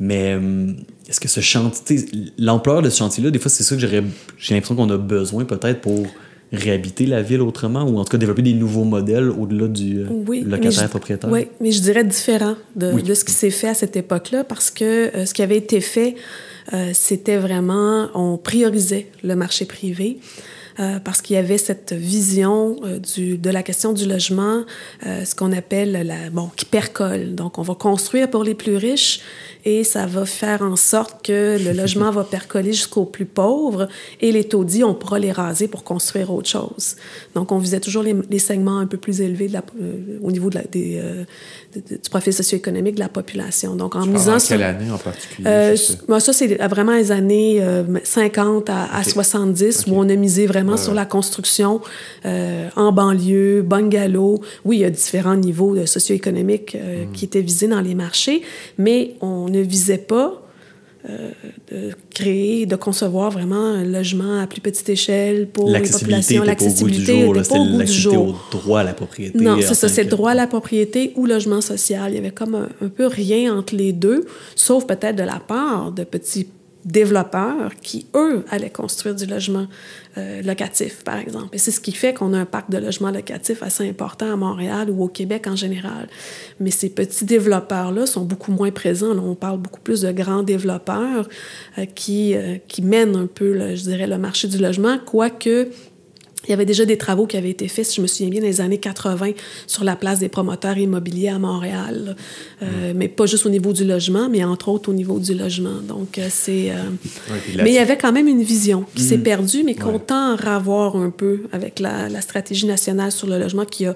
Mais 0.00 0.34
euh, 0.34 0.72
est-ce 1.08 1.20
que 1.20 1.28
ce 1.28 1.40
chantier, 1.40 2.06
l'ampleur 2.38 2.82
de 2.82 2.90
ce 2.90 2.98
chantier-là, 2.98 3.30
des 3.30 3.38
fois, 3.38 3.50
c'est 3.50 3.64
ça 3.64 3.76
que 3.76 3.80
j'ai 3.80 4.54
l'impression 4.54 4.76
qu'on 4.76 4.90
a 4.90 4.96
besoin 4.96 5.44
peut-être 5.44 5.80
pour 5.80 6.06
réhabiter 6.50 7.04
la 7.04 7.20
ville 7.20 7.42
autrement 7.42 7.82
ou 7.82 7.98
en 7.98 8.04
tout 8.04 8.12
cas 8.12 8.16
développer 8.16 8.40
des 8.40 8.54
nouveaux 8.54 8.84
modèles 8.84 9.28
au-delà 9.28 9.68
du 9.68 9.98
euh, 9.98 10.44
locataire 10.44 10.88
propriétaire? 10.88 11.30
Oui, 11.30 11.48
mais 11.60 11.72
je 11.72 11.82
dirais 11.82 12.04
différent 12.04 12.54
de, 12.74 13.00
de 13.00 13.14
ce 13.14 13.24
qui 13.24 13.32
s'est 13.32 13.50
fait 13.50 13.68
à 13.68 13.74
cette 13.74 13.96
époque-là 13.96 14.44
parce 14.44 14.70
que 14.70 15.14
euh, 15.14 15.26
ce 15.26 15.34
qui 15.34 15.42
avait 15.42 15.58
été 15.58 15.80
fait, 15.80 16.14
c'était 16.92 17.38
vraiment, 17.38 18.08
on 18.14 18.36
priorisait 18.36 19.06
le 19.24 19.34
marché 19.36 19.64
privé. 19.64 20.18
Euh, 20.80 21.00
parce 21.00 21.22
qu'il 21.22 21.34
y 21.34 21.38
avait 21.38 21.58
cette 21.58 21.92
vision 21.92 22.76
euh, 22.84 23.00
du, 23.00 23.36
de 23.36 23.50
la 23.50 23.64
question 23.64 23.92
du 23.92 24.06
logement, 24.06 24.64
euh, 25.06 25.24
ce 25.24 25.34
qu'on 25.34 25.50
appelle 25.50 26.06
la, 26.06 26.30
bon, 26.30 26.50
qui 26.54 26.64
percole. 26.66 27.34
Donc, 27.34 27.58
on 27.58 27.62
va 27.62 27.74
construire 27.74 28.30
pour 28.30 28.44
les 28.44 28.54
plus 28.54 28.76
riches 28.76 29.20
et 29.68 29.84
ça 29.84 30.06
va 30.06 30.24
faire 30.24 30.62
en 30.62 30.76
sorte 30.76 31.24
que 31.24 31.58
le 31.62 31.72
logement 31.72 32.10
va 32.10 32.24
percoler 32.24 32.72
jusqu'aux 32.72 33.04
plus 33.04 33.26
pauvres 33.26 33.86
et 34.20 34.32
les 34.32 34.44
taudis, 34.44 34.82
on 34.82 34.94
pourra 34.94 35.18
les 35.18 35.30
raser 35.30 35.68
pour 35.68 35.84
construire 35.84 36.32
autre 36.32 36.48
chose. 36.48 36.96
Donc, 37.34 37.52
on 37.52 37.58
visait 37.58 37.80
toujours 37.80 38.02
les, 38.02 38.16
les 38.30 38.38
segments 38.38 38.78
un 38.78 38.86
peu 38.86 38.96
plus 38.96 39.20
élevés 39.20 39.48
de 39.48 39.52
la, 39.52 39.62
au 40.22 40.30
niveau 40.30 40.48
de 40.48 40.56
la, 40.56 40.62
des, 40.62 41.00
du 41.74 42.10
profil 42.10 42.32
socio-économique 42.32 42.94
de 42.94 43.00
la 43.00 43.08
population. 43.08 43.76
Donc, 43.76 43.94
en 43.94 44.06
misant 44.06 44.38
sur... 44.38 44.56
quelle 44.56 44.62
année 44.62 44.90
en 44.90 44.98
particulier? 44.98 45.46
Euh, 45.46 45.76
ça, 45.76 46.32
c'est 46.32 46.54
vraiment 46.68 46.94
les 46.94 47.12
années 47.12 47.62
50 48.04 48.70
à, 48.70 48.94
à 48.94 49.04
70 49.04 49.84
où 49.88 49.94
on 49.94 50.08
a 50.08 50.14
misé 50.14 50.46
vraiment 50.46 50.76
sur 50.76 50.94
la 50.94 51.04
construction 51.04 51.80
euh, 52.24 52.68
en 52.76 52.92
banlieue, 52.92 53.62
bungalow. 53.62 54.40
Oui, 54.64 54.78
il 54.78 54.80
y 54.80 54.84
a 54.84 54.90
différents 54.90 55.36
niveaux 55.36 55.86
socio-économiques 55.86 56.74
euh, 56.74 57.04
mm. 57.04 57.12
qui 57.12 57.24
étaient 57.24 57.40
visés 57.40 57.68
dans 57.68 57.80
les 57.80 57.94
marchés, 57.94 58.42
mais 58.76 59.14
on 59.20 59.52
ne 59.58 59.62
visait 59.62 59.98
pas 59.98 60.42
euh, 61.08 61.30
de 61.70 61.92
créer, 62.10 62.66
de 62.66 62.74
concevoir 62.74 63.30
vraiment 63.30 63.64
un 63.66 63.84
logement 63.84 64.40
à 64.40 64.46
plus 64.46 64.60
petite 64.60 64.88
échelle 64.88 65.46
pour 65.48 65.70
les 65.70 65.80
populations. 65.80 66.42
L'accessibilité 66.42 67.24
pas 67.48 67.58
au 67.58 67.66
goût 67.66 67.82
du 67.82 67.92
jour. 67.92 68.28
au 68.28 68.56
droit 68.56 68.80
à 68.80 68.84
la 68.84 68.94
propriété. 68.94 69.38
Non, 69.38 69.58
c'est 69.60 69.74
ça, 69.74 69.88
c'est 69.88 70.02
le 70.02 70.10
droit 70.10 70.32
à 70.32 70.34
la 70.34 70.46
propriété 70.46 71.12
ou 71.14 71.26
logement 71.26 71.60
social. 71.60 72.12
Il 72.12 72.16
y 72.16 72.18
avait 72.18 72.32
comme 72.32 72.56
un, 72.56 72.68
un 72.82 72.88
peu 72.88 73.06
rien 73.06 73.56
entre 73.56 73.76
les 73.76 73.92
deux, 73.92 74.26
sauf 74.56 74.86
peut-être 74.86 75.16
de 75.16 75.22
la 75.22 75.38
part 75.38 75.92
de 75.92 76.02
petits 76.02 76.48
développeurs 76.88 77.72
qui, 77.82 78.06
eux, 78.14 78.44
allaient 78.50 78.70
construire 78.70 79.14
du 79.14 79.26
logement 79.26 79.66
euh, 80.16 80.42
locatif, 80.42 81.04
par 81.04 81.18
exemple. 81.18 81.48
Et 81.52 81.58
c'est 81.58 81.70
ce 81.70 81.80
qui 81.80 81.92
fait 81.92 82.14
qu'on 82.14 82.32
a 82.32 82.38
un 82.38 82.46
parc 82.46 82.70
de 82.70 82.78
logement 82.78 83.10
locatif 83.10 83.62
assez 83.62 83.88
important 83.88 84.32
à 84.32 84.36
Montréal 84.36 84.90
ou 84.90 85.04
au 85.04 85.08
Québec 85.08 85.46
en 85.46 85.54
général. 85.54 86.08
Mais 86.60 86.70
ces 86.70 86.88
petits 86.88 87.26
développeurs-là 87.26 88.06
sont 88.06 88.24
beaucoup 88.24 88.52
moins 88.52 88.70
présents. 88.70 89.16
on 89.18 89.34
parle 89.34 89.58
beaucoup 89.58 89.80
plus 89.80 90.00
de 90.00 90.12
grands 90.12 90.42
développeurs 90.42 91.28
euh, 91.76 91.84
qui, 91.84 92.34
euh, 92.34 92.56
qui 92.68 92.82
mènent 92.82 93.16
un 93.16 93.26
peu, 93.26 93.74
je 93.76 93.82
dirais, 93.82 94.06
le 94.06 94.18
marché 94.18 94.48
du 94.48 94.58
logement, 94.58 94.98
quoique 94.98 95.68
il 96.44 96.50
y 96.50 96.52
avait 96.52 96.64
déjà 96.64 96.84
des 96.84 96.96
travaux 96.96 97.26
qui 97.26 97.36
avaient 97.36 97.50
été 97.50 97.68
faits, 97.68 97.86
si 97.86 97.96
je 97.96 98.02
me 98.02 98.06
souviens 98.06 98.28
bien, 98.28 98.40
dans 98.40 98.46
les 98.46 98.60
années 98.60 98.78
80 98.78 99.32
sur 99.66 99.84
la 99.84 99.96
place 99.96 100.20
des 100.20 100.28
promoteurs 100.28 100.78
immobiliers 100.78 101.28
à 101.28 101.38
Montréal. 101.38 102.16
Euh, 102.62 102.92
mais 102.94 103.08
pas 103.08 103.26
juste 103.26 103.44
au 103.44 103.50
niveau 103.50 103.72
du 103.72 103.84
logement, 103.84 104.28
mais 104.28 104.44
entre 104.44 104.68
autres 104.68 104.88
au 104.88 104.94
niveau 104.94 105.18
du 105.18 105.34
logement. 105.34 105.80
Donc, 105.86 106.18
euh, 106.18 106.28
c'est... 106.30 106.70
Euh, 106.70 106.74
mais 107.56 107.70
il 107.70 107.74
y 107.74 107.78
avait 107.78 107.98
quand 107.98 108.12
même 108.12 108.28
une 108.28 108.42
vision 108.42 108.84
qui 108.94 109.02
s'est 109.02 109.18
mm. 109.18 109.22
perdue, 109.22 109.62
mais 109.64 109.74
qu'on 109.74 109.98
tend 109.98 110.36
à 110.36 110.56
revoir 110.56 110.96
un 110.96 111.10
peu 111.10 111.42
avec 111.52 111.80
la, 111.80 112.08
la, 112.08 112.20
stratégie 112.20 112.66
nationale 112.66 113.12
sur 113.12 113.26
le 113.26 113.38
logement 113.38 113.64
qui 113.64 113.86
a 113.86 113.94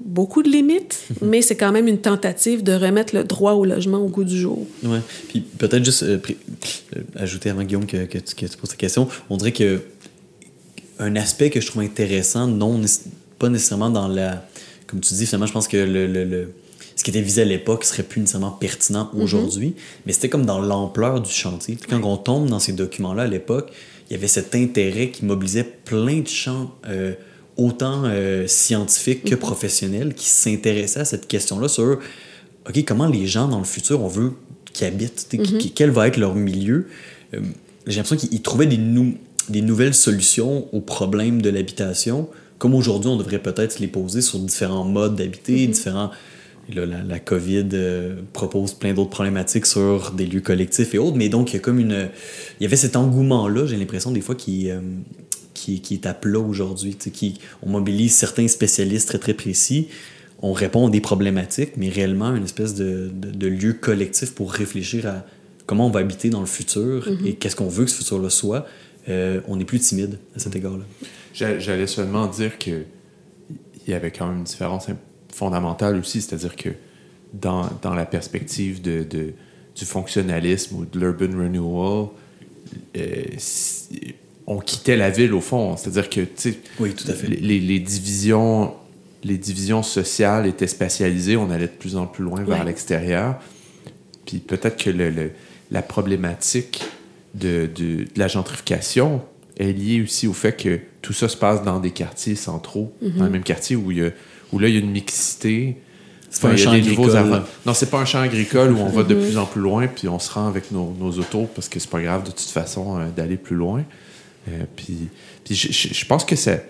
beaucoup 0.00 0.42
de 0.42 0.48
limites, 0.48 1.06
mais 1.22 1.42
c'est 1.42 1.56
quand 1.56 1.72
même 1.72 1.88
une 1.88 1.98
tentative 1.98 2.62
de 2.62 2.72
remettre 2.72 3.14
le 3.14 3.24
droit 3.24 3.52
au 3.52 3.64
logement 3.64 3.98
au 3.98 4.08
goût 4.08 4.24
du 4.24 4.38
jour. 4.38 4.66
Oui. 4.82 4.98
Puis 5.28 5.40
peut-être 5.40 5.84
juste 5.84 6.02
euh, 6.02 6.18
ajouter 7.16 7.50
avant, 7.50 7.62
Guillaume, 7.62 7.86
que, 7.86 8.04
que, 8.04 8.18
tu, 8.18 8.34
que 8.34 8.46
tu 8.46 8.56
poses 8.56 8.70
ta 8.70 8.76
question, 8.76 9.08
on 9.30 9.36
dirait 9.36 9.52
que 9.52 9.80
un 10.98 11.16
aspect 11.16 11.50
que 11.50 11.60
je 11.60 11.66
trouve 11.66 11.82
intéressant, 11.82 12.46
non 12.46 12.80
pas 13.38 13.48
nécessairement 13.48 13.90
dans 13.90 14.08
la. 14.08 14.46
Comme 14.86 15.00
tu 15.00 15.14
dis, 15.14 15.26
finalement, 15.26 15.46
je 15.46 15.52
pense 15.52 15.68
que 15.68 15.76
le, 15.76 16.06
le, 16.06 16.52
ce 16.94 17.04
qui 17.04 17.10
était 17.10 17.20
visé 17.20 17.42
à 17.42 17.44
l'époque 17.44 17.84
serait 17.84 18.02
plus 18.02 18.20
nécessairement 18.20 18.52
pertinent 18.52 19.10
mm-hmm. 19.12 19.20
aujourd'hui, 19.20 19.74
mais 20.06 20.12
c'était 20.12 20.28
comme 20.28 20.46
dans 20.46 20.60
l'ampleur 20.60 21.20
du 21.20 21.30
chantier. 21.30 21.76
Quand 21.88 22.02
on 22.04 22.16
tombe 22.16 22.48
dans 22.48 22.60
ces 22.60 22.72
documents-là 22.72 23.24
à 23.24 23.26
l'époque, 23.26 23.72
il 24.08 24.14
y 24.14 24.16
avait 24.16 24.28
cet 24.28 24.54
intérêt 24.54 25.10
qui 25.10 25.24
mobilisait 25.24 25.64
plein 25.64 26.20
de 26.20 26.28
champs. 26.28 26.74
Euh, 26.88 27.14
autant 27.56 28.02
euh, 28.04 28.46
scientifiques 28.46 29.24
que 29.24 29.34
mm-hmm. 29.34 29.38
professionnels 29.38 30.14
qui 30.14 30.26
s'intéressaient 30.26 31.00
à 31.00 31.04
cette 31.04 31.26
question-là 31.26 31.68
sur 31.68 31.98
OK, 32.68 32.84
comment 32.84 33.06
les 33.08 33.26
gens 33.26 33.48
dans 33.48 33.58
le 33.58 33.64
futur, 33.64 34.02
on 34.02 34.08
veut 34.08 34.32
qu'ils 34.72 34.86
habitent, 34.86 35.26
mm-hmm. 35.32 35.72
quel 35.74 35.90
va 35.90 36.08
être 36.08 36.18
leur 36.18 36.34
milieu? 36.34 36.88
Euh, 37.34 37.40
j'ai 37.86 37.96
l'impression 37.96 38.28
qu'ils 38.28 38.42
trouvaient 38.42 38.66
des, 38.66 38.78
des 39.48 39.62
nouvelles 39.62 39.94
solutions 39.94 40.68
aux 40.74 40.80
problèmes 40.80 41.42
de 41.42 41.50
l'habitation, 41.50 42.28
comme 42.58 42.74
aujourd'hui, 42.74 43.10
on 43.10 43.16
devrait 43.16 43.42
peut-être 43.42 43.78
les 43.78 43.86
poser 43.86 44.20
sur 44.20 44.38
différents 44.38 44.84
modes 44.84 45.16
d'habiter, 45.16 45.66
mm-hmm. 45.66 45.70
différents. 45.70 46.10
Là, 46.74 46.84
la, 46.84 47.20
COVID 47.20 47.68
euh, 47.74 48.16
propose 48.32 48.74
plein 48.74 48.92
d'autres 48.92 49.10
problématiques 49.10 49.66
sur 49.66 50.10
des 50.10 50.26
lieux 50.26 50.40
collectifs 50.40 50.94
et 50.94 50.98
autres, 50.98 51.16
mais 51.16 51.28
donc 51.28 51.52
il 51.52 51.54
y 51.54 51.56
a 51.58 51.60
comme 51.60 51.78
une. 51.78 52.08
Il 52.58 52.64
y 52.64 52.66
avait 52.66 52.76
cet 52.76 52.96
engouement-là, 52.96 53.66
j'ai 53.66 53.76
l'impression 53.76 54.10
des 54.10 54.20
fois, 54.20 54.34
qui, 54.34 54.68
qui, 55.54 55.80
qui, 55.80 55.94
est 55.94 56.06
à 56.06 56.14
plat 56.14 56.40
aujourd'hui. 56.40 56.96
On 57.62 57.70
mobilise 57.70 58.14
certains 58.14 58.48
spécialistes 58.48 59.08
très 59.08 59.18
très 59.18 59.34
précis, 59.34 59.86
on 60.42 60.52
répond 60.52 60.88
à 60.88 60.90
des 60.90 61.00
problématiques, 61.00 61.72
mais 61.76 61.88
réellement 61.88 62.34
une 62.34 62.44
espèce 62.44 62.74
de, 62.74 63.10
de, 63.12 63.46
lieu 63.46 63.72
collectif 63.72 64.34
pour 64.34 64.52
réfléchir 64.52 65.06
à 65.06 65.24
comment 65.66 65.86
on 65.86 65.90
va 65.90 66.00
habiter 66.00 66.30
dans 66.30 66.40
le 66.40 66.46
futur 66.46 67.08
mm-hmm. 67.08 67.26
et 67.26 67.34
qu'est-ce 67.34 67.56
qu'on 67.56 67.68
veut 67.68 67.84
que 67.84 67.90
ce 67.90 67.96
futur-là 67.96 68.30
soit. 68.30 68.66
Euh, 69.08 69.40
on 69.46 69.58
est 69.60 69.64
plus 69.64 69.78
timide 69.78 70.18
à 70.34 70.38
cet 70.38 70.56
égard-là. 70.56 70.84
J'allais 71.32 71.86
seulement 71.86 72.26
dire 72.26 72.58
que 72.58 72.84
il 73.86 73.92
y 73.92 73.94
avait 73.94 74.10
quand 74.10 74.26
même 74.26 74.38
une 74.38 74.44
différence 74.44 74.88
fondamentale 75.32 75.96
aussi, 75.96 76.20
c'est-à-dire 76.20 76.56
que 76.56 76.70
dans, 77.32 77.68
dans, 77.82 77.94
la 77.94 78.04
perspective 78.04 78.82
de, 78.82 79.04
de, 79.04 79.32
du 79.76 79.84
fonctionnalisme 79.84 80.76
ou 80.76 80.84
de 80.84 80.98
l'urban 80.98 81.38
renewal, 81.38 82.08
euh, 82.96 83.24
on 84.46 84.58
quittait 84.58 84.96
la 84.96 85.10
ville 85.10 85.34
au 85.34 85.40
fond. 85.40 85.76
C'est-à-dire 85.76 86.08
que, 86.08 86.20
tu 86.22 86.56
oui, 86.80 86.94
tout 86.94 87.08
à 87.08 87.14
fait. 87.14 87.28
Les, 87.28 87.60
les, 87.60 87.78
divisions, 87.78 88.74
les 89.22 89.38
divisions 89.38 89.82
sociales 89.82 90.46
étaient 90.46 90.66
spatialisées. 90.66 91.36
On 91.36 91.50
allait 91.50 91.66
de 91.66 91.72
plus 91.72 91.96
en 91.96 92.06
plus 92.06 92.24
loin 92.24 92.42
vers 92.42 92.64
l'extérieur. 92.64 93.38
Puis 94.24 94.38
peut-être 94.38 94.82
que 94.82 94.90
le, 94.90 95.30
la 95.70 95.82
problématique 95.82 96.84
de, 97.36 97.68
de, 97.74 98.06
la 98.16 98.28
gentrification 98.28 99.22
est 99.56 99.72
liée 99.72 100.02
aussi 100.02 100.26
au 100.26 100.32
fait 100.32 100.52
que 100.52 100.80
tout 101.02 101.12
ça 101.12 101.28
se 101.28 101.36
passe 101.36 101.62
dans 101.62 101.80
des 101.80 101.90
quartiers 101.90 102.34
centraux, 102.34 102.92
dans 103.00 103.08
le 103.08 103.24
mhm. 103.24 103.32
même 103.32 103.42
quartier 103.42 103.76
où, 103.76 103.90
il 103.90 103.98
y 103.98 104.04
a, 104.04 104.10
où 104.52 104.58
là, 104.58 104.68
il 104.68 104.74
y 104.74 104.76
a 104.76 104.80
une 104.80 104.90
mixité. 104.90 105.76
C'est 106.30 106.42
pas 106.42 106.48
un 106.48 106.56
champ 106.56 106.72
agricole. 106.72 107.42
Non, 107.64 107.72
c'est 107.72 107.90
pas 107.90 108.00
un 108.00 108.04
champ 108.04 108.20
agricole 108.20 108.72
où 108.72 108.78
on 108.78 108.88
va 108.88 109.02
de 109.02 109.14
mhm. 109.14 109.22
plus 109.22 109.38
en 109.38 109.46
plus 109.46 109.60
loin, 109.60 109.86
puis 109.86 110.08
on 110.08 110.18
se 110.18 110.30
rend 110.32 110.48
avec 110.48 110.72
nos, 110.72 110.94
nos 110.98 111.12
autos 111.12 111.48
parce 111.54 111.68
que 111.68 111.78
c'est 111.78 111.90
pas 111.90 112.02
grave 112.02 112.24
de 112.24 112.30
toute 112.30 112.40
façon 112.40 112.98
euh, 112.98 113.08
d'aller 113.10 113.36
plus 113.36 113.56
loin. 113.56 113.84
Euh, 114.48 114.64
puis, 114.76 115.08
puis 115.44 115.54
je, 115.54 116.04
pense 116.04 116.24
que 116.24 116.36
c'est. 116.36 116.68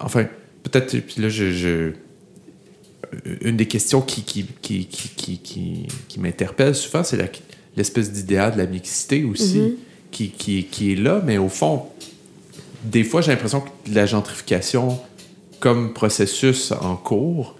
Enfin, 0.00 0.26
peut-être. 0.62 0.98
Puis 0.98 1.22
là, 1.22 1.28
je, 1.28 1.92
une 3.40 3.56
des 3.56 3.66
questions 3.66 4.00
qui, 4.00 4.22
qui, 4.22 4.46
qui, 4.60 4.86
qui, 4.86 5.38
qui, 5.38 5.86
qui 6.08 6.20
m'interpelle 6.20 6.74
souvent, 6.74 7.04
c'est 7.04 7.16
l'espèce 7.76 8.12
d'idéal 8.12 8.52
de 8.52 8.58
la 8.58 8.66
mixité 8.66 9.24
aussi, 9.24 9.58
mm-hmm. 9.58 9.74
qui, 10.10 10.30
qui, 10.30 10.64
qui, 10.64 10.92
est 10.92 10.96
là, 10.96 11.22
mais 11.24 11.38
au 11.38 11.48
fond, 11.48 11.84
des 12.84 13.04
fois, 13.04 13.20
j'ai 13.20 13.32
l'impression 13.32 13.60
que 13.60 13.68
la 13.92 14.06
gentrification, 14.06 14.98
comme 15.60 15.92
processus 15.92 16.72
en 16.72 16.96
cours, 16.96 17.56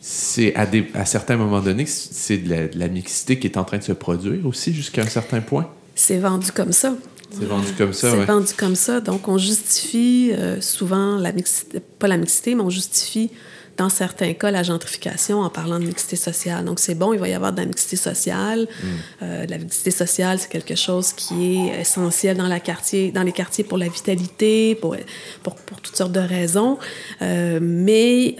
c'est 0.00 0.54
à, 0.54 0.66
des, 0.66 0.86
à 0.94 1.04
certains 1.04 1.36
moments 1.36 1.60
donnés, 1.60 1.86
c'est 1.86 2.38
de 2.38 2.48
la, 2.48 2.68
de 2.68 2.78
la 2.78 2.88
mixité 2.88 3.38
qui 3.38 3.48
est 3.48 3.58
en 3.58 3.64
train 3.64 3.78
de 3.78 3.82
se 3.82 3.92
produire 3.92 4.46
aussi 4.46 4.72
jusqu'à 4.72 5.02
un 5.02 5.08
certain 5.08 5.40
point. 5.40 5.68
C'est 5.96 6.18
vendu 6.18 6.52
comme 6.52 6.72
ça. 6.72 6.94
C'est 7.30 7.44
vendu 7.44 7.72
comme 7.76 7.92
ça, 7.92 8.10
C'est 8.10 8.24
vendu 8.24 8.52
comme 8.56 8.76
ça. 8.76 9.00
Donc, 9.00 9.26
on 9.26 9.36
justifie 9.36 10.30
euh, 10.32 10.60
souvent 10.60 11.16
la 11.16 11.32
mixité, 11.32 11.80
pas 11.80 12.06
la 12.06 12.18
mixité, 12.18 12.54
mais 12.54 12.62
on 12.62 12.70
justifie 12.70 13.30
dans 13.76 13.88
certains 13.88 14.32
cas 14.32 14.50
la 14.50 14.62
gentrification 14.62 15.40
en 15.40 15.50
parlant 15.50 15.78
de 15.78 15.86
mixité 15.86 16.16
sociale. 16.16 16.64
Donc, 16.64 16.78
c'est 16.78 16.94
bon, 16.94 17.12
il 17.12 17.18
va 17.18 17.28
y 17.28 17.34
avoir 17.34 17.52
de 17.52 17.60
la 17.60 17.66
mixité 17.66 17.96
sociale. 17.96 18.60
Mm. 18.60 18.86
Euh, 19.22 19.46
la 19.48 19.58
mixité 19.58 19.90
sociale, 19.90 20.38
c'est 20.38 20.48
quelque 20.48 20.74
chose 20.74 21.12
qui 21.12 21.56
est 21.56 21.80
essentiel 21.80 22.36
dans, 22.36 22.48
la 22.48 22.60
quartier, 22.60 23.10
dans 23.12 23.22
les 23.22 23.32
quartiers 23.32 23.64
pour 23.64 23.78
la 23.78 23.88
vitalité, 23.88 24.74
pour, 24.74 24.96
pour, 25.42 25.56
pour 25.56 25.80
toutes 25.80 25.96
sortes 25.96 26.12
de 26.12 26.20
raisons. 26.20 26.78
Euh, 27.22 27.58
mais 27.60 28.36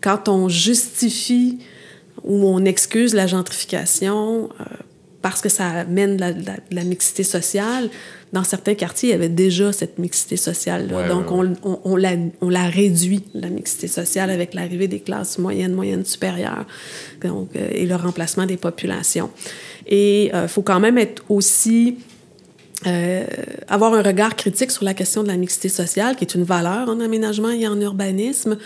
quand 0.00 0.28
on 0.28 0.48
justifie 0.48 1.58
ou 2.24 2.46
on 2.46 2.64
excuse 2.64 3.14
la 3.14 3.26
gentrification 3.26 4.50
parce 5.22 5.40
que 5.40 5.48
ça 5.48 5.68
amène 5.68 6.18
la, 6.18 6.32
la, 6.70 6.84
mixité 6.84 7.22
sociale. 7.22 7.88
Dans 8.32 8.44
certains 8.44 8.74
quartiers, 8.74 9.10
il 9.10 9.12
y 9.12 9.14
avait 9.14 9.28
déjà 9.28 9.72
cette 9.72 9.98
mixité 9.98 10.36
sociale-là. 10.36 11.08
Donc, 11.08 11.30
On, 11.30 11.52
on, 11.62 11.80
on, 11.84 11.96
la, 11.96 12.12
on, 12.40 12.48
la, 12.48 12.66
réduit, 12.66 13.24
la 13.34 13.50
mixité 13.50 13.88
sociale, 13.88 14.30
avec 14.30 14.54
l'arrivée 14.54 14.88
des 14.88 15.00
classes 15.00 15.38
moyennes, 15.38 15.74
moyennes 15.74 16.06
supérieures 16.06 16.66
donc, 17.22 17.50
euh, 17.56 17.68
et 17.72 17.84
le 17.84 17.94
remplacement 17.94 18.46
des 18.46 18.56
populations. 18.56 19.30
Et 19.86 20.26
il 20.26 20.34
euh, 20.34 20.48
faut 20.48 20.62
quand 20.62 20.80
même 20.80 20.96
être 20.96 21.22
aussi 21.28 21.98
euh, 22.86 23.24
avoir 23.68 23.94
un 23.94 24.02
regard 24.02 24.34
critique 24.34 24.70
sur 24.70 24.84
la 24.84 24.92
question 24.92 25.22
de 25.22 25.28
la 25.28 25.36
mixité 25.36 25.68
sociale, 25.68 26.16
qui 26.16 26.24
est 26.24 26.34
une 26.34 26.42
valeur 26.42 26.88
en 26.88 27.00
aménagement 27.00 27.50
et 27.50 27.66
en 27.68 27.80
urbanisme, 27.80 28.58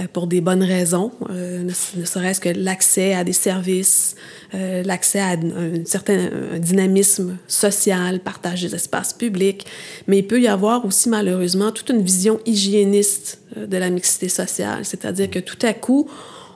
euh, 0.00 0.04
pour 0.12 0.26
des 0.26 0.40
bonnes 0.40 0.64
raisons, 0.64 1.12
euh, 1.30 1.62
ne, 1.62 2.04
serait-ce 2.04 2.40
que 2.40 2.48
l'accès 2.48 3.14
à 3.14 3.22
des 3.22 3.32
services, 3.32 4.16
euh, 4.54 4.82
l'accès 4.82 5.20
à 5.20 5.30
un, 5.30 5.84
certain 5.84 6.30
dynamisme 6.58 7.36
social, 7.46 8.20
partage 8.20 8.62
des 8.62 8.74
espaces 8.74 9.12
publics, 9.12 9.66
mais 10.08 10.18
il 10.18 10.26
peut 10.26 10.40
y 10.40 10.48
avoir 10.48 10.84
aussi 10.84 11.08
malheureusement 11.08 11.70
toute 11.70 11.90
une 11.90 12.02
vision 12.02 12.40
hygiéniste 12.46 13.40
de 13.56 13.76
la 13.76 13.90
mixité 13.90 14.28
sociale, 14.28 14.84
c'est-à-dire 14.84 15.30
que 15.30 15.38
tout 15.38 15.58
à 15.62 15.72
coup, 15.72 16.08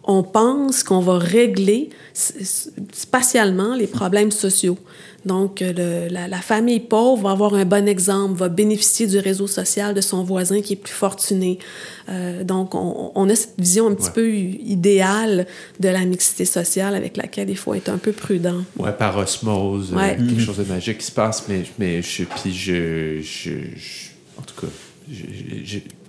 on 0.05 0.23
pense 0.23 0.83
qu'on 0.83 1.01
va 1.01 1.19
régler 1.19 1.91
spatialement 2.13 3.75
les 3.75 3.87
problèmes 3.87 4.31
sociaux. 4.31 4.79
Donc, 5.27 5.61
le, 5.61 6.09
la, 6.09 6.29
la, 6.29 6.39
famille 6.39 6.81
pauvre 6.81 7.23
va 7.23 7.31
avoir 7.31 7.55
un 7.55 7.65
bon 7.65 7.89
exemple, 7.89 8.39
va 8.39 8.49
bénéficier 8.49 9.07
du 9.07 9.19
réseau 9.19 9.47
social 9.47 9.95
de 9.95 10.01
son 10.01 10.23
voisin 10.23 10.61
qui 10.61 10.75
est 10.75 10.77
plus 10.77 10.93
fortuné. 10.93 11.59
Euh, 12.11 12.45
donc, 12.45 12.75
on, 12.75 13.11
on, 13.15 13.29
a 13.31 13.35
cette 13.35 13.59
vision 13.59 13.89
un 13.89 13.95
petit 13.95 14.11
peu 14.11 14.29
idéale 14.31 15.47
de 15.81 15.89
la 15.89 16.05
mixité 16.05 16.45
sociale 16.45 16.95
avec 16.95 17.17
laquelle 17.17 17.49
il 17.49 17.57
faut 17.57 17.73
être 17.75 17.89
un 17.89 17.97
peu 17.97 18.13
prudent. 18.13 18.63
Ouais, 18.77 18.93
par 18.93 19.17
osmose, 19.17 19.93
euh, 19.93 19.97
ouais. 19.97 20.17
quelque 20.17 20.41
chose 20.41 20.59
de 20.59 20.65
magique 20.65 20.99
qui 20.99 21.07
se 21.07 21.13
passe, 21.13 21.45
mais, 21.49 21.63
mais 21.79 22.03
je, 22.03 22.25
puis 22.25 22.53
je, 22.53 23.21
je, 23.23 23.51
en 24.39 24.43
tout 24.43 24.61
cas, 24.61 24.73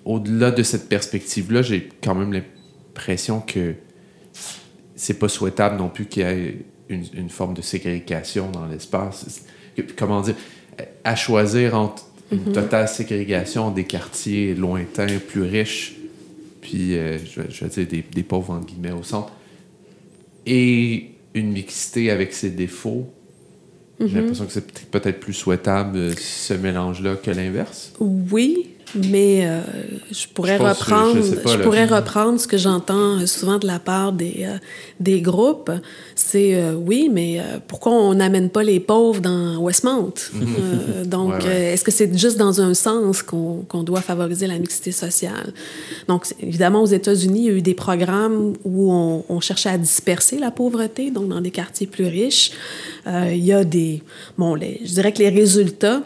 au-delà 0.04 0.52
de 0.52 0.64
cette 0.64 0.90
perspective-là, 0.90 1.62
j'ai 1.62 1.90
quand 2.04 2.16
même 2.16 2.34
l'impression 2.34 3.40
que 3.40 3.76
c'est 4.96 5.20
pas 5.20 5.30
souhaitable 5.30 5.78
non 5.78 5.90
plus 5.90 6.06
qu'il 6.06 6.24
y 6.24 6.26
ait 6.26 6.66
une, 6.90 7.30
forme 7.30 7.54
de 7.54 7.62
ségrégation 7.62 8.52
dans 8.52 8.66
l'espace. 8.66 9.46
Comment 9.98 10.22
dire, 10.22 10.36
à 11.04 11.16
choisir 11.16 11.76
entre 11.76 12.06
une 12.32 12.46
mhm. 12.46 12.54
totale 12.54 12.88
ségrégation 12.88 13.72
des 13.72 13.84
quartiers 13.84 14.56
lointains, 14.56 15.20
plus 15.28 15.44
riches, 15.44 15.96
puis 16.62 16.96
euh, 16.96 17.18
je, 17.20 17.42
je, 17.50 17.66
vais 17.66 17.86
dire 17.86 18.04
des, 18.12 18.24
pauvres 18.24 18.54
entre 18.54 18.66
guillemets 18.66 18.92
au 18.92 19.04
centre, 19.04 19.32
et 20.46 21.12
une 21.34 21.52
mixité 21.52 22.10
avec 22.10 22.34
ses 22.34 22.50
défauts. 22.50 23.08
J'ai 24.00 24.08
mhm. 24.08 24.16
l'impression 24.16 24.46
que 24.46 24.52
c'est 24.52 24.90
peut-être 24.90 25.20
plus 25.20 25.34
souhaitable 25.34 25.98
euh, 25.98 26.14
ce 26.18 26.54
mélange-là 26.54 27.16
que 27.16 27.32
l'inverse. 27.32 27.94
Oui, 28.00 28.75
mais 28.94 29.46
euh, 29.46 29.62
je 30.12 30.28
pourrais 30.28 30.58
reprendre, 30.58 31.22
je, 31.24 31.58
pourrais 31.58 31.86
reprendre 31.86 32.40
ce 32.40 32.48
que 32.48 32.58
j'entends 32.58 33.26
souvent 33.26 33.58
de 33.58 33.66
la 33.66 33.80
part 33.80 34.14
des, 34.14 34.46
euh, 34.48 34.58
des 35.00 35.22
groupes. 35.22 35.72
C'est 36.16 36.56
euh, 36.56 36.74
oui, 36.76 37.10
mais 37.12 37.42
pourquoi 37.68 37.94
on 37.94 38.14
n'amène 38.14 38.50
pas 38.50 38.64
les 38.64 38.80
pauvres 38.80 39.22
dans 39.22 39.58
Westmount? 39.58 40.14
Mhm. 40.34 41.06
donc, 41.06 41.46
est-ce 41.46 41.84
que 41.84 41.92
c'est 41.92 42.16
juste 42.18 42.38
dans 42.38 42.62
un 42.62 42.74
sens 42.74 43.22
qu'on 43.22 43.84
doit 43.84 44.02
favoriser 44.02 44.48
la 44.48 44.60
mixité 44.60 44.92
sociale? 44.92 45.54
Donc, 46.08 46.26
évidemment, 46.40 46.84
aux 46.84 46.88
États-Unis, 46.88 47.40
il 47.40 47.46
y 47.46 47.50
a 47.50 47.54
eu 47.54 47.62
des 47.62 47.74
programmes 47.74 48.54
où 48.64 48.92
on, 48.94 49.24
on, 49.30 49.40
cherchait 49.40 49.70
à 49.70 49.78
disperser 49.78 50.40
la 50.40 50.52
pauvreté, 50.52 51.12
donc 51.12 51.30
dans 51.30 51.42
des 51.42 51.52
quartiers 51.52 51.88
plus 51.88 52.06
riches. 52.06 52.52
il 53.08 53.44
y 53.44 53.54
a 53.54 53.64
des... 53.64 54.02
Bon, 54.38 54.56
les, 54.56 54.82
je 54.84 54.94
dirais 54.94 55.12
que 55.12 55.20
les 55.20 55.30
résultats 55.30 56.02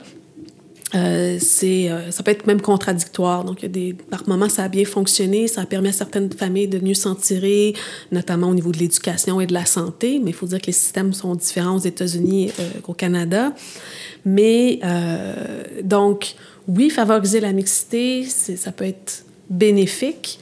euh, 0.95 1.37
c'est, 1.39 1.89
euh, 1.89 2.11
ça 2.11 2.23
peut 2.23 2.31
être 2.31 2.47
même 2.47 2.61
contradictoire. 2.61 3.43
Donc, 3.43 3.61
il 3.61 3.63
y 3.63 3.65
a 3.65 3.69
des, 3.69 3.93
par 3.93 4.27
moments, 4.27 4.49
ça 4.49 4.63
a 4.63 4.69
bien 4.69 4.85
fonctionné, 4.85 5.47
ça 5.47 5.61
a 5.61 5.65
permis 5.65 5.89
à 5.89 5.91
certaines 5.91 6.31
familles 6.31 6.67
de 6.67 6.79
mieux 6.79 6.93
s'en 6.95 7.15
tirer, 7.15 7.73
notamment 8.11 8.49
au 8.49 8.53
niveau 8.53 8.71
de 8.71 8.77
l'éducation 8.79 9.39
et 9.39 9.45
de 9.45 9.53
la 9.53 9.65
santé. 9.65 10.19
Mais 10.23 10.31
il 10.31 10.35
faut 10.35 10.47
dire 10.47 10.59
que 10.59 10.67
les 10.67 10.73
systèmes 10.73 11.13
sont 11.13 11.35
différents 11.35 11.75
aux 11.75 11.81
États-Unis 11.81 12.51
euh, 12.59 12.69
qu'au 12.81 12.93
Canada. 12.93 13.53
Mais 14.25 14.79
donc, 15.83 16.35
oui, 16.67 16.89
favoriser 16.89 17.39
la 17.39 17.53
mixité, 17.53 18.25
ça 18.25 18.71
peut 18.71 18.85
être 18.85 19.23
bénéfique, 19.49 20.39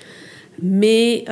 mais 0.62 1.26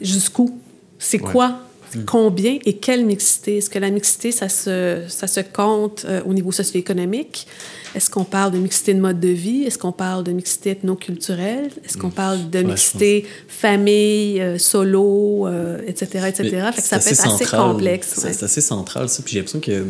jusqu'où? 0.00 0.58
C'est 0.98 1.18
quoi 1.18 1.65
Mm. 1.96 2.04
Combien 2.04 2.58
et 2.64 2.74
quelle 2.74 3.04
mixité? 3.04 3.58
Est-ce 3.58 3.70
que 3.70 3.78
la 3.78 3.90
mixité, 3.90 4.32
ça 4.32 4.48
se, 4.48 5.02
ça 5.08 5.26
se 5.26 5.40
compte 5.40 6.04
euh, 6.06 6.20
au 6.26 6.34
niveau 6.34 6.52
socio-économique? 6.52 7.46
Est-ce 7.94 8.10
qu'on 8.10 8.24
parle 8.24 8.52
de 8.52 8.58
mixité 8.58 8.92
de 8.92 9.00
mode 9.00 9.20
de 9.20 9.28
vie? 9.28 9.62
Est-ce 9.62 9.78
qu'on 9.78 9.92
parle 9.92 10.24
de 10.24 10.32
mixité 10.32 10.70
ethno-culturelle? 10.70 11.70
Est-ce 11.84 11.96
qu'on 11.96 12.08
mm. 12.08 12.12
parle 12.12 12.50
de 12.50 12.62
mixité 12.62 13.26
famille, 13.48 14.40
euh, 14.40 14.58
solo, 14.58 15.48
etc., 15.86 16.08
euh, 16.16 16.28
etc.? 16.28 16.66
Fait 16.74 16.82
que 16.82 16.88
ça 16.88 16.98
peut 16.98 17.08
être 17.08 17.26
assez 17.26 17.44
complexe. 17.44 18.14
C'est 18.16 18.42
assez 18.42 18.60
central, 18.60 19.08
ça. 19.08 19.22
Puis 19.22 19.32
j'ai 19.32 19.38
l'impression 19.38 19.60
que, 19.60 19.84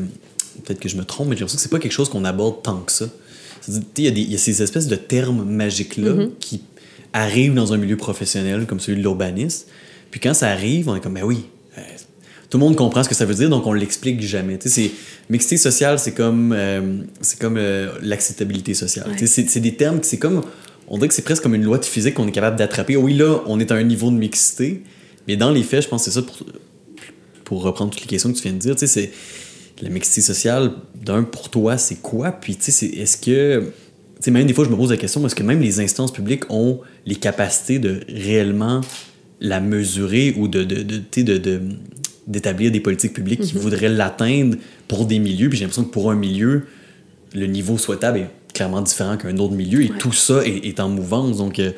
peut-être 0.64 0.80
que 0.80 0.88
je 0.88 0.96
me 0.96 1.04
trompe, 1.04 1.28
mais 1.28 1.36
j'ai 1.36 1.40
l'impression 1.40 1.56
que 1.56 1.62
c'est 1.62 1.70
pas 1.70 1.80
quelque 1.80 1.92
chose 1.92 2.08
qu'on 2.08 2.24
aborde 2.24 2.62
tant 2.62 2.80
que 2.80 2.92
ça. 2.92 3.06
Il 3.68 3.82
y, 3.98 4.30
y, 4.30 4.34
a 4.34 4.38
ces 4.38 4.62
espèces 4.62 4.86
de 4.86 4.94
termes 4.94 5.44
magiques-là 5.44 6.12
mm-hmm. 6.12 6.30
qui 6.38 6.62
arrivent 7.12 7.54
dans 7.54 7.72
un 7.72 7.78
milieu 7.78 7.96
professionnel 7.96 8.66
comme 8.66 8.78
celui 8.78 8.98
de 8.98 9.02
l'urbanisme. 9.02 9.66
Puis 10.12 10.20
quand 10.20 10.34
ça 10.34 10.48
arrive, 10.48 10.88
on 10.88 10.94
est 10.94 11.00
comme, 11.00 11.14
ben 11.14 11.24
oui, 11.24 11.46
tout 12.48 12.58
le 12.58 12.64
monde 12.64 12.76
comprend 12.76 13.02
ce 13.02 13.08
que 13.08 13.14
ça 13.14 13.24
veut 13.24 13.34
dire, 13.34 13.48
donc 13.48 13.66
on 13.66 13.72
l'explique 13.72 14.20
jamais. 14.20 14.58
C'est, 14.64 14.90
mixité 15.28 15.56
sociale, 15.56 15.98
c'est 15.98 16.12
comme, 16.12 16.52
euh, 16.52 16.98
c'est 17.20 17.38
comme 17.40 17.56
euh, 17.56 17.90
l'acceptabilité 18.02 18.74
sociale. 18.74 19.10
C'est, 19.26 19.60
des 19.60 19.74
termes, 19.74 19.98
c'est 20.02 20.18
comme, 20.18 20.42
on 20.88 20.96
dirait 20.96 21.08
que 21.08 21.14
c'est 21.14 21.22
presque 21.22 21.42
comme 21.42 21.54
une 21.54 21.64
loi 21.64 21.78
de 21.78 21.84
physique 21.84 22.14
qu'on 22.14 22.28
est 22.28 22.32
capable 22.32 22.56
d'attraper. 22.56 22.96
Oui, 22.96 23.14
là, 23.14 23.42
on 23.46 23.58
est 23.58 23.72
à 23.72 23.74
un 23.74 23.82
niveau 23.82 24.10
de 24.10 24.16
mixité, 24.16 24.82
mais 25.26 25.36
dans 25.36 25.50
les 25.50 25.62
faits, 25.62 25.82
je 25.82 25.88
pense 25.88 26.04
que 26.04 26.10
c'est 26.10 26.20
ça 26.20 26.22
pour, 26.22 26.36
pour 27.44 27.62
reprendre 27.62 27.90
toutes 27.90 28.02
les 28.02 28.06
questions 28.06 28.30
que 28.30 28.36
tu 28.36 28.44
viens 28.44 28.52
de 28.52 28.58
dire. 28.58 28.74
C'est 28.76 29.10
la 29.82 29.90
mixité 29.90 30.20
sociale, 30.20 30.72
d'un, 30.94 31.24
pour 31.24 31.50
toi, 31.50 31.78
c'est 31.78 31.96
quoi? 31.96 32.30
Puis, 32.30 32.56
tu 32.56 32.70
sais, 32.70 32.86
est-ce 32.86 33.16
que. 33.16 33.72
Tu 34.22 34.30
même 34.30 34.46
des 34.46 34.54
fois, 34.54 34.64
je 34.64 34.70
me 34.70 34.76
pose 34.76 34.90
la 34.90 34.96
question, 34.96 35.24
est-ce 35.26 35.34
que 35.34 35.42
même 35.42 35.60
les 35.60 35.78
instances 35.78 36.10
publiques 36.10 36.50
ont 36.50 36.80
les 37.04 37.16
capacités 37.16 37.78
de 37.78 38.00
réellement 38.08 38.80
la 39.40 39.60
mesurer 39.60 40.34
ou 40.38 40.48
de, 40.48 40.64
de, 40.64 40.82
de, 40.82 41.36
de 41.36 41.60
d'établir 42.26 42.72
des 42.72 42.80
politiques 42.80 43.12
publiques 43.12 43.40
qui 43.40 43.54
mhm. 43.54 43.62
voudraient 43.62 43.88
l'atteindre 43.88 44.56
pour 44.88 45.06
des 45.06 45.18
milieux. 45.18 45.48
Puis 45.48 45.58
j'ai 45.58 45.64
l'impression 45.64 45.84
que 45.84 45.92
pour 45.92 46.10
un 46.10 46.16
milieu, 46.16 46.66
le 47.34 47.46
niveau 47.46 47.78
souhaitable 47.78 48.18
est 48.18 48.30
clairement 48.52 48.82
différent 48.82 49.16
qu'un 49.16 49.36
autre 49.36 49.54
milieu 49.54 49.82
et 49.82 49.90
tout 49.90 50.12
ça 50.12 50.40
est, 50.44 50.80
en 50.80 50.88
mouvance. 50.88 51.36
Donc, 51.36 51.58
euh, 51.58 51.72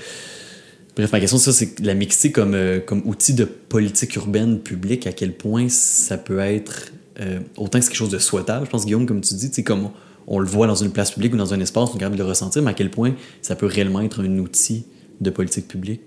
bref, 0.97 1.13
ma 1.13 1.21
question, 1.21 1.39
ça, 1.39 1.53
c'est 1.53 1.81
la 1.81 1.95
mixité 1.95 2.33
comme, 2.33 2.55
euh, 2.55 2.81
comme 2.81 3.03
outil 3.05 3.35
de 3.35 3.45
politique 3.45 4.15
urbaine 4.17 4.61
publique, 4.61 5.07
à 5.07 5.13
quel 5.13 5.33
point 5.33 5.69
ça 5.69 6.17
peut 6.17 6.39
être, 6.39 6.93
euh, 7.21 7.41
autant 7.57 7.79
que 7.79 7.85
c'est 7.85 7.91
quelque 7.91 7.99
chose 7.99 8.11
de 8.11 8.19
souhaitable, 8.19 8.67
je 8.67 8.71
pense, 8.71 8.87
Guillaume, 8.87 9.07
comme 9.07 9.21
tu 9.21 9.35
dis, 9.35 9.65
comme 9.65 9.91
on, 10.27 10.39
le 10.39 10.47
voit 10.47 10.67
dans 10.67 10.77
une 10.77 10.93
place 10.93 11.11
publique 11.11 11.35
ou 11.35 11.37
dans 11.37 11.53
un 11.53 11.61
espace, 11.61 11.91
on 11.93 11.97
est 11.97 11.99
capable 11.99 12.17
de 12.17 12.23
le 12.23 12.29
ressentir, 12.29 12.63
mais 12.63 12.71
à 12.71 12.75
quel 12.75 12.91
point 12.91 13.15
ça 13.43 13.57
peut 13.57 13.67
réellement 13.67 14.01
être 14.01 14.23
un 14.23 14.39
outil 14.39 14.85
de 15.21 15.31
politique 15.31 15.67
publique? 15.67 16.03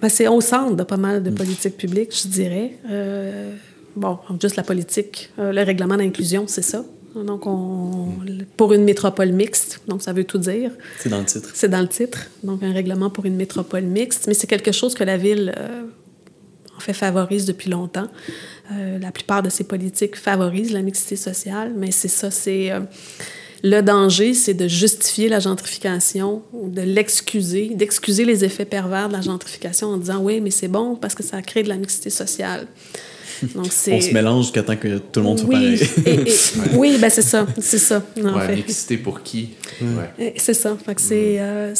Ben, 0.00 0.08
c'est 0.08 0.28
au 0.28 0.40
centre 0.40 0.76
de 0.76 0.82
pas 0.82 0.96
mal 0.96 1.22
de 1.22 1.30
mm. 1.30 1.34
politiques 1.34 1.76
publiques, 1.76 2.16
je 2.22 2.28
dirais. 2.28 2.72
Euh, 2.90 3.54
bon, 3.96 4.18
juste 4.40 4.56
la 4.56 4.62
politique, 4.62 5.30
euh, 5.38 5.52
le 5.52 5.62
règlement 5.62 5.96
d'inclusion, 5.96 6.44
c'est 6.46 6.62
ça. 6.62 6.84
Donc, 7.14 7.46
on, 7.46 8.12
pour 8.56 8.72
une 8.72 8.84
métropole 8.84 9.32
mixte, 9.32 9.80
donc 9.88 10.00
ça 10.00 10.12
veut 10.12 10.22
tout 10.22 10.38
dire. 10.38 10.70
C'est 10.98 11.08
dans 11.08 11.18
le 11.18 11.24
titre. 11.24 11.50
C'est 11.54 11.68
dans 11.68 11.80
le 11.80 11.88
titre. 11.88 12.28
Donc, 12.44 12.62
un 12.62 12.72
règlement 12.72 13.10
pour 13.10 13.26
une 13.26 13.34
métropole 13.34 13.82
mixte, 13.82 14.28
mais 14.28 14.34
c'est 14.34 14.46
quelque 14.46 14.70
chose 14.70 14.94
que 14.94 15.02
la 15.02 15.16
ville, 15.16 15.52
euh, 15.58 15.82
en 16.76 16.80
fait, 16.80 16.92
favorise 16.92 17.46
depuis 17.46 17.68
longtemps. 17.70 18.08
la 18.70 19.10
plupart 19.10 19.42
de 19.42 19.50
ces 19.50 19.64
politiques 19.64 20.16
favorisent 20.16 20.72
la 20.72 20.82
mixité 20.82 21.16
sociale, 21.16 21.72
mais 21.76 21.90
c'est 21.90 22.08
ça, 22.08 22.30
c'est 22.30 22.70
le 23.62 23.80
danger, 23.80 24.34
c'est 24.34 24.54
de 24.54 24.68
justifier 24.68 25.28
la 25.28 25.40
gentrification, 25.40 26.42
de 26.52 26.82
l'excuser, 26.82 27.70
d'excuser 27.74 28.24
les 28.24 28.44
effets 28.44 28.64
pervers 28.64 29.08
de 29.08 29.14
la 29.14 29.20
gentrification 29.20 29.88
en 29.88 29.96
disant 29.96 30.18
oui, 30.20 30.40
mais 30.40 30.50
c'est 30.50 30.68
bon 30.68 30.96
parce 30.96 31.14
que 31.14 31.22
ça 31.22 31.42
crée 31.42 31.62
de 31.62 31.68
la 31.68 31.76
mixité 31.76 32.10
sociale. 32.10 32.66
Donc, 33.54 33.66
On 33.66 34.00
se 34.00 34.12
mélange 34.12 34.44
jusqu'à 34.44 34.62
temps 34.62 34.76
que 34.76 34.98
tout 34.98 35.20
le 35.20 35.22
monde 35.22 35.38
soit 35.38 35.50
pareil. 35.50 35.80
oui, 36.74 36.96
ben 37.00 37.10
c'est 37.10 37.22
ça, 37.22 37.46
c'est 37.58 37.78
ça. 37.78 38.02
En 38.22 38.48
Mixité 38.48 38.98
pour 38.98 39.22
qui? 39.22 39.50
Ouais. 39.80 40.34
C'est 40.36 40.54
ça. 40.54 40.76
Fait 40.84 40.94
que 40.94 41.00
c'est, 41.00 41.36
euh, 41.38 41.74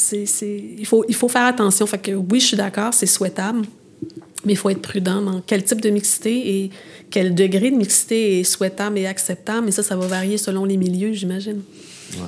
il, 0.79 0.87
faut, 0.87 1.05
il 1.09 1.15
faut 1.15 1.29
faire 1.29 1.45
attention. 1.45 1.87
Fait 1.87 1.99
que 1.99 2.13
oui, 2.13 2.41
je 2.41 2.47
suis 2.47 2.57
d'accord, 2.57 2.95
c'est 2.95 3.07
souhaitable, 3.07 3.67
mais 4.45 4.55
il 4.55 4.57
faut 4.57 4.71
être 4.71 4.83
prudent 4.83 5.23
dans 5.23 5.43
quel 5.47 5.63
type 5.65 5.81
de 5.81 5.91
mixité 5.91 6.63
et 6.63 6.71
quel 7.11 7.35
degré 7.35 7.71
de 7.71 7.77
mixité 7.77 8.41
est 8.41 8.45
souhaitable 8.45 8.99
et 8.99 9.07
acceptable. 9.07 9.67
Mais 9.67 9.73
ça, 9.73 9.83
ça 9.83 9.97
va 9.97 10.07
varier 10.07 10.39
selon 10.39 10.65
les 10.65 10.77
milieux, 10.77 11.13
j'imagine. 11.13 11.61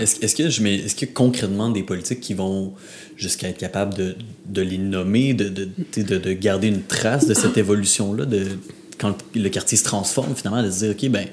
Est-ce 0.01 0.37
que 0.37 0.49
je 0.49 0.63
mets, 0.63 0.77
est-ce 0.77 0.95
que 0.95 1.07
concrètement 1.07 1.69
des 1.69 1.83
politiques 1.83 2.21
qui 2.21 2.35
vont 2.35 2.73
jusqu'à 3.17 3.49
être 3.49 3.59
capables 3.59 3.95
de, 3.95 4.15
de 4.47 4.63
les 4.63 4.79
nommer, 4.79 5.35
de, 5.35 5.49
de, 5.49 5.69
de, 5.97 6.19
de, 6.19 6.33
garder 6.33 6.69
une 6.69 6.83
trace 6.83 7.27
de 7.27 7.35
cette 7.35 7.57
évolution-là, 7.57 8.25
de 8.25 8.47
quand 8.99 9.17
le 9.35 9.49
quartier 9.49 9.77
se 9.77 9.85
transforme 9.85 10.35
finalement, 10.37 10.63
de 10.63 10.71
se 10.71 10.85
dire 10.85 10.91
ok 10.91 11.11
ben 11.11 11.27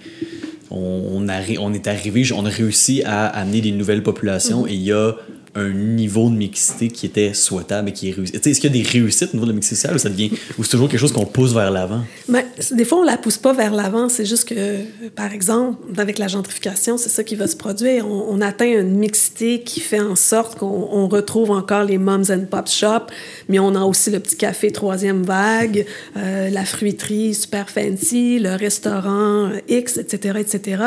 on, 0.71 1.27
on, 1.27 1.27
on 1.27 1.73
est 1.73 1.87
arrivé, 1.87 2.31
on 2.33 2.45
a 2.45 2.49
réussi 2.49 3.03
à 3.03 3.27
amener 3.27 3.61
des 3.61 3.71
nouvelles 3.71 4.03
populations 4.03 4.65
mm-hmm. 4.65 4.71
et 4.71 4.73
il 4.73 4.83
y 4.83 4.91
a 4.91 5.15
un 5.55 5.69
niveau 5.69 6.29
de 6.29 6.35
mixité 6.35 6.89
qui 6.89 7.05
était 7.05 7.33
souhaitable 7.33 7.89
et 7.89 7.93
qui 7.93 8.09
est 8.09 8.11
réussi. 8.11 8.35
Est-ce 8.35 8.59
qu'il 8.59 8.75
y 8.75 8.79
a 8.79 8.83
des 8.83 8.87
réussites 8.87 9.29
au 9.33 9.37
niveau 9.37 9.45
de 9.45 9.51
la 9.51 9.55
mixité 9.55 9.75
sociale 9.75 9.95
ou 9.95 9.99
ça 9.99 10.09
devient 10.09 10.31
ou 10.57 10.63
c'est 10.63 10.69
toujours 10.69 10.89
quelque 10.89 10.99
chose 10.99 11.11
qu'on 11.11 11.25
pousse 11.25 11.53
vers 11.53 11.71
l'avant? 11.71 12.01
Ben, 12.27 12.43
des 12.71 12.85
fois, 12.85 12.99
on 12.99 13.03
la 13.03 13.17
pousse 13.17 13.37
pas 13.37 13.53
vers 13.53 13.73
l'avant. 13.73 14.09
C'est 14.09 14.25
juste 14.25 14.47
que, 14.47 14.77
par 15.15 15.33
exemple, 15.33 15.79
avec 15.97 16.17
la 16.17 16.27
gentrification, 16.27 16.97
c'est 16.97 17.09
ça 17.09 17.23
qui 17.23 17.35
va 17.35 17.47
se 17.47 17.55
produire. 17.55 18.07
On, 18.07 18.39
atteint 18.39 18.79
une 18.79 18.97
mixité 18.97 19.63
qui 19.63 19.81
fait 19.81 19.99
en 19.99 20.15
sorte 20.15 20.57
qu'on 20.57 21.07
retrouve 21.09 21.51
encore 21.51 21.83
les 21.83 21.97
moms 21.97 22.31
and 22.31 22.45
pop 22.49 22.69
shops, 22.69 23.11
mais 23.49 23.59
on 23.59 23.75
a 23.75 23.81
aussi 23.81 24.11
le 24.11 24.21
petit 24.21 24.37
café 24.37 24.71
troisième 24.71 25.23
vague, 25.23 25.85
euh, 26.15 26.49
la 26.49 26.63
fruiterie 26.63 27.33
super 27.33 27.69
fancy, 27.69 28.39
le 28.39 28.55
restaurant 28.55 29.49
X, 29.67 29.97
etc., 29.97 30.39
etc. 30.39 30.83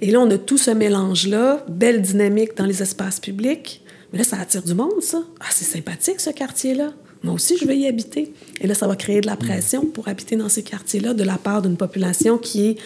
Et 0.00 0.10
là, 0.10 0.20
on 0.20 0.30
a 0.30 0.38
tout 0.38 0.58
ce 0.58 0.70
mélange-là, 0.70 1.64
belle 1.68 2.00
dynamique 2.00 2.56
dans 2.56 2.66
les 2.66 2.82
espaces 2.82 3.20
publics, 3.20 3.82
mais 4.12 4.18
là, 4.18 4.24
ça 4.24 4.38
attire 4.38 4.62
du 4.62 4.74
monde, 4.74 5.02
ça. 5.02 5.22
Ah, 5.40 5.46
c'est 5.50 5.64
sympathique, 5.64 6.20
ce 6.20 6.30
quartier-là. 6.30 6.92
Moi 7.22 7.34
aussi, 7.34 7.56
je 7.60 7.66
veux 7.66 7.74
y 7.74 7.86
habiter. 7.86 8.32
Et 8.60 8.66
là, 8.66 8.74
ça 8.74 8.86
va 8.86 8.94
créer 8.94 9.20
de 9.20 9.26
la 9.26 9.36
pression 9.36 9.84
pour 9.86 10.08
habiter 10.08 10.36
dans 10.36 10.48
ces 10.48 10.62
quartiers-là 10.62 11.14
de 11.14 11.24
la 11.24 11.36
part 11.36 11.62
d'une 11.62 11.76
population 11.76 12.38
qui 12.38 12.66
est, 12.66 12.76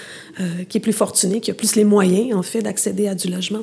euh, 0.41 0.65
qui 0.69 0.79
est 0.79 0.81
plus 0.81 0.95
fortunée, 0.95 1.41
qui 1.41 1.51
a 1.51 1.55
plus 1.55 1.77
les 1.77 1.85
moyens, 1.85 2.35
en 2.35 2.43
fait, 2.43 2.63
d'accéder 2.63 3.09
à 3.09 3.15
du 3.15 3.29
logement. 3.29 3.61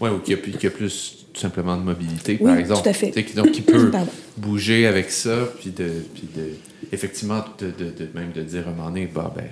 Oui, 0.00 0.08
ou 0.10 0.18
qui 0.20 0.32
a, 0.32 0.36
qui 0.36 0.66
a 0.66 0.70
plus 0.70 1.26
tout 1.32 1.40
simplement 1.40 1.76
de 1.76 1.82
mobilité, 1.82 2.36
par 2.36 2.56
exemple. 2.56 2.82
Tout 2.82 2.88
à 2.88 2.92
fait. 2.94 3.34
Donc, 3.34 3.52
qui 3.52 3.60
peut 3.60 3.90
bouger 4.38 4.86
avec 4.86 5.10
ça, 5.10 5.48
puis 5.60 5.70
de, 5.70 5.88
puis 6.14 6.28
de 6.34 6.50
effectivement, 6.90 7.44
de, 7.58 7.66
de, 7.70 8.08
même 8.14 8.32
de 8.32 8.42
dire 8.42 8.66
à 8.66 8.70
un 8.70 8.74
moment 8.74 8.88
donné, 8.88 9.08
bah, 9.12 9.32
ben, 9.36 9.44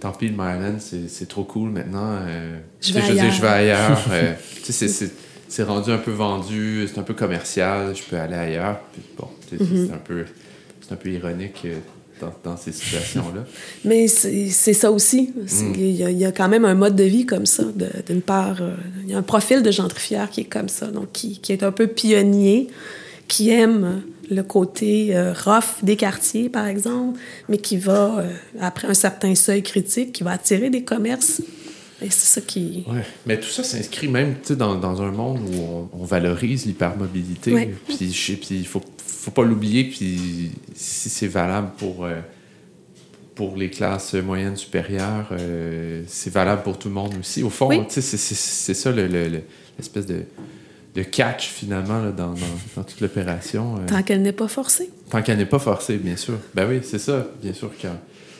tant 0.00 0.12
pis, 0.12 0.28
le 0.28 0.34
Maryland, 0.34 0.78
c'est 0.80 1.28
trop 1.28 1.44
cool 1.44 1.70
maintenant. 1.70 2.18
Euh, 2.22 2.58
je, 2.80 2.92
vais 2.94 3.02
je, 3.02 3.36
je 3.36 3.42
vais 3.42 3.48
ailleurs. 3.48 4.02
euh, 4.10 4.32
c'est 4.62 5.10
c'est 5.52 5.64
rendu 5.64 5.90
un 5.90 5.98
peu 5.98 6.12
vendu, 6.12 6.88
c'est 6.88 6.98
un 6.98 7.02
peu 7.02 7.12
commercial, 7.12 7.94
je 7.94 8.02
peux 8.02 8.16
aller 8.16 8.36
ailleurs. 8.36 8.80
bon, 9.18 9.28
c'est 9.50 9.60
mhm. 9.60 9.90
un, 9.92 9.98
peu, 9.98 10.24
un 10.90 10.96
peu 10.96 11.10
ironique 11.10 11.60
euh, 11.66 11.74
dans, 12.22 12.32
dans 12.42 12.56
ces 12.56 12.72
situations-là. 12.72 13.44
Mais 13.84 14.08
c'est 14.08 14.72
ça 14.72 14.90
aussi. 14.90 15.30
Mm. 15.36 15.72
Il 15.76 15.90
y, 15.90 16.20
y, 16.20 16.24
a 16.24 16.32
quand 16.32 16.48
même 16.48 16.64
un 16.64 16.74
mode 16.74 16.96
de 16.96 17.04
vie 17.04 17.26
comme 17.26 17.44
ça. 17.44 17.64
D'une 18.06 18.22
part, 18.22 18.62
euh, 18.62 18.76
il 19.04 19.10
y 19.10 19.14
a 19.14 19.18
un 19.18 19.22
profil 19.22 19.62
de 19.62 19.70
gentrifière 19.70 20.30
qui 20.30 20.40
est 20.40 20.44
comme 20.44 20.70
ça, 20.70 20.86
donc 20.86 21.12
qui, 21.12 21.38
qui 21.38 21.52
est 21.52 21.62
un 21.62 21.72
peu 21.72 21.86
pionnier, 21.86 22.68
qui 23.28 23.50
aime 23.50 24.00
le 24.30 24.42
côté 24.42 25.14
euh, 25.14 25.34
rough 25.34 25.82
des 25.82 25.96
quartiers, 25.96 26.48
par 26.48 26.66
exemple, 26.66 27.20
mais 27.50 27.58
qui 27.58 27.76
va, 27.76 28.24
après 28.58 28.88
un 28.88 28.94
certain 28.94 29.34
seuil 29.34 29.62
critique, 29.62 30.12
qui 30.12 30.22
va 30.22 30.30
attirer 30.30 30.70
des 30.70 30.82
commerces 30.82 31.42
c'est 32.10 32.40
ça 32.40 32.40
qui. 32.40 32.84
Ouais. 32.88 33.04
Mais 33.26 33.38
tout 33.38 33.48
ça 33.48 33.64
s'inscrit 33.64 34.08
même 34.08 34.36
dans, 34.50 34.74
dans 34.76 35.02
un 35.02 35.10
monde 35.10 35.40
où 35.40 35.88
on, 35.92 36.04
valorise 36.04 36.66
l'hypermobilité. 36.66 37.74
Puis 37.86 37.96
il 38.50 38.58
ne 38.60 38.64
faut, 38.64 38.82
faut 39.04 39.30
pas 39.30 39.44
l'oublier. 39.44 39.84
Puis 39.84 40.52
si 40.74 41.08
c'est 41.08 41.28
valable 41.28 41.70
pour, 41.78 42.04
euh, 42.04 42.20
pour 43.34 43.56
les 43.56 43.70
classes 43.70 44.14
moyennes 44.14 44.56
supérieures, 44.56 45.28
euh, 45.32 46.02
c'est 46.06 46.32
valable 46.32 46.62
pour 46.62 46.78
tout 46.78 46.88
le 46.88 46.94
monde 46.94 47.14
aussi. 47.18 47.42
Au 47.42 47.50
fond, 47.50 47.86
c'est 47.88 48.02
ça 48.02 48.92
l'espèce 48.92 50.06
de, 50.06 50.24
de 50.94 51.02
catch 51.02 51.48
finalement 51.48 52.02
là, 52.02 52.10
dans, 52.10 52.34
dans, 52.76 52.84
toute 52.84 53.00
l'opération. 53.00 53.76
Euh. 53.76 53.86
Tant 53.86 54.02
qu'elle 54.02 54.22
n'est 54.22 54.32
pas 54.32 54.48
forcée. 54.48 54.90
Tant 55.10 55.22
qu'elle 55.22 55.38
n'est 55.38 55.46
pas 55.46 55.58
forcée, 55.58 55.96
bien 55.96 56.16
sûr. 56.16 56.38
Ben 56.54 56.68
oui, 56.68 56.80
c'est 56.82 56.98
ça. 56.98 57.26
Bien 57.40 57.52
sûr, 57.52 57.70
quand, 57.80 57.96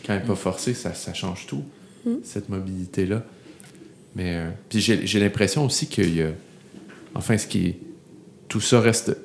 quand 0.06 0.12
elle 0.12 0.20
n'est 0.20 0.26
pas 0.26 0.34
forcée, 0.34 0.74
ça, 0.74 0.92
ça 0.94 1.14
change 1.14 1.46
tout, 1.46 1.62
mm. 2.04 2.16
cette 2.24 2.48
mobilité-là. 2.48 3.24
Mais 4.16 4.34
euh, 4.36 4.50
puis 4.68 4.80
j'ai 4.80 5.20
l'impression 5.20 5.64
aussi 5.64 5.86
qu'il 5.86 6.14
y 6.14 6.22
a, 6.22 6.28
enfin, 7.14 7.38
ce 7.38 7.46
qui 7.46 7.76
tout 8.48 8.60
ça 8.60 8.80
reste. 8.80 9.16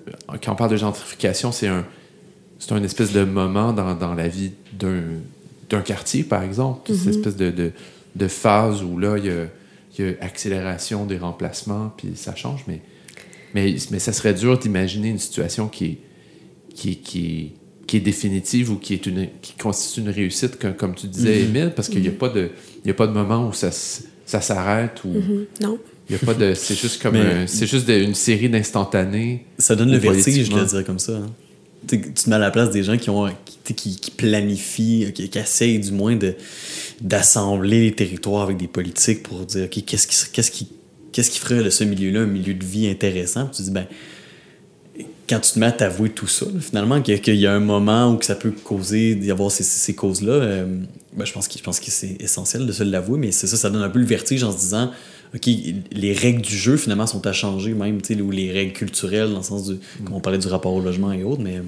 Quand 0.43 0.53
on 0.53 0.55
parle 0.55 0.71
de 0.71 0.77
gentrification, 0.77 1.51
c'est 1.51 1.67
un, 1.67 1.85
c'est 2.59 2.71
un 2.71 2.81
espèce 2.83 3.11
de 3.11 3.23
moment 3.25 3.73
dans, 3.73 3.93
dans 3.95 4.13
la 4.13 4.29
vie 4.29 4.51
d'un, 4.71 5.01
d'un 5.69 5.81
quartier, 5.81 6.23
par 6.23 6.43
exemple. 6.43 6.89
Cette 6.93 7.07
espèce 7.09 7.35
de, 7.35 7.51
de, 7.51 7.71
de 8.15 8.27
phase 8.29 8.83
où 8.83 8.97
là, 8.97 9.17
il 9.17 9.25
y 9.25 9.29
a, 9.29 9.45
il 9.99 10.05
y 10.05 10.09
a 10.09 10.13
accélération 10.21 11.05
des 11.05 11.17
remplacements, 11.17 11.91
puis 11.97 12.11
ça 12.15 12.35
change, 12.35 12.63
mais, 12.69 12.79
mais, 13.53 13.75
mais 13.91 13.99
ça 13.99 14.13
serait 14.13 14.33
dur 14.33 14.57
d'imaginer 14.57 15.09
une 15.09 15.19
situation 15.19 15.67
qui 15.67 15.85
est, 15.85 15.97
qui, 16.73 16.97
qui, 16.99 17.51
qui 17.85 17.97
est 17.97 18.01
définitive 18.01 18.71
ou 18.71 18.77
qui, 18.77 18.93
est 18.93 19.05
une, 19.07 19.27
qui 19.41 19.53
constitue 19.57 19.99
une 20.01 20.09
réussite, 20.09 20.57
comme, 20.57 20.73
comme 20.75 20.95
tu 20.95 21.07
disais, 21.07 21.41
Émile, 21.41 21.73
parce 21.75 21.89
qu'il 21.89 22.01
n'y 22.01 22.07
a, 22.07 22.11
pas 22.11 22.29
de- 22.29 22.51
il 22.85 22.87
y 22.87 22.91
a 22.91 22.93
pas 22.93 23.07
de 23.07 23.11
moment 23.13 23.45
où 23.49 23.51
ça, 23.51 23.67
s- 23.69 24.05
ça 24.27 24.41
s'arrête 24.41 25.03
ou 25.05 25.07
Mhm. 25.09 25.45
Non. 25.63 25.79
il 26.09 26.13
y 26.13 26.15
a 26.15 26.19
pas 26.19 26.35
de. 26.35 26.53
C'est 26.53 26.75
juste 26.79 27.01
comme 27.01 27.15
c'est 27.47 27.65
juste 27.65 27.87
de- 27.87 27.93
une 27.99 28.13
série 28.13 28.49
d'instantanés. 28.49 29.45
Ça 29.57 29.75
donne 29.75 29.89
le 29.91 29.97
vertige, 30.13 30.45
je 30.45 30.51
le 30.51 30.65
dirais 30.65 30.83
comme 30.83 30.99
ça. 30.99 31.13
hein. 31.13 31.31
Tu 31.87 32.01
te 32.01 32.29
mets 32.29 32.35
à 32.35 32.39
la 32.39 32.51
place 32.51 32.69
des 32.71 32.83
gens 32.83 32.97
qui 32.97 33.09
ont 33.09 33.27
qui, 33.63 33.73
qui, 33.73 33.95
qui 33.95 34.11
planifient, 34.11 35.11
qui, 35.13 35.29
qui 35.29 35.37
essayent 35.39 35.79
du 35.79 35.91
moins 35.91 36.15
de 36.15 36.35
d'assembler 37.01 37.81
les 37.81 37.91
territoires 37.93 38.43
avec 38.43 38.57
des 38.57 38.67
politiques 38.67 39.23
pour 39.23 39.45
dire 39.45 39.65
ok 39.65 39.83
qu'est-ce 39.85 40.07
qui 40.07 40.31
qu'est-ce 40.31 40.51
qui 40.51 40.67
qu'est-ce 41.11 41.31
qui 41.31 41.39
ferait 41.39 41.63
de 41.63 41.69
ce 41.69 41.83
milieu-là 41.83 42.21
un 42.21 42.25
milieu 42.25 42.53
de 42.53 42.65
vie 42.65 42.87
intéressant? 42.87 43.45
Puis 43.45 43.57
tu 43.57 43.63
dis 43.63 43.71
ben 43.71 43.85
quand 45.29 45.39
tu 45.41 45.51
te 45.53 45.59
mets 45.59 45.65
à 45.67 45.71
t'avouer 45.73 46.09
tout 46.09 46.25
ça, 46.27 46.45
là, 46.45 46.59
finalement, 46.61 47.01
qu'il 47.01 47.13
y, 47.13 47.17
a- 47.17 47.19
qu'il 47.19 47.35
y 47.35 47.45
a 47.45 47.53
un 47.53 47.59
moment 47.59 48.13
où 48.13 48.17
que 48.17 48.23
ça 48.25 48.33
peut 48.35 48.51
causer 48.63 49.13
d'y 49.15 49.29
avoir 49.29 49.51
ces, 49.51 49.63
ces 49.63 49.93
causes-là, 49.93 50.31
euh, 50.31 50.65
ben, 51.17 51.25
je 51.25 51.33
pense 51.33 51.47
que, 51.47 51.57
je 51.57 51.63
pense 51.63 51.79
que 51.79 51.89
c'est 51.89 52.15
essentiel 52.19 52.67
de 52.67 52.71
se 52.71 52.83
l'avouer, 52.83 53.17
mais 53.17 53.31
c'est 53.31 53.47
ça, 53.47 53.57
ça 53.57 53.69
donne 53.69 53.81
un 53.81 53.89
peu 53.89 53.99
le 53.99 54.05
vertige 54.05 54.43
en 54.43 54.51
se 54.51 54.57
disant, 54.59 54.91
OK, 55.33 55.47
les 55.91 56.13
règles 56.13 56.41
du 56.41 56.55
jeu, 56.55 56.77
finalement, 56.77 57.07
sont 57.07 57.25
à 57.25 57.33
changer, 57.33 57.73
même, 57.73 58.01
tu 58.01 58.15
sais, 58.15 58.21
ou 58.21 58.29
les 58.29 58.51
règles 58.51 58.73
culturelles, 58.73 59.31
dans 59.31 59.37
le 59.37 59.43
sens 59.43 59.67
du. 59.67 59.77
Comme 60.05 60.15
on 60.15 60.21
parlait 60.21 60.37
du 60.37 60.47
rapport 60.47 60.73
au 60.73 60.79
logement 60.79 61.11
et 61.11 61.23
autres, 61.23 61.41
mais 61.41 61.59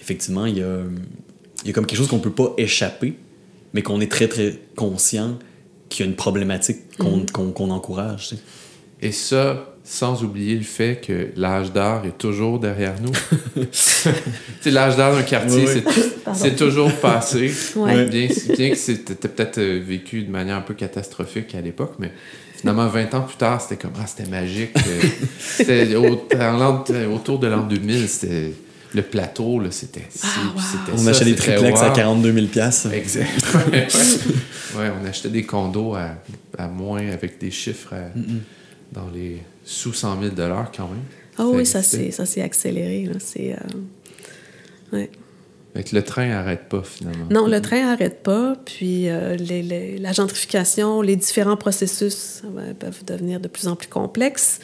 effectivement, 0.00 0.46
il 0.46 0.58
y 0.58 0.62
a, 0.62 0.82
y 1.64 1.70
a 1.70 1.72
comme 1.72 1.84
quelque 1.84 1.98
chose 1.98 2.08
qu'on 2.08 2.20
peut 2.20 2.30
pas 2.30 2.54
échapper, 2.58 3.14
mais 3.74 3.82
qu'on 3.82 4.00
est 4.00 4.10
très, 4.10 4.28
très 4.28 4.58
conscient 4.76 5.36
qu'il 5.88 6.06
y 6.06 6.08
a 6.08 6.10
une 6.10 6.16
problématique 6.16 6.96
qu'on 6.96 7.26
qu'on 7.26 7.70
encourage. 7.70 8.30
Et 9.02 9.10
ça, 9.10 9.74
sans 9.92 10.22
oublier 10.22 10.54
le 10.54 10.62
fait 10.62 11.00
que 11.04 11.30
l'âge 11.36 11.72
d'or 11.72 12.04
est 12.06 12.16
toujours 12.16 12.60
derrière 12.60 12.94
nous. 13.02 13.10
l'âge 14.66 14.96
d'or 14.96 15.14
d'un 15.16 15.22
quartier, 15.22 15.64
Oui, 15.66 15.82
oui. 15.84 16.02
c'est- 16.32 16.54
toujours 16.56 16.92
passé. 16.92 17.52
Ouais. 17.74 18.04
Bien, 18.06 18.28
bien 18.56 18.70
que 18.70 18.76
c'était 18.76 19.14
peut-être 19.28 19.58
euh, 19.58 19.82
vécu 19.84 20.22
de 20.22 20.30
manière 20.30 20.56
un 20.56 20.60
peu 20.60 20.74
catastrophique 20.74 21.56
à 21.56 21.60
l'époque, 21.60 21.94
mais 21.98 22.12
finalement, 22.56 22.86
20 22.86 23.14
ans 23.14 23.22
plus 23.22 23.36
tard, 23.36 23.60
c'était 23.60 23.76
comme, 23.82 23.90
ah, 24.00 24.06
c'était 24.06 24.30
magique. 24.30 24.70
euh, 24.76 25.00
c'était 25.40 25.94
au- 25.96 26.28
l'an- 26.38 26.84
autour 27.12 27.40
de 27.40 27.48
l'an 27.48 27.62
2000, 27.66 28.08
c'était 28.08 28.52
le 28.94 29.02
plateau, 29.02 29.58
là, 29.58 29.72
c'était 29.72 30.06
Ah, 30.22 30.26
wow. 30.46 30.52
puis 30.54 30.64
c'était 30.70 30.92
On 30.92 31.04
ça, 31.04 31.10
achète 31.10 31.24
des 31.26 31.34
triplex 31.34 31.80
à 31.80 31.88
wow. 31.88 31.94
42 31.94 32.32
000 32.32 32.46
piastres. 32.46 32.92
Exact. 32.92 33.28
Ouais, 33.54 33.72
ouais. 33.72 33.88
Ouais, 34.78 34.92
on 35.02 35.08
achetait 35.08 35.30
des 35.30 35.42
condos 35.42 35.96
à, 35.96 36.10
à 36.56 36.68
moins 36.68 37.08
avec 37.10 37.38
des 37.40 37.50
chiffres 37.50 37.92
à- 37.94 38.16
dans 38.92 39.08
les 39.12 39.38
sous 39.64 39.92
100 39.92 40.20
000 40.22 40.34
quand 40.36 40.88
même. 40.88 40.98
Ah 41.38 41.46
oui, 41.46 41.64
ça 41.66 41.82
s'est 41.82 42.42
accéléré. 42.42 43.06
là. 43.06 43.14
C'est, 43.18 43.52
euh, 43.52 44.96
ouais. 44.96 45.10
Fait 45.74 45.84
que 45.84 45.94
le 45.94 46.02
train 46.02 46.26
n'arrête 46.28 46.68
pas 46.68 46.82
finalement. 46.82 47.26
Non, 47.30 47.46
le 47.46 47.60
train 47.60 47.84
n'arrête 47.86 48.24
pas. 48.24 48.56
Puis 48.64 49.08
euh, 49.08 49.36
les- 49.36 49.62
les- 49.62 49.98
la 49.98 50.12
gentrification, 50.12 51.00
les 51.00 51.14
différents 51.14 51.56
processus 51.56 52.42
euh, 52.58 52.74
peuvent 52.74 53.04
devenir 53.06 53.38
de 53.38 53.46
plus 53.46 53.68
en 53.68 53.76
plus 53.76 53.86
complexes 53.86 54.58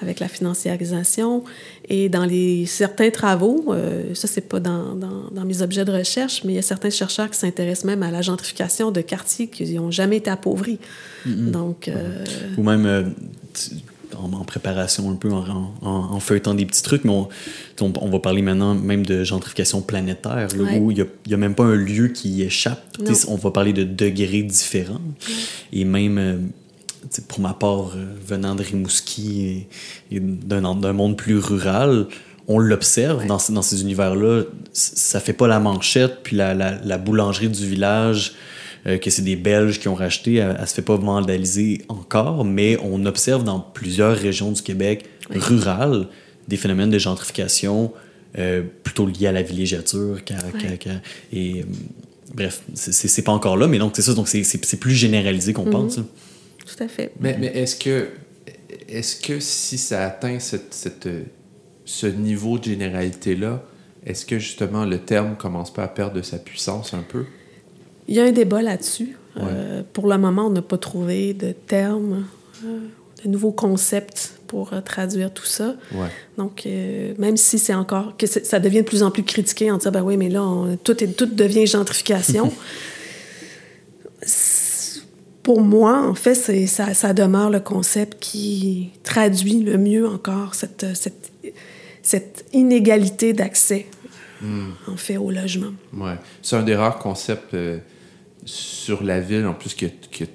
avec 0.00 0.18
la 0.18 0.26
financiarisation. 0.26 1.44
Et 1.88 2.08
dans 2.08 2.24
les, 2.24 2.66
certains 2.66 3.10
travaux, 3.10 3.66
euh, 3.68 4.14
ça, 4.14 4.26
c'est 4.26 4.48
pas 4.48 4.58
dans, 4.58 4.94
dans, 4.96 5.30
dans 5.30 5.44
mes 5.44 5.62
objets 5.62 5.84
de 5.84 5.92
recherche, 5.92 6.42
mais 6.44 6.52
il 6.54 6.56
y 6.56 6.60
a 6.60 6.62
certains 6.62 6.90
chercheurs 6.90 7.30
qui 7.30 7.38
s'intéressent 7.38 7.84
même 7.84 8.02
à 8.02 8.10
la 8.10 8.20
gentrification 8.22 8.90
de 8.90 9.00
quartiers 9.00 9.46
qui 9.46 9.72
n'ont 9.74 9.92
jamais 9.92 10.16
été 10.16 10.28
appauvris. 10.30 10.80
Donc, 11.24 11.86
euh, 11.86 12.24
Ou 12.56 12.62
même 12.64 12.84
euh, 12.86 13.04
tu- 13.54 13.76
en, 14.16 14.32
en 14.32 14.44
préparation 14.44 15.10
un 15.10 15.14
peu, 15.16 15.30
en, 15.32 15.72
en, 15.82 15.88
en 15.88 16.20
feuilletant 16.20 16.54
des 16.54 16.64
petits 16.66 16.82
trucs, 16.82 17.04
mais 17.04 17.10
on, 17.12 17.28
on, 17.80 17.92
on 18.00 18.08
va 18.10 18.18
parler 18.20 18.42
maintenant 18.42 18.74
même 18.74 19.04
de 19.04 19.24
gentrification 19.24 19.80
planétaire, 19.80 20.48
là, 20.56 20.62
Ouais. 20.64 20.78
où 20.78 20.90
il 20.90 21.06
n'y 21.26 21.34
a, 21.34 21.36
même 21.36 21.54
pas 21.54 21.64
un 21.64 21.74
lieu 21.74 22.08
qui 22.08 22.42
échappe. 22.42 22.82
On 23.28 23.36
va 23.36 23.50
parler 23.50 23.72
de 23.72 23.84
degrés 23.84 24.42
différents. 24.42 25.00
Et 25.72 25.84
même, 25.84 26.18
euh, 26.18 26.36
pour 27.28 27.40
ma 27.40 27.54
part, 27.54 27.92
euh, 27.96 28.06
venant 28.26 28.54
de 28.54 28.62
Rimouski 28.62 29.66
et, 30.10 30.16
et 30.16 30.20
d'un 30.20 30.92
monde 30.92 31.16
plus 31.16 31.38
rural, 31.38 32.06
on 32.48 32.58
l'observe 32.58 33.26
dans, 33.26 33.38
ce- 33.38 33.52
dans 33.52 33.62
ces 33.62 33.82
univers-là. 33.82 34.42
Ça 34.72 35.20
fait 35.20 35.32
pas 35.34 35.46
la 35.48 35.60
manchette, 35.60 36.20
puis 36.22 36.34
la, 36.36 36.54
la, 36.54 36.78
la 36.82 36.98
boulangerie 36.98 37.48
du 37.50 37.66
village, 37.66 38.32
euh, 38.86 38.98
que 38.98 39.10
c'est 39.10 39.22
des 39.22 39.36
Belges 39.36 39.80
qui 39.80 39.88
ont 39.88 39.94
racheté, 39.94 40.34
elle, 40.36 40.56
elle 40.60 40.66
se 40.68 40.74
fait 40.74 40.82
pas 40.82 40.96
vandaliser 40.96 41.82
encore, 41.88 42.44
mais 42.44 42.78
on 42.82 43.04
observe 43.06 43.44
dans 43.44 43.60
plusieurs 43.60 44.16
régions 44.16 44.52
du 44.52 44.62
Québec 44.62 45.04
Oui. 45.30 45.38
rurales 45.38 46.08
des 46.46 46.56
phénomènes 46.56 46.90
de 46.90 46.98
gentrification 46.98 47.92
euh, 48.38 48.62
plutôt 48.84 49.06
liés 49.06 49.26
à 49.26 49.32
la 49.32 49.42
villégiature. 49.42 50.22
qu'à- 50.24 50.34
qu'à- 50.36 50.68
Ouais. 50.68 50.78
qu'à- 50.78 51.00
et 51.32 51.60
euh, 51.60 51.64
bref, 52.34 52.62
c'est- 52.74 52.92
c'est 52.92 53.08
c'est 53.08 53.22
pas 53.22 53.32
encore 53.32 53.56
là, 53.56 53.66
mais 53.66 53.78
donc 53.78 53.92
c'est 53.96 54.02
ça, 54.02 54.12
donc 54.14 54.28
c'est- 54.28 54.76
plus 54.80 54.92
généralisé 54.94 55.52
qu'on 55.52 55.64
pense. 55.64 55.96
là. 55.98 56.04
tout 56.66 56.84
à 56.84 56.88
fait. 56.88 57.12
Mais, 57.20 57.36
mais 57.40 57.46
est-ce 57.46 57.76
que 57.76 58.08
est-ce 58.88 59.16
que 59.20 59.40
si 59.40 59.78
ça 59.78 60.04
atteint 60.04 60.38
cette, 60.38 60.74
cette, 60.74 61.08
ce 61.86 62.06
niveau 62.06 62.58
de 62.58 62.64
généralité-là, 62.64 63.62
est-ce 64.04 64.26
que 64.26 64.38
justement 64.38 64.84
le 64.84 64.98
terme 64.98 65.36
commence 65.36 65.72
pas 65.72 65.84
à 65.84 65.88
perdre 65.88 66.14
de 66.16 66.22
sa 66.22 66.38
puissance 66.38 66.92
un 66.94 67.02
peu? 67.08 67.24
Il 68.08 68.14
y 68.16 68.20
a 68.20 68.24
un 68.24 68.32
débat 68.32 68.62
là-dessus. 68.62 69.16
Euh, 69.38 69.82
pour 69.92 70.08
le 70.08 70.18
moment, 70.18 70.46
on 70.46 70.50
n'a 70.50 70.62
pas 70.62 70.78
trouvé 70.78 71.32
de 71.34 71.52
terme, 71.52 72.24
euh, 72.64 72.78
de 73.24 73.28
nouveaux 73.28 73.52
concepts 73.52 74.32
pour 74.48 74.72
euh, 74.72 74.80
traduire 74.80 75.32
tout 75.32 75.44
ça. 75.44 75.76
Ouais. 75.92 76.08
Donc, 76.38 76.62
euh, 76.66 77.14
même 77.18 77.36
si 77.36 77.58
c'est 77.58 77.74
encore 77.74 78.16
que 78.16 78.26
ça 78.26 78.58
devient 78.58 78.78
de 78.78 78.86
plus 78.86 79.02
en 79.04 79.10
plus 79.12 79.22
critiqué 79.22 79.70
en 79.70 79.76
disant 79.76 79.92
ben 79.92 80.02
oui, 80.02 80.16
mais 80.16 80.28
là, 80.28 80.42
on- 80.42 80.76
tout, 80.76 81.04
est, 81.04 81.08
tout 81.16 81.26
devient 81.26 81.66
gentrification. 81.66 82.50
Pour 85.42 85.60
moi, 85.62 86.02
en 86.06 86.14
fait, 86.14 86.34
ça, 86.66 86.92
ça 86.92 87.14
demeure 87.14 87.48
le 87.48 87.60
concept 87.60 88.18
qui 88.20 88.90
traduit 89.02 89.60
le 89.62 89.78
mieux 89.78 90.06
encore 90.06 90.54
cette, 90.54 90.84
cette, 90.94 91.32
cette 92.02 92.44
inégalité 92.52 93.32
d'accès, 93.32 93.86
en 94.42 94.96
fait, 94.96 95.16
au 95.16 95.30
logement. 95.30 95.72
Ouais. 95.96 96.16
C'est 96.42 96.56
un 96.56 96.62
des 96.62 96.74
rares 96.74 96.98
concepts 96.98 97.54
sur 98.48 99.02
la 99.04 99.20
ville, 99.20 99.46
en 99.46 99.54
plus, 99.54 99.74
qui 99.74 99.84
a, 99.86 99.88
qui 100.10 100.24
a 100.24 100.26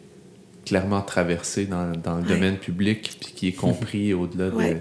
clairement 0.66 1.02
traversé 1.02 1.66
dans, 1.66 1.92
dans 1.92 2.16
le 2.18 2.24
Ouais. 2.24 2.30
domaine 2.30 2.58
public, 2.58 3.18
puis 3.20 3.34
qui 3.34 3.48
est 3.50 3.52
compris 3.54 4.14
au-delà 4.14 4.50
de, 4.50 4.78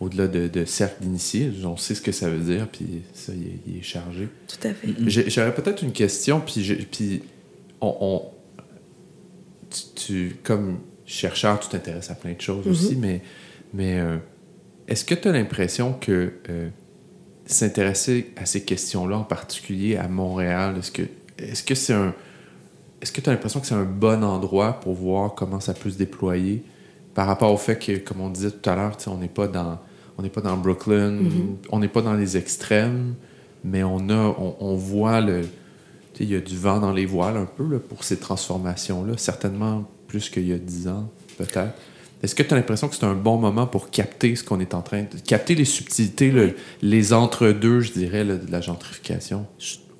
au-delà 0.00 0.26
de, 0.26 0.48
de 0.48 0.64
cercles 0.64 1.02
d'initiés. 1.02 1.50
On 1.64 1.76
sait 1.76 1.94
ce 1.94 2.00
que 2.02 2.12
ça 2.12 2.28
veut 2.30 2.40
dire, 2.40 2.66
puis 2.68 3.02
ça, 3.14 3.32
il 3.34 3.46
est, 3.46 3.60
il 3.66 3.78
est 3.78 3.82
chargé. 3.82 4.28
Tout 4.48 4.66
à 4.66 4.72
fait. 4.74 4.88
J'aurais 5.30 5.54
peut-être 5.54 5.82
une 5.82 5.92
question, 5.92 6.40
puis, 6.40 6.64
je- 6.64 6.74
puis 6.74 7.22
on, 7.80 7.96
on- 8.00 8.22
tu, 9.70 9.82
tu- 9.94 10.36
comme 10.42 10.78
chercheur, 11.06 11.60
tu 11.60 11.68
t'intéresses 11.68 12.10
à 12.10 12.14
plein 12.14 12.32
de 12.32 12.40
choses 12.40 12.66
aussi, 12.66 12.96
mais, 12.96 13.20
mais 13.74 13.98
euh, 14.00 14.16
est-ce 14.88 15.04
que 15.04 15.14
tu 15.14 15.28
as 15.28 15.32
l'impression 15.32 15.92
que 15.92 16.32
euh, 16.48 16.68
s'intéresser 17.46 18.32
à 18.36 18.46
ces 18.46 18.62
questions-là, 18.64 19.18
en 19.18 19.24
particulier 19.24 19.96
à 19.96 20.08
Montréal, 20.08 20.76
est-ce 20.78 20.90
que 20.92 21.02
est-ce 21.38 21.62
que 21.62 21.74
c'est 21.74 21.94
un 21.94 22.14
est-ce 23.00 23.12
que 23.12 23.20
tu 23.20 23.28
as 23.30 23.32
l'impression 23.32 23.60
que 23.60 23.66
c'est 23.66 23.74
un 23.74 23.84
bon 23.84 24.22
endroit 24.24 24.74
pour 24.80 24.94
voir 24.94 25.34
comment 25.34 25.60
ça 25.60 25.74
peut 25.74 25.90
se 25.90 25.98
déployer 25.98 26.62
par 27.14 27.26
rapport 27.26 27.52
au 27.52 27.56
fait 27.56 27.78
que, 27.78 27.96
comme 27.98 28.20
on 28.20 28.28
disait 28.30 28.50
tout 28.50 28.68
à 28.70 28.76
l'heure, 28.76 28.96
on 29.06 29.16
n'est 29.16 29.28
pas 29.28 29.48
dans 29.48 29.78
on 30.18 30.22
n'est 30.22 30.28
pas 30.28 30.42
dans 30.42 30.56
Brooklyn, 30.56 31.18
on 31.70 31.78
n'est 31.78 31.88
pas 31.88 32.02
dans 32.02 32.12
les 32.14 32.36
extrêmes, 32.36 33.14
mais 33.64 33.82
on 33.82 34.08
a 34.10 34.14
on, 34.38 34.56
on 34.60 34.74
voit 34.76 35.20
le 35.20 35.42
il 36.22 36.28
y 36.30 36.34
a 36.36 36.40
du 36.40 36.54
vent 36.58 36.78
dans 36.80 36.92
les 36.92 37.06
voiles 37.06 37.38
un 37.38 37.46
peu 37.46 37.64
là, 37.66 37.78
pour 37.78 38.04
ces 38.04 38.18
transformations-là, 38.18 39.14
certainement 39.16 39.88
plus 40.06 40.28
qu'il 40.28 40.46
y 40.46 40.52
a 40.52 40.58
dix 40.58 40.86
ans, 40.86 41.08
peut-être. 41.38 41.72
Est-ce 42.22 42.34
que 42.34 42.42
tu 42.42 42.52
as 42.52 42.58
l'impression 42.58 42.88
que 42.88 42.94
c'est 42.96 43.06
un 43.06 43.14
bon 43.14 43.38
moment 43.38 43.66
pour 43.66 43.88
capter 43.88 44.36
ce 44.36 44.44
qu'on 44.44 44.60
est 44.60 44.74
en 44.74 44.82
train 44.82 45.04
de... 45.04 45.18
capter 45.26 45.54
les 45.54 45.64
subtilités, 45.64 46.30
le- 46.30 46.54
les 46.82 47.14
entre-deux, 47.14 47.80
je 47.80 47.92
dirais, 47.92 48.24
là, 48.24 48.36
de 48.36 48.52
la 48.52 48.60
gentrification? 48.60 49.46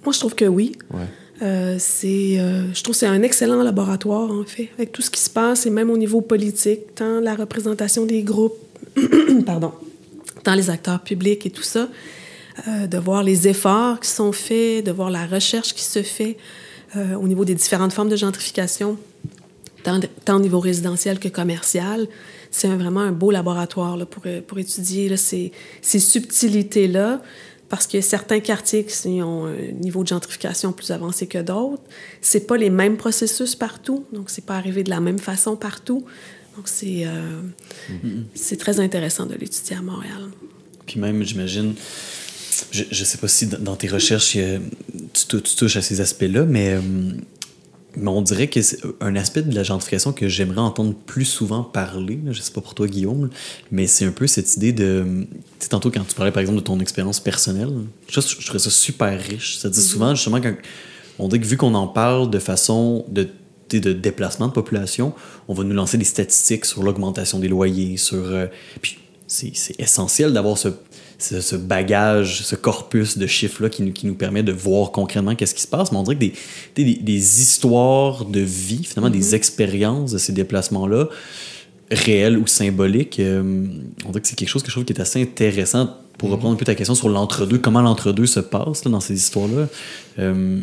Moi, 0.04 0.12
je 0.12 0.18
trouve 0.18 0.34
que 0.34 0.44
oui. 0.44 0.72
Ouais. 0.92 1.06
Euh, 1.42 1.76
c'est, 1.78 2.38
euh, 2.38 2.72
je 2.74 2.82
trouve 2.82 2.94
que 2.94 2.98
c'est 2.98 3.06
un 3.06 3.22
excellent 3.22 3.62
laboratoire, 3.62 4.30
en 4.30 4.44
fait, 4.44 4.68
avec 4.76 4.92
tout 4.92 5.02
ce 5.02 5.10
qui 5.10 5.20
se 5.20 5.30
passe, 5.30 5.66
et 5.66 5.70
même 5.70 5.90
au 5.90 5.96
niveau 5.96 6.20
politique, 6.20 6.94
tant 6.94 7.20
la 7.20 7.34
représentation 7.34 8.04
des 8.04 8.22
groupes, 8.22 8.58
pardon, 9.46 9.72
tant 10.44 10.54
les 10.54 10.68
acteurs 10.68 11.00
publics 11.00 11.46
et 11.46 11.50
tout 11.50 11.62
ça, 11.62 11.88
euh, 12.68 12.86
de 12.86 12.98
voir 12.98 13.22
les 13.22 13.48
efforts 13.48 14.00
qui 14.00 14.10
sont 14.10 14.32
faits, 14.32 14.84
de 14.84 14.92
voir 14.92 15.10
la 15.10 15.26
recherche 15.26 15.74
qui 15.74 15.84
se 15.84 16.02
fait 16.02 16.36
au 17.16 17.28
niveau 17.28 17.44
des 17.44 17.54
différentes 17.54 17.92
formes 17.92 18.08
de 18.08 18.16
gentrification, 18.16 18.98
tant, 19.84 20.00
au 20.34 20.40
niveau 20.40 20.58
résidentiel 20.58 21.20
que 21.20 21.28
commercial. 21.28 22.08
c'est 22.50 22.66
vraiment 22.66 22.98
un 22.98 23.12
beau 23.12 23.30
laboratoire 23.30 23.96
pour, 24.08 24.24
pour 24.44 24.58
étudier 24.58 25.16
ces, 25.16 25.52
ces 25.82 26.00
subtilités-là, 26.00 27.22
parce 27.70 27.86
a 27.94 28.02
certains 28.02 28.40
quartiers 28.40 28.84
qui 28.84 29.22
ont 29.22 29.46
un 29.46 29.72
niveau 29.80 30.02
de 30.02 30.08
gentrification 30.08 30.72
plus 30.72 30.90
avancé 30.90 31.26
que 31.28 31.38
d'autres. 31.38 31.82
C'est 32.20 32.46
pas 32.46 32.56
les 32.56 32.68
mêmes 32.68 32.96
processus 32.96 33.54
partout, 33.54 34.04
donc 34.12 34.28
c'est 34.28 34.44
pas 34.44 34.56
arrivé 34.56 34.82
de 34.82 34.90
la 34.90 35.00
même 35.00 35.20
façon 35.20 35.56
partout. 35.56 36.04
Donc 36.56 36.66
c'est 36.66 37.06
euh, 37.06 37.40
mm-hmm. 37.88 38.56
très 38.56 38.80
intéressant 38.80 39.24
de 39.24 39.34
l'étudier 39.36 39.76
à 39.76 39.82
Montréal. 39.82 40.30
Puis 40.86 40.98
même, 40.98 41.22
j'imagine, 41.22 41.74
je 42.72 42.82
ne 42.82 43.04
sais 43.04 43.18
pas 43.18 43.28
si 43.28 43.46
dans 43.46 43.76
tes 43.76 43.86
recherches, 43.86 44.36
tu, 45.12 45.40
touches 45.40 45.76
à 45.76 45.82
ces 45.82 46.00
aspects-là, 46.00 46.44
mais, 46.46 46.70
euh, 46.70 46.80
mais 47.96 48.08
on 48.08 48.22
dirait 48.22 48.48
que 48.48 48.62
c'est 48.62 48.78
un 49.00 49.16
aspect 49.16 49.42
de 49.42 49.54
la 49.54 49.62
gentrification 49.62 50.12
que 50.12 50.28
j'aimerais 50.28 50.60
entendre 50.60 50.94
plus 50.94 51.24
souvent 51.24 51.62
parler. 51.62 52.20
Je 52.24 52.38
ne 52.38 52.42
sais 52.42 52.52
pas 52.52 52.60
pour 52.60 52.74
toi, 52.74 52.86
Guillaume, 52.86 53.30
mais 53.70 53.86
c'est 53.86 54.04
un 54.04 54.12
peu 54.12 54.26
cette 54.26 54.56
idée 54.56 54.72
de. 54.72 55.04
Tu 55.30 55.38
sais, 55.60 55.68
tantôt, 55.68 55.90
quand 55.90 56.04
tu 56.06 56.14
parlais 56.14 56.32
par 56.32 56.40
exemple 56.40 56.58
de 56.58 56.64
ton 56.64 56.78
expérience 56.80 57.20
personnelle, 57.20 57.70
je, 58.08 58.20
je 58.20 58.46
trouvais 58.46 58.58
ça 58.58 58.70
super 58.70 59.20
riche. 59.20 59.58
Ça 59.58 59.68
dit 59.68 59.78
mm-hmm. 59.78 59.82
souvent, 59.82 60.14
justement, 60.14 60.40
quand 60.40 60.54
on 61.18 61.28
dit 61.28 61.40
que 61.40 61.46
vu 61.46 61.56
qu'on 61.56 61.74
en 61.74 61.88
parle 61.88 62.30
de 62.30 62.38
façon 62.38 63.04
de 63.08 63.28
de 63.78 63.92
déplacement 63.92 64.48
de 64.48 64.52
population, 64.52 65.12
on 65.46 65.54
va 65.54 65.62
nous 65.62 65.74
lancer 65.74 65.96
des 65.96 66.04
statistiques 66.04 66.64
sur 66.64 66.82
l'augmentation 66.82 67.38
des 67.38 67.46
loyers, 67.46 67.96
sur... 67.96 68.18
Euh, 68.18 68.46
puis 68.82 68.98
c'est 69.28 69.78
essentiel 69.78 70.32
d'avoir 70.32 70.58
ce, 70.58 70.70
ce, 71.22 71.56
bagage, 71.56 72.42
ce 72.42 72.56
corpus 72.56 73.18
de 73.18 73.26
chiffres-là 73.26 73.68
qui 73.68 73.82
nous, 73.82 73.92
qui 73.92 74.06
nous 74.06 74.14
permet 74.14 74.42
de 74.42 74.52
voir 74.52 74.90
concrètement 74.90 75.34
qu'est-ce 75.34 75.54
qui 75.54 75.62
se 75.62 75.68
passe. 75.68 75.92
Mais 75.92 75.98
on 75.98 76.02
dirait 76.02 76.16
que 76.16 76.20
des, 76.20 76.34
des, 76.74 76.94
des 76.94 77.40
histoires 77.42 78.24
de 78.24 78.40
vie, 78.40 78.84
finalement, 78.84 79.10
des 79.10 79.30
mm-hmm. 79.30 79.34
expériences 79.34 80.12
de 80.12 80.18
ces 80.18 80.32
déplacements-là, 80.32 81.08
réels 81.90 82.38
ou 82.38 82.46
symboliques, 82.46 83.18
euh, 83.18 83.66
on 84.04 84.10
dirait 84.10 84.20
que 84.20 84.28
c'est 84.28 84.36
quelque 84.36 84.48
chose 84.48 84.62
que 84.62 84.68
je 84.68 84.74
trouve 84.74 84.84
qui 84.84 84.92
est 84.92 85.00
assez 85.00 85.20
intéressant 85.20 85.96
pour 86.18 86.28
mm-hmm. 86.28 86.32
reprendre 86.32 86.54
un 86.54 86.56
peu 86.56 86.64
ta 86.64 86.74
question 86.74 86.94
sur 86.94 87.08
l'entre-deux, 87.08 87.58
comment 87.58 87.82
l'entre-deux 87.82 88.26
se 88.26 88.40
passe 88.40 88.84
là, 88.84 88.90
dans 88.90 89.00
ces 89.00 89.14
histoires-là. 89.14 89.68
Euh, 90.18 90.60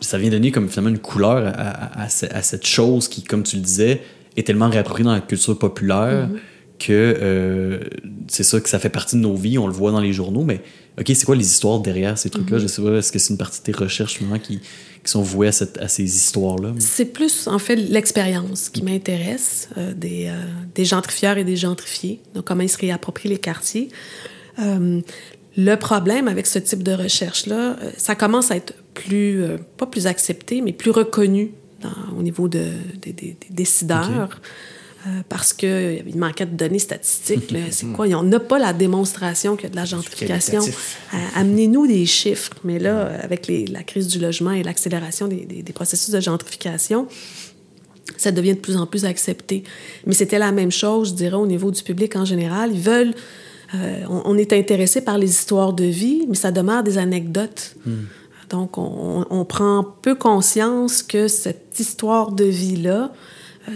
ça 0.00 0.18
vient 0.18 0.30
donner 0.30 0.50
comme 0.50 0.68
finalement 0.68 0.90
une 0.90 0.98
couleur 0.98 1.52
à, 1.56 2.04
à, 2.04 2.08
cette 2.08 2.66
chose 2.66 3.08
qui, 3.08 3.22
comme 3.22 3.42
tu 3.42 3.56
le 3.56 3.62
disais, 3.62 4.02
est 4.36 4.46
tellement 4.46 4.68
réappropriée 4.68 5.04
dans 5.04 5.12
la 5.12 5.20
culture 5.20 5.58
populaire. 5.58 6.28
Mm-hmm 6.28 6.38
que 6.80 7.16
euh, 7.20 7.78
c'est 8.26 8.42
ça, 8.42 8.58
que 8.58 8.68
ça 8.68 8.78
fait 8.78 8.88
partie 8.88 9.14
de 9.16 9.20
nos 9.20 9.36
vies, 9.36 9.58
on 9.58 9.66
le 9.66 9.72
voit 9.72 9.92
dans 9.92 10.00
les 10.00 10.12
journaux, 10.12 10.42
mais 10.42 10.62
OK, 10.98 11.06
c'est 11.08 11.24
quoi 11.24 11.36
les 11.36 11.46
histoires 11.46 11.78
derrière 11.80 12.18
ces 12.18 12.30
trucs-là? 12.30 12.58
Mm-hmm. 12.58 12.62
Je 12.62 12.66
sais 12.66 12.82
pas, 12.82 12.96
est-ce 12.96 13.12
que 13.12 13.18
c'est 13.18 13.30
une 13.30 13.38
partie 13.38 13.60
de 13.60 13.64
tes 13.64 13.72
recherches 13.72 14.18
qui, 14.42 14.58
qui 14.58 15.10
sont 15.10 15.22
vouées 15.22 15.48
à, 15.48 15.52
cette, 15.52 15.78
à 15.78 15.88
ces 15.88 16.04
histoires-là? 16.04 16.72
C'est 16.78 17.04
plus, 17.04 17.46
en 17.46 17.58
fait, 17.58 17.76
l'expérience 17.76 18.70
qui 18.70 18.82
m'intéresse 18.82 19.68
euh, 19.76 19.92
des, 19.94 20.26
euh, 20.26 20.32
des, 20.74 20.84
gentrifieurs 20.84 21.38
et 21.38 21.44
des 21.44 21.56
gentrifiés, 21.56 22.20
donc 22.34 22.46
comment 22.46 22.62
ils 22.62 22.70
se 22.70 22.78
réapproprient 22.78 23.28
les 23.28 23.38
quartiers. 23.38 23.88
le 24.58 25.74
problème 25.76 26.28
avec 26.28 26.46
ce 26.46 26.58
type 26.58 26.82
de 26.82 26.92
recherche-là, 26.92 27.76
ça 27.96 28.14
commence 28.14 28.50
à 28.50 28.56
être 28.56 28.74
plus, 28.94 29.44
pas 29.76 29.86
plus 29.86 30.06
accepté, 30.06 30.60
mais 30.62 30.72
plus 30.72 30.90
reconnu 30.90 31.52
dans, 31.82 32.18
au 32.18 32.22
niveau 32.22 32.48
de, 32.48 32.64
des 33.02 33.36
décideurs. 33.50 34.40
Euh, 35.06 35.22
parce 35.30 35.54
qu'il 35.54 36.12
manquait 36.16 36.44
de 36.44 36.54
données 36.54 36.78
statistiques. 36.78 37.54
C'est 37.70 37.86
quoi? 37.86 38.06
On 38.08 38.22
n'a 38.22 38.38
pas 38.38 38.58
la 38.58 38.74
démonstration 38.74 39.56
qu'il 39.56 39.64
y 39.64 39.66
a 39.68 39.70
de 39.70 39.76
la 39.76 39.86
gentrification. 39.86 40.62
Euh, 40.62 41.16
amenez-nous 41.36 41.86
des 41.86 42.04
chiffres. 42.04 42.52
Mais 42.64 42.78
là, 42.78 43.10
avec 43.22 43.46
les, 43.46 43.66
la 43.66 43.82
crise 43.82 44.08
du 44.08 44.18
logement 44.18 44.50
et 44.50 44.62
l'accélération 44.62 45.26
des, 45.26 45.46
des, 45.46 45.72
processus 45.72 46.10
de 46.10 46.20
gentrification, 46.20 47.06
ça 48.18 48.30
devient 48.30 48.52
de 48.52 48.60
plus 48.60 48.76
en 48.76 48.86
plus 48.86 49.06
accepté. 49.06 49.64
Mais 50.04 50.12
c'était 50.12 50.38
la 50.38 50.52
même 50.52 50.70
chose, 50.70 51.10
je 51.10 51.14
dirais, 51.14 51.36
au 51.36 51.46
niveau 51.46 51.70
du 51.70 51.82
public 51.82 52.14
en 52.16 52.26
général. 52.26 52.70
Ils 52.74 52.80
veulent... 52.80 53.14
Euh, 53.74 54.02
on, 54.08 54.36
est 54.36 54.52
intéressé 54.52 55.00
par 55.00 55.16
les 55.16 55.30
histoires 55.30 55.72
de 55.72 55.84
vie, 55.84 56.26
mais 56.28 56.34
ça 56.34 56.50
demeure 56.50 56.82
des 56.82 56.98
anecdotes. 56.98 57.76
Hmm. 57.86 58.02
Donc, 58.50 58.76
on, 58.76 59.24
on, 59.30 59.44
prend 59.44 59.86
peu 60.02 60.16
conscience 60.16 61.04
que 61.04 61.28
cette 61.28 61.78
histoire 61.78 62.32
de 62.32 62.44
vie-là, 62.44 63.12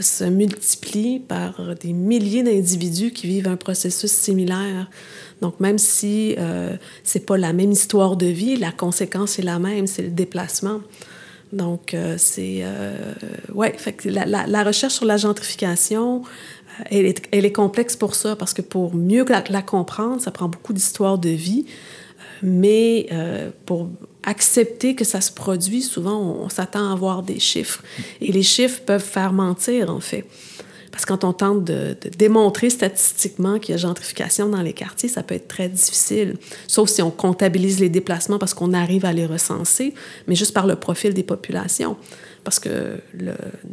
se 0.00 0.24
multiplie 0.24 1.20
par 1.20 1.74
des 1.80 1.92
milliers 1.92 2.42
d'individus 2.42 3.12
qui 3.12 3.26
vivent 3.26 3.48
un 3.48 3.56
processus 3.56 4.10
similaire. 4.10 4.88
Donc, 5.40 5.60
même 5.60 5.78
si 5.78 6.34
euh, 6.38 6.76
c'est 7.02 7.26
pas 7.26 7.36
la 7.36 7.52
même 7.52 7.72
histoire 7.72 8.16
de 8.16 8.26
vie, 8.26 8.56
la 8.56 8.72
conséquence 8.72 9.38
est 9.38 9.42
la 9.42 9.58
même, 9.58 9.86
c'est 9.86 10.02
le 10.02 10.08
déplacement. 10.08 10.80
Donc, 11.52 11.94
euh, 11.94 12.16
c'est... 12.18 12.60
Euh, 12.62 13.12
ouais, 13.54 13.76
la, 14.06 14.64
recherche 14.64 14.94
sur 14.94 15.04
la 15.04 15.16
gentrification, 15.16 16.22
elle 16.90 17.06
est, 17.06 17.22
elle 17.30 17.44
est, 17.44 17.52
complexe 17.52 17.96
pour 17.96 18.14
ça, 18.14 18.36
parce 18.36 18.54
que 18.54 18.62
pour 18.62 18.94
mieux 18.94 19.24
la, 19.28 19.44
la 19.48 19.62
comprendre, 19.62 20.20
ça 20.20 20.30
prend 20.30 20.48
beaucoup 20.48 20.72
d'histoires 20.72 21.18
de 21.18 21.30
vie. 21.30 21.66
Mais 22.42 23.08
pour 23.64 23.88
accepter 24.26 24.94
que 24.94 25.04
ça 25.04 25.20
se 25.20 25.32
produit, 25.32 25.82
souvent, 25.82 26.20
on, 26.20 26.48
s'attend 26.48 26.90
à 26.90 26.94
voir 26.94 27.22
des 27.22 27.38
chiffres. 27.38 27.82
Et 28.20 28.32
les 28.32 28.42
chiffres 28.42 28.80
peuvent 28.84 29.04
faire 29.04 29.32
mentir, 29.32 29.90
en 29.90 30.00
fait. 30.00 30.24
Parce 30.94 31.06
que 31.06 31.12
quand 31.12 31.24
on 31.24 31.32
tente 31.32 31.64
de, 31.64 31.96
démontrer 32.16 32.70
statistiquement 32.70 33.58
qu'il 33.58 33.72
y 33.72 33.74
a 33.74 33.78
gentrification 33.78 34.48
dans 34.48 34.62
les 34.62 34.72
quartiers, 34.72 35.08
ça 35.08 35.24
peut 35.24 35.34
être 35.34 35.48
très 35.48 35.68
difficile. 35.68 36.36
Sauf 36.68 36.88
si 36.88 37.02
on 37.02 37.10
comptabilise 37.10 37.80
les 37.80 37.88
déplacements 37.88 38.38
parce 38.38 38.54
qu'on 38.54 38.72
arrive 38.72 39.04
à 39.04 39.12
les 39.12 39.26
recenser, 39.26 39.92
mais 40.28 40.36
juste 40.36 40.54
par 40.54 40.68
le 40.68 40.76
profil 40.76 41.12
des 41.12 41.24
populations. 41.24 41.96
Parce 42.44 42.60
que 42.60 43.00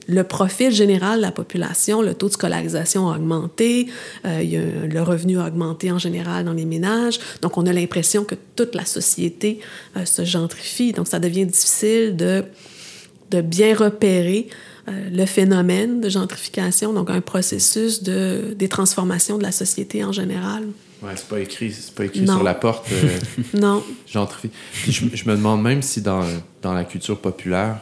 le, 0.08 0.24
profil 0.24 0.72
général 0.72 1.18
de 1.18 1.22
la 1.22 1.32
population, 1.32 2.02
le 2.02 2.16
taux 2.16 2.28
de 2.28 2.34
scolarisation 2.34 3.12
a 3.12 3.18
augmenté, 3.18 3.86
euh, 4.26 4.88
le 4.88 5.02
revenu 5.04 5.38
a 5.38 5.46
augmenté 5.46 5.92
en 5.92 6.00
général 6.00 6.46
dans 6.46 6.54
les 6.54 6.66
ménages, 6.66 7.20
donc 7.44 7.56
on 7.56 7.68
a 7.68 7.74
l'impression 7.74 8.24
que 8.24 8.34
toute 8.56 8.74
la 8.74 8.86
société 8.86 9.60
euh, 9.96 10.06
se 10.06 10.26
gentrifie, 10.26 10.92
donc 10.92 11.08
ça 11.08 11.20
devient 11.20 11.46
difficile 11.46 12.16
de 12.16 13.42
bien 13.42 13.76
repérer 13.76 14.48
euh, 14.88 15.10
le 15.12 15.26
phénomène 15.26 16.02
de 16.02 16.10
gentrification, 16.10 16.94
donc 16.94 17.10
un 17.10 17.22
processus 17.22 18.04
de, 18.04 18.56
des 18.58 18.70
transformations 18.70 19.38
de 19.38 19.44
la 19.44 19.52
société 19.52 20.04
en 20.04 20.12
général. 20.12 20.64
Ouais, 21.02 21.12
c'est 21.16 21.28
pas 21.28 21.40
écrit, 21.40 21.72
c'est 21.72 21.96
pas 21.96 22.06
écrit 22.06 22.28
sur 22.28 22.44
la 22.44 22.54
porte. 22.54 22.88
non. 23.54 23.84
Gentrifie. 24.08 24.52
Je, 24.88 25.06
je, 25.14 25.30
me 25.30 25.36
demande 25.36 25.62
même 25.64 25.82
si 25.82 26.02
dans, 26.02 26.24
dans 26.62 26.74
la 26.74 26.84
culture 26.84 27.20
populaire, 27.20 27.82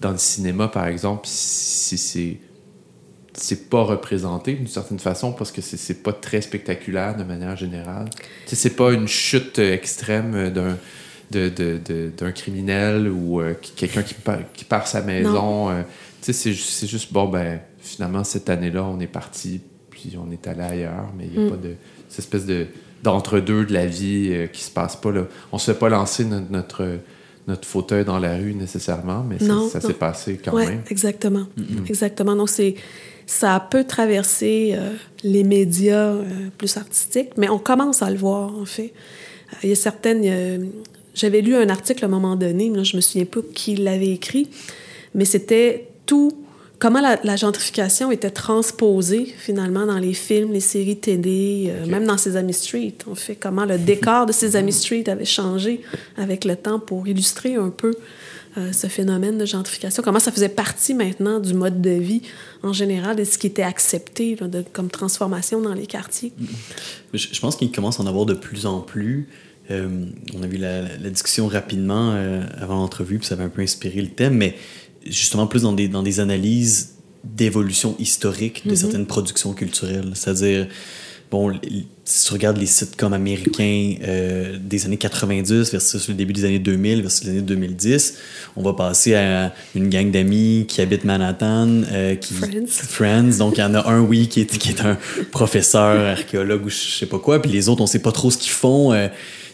dans 0.00 0.12
le 0.12 0.18
cinéma, 0.18 0.68
par 0.68 0.86
exemple, 0.86 1.22
si 1.24 1.98
c'est 1.98 2.38
c'est 3.34 3.70
pas 3.70 3.82
représenté 3.82 4.54
d'une 4.54 4.66
certaine 4.66 4.98
façon 4.98 5.32
parce 5.32 5.50
que 5.52 5.62
c'est 5.62 6.02
pas 6.02 6.12
très 6.12 6.40
spectaculaire 6.42 7.16
de 7.16 7.24
manière 7.24 7.56
générale. 7.56 8.08
C'est 8.46 8.76
pas 8.76 8.92
une 8.92 9.08
chute 9.08 9.58
extrême 9.58 10.50
d'un 10.50 10.76
d'un 11.32 12.32
criminel 12.32 13.08
ou 13.08 13.40
euh, 13.40 13.54
quelqu'un 13.76 14.02
qui, 14.02 14.14
qui 14.54 14.64
perd 14.64 14.86
sa 14.86 15.02
maison. 15.02 15.70
Euh, 15.70 15.82
c'est 16.20 16.52
juste, 16.52 17.12
bon, 17.12 17.28
ben, 17.28 17.60
finalement, 17.80 18.24
cette 18.24 18.48
année-là, 18.48 18.84
on 18.84 19.00
est 19.00 19.06
parti, 19.06 19.60
puis 19.90 20.16
on 20.16 20.30
est 20.30 20.46
allé 20.46 20.62
ailleurs, 20.62 21.10
mais 21.16 21.24
il 21.26 21.38
n'y 21.38 21.44
a 21.44 21.48
mm. 21.48 21.50
pas 21.50 21.56
de 21.56 21.74
cette 22.08 22.20
espèce 22.20 22.46
de 22.46 22.66
d'entre-deux 23.02 23.64
de 23.64 23.72
la 23.72 23.84
vie 23.84 24.28
euh, 24.30 24.46
qui 24.46 24.62
se 24.62 24.70
passe 24.70 24.94
pas. 24.94 25.10
Là. 25.10 25.26
On 25.50 25.58
se 25.58 25.72
fait 25.72 25.78
pas 25.78 25.88
lancer 25.88 26.24
notre 26.24 27.00
notre 27.48 27.66
fauteuil 27.66 28.04
dans 28.04 28.20
la 28.20 28.36
rue 28.36 28.54
nécessairement, 28.54 29.24
mais 29.28 29.38
ça, 29.40 29.80
s'est 29.80 29.94
passé 29.94 30.38
quand 30.42 30.52
ouais, 30.52 30.66
même. 30.66 30.82
Exactement. 30.88 31.46
Exactement. 31.88 32.36
Donc, 32.36 32.48
c'est, 32.48 32.76
ça 33.26 33.58
peut 33.58 33.82
traverser 33.82 34.74
euh, 34.76 34.92
les 35.24 35.42
médias 35.42 36.14
plus 36.56 36.76
artistiques, 36.76 37.30
mais 37.36 37.48
on 37.48 37.58
commence 37.58 38.00
à 38.00 38.10
le 38.10 38.16
voir, 38.16 38.56
en 38.56 38.64
fait. 38.64 38.92
Il 39.64 39.70
y 39.70 39.72
a 39.72 39.74
certaines. 39.74 40.70
J'avais 41.14 41.40
lu 41.40 41.54
un 41.54 41.68
article 41.68 42.04
à 42.04 42.08
un 42.08 42.10
moment 42.10 42.36
donné, 42.36 42.70
mais 42.70 42.84
je 42.84 42.96
me 42.96 43.00
souviens 43.00 43.24
pas 43.24 43.40
qui 43.54 43.76
l'avait 43.76 44.10
écrit, 44.10 44.48
mais 45.14 45.24
c'était 45.24 45.88
tout 46.06 46.32
comment 46.82 47.00
la, 47.00 47.36
gentrification 47.36 48.10
était 48.10 48.30
transposée 48.30 49.32
finalement 49.38 49.86
dans 49.86 49.98
les 49.98 50.14
films, 50.14 50.52
les 50.52 50.58
séries 50.58 50.96
télé, 50.96 51.70
euh, 51.70 51.86
même 51.86 52.04
dans 52.04 52.18
Sesame 52.18 52.52
Street. 52.52 52.94
On 53.06 53.14
fait 53.14 53.36
comment 53.36 53.64
le 53.64 53.78
décor 53.78 54.26
de 54.26 54.32
Sesame 54.32 54.72
Street 54.72 55.04
avait 55.08 55.24
changé 55.24 55.82
avec 56.16 56.44
le 56.44 56.56
temps 56.56 56.80
pour 56.80 57.06
illustrer 57.06 57.54
un 57.54 57.70
peu 57.70 57.94
euh, 58.58 58.72
ce 58.72 58.88
phénomène 58.88 59.38
de 59.38 59.46
gentrification. 59.46 60.02
Comment 60.02 60.18
ça 60.18 60.32
faisait 60.32 60.48
partie 60.48 60.92
maintenant 60.92 61.38
du 61.38 61.54
mode 61.54 61.80
de 61.80 61.90
vie 61.90 62.22
en 62.64 62.72
général 62.72 63.20
et 63.20 63.24
ce 63.24 63.38
qui 63.38 63.46
était 63.46 63.62
accepté 63.62 64.34
de, 64.34 64.64
comme 64.72 64.90
transformation 64.90 65.60
dans 65.60 65.74
les 65.74 65.86
quartiers? 65.86 66.32
Je, 67.14 67.40
pense 67.40 67.54
qu'il 67.54 67.70
commence 67.70 68.00
à 68.00 68.02
en 68.02 68.08
avoir 68.08 68.26
de 68.26 68.34
plus 68.34 68.66
en 68.66 68.80
plus. 68.80 69.28
Euh, 69.70 70.06
on 70.34 70.42
a 70.42 70.46
vu 70.46 70.56
la, 70.56 70.82
la 70.82 71.10
discussion 71.10 71.46
rapidement 71.46 72.14
avant 72.60 72.76
l'entrevue, 72.76 73.18
puis 73.18 73.26
ça 73.26 73.34
avait 73.34 73.44
un 73.44 73.48
peu 73.48 73.62
inspiré 73.62 74.00
le 74.00 74.08
thème, 74.08 74.34
mais 74.34 74.56
justement 75.06 75.46
plus 75.46 75.62
dans 75.62 75.72
des, 75.72 75.88
dans 75.88 76.02
des 76.02 76.20
analyses 76.20 76.94
d'évolution 77.24 77.94
historique 77.98 78.62
de 78.64 78.70
mhm. 78.70 78.76
certaines 78.76 79.06
productions 79.06 79.52
culturelles. 79.52 80.10
C'est-à-dire, 80.14 80.66
bon, 81.30 81.52
si 82.04 82.26
tu 82.26 82.32
regardes 82.32 82.58
les 82.58 82.66
sitcoms 82.66 83.12
américains 83.12 83.94
euh, 84.02 84.58
des 84.60 84.84
années 84.86 84.96
90 84.96 85.70
versus 85.70 86.08
le 86.08 86.14
début 86.14 86.32
des 86.32 86.44
années 86.44 86.58
2000 86.58 87.02
versus 87.02 87.24
les 87.24 87.30
années 87.30 87.42
2010, 87.42 88.18
on 88.56 88.62
va 88.62 88.72
passer 88.72 89.14
à 89.14 89.54
une 89.76 89.88
gang 89.88 90.10
d'amis 90.10 90.66
qui 90.68 90.80
habitent 90.80 91.04
Manhattan, 91.04 91.82
euh, 91.92 92.16
qui 92.16 92.34
Friends. 92.34 92.66
Friends. 92.66 93.38
Donc 93.38 93.56
il 93.56 93.60
y 93.60 93.64
en 93.64 93.74
a 93.74 93.88
un 93.88 94.00
oui 94.00 94.28
qui 94.28 94.40
est 94.40 94.58
qui 94.58 94.70
est 94.70 94.80
un 94.80 94.98
professeur 95.30 96.18
archéologue 96.18 96.66
ou 96.66 96.70
je 96.70 96.76
sais 96.76 97.06
pas 97.06 97.20
quoi, 97.20 97.40
puis 97.40 97.52
les 97.52 97.68
autres 97.68 97.82
on 97.82 97.86
sait 97.86 98.02
pas 98.02 98.12
trop 98.12 98.30
ce 98.30 98.38
qu'ils 98.38 98.52
font. 98.52 98.92
euh, 98.92 99.08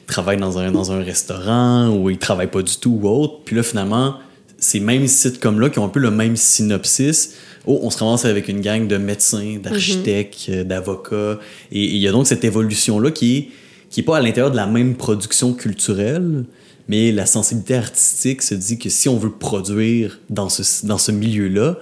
travaillent 0.08 0.38
dans 0.38 0.58
un 0.58 0.72
dans 0.72 0.90
un 0.90 1.02
restaurant 1.02 1.90
ou 1.90 2.10
ils 2.10 2.18
travaillent 2.18 2.50
pas 2.50 2.62
du 2.62 2.76
tout 2.76 2.98
ou 3.02 3.08
autre. 3.08 3.40
Puis 3.44 3.54
là 3.54 3.62
finalement 3.62 4.16
ces 4.58 4.80
mêmes 4.80 5.06
sitcoms 5.06 5.60
là 5.60 5.70
qui 5.70 5.78
ont 5.78 5.84
un 5.84 5.90
peu 5.90 6.00
le 6.00 6.10
même 6.10 6.36
synopsis 6.36 7.36
oh, 7.68 7.80
on 7.82 7.90
se 7.90 7.98
ramasse 7.98 8.24
avec 8.24 8.48
une 8.48 8.60
gang 8.60 8.88
de 8.88 8.96
médecins, 8.96 9.58
d'architectes, 9.62 10.46
euh, 10.48 10.64
d'avocats. 10.64 11.38
Et 11.70 11.84
et 11.84 11.94
il 11.94 11.98
y 11.98 12.08
a 12.08 12.12
donc 12.12 12.26
cette 12.26 12.44
évolution-là 12.44 13.10
qui 13.10 13.36
est, 13.36 13.48
qui 13.90 14.00
est 14.00 14.02
pas 14.02 14.16
à 14.16 14.20
l'intérieur 14.20 14.50
de 14.50 14.56
la 14.56 14.66
même 14.66 14.96
production 14.96 15.52
culturelle, 15.52 16.44
mais 16.88 17.12
la 17.12 17.26
sensibilité 17.26 17.76
artistique 17.76 18.42
se 18.42 18.54
dit 18.54 18.78
que 18.78 18.88
si 18.88 19.08
on 19.08 19.18
veut 19.18 19.30
produire 19.30 20.18
dans 20.30 20.48
ce, 20.48 20.86
dans 20.86 20.98
ce 20.98 21.12
milieu-là, 21.12 21.76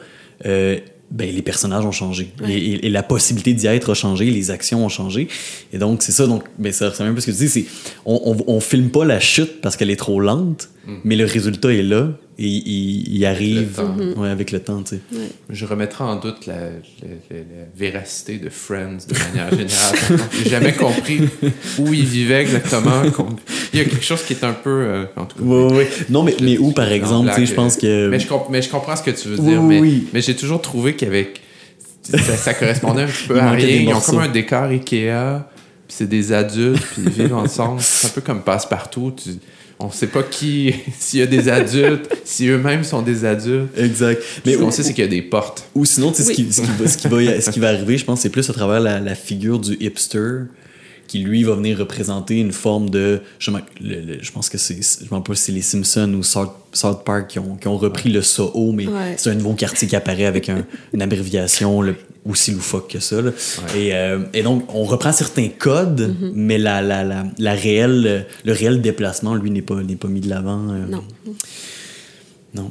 euh, 0.45 0.79
ben, 1.11 1.33
les 1.35 1.43
personnages 1.43 1.85
ont 1.85 1.93
changé. 1.93 2.33
Ouais. 2.43 2.53
Et, 2.53 2.57
et- 2.73 2.87
et 2.87 2.91
la 2.91 3.03
possibilité 3.03 3.55
d'y 3.55 3.67
être 3.67 3.91
a 3.91 3.95
changé, 3.95 4.25
les 4.31 4.51
actions 4.51 4.85
ont 4.85 4.89
changé. 4.89 5.29
Et 5.73 5.79
donc, 5.79 6.03
c'est 6.03 6.13
ça. 6.13 6.27
Donc, 6.27 6.45
ben, 6.59 6.73
ça 6.73 6.91
un 7.05 7.13
peu 7.13 7.19
à 7.19 7.21
ce 7.21 7.27
que 7.27 7.31
tu 7.33 7.39
dis. 7.39 7.49
c'est 7.49 7.65
On, 8.05 8.37
on, 8.47 8.55
on 8.57 8.61
filme 8.61 8.91
pas 8.91 9.05
la 9.05 9.21
chute 9.21 9.61
parce 9.61 9.77
qu'elle 9.77 9.91
est 9.91 9.97
trop 9.97 10.21
lente, 10.21 10.69
mais 11.05 11.17
le 11.17 11.25
résultat 11.25 11.73
est 11.73 11.83
là. 11.83 12.09
Et 12.39 12.45
il, 12.47 13.17
il 13.17 13.25
arrive 13.25 13.69
temps. 13.77 13.97
ouais, 14.19 14.29
avec 14.29 14.53
le 14.53 14.61
temps, 14.61 14.83
tu 14.83 14.97
sais. 14.97 15.01
Je 15.49 15.65
remettrai 15.65 16.05
en 16.05 16.17
doute 16.17 16.45
la, 16.47 16.55
la- 16.55 16.69
la- 17.31 17.37
la 17.39 17.65
véracité 17.75 18.37
de 18.37 18.51
Friends 18.51 18.99
de 19.09 19.19
manière 19.19 19.51
générale. 19.51 19.97
J'ai 20.45 20.51
jamais 20.51 20.75
compris 20.75 21.21
où 21.79 21.95
ils 21.95 22.05
vivaient 22.05 22.43
exactement. 22.43 23.03
Il 23.73 23.79
y 23.79 23.83
a 23.83 23.87
quelque 23.87 24.05
chose 24.05 24.23
qui 24.23 24.35
est 24.35 24.45
un 24.45 24.53
peu. 24.53 24.69
euh, 24.69 25.05
en 25.17 25.25
tout 25.25 25.39
cas. 25.39 25.45
Ouais, 25.45 25.73
ouais. 25.79 25.89
Non, 26.11 26.23
mais, 26.23 26.37
mais 26.43 26.59
où, 26.59 26.73
par 26.73 26.93
exemple, 26.93 27.31
tu 27.31 27.37
sais, 27.41 27.47
je 27.47 27.55
pense 27.55 27.77
que. 27.79 28.09
Mais 28.11 28.21
je, 28.21 28.27
comp- 28.29 28.49
mais 28.51 28.61
je 28.61 28.69
comprends 28.69 28.97
ce 28.97 29.03
que 29.03 29.13
tu 29.13 29.29
veux 29.29 29.39
Oui, 29.41 29.49
dire. 29.49 29.63
oui, 29.63 29.67
mais 29.69 29.81
oui. 29.81 30.07
mais 30.13 30.21
j'ai 30.21 30.37
toujours 30.37 30.61
trouvé 30.61 30.95
qu'avec. 30.95 31.41
Ça, 32.03 32.19
ça 32.19 32.53
correspondait 32.53 33.03
un 33.05 33.07
petit 33.07 33.27
peu 33.29 33.37
Il 33.37 33.41
à 33.41 33.51
rien. 33.53 33.67
Ils 33.67 33.89
ont 33.95 34.01
comme 34.01 34.19
un 34.19 34.29
décor 34.29 34.65
Ikea, 34.65 35.41
puis 35.89 35.97
c'est 35.97 36.07
des 36.09 36.33
adultes, 36.35 36.83
puis 36.93 37.03
ils 37.07 37.11
vivent 37.11 37.35
ensemble. 37.35 37.81
C'est 37.81 38.09
un 38.09 38.11
peu 38.11 38.21
comme 38.21 38.43
passe-partout. 38.43 39.15
Tu, 39.17 39.31
on 39.79 39.91
sait 39.91 40.07
pas 40.07 40.23
qui. 40.23 40.75
S'il 40.99 41.21
y 41.21 41.23
a 41.23 41.27
des 41.27 41.49
adultes, 41.49 42.09
si 42.25 42.47
eux-mêmes 42.49 42.85
sont 42.85 43.03
des 43.03 43.25
adultes. 43.25 43.77
Exact. 43.79 44.23
Mais 44.45 44.55
ce 44.55 44.59
qu'on 44.59 44.71
sait, 44.71 44.83
c'est 44.83 44.95
qu'il 44.95 45.05
y 45.05 45.07
a 45.07 45.11
des 45.11 45.23
portes. 45.23 45.69
ou 45.75 45.85
sinon, 45.85 46.11
tu 46.13 46.23
sais, 46.23 46.25
ce, 46.25 46.33
qui, 46.33 46.53
ce, 46.53 46.61
qui 46.63 46.67
va, 46.79 46.89
ce, 46.89 46.99
qui 46.99 47.09
va, 47.09 47.41
ce 47.41 47.51
qui 47.51 47.61
va 47.61 47.69
arriver, 47.75 47.99
je 47.99 48.05
pense, 48.05 48.21
c'est 48.21 48.31
plus 48.31 48.49
à 48.49 48.53
travers 48.53 48.81
la, 48.81 49.01
la 49.01 49.15
figure 49.15 49.59
du 49.59 49.75
hipster 49.81 50.45
qui, 51.07 51.19
lui, 51.21 51.45
va 51.45 51.55
venir 51.55 51.79
représenter 51.79 52.41
une 52.41 52.51
forme 52.53 52.91
de. 52.91 53.21
Je, 53.39 53.51
le- 53.53 53.61
le- 54.01 54.19
je 54.21 54.33
pense 54.33 54.49
que 54.49 54.59
c'est. 54.59 54.75
Je 54.75 55.05
me 55.05 55.11
rappelle 55.11 55.23
pas 55.23 55.35
si 55.37 55.43
c'est 55.45 55.53
les 55.53 55.63
Simpsons 55.63 56.13
ou 56.15 56.23
South, 56.25 56.51
South 56.73 57.05
Park 57.05 57.29
qui 57.29 57.39
ont, 57.39 57.55
qui 57.57 57.69
ont 57.69 57.77
repris 57.77 58.11
le 58.11 58.23
Soho, 58.23 58.73
mais 58.73 58.87
Ouais. 58.89 59.15
c'est 59.17 59.31
un 59.31 59.35
nouveau 59.35 59.53
quartier 59.55 59.87
qui 59.87 59.95
apparaît 59.95 60.25
avec 60.27 60.49
un- 60.49 60.65
une 60.93 61.03
abréviation 61.03 61.81
le- 61.81 61.95
aussi 62.29 62.51
loufoque 62.53 62.91
que 62.91 62.99
ça. 63.01 63.21
là. 63.23 63.31
Et, 63.77 63.95
euh, 63.95 64.21
et 64.35 64.43
donc, 64.43 64.65
on 64.75 64.85
reprend 64.85 65.13
certains 65.13 65.49
codes, 65.49 66.15
mais 66.35 66.59
la, 66.59 66.83
la, 66.83 67.05
la, 67.05 67.25
la 67.39 67.53
réelle, 67.55 68.27
le 68.45 68.53
réel 68.53 68.81
déplacement, 68.83 69.35
lui, 69.35 69.51
n'est 69.51 69.63
pas, 69.63 69.83
n'est 69.83 69.97
pas 69.97 70.09
mis 70.09 70.21
de 70.21 70.29
l'avant. 70.29 70.69
euh, 70.71 70.87
Non. 70.89 71.05
non. 72.55 72.71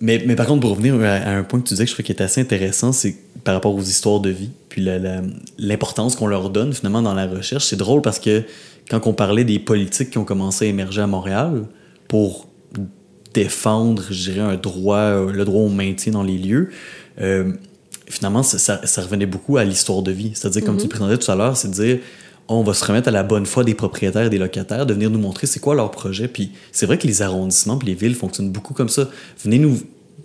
Mais, 0.00 0.22
mais 0.26 0.36
par 0.36 0.46
contre, 0.46 0.60
pour 0.60 0.70
revenir 0.72 0.94
à, 1.02 1.14
à 1.14 1.30
un 1.36 1.42
point 1.42 1.58
que 1.60 1.66
tu 1.68 1.74
disais 1.74 1.84
que 1.84 1.88
je 1.90 1.94
trouve 1.94 2.04
qui 2.04 2.12
est 2.12 2.20
assez 2.20 2.40
intéressant, 2.40 2.92
c'est 2.92 3.16
par 3.44 3.54
rapport 3.54 3.74
aux 3.74 3.80
histoires 3.82 4.20
de 4.20 4.28
vie, 4.30 4.50
puis 4.68 4.82
la- 4.82 4.98
la- 4.98 5.22
l'importance 5.58 6.16
qu'on 6.16 6.26
leur 6.26 6.50
donne 6.50 6.72
finalement 6.74 7.00
dans 7.00 7.14
la 7.14 7.26
recherche. 7.26 7.64
C'est 7.64 7.76
drôle 7.76 8.02
parce 8.02 8.18
que 8.18 8.42
quand 8.90 9.06
on 9.06 9.14
parlait 9.14 9.44
des 9.44 9.58
politiques 9.58 10.10
qui 10.10 10.18
ont 10.18 10.24
commencé 10.24 10.66
à 10.66 10.68
émerger 10.68 11.00
à 11.00 11.06
Montréal 11.06 11.62
pour 12.08 12.46
défendre, 13.32 14.02
je 14.10 14.32
dirais, 14.32 14.40
un 14.40 14.56
droit, 14.56 14.96
euh, 14.98 15.32
le 15.32 15.44
droit 15.44 15.62
au 15.62 15.68
maintien 15.68 16.12
dans 16.12 16.22
les 16.22 16.38
lieux, 16.38 16.70
euh, 17.20 17.52
finalement, 18.08 18.42
ça, 18.42 18.80
revenait 19.02 19.26
beaucoup 19.26 19.56
à 19.56 19.64
l'histoire 19.64 20.02
de 20.02 20.12
vie. 20.12 20.32
C'est-à-dire, 20.34 20.64
comme 20.64 20.76
tu 20.76 20.84
le 20.84 20.88
présentais 20.88 21.18
tout 21.18 21.30
à 21.30 21.34
l'heure, 21.34 21.56
c'est 21.56 21.68
de 21.68 21.74
dire 21.74 21.98
on 22.48 22.62
va 22.62 22.74
se 22.74 22.84
remettre 22.84 23.08
à 23.08 23.10
la 23.10 23.24
bonne 23.24 23.44
foi 23.44 23.64
des 23.64 23.74
propriétaires 23.74 24.26
et 24.26 24.30
des 24.30 24.38
locataires, 24.38 24.86
de 24.86 24.94
venir 24.94 25.10
nous 25.10 25.18
montrer 25.18 25.48
c'est 25.48 25.58
quoi 25.58 25.74
leur 25.74 25.90
projet. 25.90 26.28
Puis 26.28 26.52
c'est 26.70 26.86
vrai 26.86 26.96
que 26.96 27.06
les 27.06 27.22
arrondissements 27.22 27.76
puis 27.76 27.88
les 27.88 27.94
villes 27.94 28.14
fonctionnent 28.14 28.50
beaucoup 28.50 28.72
comme 28.72 28.88
ça. 28.88 29.08
Venez 29.42 29.58
nous 29.58 29.80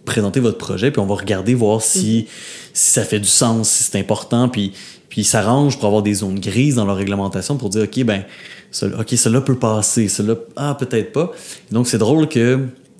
présenter 0.05 0.39
votre 0.39 0.57
projet, 0.57 0.91
puis 0.91 0.99
on 0.99 1.05
va 1.05 1.15
regarder 1.15 1.53
voir 1.53 1.81
si, 1.81 2.27
si 2.73 2.91
ça 2.91 3.03
fait 3.03 3.19
du 3.19 3.27
sens, 3.27 3.69
si 3.69 3.83
c'est 3.83 3.99
important, 3.99 4.49
puis, 4.49 4.73
puis 5.09 5.21
ils 5.21 5.25
s'arrangent 5.25 5.77
pour 5.77 5.87
avoir 5.87 6.03
des 6.03 6.15
zones 6.15 6.39
grises 6.39 6.75
dans 6.75 6.85
leur 6.85 6.95
réglementation 6.95 7.57
pour 7.57 7.69
dire, 7.69 7.83
OK, 7.83 8.03
ben, 8.03 8.23
cela, 8.71 8.99
OK, 8.99 9.09
cela 9.15 9.41
peut 9.41 9.57
passer, 9.57 10.07
cela, 10.07 10.35
ah, 10.55 10.75
peut-être 10.79 11.11
pas. 11.11 11.31
Et 11.69 11.73
donc, 11.73 11.87
c'est 11.87 11.97
drôle 11.97 12.27
que 12.29 12.59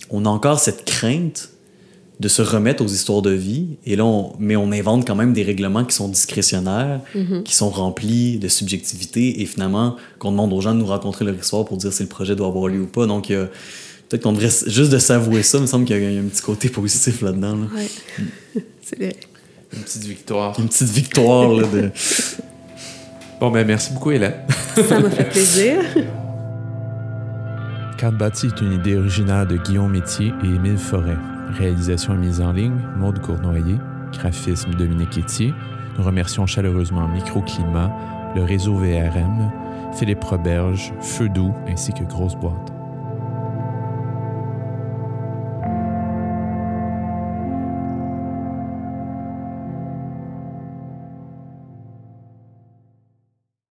on 0.09 0.25
a 0.25 0.29
encore 0.29 0.59
cette 0.59 0.85
crainte 0.85 1.49
de 2.21 2.27
se 2.27 2.41
remettre 2.43 2.83
aux 2.83 2.87
histoires 2.87 3.21
de 3.23 3.31
vie. 3.31 3.77
Et 3.85 3.95
là, 3.95 4.05
on- 4.05 4.33
mais 4.39 4.55
on 4.55 4.71
invente 4.71 5.05
quand 5.07 5.15
même 5.15 5.33
des 5.33 5.41
règlements 5.43 5.83
qui 5.83 5.95
sont 5.95 6.07
discrétionnaires, 6.07 7.01
qui 7.43 7.55
sont 7.55 7.69
remplis 7.71 8.37
de 8.37 8.47
subjectivité 8.47 9.41
et 9.41 9.45
finalement 9.47 9.95
qu'on 10.19 10.29
demande 10.31 10.53
aux 10.53 10.61
gens 10.61 10.73
de 10.75 10.79
nous 10.79 10.85
raconter 10.85 11.25
leur 11.25 11.33
histoire 11.35 11.65
pour 11.65 11.77
dire 11.77 11.91
si 11.91 12.03
le 12.03 12.09
projet 12.09 12.35
doit 12.35 12.47
avoir 12.47 12.67
lieu 12.67 12.81
ou 12.81 12.85
pas. 12.85 13.07
Donc, 13.07 13.31
euh, 13.31 13.47
peut-être 14.07 14.21
qu'on 14.23 14.33
devrait 14.33 14.51
juste 14.67 14.91
de 14.91 14.99
s'avouer 14.99 15.41
ça, 15.41 15.57
il 15.57 15.61
me 15.61 15.65
semble 15.67 15.85
qu'il 15.85 15.97
y 15.99 16.17
a 16.17 16.21
un 16.21 16.23
petit 16.25 16.43
côté 16.43 16.69
positif 16.69 17.21
là-dedans. 17.23 17.55
là. 17.55 17.65
Ouais. 17.75 18.63
C'est 18.83 18.97
vrai. 18.99 19.15
Une 19.73 19.81
petite 19.81 20.03
victoire. 20.03 20.59
Une 20.59 20.67
petite 20.67 20.89
victoire 20.89 21.51
là, 21.53 21.63
de... 21.67 21.89
Bon, 23.39 23.49
ben 23.49 23.65
merci 23.65 23.91
beaucoup, 23.93 24.11
Hélène. 24.11 24.35
Ça 24.87 24.99
m'a 24.99 25.09
fait 25.09 25.23
plaisir. 25.29 25.77
Carte 27.97 28.15
bâtie 28.15 28.47
est 28.47 28.61
une 28.61 28.73
idée 28.73 28.95
originaire 28.95 29.47
de 29.47 29.57
Guillaume 29.57 29.91
Métier 29.91 30.31
et 30.43 30.47
Émile 30.47 30.77
Forêt. 30.77 31.17
Réalisation 31.49 32.13
et 32.13 32.17
mise 32.17 32.41
en 32.41 32.51
ligne, 32.51 32.79
Maude 32.97 33.19
Cournoyer. 33.21 33.77
Graphisme, 34.13 34.73
Dominique 34.75 35.17
Etier. 35.17 35.53
Nous 35.97 36.03
remercions 36.03 36.45
chaleureusement 36.45 37.07
Microclimat, 37.07 37.91
le 38.35 38.43
réseau 38.43 38.75
VRM, 38.75 39.51
Philippe 39.93 40.23
Roberge, 40.23 40.93
Feu 41.01 41.29
Doux 41.29 41.53
ainsi 41.67 41.93
que 41.93 42.03
Grosse 42.03 42.35
Boîte. 42.35 42.80